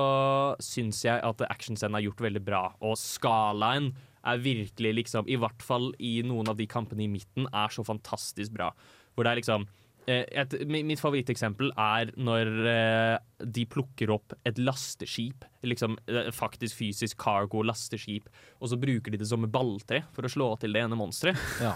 syns 0.62 1.04
jeg 1.04 1.22
at 1.22 1.44
actionscenen 1.46 1.98
er 1.98 2.08
gjort 2.08 2.22
veldig 2.24 2.42
bra. 2.42 2.62
Og 2.82 2.98
skalaen 2.98 3.92
er 4.26 4.40
virkelig 4.42 4.94
liksom, 5.02 5.28
i 5.30 5.38
hvert 5.38 5.62
fall 5.62 5.92
i 6.02 6.18
noen 6.26 6.50
av 6.50 6.58
de 6.58 6.66
kampene 6.70 7.06
i 7.06 7.10
midten, 7.10 7.46
er 7.54 7.70
så 7.72 7.84
fantastisk 7.86 8.56
bra. 8.56 8.72
Hvor 9.14 9.26
det 9.26 9.32
er 9.32 9.40
liksom 9.42 9.68
et, 10.08 10.54
Mitt 10.68 11.00
favoritteksempel 11.02 11.72
er 11.76 12.12
når 12.16 12.50
eh, 12.72 13.16
de 13.44 13.64
plukker 13.70 14.10
opp 14.10 14.34
et 14.48 14.58
lasteskip, 14.58 15.44
liksom 15.66 15.96
eh, 16.10 16.30
faktisk 16.34 16.78
fysisk 16.78 17.18
cargo 17.22 17.62
lasteskip, 17.66 18.28
og 18.58 18.70
så 18.72 18.78
bruker 18.80 19.14
de 19.14 19.20
det 19.20 19.28
som 19.30 19.44
balltre 19.50 20.02
for 20.14 20.26
å 20.26 20.30
slå 20.32 20.48
til 20.62 20.74
det 20.74 20.84
ene 20.86 20.98
monsteret. 20.98 21.38
Ja. 21.58 21.72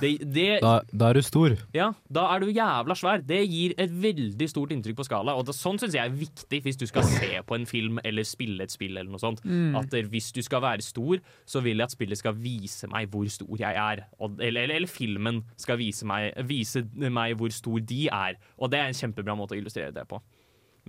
Da, 0.62 0.72
da 0.94 1.08
er 1.10 1.18
du 1.18 1.24
stor. 1.26 1.54
ja, 1.74 1.88
da 2.12 2.22
er 2.32 2.42
du 2.42 2.50
jævla 2.52 2.94
svær. 2.96 3.22
Det 3.26 3.40
gir 3.50 3.74
et 3.80 3.90
veldig 3.90 4.46
stort 4.50 4.72
inntrykk 4.74 5.00
på 5.00 5.06
skala. 5.06 5.34
Og 5.38 5.46
det, 5.48 5.54
sånn 5.56 5.80
syns 5.80 5.96
jeg 5.96 6.04
er 6.06 6.14
viktig 6.14 6.60
hvis 6.64 6.78
du 6.78 6.84
skal 6.88 7.06
se 7.08 7.30
på 7.46 7.56
en 7.56 7.66
film 7.68 7.98
eller 8.06 8.26
spille 8.26 8.62
et 8.64 8.72
spill. 8.72 8.94
eller 8.96 9.10
noe 9.10 9.22
sånt. 9.22 9.42
Mm. 9.44 9.74
At 9.80 9.94
eh, 9.98 10.06
Hvis 10.12 10.30
du 10.34 10.40
skal 10.44 10.62
være 10.64 10.84
stor, 10.86 11.18
så 11.44 11.62
vil 11.64 11.82
jeg 11.82 11.90
at 11.90 11.94
spillet 11.94 12.20
skal 12.20 12.36
vise 12.38 12.88
meg 12.92 13.10
hvor 13.12 13.28
stor 13.32 13.52
jeg 13.58 13.78
er. 13.84 14.04
Og, 14.18 14.38
eller, 14.38 14.64
eller, 14.64 14.78
eller 14.80 14.90
filmen 14.90 15.42
skal 15.60 15.80
vise 15.82 16.06
meg, 16.08 16.30
vise 16.48 16.84
meg 16.94 17.36
hvor 17.40 17.52
stor 17.54 17.82
de 17.82 18.04
er. 18.06 18.21
Og 18.58 18.70
det 18.72 18.80
er 18.80 18.90
en 18.90 18.98
kjempebra 18.98 19.36
måte 19.38 19.56
å 19.56 19.60
illustrere 19.60 19.92
det 19.94 20.06
på. 20.10 20.20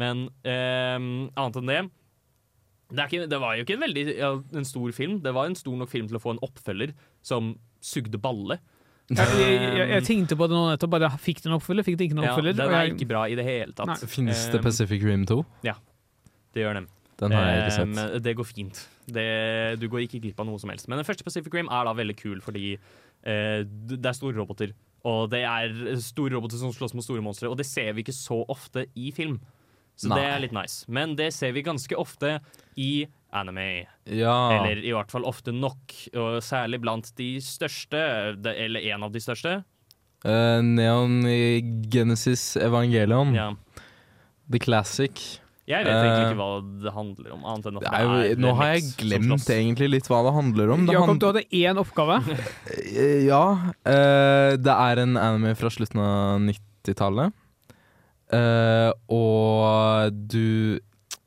Men 0.01 0.27
eh, 0.43 0.97
annet 0.97 1.59
enn 1.61 1.69
det 1.69 1.81
det, 2.93 2.99
er 3.01 3.07
ikke, 3.09 3.27
det 3.31 3.39
var 3.41 3.55
jo 3.57 3.63
ikke 3.65 3.73
en 3.77 3.83
veldig 3.87 4.03
ja, 4.19 4.29
en 4.59 4.65
stor 4.69 4.91
film. 4.93 5.15
Det 5.23 5.31
var 5.33 5.47
en 5.49 5.55
stor 5.57 5.75
nok 5.79 5.89
film 5.89 6.09
til 6.11 6.17
å 6.19 6.21
få 6.21 6.35
en 6.35 6.41
oppfølger 6.45 6.91
som 7.25 7.55
sugde 7.83 8.19
balle. 8.21 8.59
Jeg, 9.11 9.17
jeg, 9.39 9.55
jeg, 9.79 9.87
jeg 9.91 10.03
tenkte 10.07 10.37
på 10.39 10.45
det 10.47 10.55
nå 10.55 10.61
nettopp, 10.69 10.91
bare 10.93 11.09
fikk 11.19 11.41
den 11.43 11.55
oppfølger, 11.57 11.83
fikk 11.87 11.97
den 11.99 12.07
ikke 12.07 12.17
noen 12.19 12.27
Ja, 12.29 12.35
oppfølger? 12.37 12.55
den 12.59 12.69
er 12.69 12.85
jeg- 12.85 12.93
ikke 12.95 13.07
bra 13.09 13.23
i 13.27 13.35
det 13.39 13.45
hele 13.47 13.73
tatt. 13.75 13.89
Nei. 13.89 13.97
Finnes 14.07 14.45
det 14.53 14.61
Um, 14.61 14.63
Pacific 14.67 15.03
Rim 15.03 15.25
2? 15.27 15.39
Ja, 15.67 15.73
det 16.55 16.63
gjør 16.63 16.77
den. 16.79 16.87
Den 17.19 17.31
har 17.35 17.49
jeg 17.49 17.59
ikke 17.63 17.75
sett. 17.75 17.97
Um, 18.15 18.21
det 18.23 18.35
går 18.39 18.47
fint. 18.47 18.79
Det, 19.17 19.25
du 19.81 19.87
går 19.91 20.05
ikke 20.05 20.21
glipp 20.23 20.39
av 20.39 20.47
noe 20.47 20.61
som 20.61 20.71
helst. 20.71 20.87
Men 20.87 21.01
den 21.01 21.05
første 21.07 21.25
Pacific 21.27 21.53
Rim 21.53 21.67
er 21.69 21.89
da 21.89 21.93
veldig 21.97 22.15
kul 22.21 22.39
fordi 22.45 22.75
uh, 22.77 23.61
det 23.65 24.05
er 24.05 24.15
store 24.17 24.37
roboter. 24.37 24.71
Og 25.09 25.27
det 25.33 25.41
er 25.43 25.97
store 25.99 26.37
roboter 26.37 26.59
som 26.61 26.71
slåss 26.71 26.95
mot 26.95 27.03
store 27.03 27.23
monstre, 27.23 27.49
og 27.51 27.57
det 27.59 27.67
ser 27.67 27.91
vi 27.95 28.05
ikke 28.05 28.15
så 28.15 28.39
ofte 28.51 28.85
i 28.95 29.11
film. 29.15 29.41
Så 29.99 30.09
Nei. 30.09 30.17
det 30.17 30.29
er 30.29 30.39
litt 30.45 30.55
nice. 30.55 30.85
Men 30.87 31.17
det 31.19 31.29
ser 31.35 31.51
vi 31.53 31.65
ganske 31.65 31.97
ofte 31.99 32.37
i 32.79 33.05
anime. 33.35 33.85
Ja. 34.09 34.37
Eller 34.55 34.81
i 34.81 34.93
hvert 34.95 35.11
fall 35.13 35.27
ofte 35.27 35.53
nok, 35.53 35.93
og 36.15 36.39
særlig 36.45 36.79
blant 36.81 37.11
de 37.19 37.35
største, 37.43 37.99
eller 38.53 38.87
en 38.93 39.05
av 39.09 39.13
de 39.13 39.21
største. 39.23 39.59
Uh, 40.23 40.63
Neon 40.63 41.21
Genesis 41.91 42.55
Evangelion. 42.57 43.35
Ja. 43.35 43.51
The 44.49 44.59
Classic. 44.63 45.42
Jeg 45.63 45.85
vet 45.85 45.93
egentlig 45.95 46.23
Eh, 46.23 46.31
ikke 46.33 46.39
hva 46.41 46.47
det 46.83 46.91
handler 46.91 47.33
om, 47.37 47.43
annet 47.47 47.67
enn 47.69 47.77
at 47.79 47.83
det 47.85 47.91
er 47.95 48.09
det 48.09 48.31
er 48.33 48.39
nå 48.43 48.49
har 48.59 48.71
jeg 48.73 48.87
glemt 48.99 49.45
egentlig 49.53 49.87
litt 49.93 50.09
hva 50.11 50.19
det 50.25 50.33
handler 50.35 50.73
om. 50.75 50.81
Det 50.89 50.95
Jakob, 50.97 51.19
du 51.21 51.27
hadde 51.29 51.43
én 51.55 51.79
oppgave. 51.79 52.17
Eh, 52.67 53.23
Ja. 53.29 53.43
Uh, 53.87 54.57
det 54.59 54.75
er 54.75 55.03
en 55.05 55.15
anime 55.17 55.53
fra 55.55 55.71
slutten 55.71 56.01
av 56.03 56.41
90-tallet. 56.49 57.31
Uh, 58.33 58.91
og 59.13 60.11
du 60.31 60.79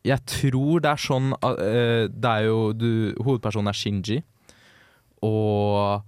Jeg 0.06 0.20
tror 0.26 0.80
det 0.82 0.90
er 0.90 1.00
sånn 1.02 1.32
at, 1.34 1.58
eh, 1.62 2.06
Det 2.10 2.30
er 2.30 2.44
jo 2.46 2.72
du, 2.72 3.14
Hovedpersonen 3.22 3.68
er 3.70 3.74
Shinji. 3.78 4.20
Og 5.26 6.02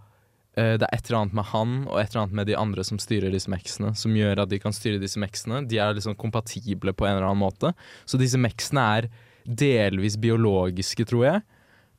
det 0.59 0.87
er 0.87 0.95
et 0.97 1.07
eller 1.07 1.21
annet 1.21 1.37
med 1.39 1.47
han 1.53 1.75
og 1.87 2.01
et 2.01 2.09
eller 2.11 2.25
annet 2.25 2.37
med 2.41 2.49
de 2.51 2.57
andre 2.59 2.83
som 2.87 2.99
styrer 2.99 3.31
disse 3.31 3.51
meksene, 3.53 3.93
som 3.95 4.17
gjør 4.17 4.43
at 4.43 4.51
de 4.51 4.59
kan 4.59 4.75
styre 4.75 4.99
disse 4.99 5.21
meksene. 5.23 5.61
De 5.71 5.79
er 5.79 5.95
liksom 5.95 6.17
kompatible 6.19 6.95
på 6.97 7.07
en 7.07 7.19
eller 7.19 7.29
annen 7.29 7.45
måte. 7.45 7.71
Så 8.09 8.19
disse 8.19 8.41
meksene 8.41 8.87
er 8.99 9.09
delvis 9.49 10.19
biologiske, 10.21 11.07
tror 11.09 11.25
jeg. 11.29 11.45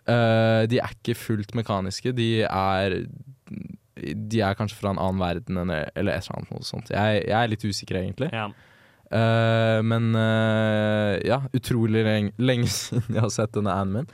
Eh, 0.10 0.64
de 0.70 0.80
er 0.82 0.96
ikke 0.96 1.18
fullt 1.18 1.54
mekaniske. 1.58 2.14
De 2.16 2.30
er 2.46 3.02
De 4.00 4.42
er 4.42 4.56
kanskje 4.56 4.78
fra 4.80 4.94
en 4.94 5.02
annen 5.02 5.20
verden 5.20 5.58
eller, 5.60 5.90
eller 5.96 6.16
et 6.16 6.26
eller 6.26 6.40
annet 6.40 6.52
noe 6.54 6.66
sånt. 6.66 6.92
Jeg, 6.94 7.24
jeg 7.28 7.36
er 7.36 7.52
litt 7.52 7.66
usikker, 7.66 8.00
egentlig. 8.00 8.30
Ja. 8.32 8.48
Eh, 9.10 9.80
men 9.84 10.14
eh, 10.16 11.16
ja, 11.28 11.42
utrolig 11.58 12.06
lenge, 12.06 12.36
lenge 12.52 12.70
siden 12.72 13.18
jeg 13.18 13.26
har 13.26 13.34
sett 13.34 13.56
denne 13.58 13.76
animen. 13.76 14.08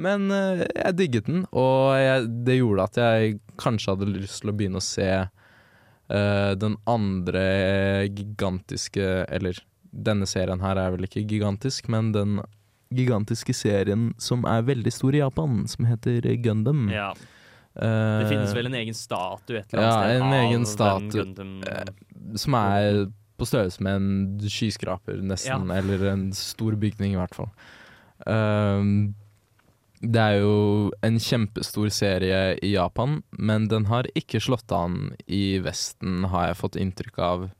Men 0.00 0.30
eh, 0.32 0.64
jeg 0.64 0.96
digget 0.98 1.28
den, 1.28 1.42
og 1.52 1.96
jeg, 2.00 2.28
det 2.46 2.56
gjorde 2.60 2.86
at 2.88 3.00
jeg 3.00 3.40
kanskje 3.60 3.94
hadde 3.94 4.12
lyst 4.14 4.40
til 4.42 4.52
å 4.52 4.56
begynne 4.56 4.80
å 4.80 4.84
se 4.84 5.08
uh, 5.26 6.52
den 6.56 6.78
andre 6.88 7.42
gigantiske 8.08 9.04
Eller 9.28 9.60
denne 9.90 10.28
serien 10.30 10.62
her 10.62 10.78
er 10.78 10.94
vel 10.94 11.04
ikke 11.08 11.26
gigantisk, 11.28 11.90
men 11.92 12.12
den 12.14 12.38
gigantiske 12.94 13.54
serien 13.54 14.10
som 14.22 14.46
er 14.48 14.64
veldig 14.66 14.92
stor 14.94 15.14
i 15.14 15.20
Japan, 15.22 15.64
som 15.70 15.86
heter 15.86 16.26
Gundam. 16.42 16.88
Ja. 16.90 17.10
Uh, 17.74 18.22
Det 18.22 18.30
finnes 18.32 18.54
vel 18.54 18.70
en 18.70 18.76
egen 18.80 18.96
statue 18.98 19.60
et 19.60 19.74
eller 19.74 19.86
ja, 19.86 19.90
annet 19.94 20.06
sted 20.10 20.24
en 20.24 20.36
egen 20.40 20.66
statue 20.66 21.24
Gundam- 21.24 21.60
eh, 21.70 21.92
som 22.38 22.56
er 22.58 23.04
på 23.40 23.46
størrelse 23.48 23.82
med 23.86 23.98
en 23.98 24.50
skyskraper, 24.50 25.22
nesten. 25.24 25.70
Ja. 25.70 25.78
Eller 25.80 26.02
en 26.10 26.26
stor 26.36 26.74
bygning, 26.76 27.14
i 27.14 27.20
hvert 27.20 27.34
fall. 27.34 27.48
Um, 28.26 29.14
det 30.00 30.20
er 30.20 30.38
jo 30.40 30.90
en 31.04 31.18
kjempestor 31.20 31.90
serie 31.92 32.54
i 32.64 32.72
Japan, 32.72 33.20
men 33.36 33.68
den 33.68 33.84
har 33.90 34.08
ikke 34.16 34.40
slått 34.40 34.72
an 34.72 35.10
i 35.28 35.58
Vesten, 35.60 36.24
har 36.32 36.50
jeg 36.50 36.60
fått 36.62 36.78
inntrykk 36.80 37.18
av. 37.20 37.50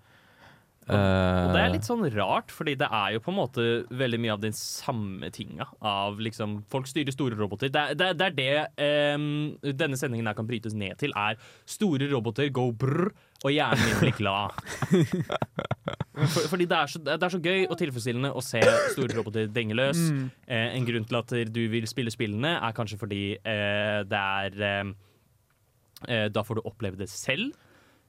Og 0.90 1.52
det 1.52 1.60
er 1.60 1.68
Eh, 1.68 1.74
litt 1.76 1.86
sånn 1.86 2.02
rart, 2.16 2.50
fordi 2.50 2.74
det 2.80 2.88
er 2.90 3.14
jo 3.14 3.22
på 3.22 3.30
en 3.30 3.38
måte 3.38 3.66
veldig 3.94 4.20
mye 4.24 4.34
av 4.34 4.40
den 4.42 4.56
samme 4.56 5.30
tinga. 5.34 5.68
Av 5.86 6.18
liksom 6.18 6.62
Folk 6.70 6.88
styrer 6.90 7.14
store 7.14 7.38
roboter. 7.38 7.70
Det, 7.70 7.84
det, 8.00 8.10
det 8.18 8.30
er 8.30 8.38
det 8.38 9.18
um, 9.20 9.52
denne 9.62 9.98
sendingen 10.00 10.26
her 10.26 10.38
kan 10.38 10.48
brytes 10.48 10.74
ned 10.74 10.98
til, 10.98 11.14
er 11.14 11.38
store 11.68 12.08
roboter 12.10 12.50
go 12.54 12.70
brr, 12.72 13.12
og 13.40 13.54
hjernen 13.54 13.86
min 13.86 14.00
blir 14.02 14.16
glad. 14.18 14.56
For, 16.20 16.50
fordi 16.52 16.66
det 16.68 16.76
er, 16.76 16.90
så, 16.92 17.00
det 17.00 17.16
er 17.16 17.32
så 17.32 17.40
gøy 17.40 17.62
og 17.64 17.78
tilfredsstillende 17.80 18.32
å 18.36 18.42
se 18.44 18.60
store 18.92 19.14
roboter 19.16 19.48
denge 19.48 19.76
løs. 19.78 20.02
Mm. 20.12 20.26
Eh, 20.44 20.66
en 20.76 20.88
grunn 20.88 21.06
til 21.08 21.16
at 21.20 21.32
du 21.48 21.62
vil 21.72 21.86
spille 21.88 22.12
spillene, 22.12 22.58
er 22.60 22.76
kanskje 22.76 22.98
fordi 23.00 23.22
eh, 23.38 24.02
det 24.04 24.20
er 24.20 24.66
eh, 24.68 24.92
eh, 26.08 26.26
Da 26.28 26.44
får 26.44 26.60
du 26.60 26.68
oppleve 26.68 27.00
det 27.00 27.08
selv. 27.12 27.56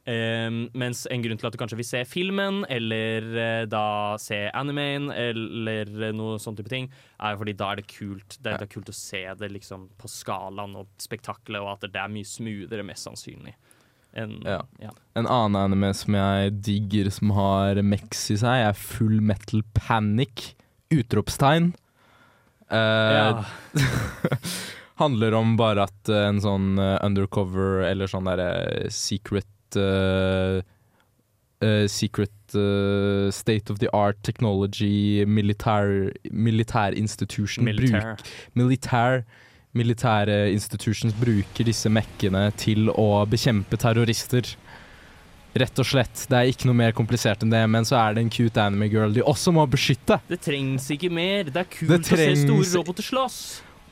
Um, 0.01 0.63
mens 0.73 1.03
en 1.13 1.21
grunn 1.21 1.37
til 1.37 1.45
at 1.45 1.53
du 1.53 1.59
kanskje 1.61 1.77
vil 1.77 1.85
se 1.85 1.99
filmen, 2.09 2.63
eller 2.73 3.25
eh, 3.37 3.65
da 3.69 4.17
se 4.17 4.39
animen, 4.57 5.11
eller 5.13 5.91
eh, 6.07 6.13
noe 6.17 6.39
sånn 6.41 6.57
type 6.57 6.71
ting, 6.73 6.87
er 7.21 7.37
fordi 7.37 7.53
da 7.53 7.67
er 7.69 7.83
det 7.83 7.85
kult 7.91 8.39
Det 8.39 8.49
er, 8.49 8.57
det 8.57 8.65
er 8.65 8.71
kult 8.71 8.89
å 8.89 8.95
se 8.97 9.21
det 9.37 9.51
liksom 9.53 9.91
på 10.01 10.09
skalaen 10.09 10.73
og 10.79 10.89
spektaklet, 11.01 11.61
og 11.61 11.75
at 11.75 11.85
det 11.85 12.01
er 12.01 12.09
mye 12.17 12.25
smoothere, 12.25 12.87
mest 12.87 13.05
sannsynlig. 13.05 13.53
Enn- 14.17 14.41
ja. 14.45 14.61
ja. 14.81 14.91
En 15.15 15.27
annen 15.27 15.55
anime 15.61 15.93
som 15.95 16.13
jeg 16.15 16.51
digger, 16.65 17.09
som 17.11 17.31
har 17.37 17.79
mex 17.83 18.29
i 18.31 18.37
seg, 18.41 18.65
er 18.69 18.73
Full 18.73 19.19
Metal 19.21 19.61
Panic! 19.77 20.53
Utropstegn. 20.91 21.71
Uh, 22.71 22.75
Ja. 22.75 23.45
handler 25.01 25.33
om 25.33 25.55
bare 25.57 25.87
at 25.87 26.09
eh, 26.13 26.27
en 26.29 26.37
sånn 26.43 26.75
eh, 26.77 26.97
undercover 27.03 27.81
eller 27.87 28.05
sånn 28.11 28.27
derre 28.29 28.89
secret 28.93 29.47
Secret 31.87 32.31
state 33.31 33.69
of 33.71 33.77
the 33.79 33.87
art 33.93 34.17
technology 34.23 35.23
militær 35.29 36.11
militær 36.33 36.95
institution 36.97 37.63
Militær. 37.67 38.15
bruk- 38.17 38.31
militær 38.57 39.21
Militære 39.77 40.49
institutions 40.51 41.15
bruker 41.15 41.67
disse 41.67 41.87
mekkene 41.91 42.49
til 42.59 42.89
å 42.91 43.23
bekjempe 43.29 43.79
terrorister. 43.79 44.49
Rett 45.55 45.79
og 45.83 45.87
slett. 45.87 46.25
Det 46.31 46.37
er 46.37 46.51
ikke 46.51 46.67
noe 46.67 46.79
mer 46.79 46.93
komplisert 46.95 47.43
enn 47.43 47.51
det, 47.51 47.61
men 47.71 47.87
så 47.87 47.97
er 47.99 48.15
det 48.15 48.25
en 48.25 48.31
cute 48.31 48.59
anime 48.63 48.87
girl 48.91 49.15
de 49.15 49.23
også 49.23 49.51
må 49.55 49.65
beskytte. 49.71 50.19
Det 50.27 50.39
trengs 50.43 50.87
ikke 50.95 51.11
mer. 51.11 51.47
Det 51.51 51.63
er 51.63 51.69
kult 51.71 51.91
Det 51.91 51.99
å 52.01 52.19
se 52.21 52.27
store 52.43 52.69
roboter 52.81 53.07
slåss. 53.07 53.39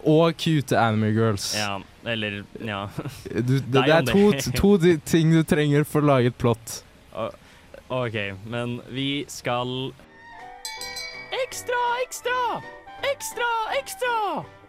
Og 0.07 0.35
cute 0.39 0.75
anime 0.79 1.11
girls. 1.15 1.53
Ja, 1.59 1.79
eller 2.07 2.43
Ja. 2.63 2.85
Du, 3.33 3.57
det, 3.59 3.71
det 3.71 3.87
er 3.87 4.07
to, 4.07 4.31
to 4.55 4.75
ting 5.07 5.31
du 5.35 5.43
trenger 5.43 5.87
for 5.87 6.03
å 6.03 6.11
lage 6.13 6.31
et 6.31 6.39
plott. 6.39 6.81
OK, 7.89 8.15
men 8.45 8.79
vi 8.93 9.25
skal 9.31 9.91
Ekstra, 11.43 11.81
ekstra! 12.05 12.37
Ekstra, 13.09 13.49
ekstra! 13.79 14.15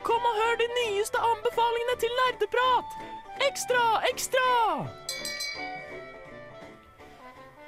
Kom 0.07 0.24
og 0.24 0.36
hør 0.40 0.57
de 0.61 0.68
nyeste 0.78 1.20
anbefalingene 1.20 1.96
til 2.01 2.14
nerdeprat! 2.22 2.94
Ekstra, 3.51 3.82
ekstra! 4.09 4.46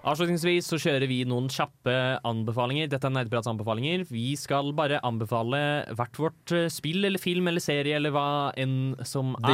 Avslutningsvis 0.02 0.66
så 0.66 0.78
kjører 0.82 1.06
vi 1.06 1.20
noen 1.30 1.46
kjappe 1.52 1.92
anbefalinger. 2.26 2.88
Dette 2.90 3.06
er 3.06 3.12
Nerdeprats 3.14 3.46
anbefalinger. 3.52 4.02
Vi 4.10 4.32
skal 4.40 4.72
bare 4.74 4.98
anbefale 5.06 5.60
hvert 5.94 6.18
vårt 6.18 6.54
eh, 6.56 6.66
spill 6.74 7.06
eller 7.06 7.22
film 7.22 7.46
eller 7.52 7.62
serie 7.62 8.00
eller 8.00 8.10
hva 8.14 8.26
enn 8.58 8.96
som 9.06 9.36
er. 9.38 9.52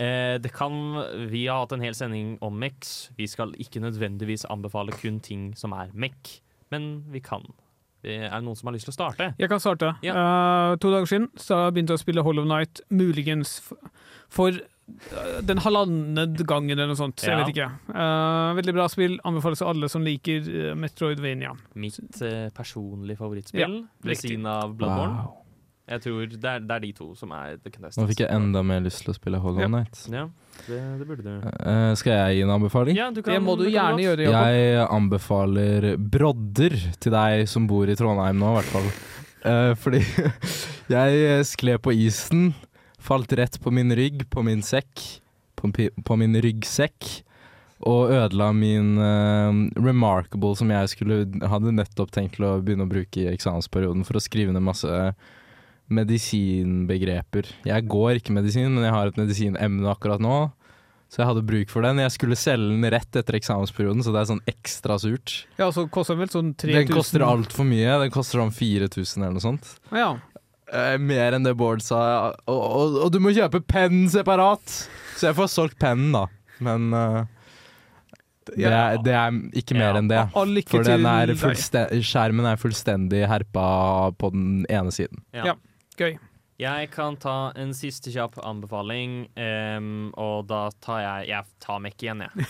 Eh, 0.00 0.38
det 0.40 0.54
kan 0.56 0.78
Vi 1.28 1.44
har 1.50 1.66
hatt 1.66 1.76
en 1.76 1.84
hel 1.84 1.98
sending 1.98 2.38
om 2.40 2.56
Mex. 2.62 3.10
Vi 3.20 3.28
skal 3.28 3.52
ikke 3.60 3.82
nødvendigvis 3.84 4.48
anbefale 4.48 4.96
kun 4.96 5.20
ting 5.20 5.50
som 5.58 5.76
er 5.76 5.92
MEC, 5.92 6.38
men 6.72 6.94
vi 7.12 7.20
kan. 7.20 7.44
Er 8.06 8.30
det 8.30 8.44
noen 8.46 8.58
som 8.58 8.70
har 8.70 8.76
lyst 8.76 8.86
til 8.86 8.94
å 8.94 8.98
starte? 8.98 9.32
Jeg 9.40 9.50
kan 9.50 9.62
starte. 9.62 9.92
Ja. 10.06 10.14
Uh, 10.14 10.76
to 10.78 10.92
dager 10.94 11.08
siden 11.10 11.30
så 11.40 11.64
begynte 11.72 11.96
jeg 11.96 12.02
å 12.02 12.04
spille 12.04 12.24
Hollow 12.26 12.46
Night, 12.46 12.82
muligens 12.94 13.58
for 14.30 14.54
eh, 14.54 15.40
den 15.48 15.62
halvannen 15.64 16.38
gangen 16.46 16.76
eller 16.76 16.92
noe 16.92 17.00
sånt. 17.00 17.24
Jeg 17.26 17.40
vet 17.42 17.52
ikke. 17.56 17.68
Uh, 17.90 18.54
veldig 18.60 18.76
bra 18.76 18.86
spill. 18.92 19.18
Anbefales 19.28 19.64
til 19.64 19.72
alle 19.72 19.90
som 19.90 20.06
liker 20.06 20.46
Metroidvania. 20.78 21.56
Mitt 21.80 21.98
uh, 22.22 22.46
personlige 22.54 23.18
favorittspill 23.18 23.66
Ja, 23.66 23.84
ved 24.06 24.22
siden 24.22 24.46
av 24.46 24.78
Bloodborne. 24.78 25.26
Wow. 25.26 25.44
Jeg 25.88 26.02
tror 26.04 26.24
det 26.28 26.50
er, 26.50 26.60
det 26.60 26.74
er 26.74 26.82
de 26.84 26.90
to 26.92 27.06
som 27.16 27.30
er 27.32 27.56
the 27.56 27.70
contestants. 27.72 27.96
Nå 27.96 28.08
fikk 28.10 28.20
jeg 28.26 28.32
enda 28.34 28.60
mer 28.66 28.82
lyst 28.84 29.00
til 29.04 29.14
å 29.14 29.16
spille 29.16 29.40
Hollow 29.40 29.64
Ja. 29.64 29.68
Night. 29.72 30.00
Ja, 30.12 30.26
det, 30.66 30.80
det 31.00 31.06
burde 31.08 31.24
du. 31.24 31.46
Uh, 31.64 31.92
skal 31.96 32.12
jeg 32.12 32.38
gi 32.38 32.42
en 32.44 32.52
anbefaling? 32.58 32.98
Ja, 32.98 33.06
du 33.14 33.22
kan, 33.22 33.38
Det 33.38 33.44
må 33.44 33.54
du 33.56 33.64
du 33.64 33.70
gjerne 33.72 34.04
gjøre, 34.04 34.26
Jakob. 34.26 34.50
Jeg 34.52 34.82
anbefaler 34.98 35.86
brodder 35.96 36.76
til 37.00 37.14
deg 37.16 37.46
som 37.48 37.68
bor 37.70 37.88
i 37.88 37.96
Trondheim 37.96 38.42
nå, 38.42 38.50
i 38.52 38.58
hvert 38.58 38.74
fall. 38.74 38.90
Uh, 39.46 39.72
fordi 39.80 40.02
jeg 40.96 41.46
skled 41.54 41.80
på 41.86 41.96
isen, 42.04 42.50
falt 43.00 43.32
rett 43.40 43.56
på 43.62 43.72
min 43.72 43.94
rygg, 43.96 44.26
på 44.28 44.44
min 44.44 44.60
sekk, 44.66 45.06
på, 45.56 45.72
på 45.72 46.20
min 46.20 46.36
ryggsekk, 46.44 47.08
og 47.88 48.12
ødela 48.12 48.50
min 48.52 48.98
uh, 49.00 49.64
Remarkable, 49.80 50.52
som 50.58 50.68
jeg 50.74 50.92
skulle 50.92 51.22
hadde 51.48 51.72
nettopp 51.78 52.12
tenkt 52.12 52.36
til 52.36 52.48
å 52.50 52.56
begynne 52.60 52.84
å 52.84 52.92
bruke 52.92 53.24
i 53.24 53.28
eksamensperioden 53.32 54.04
for 54.04 54.18
å 54.18 54.24
skrive 54.28 54.52
ned 54.52 54.66
masse 54.68 54.92
medisinbegreper. 55.92 57.48
Jeg 57.68 57.88
går 57.88 58.20
ikke 58.20 58.34
medisin, 58.36 58.70
men 58.74 58.86
jeg 58.86 58.94
har 58.94 59.10
et 59.10 59.20
medisinemne 59.20 59.90
akkurat 59.90 60.22
nå. 60.22 60.38
Så 61.08 61.22
jeg 61.22 61.28
hadde 61.30 61.44
bruk 61.48 61.70
for 61.72 61.86
den. 61.86 62.02
Jeg 62.02 62.12
skulle 62.12 62.36
selge 62.36 62.68
den 62.68 62.84
rett 62.92 63.16
etter 63.16 63.38
eksamensperioden, 63.38 64.02
så 64.04 64.12
det 64.12 64.20
er 64.20 64.28
sånn 64.28 64.42
ekstra 64.50 64.98
surt. 65.00 65.38
Ja, 65.56 65.70
så 65.72 65.86
koster 65.88 66.14
den 66.18 66.26
vel 66.26 66.32
sånn 66.34 66.50
3000 66.52 66.74
Den 66.76 66.90
koster 66.92 67.24
altfor 67.24 67.64
mye. 67.68 67.94
Den 68.04 68.12
koster 68.12 68.42
sånn 68.42 68.52
4000 68.52 69.22
eller 69.24 69.38
noe 69.38 69.44
sånt. 69.46 69.70
Ja. 69.88 70.10
Eh, 70.68 70.98
mer 71.00 71.38
enn 71.38 71.48
det 71.48 71.54
Bård 71.56 71.80
sa. 71.84 72.02
Og, 72.44 72.60
og, 72.60 72.98
og 73.06 73.14
du 73.14 73.22
må 73.24 73.32
kjøpe 73.32 73.62
pennen 73.64 74.10
separat! 74.12 74.60
Så 75.16 75.30
jeg 75.30 75.38
får 75.38 75.48
solgt 75.50 75.78
pennen, 75.80 76.12
da. 76.12 76.26
Men 76.62 76.92
uh, 76.92 77.22
det, 78.52 78.68
er, 78.68 79.00
det 79.04 79.14
er 79.16 79.38
ikke 79.62 79.78
mer 79.78 79.94
Ja. 79.94 80.02
enn 80.02 80.10
det. 80.12 80.20
For 80.68 80.84
den 80.84 81.08
er 81.08 81.32
skjermen 82.04 82.48
er 82.52 82.60
fullstendig 82.60 83.24
herpa 83.30 84.12
på 84.18 84.30
den 84.34 84.66
ene 84.68 84.92
siden. 84.94 85.24
Ja. 85.32 85.56
Gøy. 85.98 86.18
Jeg 86.58 86.88
kan 86.90 87.14
ta 87.22 87.52
en 87.58 87.70
siste 87.74 88.10
kjapp 88.10 88.34
anbefaling, 88.42 89.28
um, 89.38 90.08
og 90.18 90.48
da 90.50 90.64
tar 90.82 91.00
jeg 91.04 91.28
Jeg 91.30 91.46
tar 91.62 91.78
Mech 91.82 92.02
igjen, 92.02 92.24
jeg. 92.26 92.46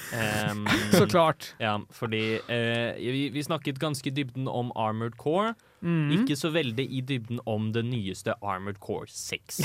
Um, 0.48 0.62
Så 0.96 1.04
klart. 1.08 1.50
Ja, 1.60 1.74
fordi 1.92 2.38
uh, 2.48 2.96
vi, 2.96 3.26
vi 3.34 3.44
snakket 3.44 3.80
ganske 3.80 4.08
i 4.08 4.14
dybden 4.16 4.48
om 4.48 4.72
Armored 4.76 5.18
Core. 5.20 5.52
Mm. 5.84 6.10
Ikke 6.16 6.38
så 6.40 6.48
veldig 6.52 6.88
i 6.88 7.02
dybden 7.04 7.42
om 7.48 7.68
det 7.76 7.84
nyeste 7.84 8.32
Armored 8.40 8.80
Core 8.80 9.08
6. 9.12 9.60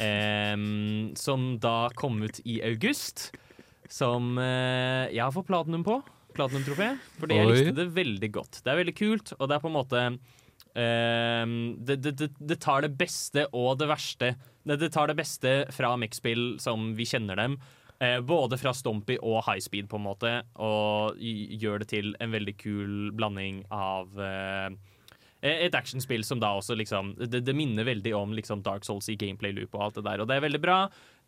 um, 0.00 1.12
som 1.24 1.50
da 1.60 1.90
kom 1.96 2.22
ut 2.24 2.40
i 2.48 2.62
august. 2.64 3.30
Som 3.88 4.36
uh, 4.40 5.12
jeg 5.12 5.20
har 5.20 5.36
fått 5.36 5.48
platinum 5.48 5.84
på. 5.84 6.00
Platinum-trofé. 6.36 6.94
Fordi 7.20 7.36
jeg 7.36 7.52
likte 7.52 7.76
det 7.82 7.88
veldig 8.00 8.32
godt. 8.32 8.62
Det 8.64 8.72
er 8.72 8.80
veldig 8.80 8.96
kult, 8.96 9.36
og 9.36 9.48
det 9.48 9.56
er 9.56 9.64
på 9.64 9.68
en 9.72 9.76
måte 9.76 10.08
det, 10.74 11.96
det, 12.04 12.12
det, 12.20 12.28
det 12.38 12.56
tar 12.62 12.84
det 12.84 12.92
beste 12.98 13.46
og 13.56 13.78
det 13.80 13.88
verste. 13.90 14.34
Det, 14.68 14.90
tar 14.94 15.08
det 15.10 15.16
beste 15.18 15.52
fra 15.74 15.94
Mech-spill 15.98 16.58
som 16.62 16.92
vi 16.98 17.06
kjenner 17.08 17.40
dem. 17.40 17.56
Eh, 18.00 18.20
både 18.20 18.58
fra 18.58 18.70
Stompy 18.74 19.16
og 19.18 19.42
High 19.48 19.62
Speed, 19.62 19.88
på 19.90 19.98
en 19.98 20.06
måte, 20.06 20.30
og 20.62 21.18
gjør 21.18 21.82
det 21.82 21.88
til 21.90 22.12
en 22.22 22.30
veldig 22.30 22.54
kul 22.60 22.92
blanding 23.18 23.64
av 23.74 24.20
eh, 24.22 24.76
et 25.42 25.74
actionspill 25.74 26.22
som 26.26 26.38
da 26.42 26.52
også 26.58 26.74
liksom 26.74 27.12
Det, 27.30 27.54
minner 27.54 27.86
veldig 27.86 28.10
om 28.18 28.32
liksom 28.34 28.62
Dark 28.66 28.86
Souls 28.86 29.06
i 29.08 29.14
gameplay 29.18 29.52
loop 29.54 29.74
og 29.74 29.84
alt 29.84 29.98
det 29.98 30.06
der, 30.06 30.22
og 30.22 30.30
det 30.30 30.38
er 30.38 30.46
veldig 30.46 30.62
bra. 30.62 30.78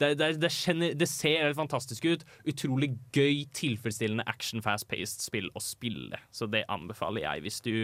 Det, 0.00 0.14
det, 0.16 0.30
det, 0.40 0.48
kjenner, 0.54 0.94
det 0.96 1.06
ser 1.10 1.42
helt 1.44 1.58
fantastisk 1.58 2.06
ut. 2.08 2.22
Utrolig 2.48 2.94
gøy, 3.12 3.42
tilfredsstillende 3.56 4.24
action 4.30 4.62
fast-paced 4.64 5.20
spill 5.20 5.50
å 5.52 5.60
spille. 5.60 6.16
Så 6.32 6.48
det 6.48 6.64
anbefaler 6.72 7.26
jeg 7.26 7.44
hvis 7.44 7.60
du 7.66 7.74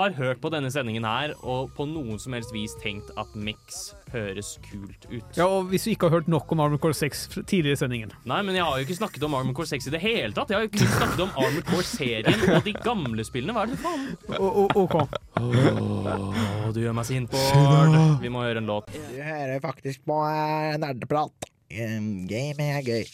har 0.00 0.14
hørt 0.16 0.38
på 0.40 0.48
denne 0.50 0.70
sendingen 0.72 1.04
her 1.04 1.34
og 1.44 1.74
på 1.76 1.84
noen 1.84 2.16
som 2.22 2.32
helst 2.32 2.54
vis 2.54 2.72
tenkt 2.80 3.10
at 3.20 3.34
Mix 3.36 3.92
høres 4.14 4.54
kult 4.64 5.04
ut. 5.10 5.26
Ja, 5.36 5.44
og 5.46 5.68
hvis 5.70 5.84
du 5.86 5.90
ikke 5.92 6.08
har 6.08 6.18
hørt 6.20 6.30
nok 6.32 6.50
om 6.54 6.62
Armored 6.64 6.80
Core 6.82 6.96
6 6.96 7.26
tidligere 7.44 7.76
i 7.76 7.80
sendingen 7.82 8.14
Nei, 8.26 8.38
men 8.46 8.56
jeg 8.56 8.64
har 8.64 8.78
jo 8.80 8.86
ikke 8.86 8.96
snakket 8.96 9.26
om 9.28 9.36
Armored 9.36 9.58
Core 9.58 9.70
6 9.74 9.86
i 9.90 9.92
det 9.94 10.00
hele 10.02 10.32
tatt. 10.36 10.50
Jeg 10.50 10.56
har 10.58 10.66
jo 10.66 10.72
kun 10.74 10.94
snakket 10.96 11.22
om 11.26 11.34
Armored 11.36 11.68
Core-serien 11.68 12.46
og 12.56 12.64
de 12.66 12.74
gamle 12.80 13.26
spillene. 13.28 13.54
Hva 13.54 13.66
er 13.66 13.74
det 13.74 13.78
for 13.82 13.92
faen? 13.92 14.40
O- 14.40 14.64
o- 14.64 14.86
OK. 14.86 14.96
Oh, 15.40 16.70
du 16.74 16.80
gjør 16.82 16.96
meg 16.96 17.06
sint, 17.08 17.30
Bård. 17.32 17.94
Vi 18.22 18.30
må 18.32 18.42
høre 18.44 18.60
en 18.62 18.68
låt. 18.70 18.90
Du 18.92 19.20
hører 19.22 19.60
faktisk 19.62 20.02
på 20.08 20.16
eh, 20.26 20.74
nerdeprat. 20.80 21.48
Um, 21.70 22.26
Game 22.26 22.58
er 22.58 22.82
gøy. 22.82 23.04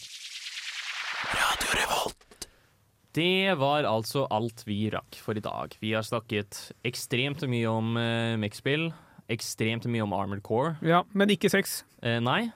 Det 3.17 3.53
var 3.57 3.85
altså 3.89 4.25
alt 4.33 4.63
vi 4.65 4.87
rakk 4.93 5.17
for 5.21 5.37
i 5.37 5.41
dag. 5.41 5.73
Vi 5.81 5.93
har 5.93 6.05
snakket 6.05 6.71
ekstremt 6.85 7.43
mye 7.49 7.69
om 7.69 7.95
uh, 7.97 8.33
Mech-spill. 8.41 8.89
Ekstremt 9.29 9.85
mye 9.89 10.05
om 10.05 10.13
Armored 10.13 10.41
Core. 10.45 10.75
Ja, 10.85 11.03
men 11.13 11.33
ikke 11.33 11.51
sex. 11.53 11.83
Uh, 12.01 12.17
nei, 12.21 12.47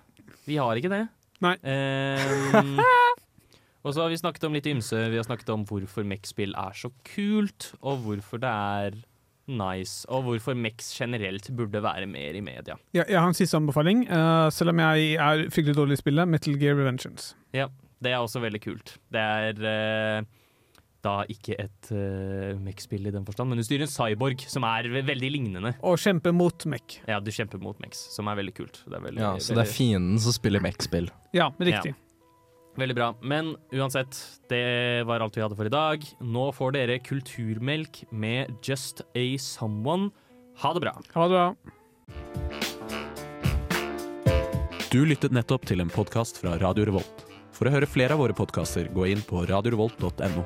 vi 0.50 0.58
har 0.62 0.78
ikke 0.78 0.92
det. 0.94 1.04
Nei. 1.42 1.56
Um, 1.62 2.82
og 3.86 3.94
så 3.94 4.04
har 4.04 4.14
vi 4.14 4.22
snakket 4.22 4.50
om 4.50 4.58
litt 4.58 4.70
ymse. 4.70 5.06
Vi 5.10 5.22
har 5.22 5.26
snakket 5.26 5.54
om 5.54 5.66
hvorfor 5.70 6.06
Mech-spill 6.06 6.58
er 6.58 6.78
så 6.78 6.90
kult, 7.14 7.72
og 7.82 8.02
hvorfor 8.08 8.42
det 8.42 8.54
er 8.54 9.02
nice, 9.52 10.06
og 10.10 10.26
hvorfor 10.28 10.58
Mex 10.58 10.92
generelt 10.98 11.50
burde 11.58 11.82
være 11.84 12.08
mer 12.10 12.38
i 12.38 12.44
media. 12.44 12.78
Ja, 12.96 13.04
jeg 13.04 13.20
har 13.20 13.28
en 13.28 13.38
siste 13.38 13.60
anbefaling, 13.60 14.06
uh, 14.10 14.50
selv 14.54 14.74
om 14.74 14.84
jeg 14.84 15.16
er 15.16 15.48
fryktelig 15.52 15.78
dårlig 15.78 16.00
i 16.00 16.04
spillet. 16.04 16.30
Metal 16.32 16.60
Gear 16.62 16.78
Revengeance. 16.80 17.36
Ja, 17.56 17.70
det 18.02 18.14
er 18.14 18.22
også 18.22 18.42
veldig 18.44 18.62
kult. 18.64 18.96
Det 19.12 19.22
er 19.22 19.60
uh, 19.62 20.30
da 21.06 21.16
ikke 21.32 21.58
et 21.58 21.92
uh, 21.94 22.60
Mex-spill 22.62 23.10
i 23.10 23.14
den 23.14 23.26
forstand, 23.26 23.52
men 23.52 23.62
du 23.62 23.66
styrer 23.66 23.88
en 23.88 23.92
cyborg 23.92 24.46
som 24.52 24.66
er 24.70 24.90
veldig 25.02 25.32
lignende. 25.34 25.74
Og 25.88 25.98
kjemper 26.02 26.36
mot 26.36 26.66
Mex. 26.70 27.00
Ja, 27.10 27.20
du 27.24 27.32
kjemper 27.34 27.62
mot 27.62 27.80
Mex, 27.84 28.06
som 28.14 28.30
er 28.32 28.40
veldig 28.42 28.56
kult. 28.58 28.84
Det 28.86 28.98
er 28.98 29.06
veldig, 29.08 29.24
Ja, 29.24 29.34
så 29.42 29.58
det 29.58 29.66
er 29.66 29.74
fienden 29.74 30.22
som 30.22 30.36
spiller 30.38 30.64
Mex-spill. 30.64 31.10
Ja, 31.36 31.52
riktig. 31.60 31.96
Veldig 32.82 32.96
bra. 32.98 33.12
Men 33.22 33.54
uansett, 33.76 34.18
det 34.50 35.04
var 35.06 35.22
alt 35.22 35.38
vi 35.38 35.44
hadde 35.44 35.58
for 35.58 35.70
i 35.70 35.74
dag. 35.74 36.06
Nå 36.26 36.48
får 36.58 36.74
dere 36.74 36.98
Kulturmelk 37.06 38.04
med 38.10 38.50
Just 38.66 39.04
a 39.14 39.26
Someone. 39.38 40.10
Ha 40.64 40.74
det 40.74 40.82
bra. 40.82 40.96
Ha 41.14 41.28
det 41.28 41.36
bra. 41.36 41.48
Du 44.92 45.06
lyttet 45.08 45.32
nettopp 45.32 45.70
til 45.70 45.80
en 45.84 45.94
podkast 45.94 46.42
fra 46.42 46.58
Radio 46.60 46.90
Revolt. 46.90 47.28
For 47.56 47.70
å 47.70 47.76
høre 47.76 47.88
flere 47.88 48.18
av 48.18 48.24
våre 48.24 48.36
podkaster, 48.36 48.90
gå 48.92 49.12
inn 49.14 49.22
på 49.28 49.46
radiorevolt.no. 49.46 50.44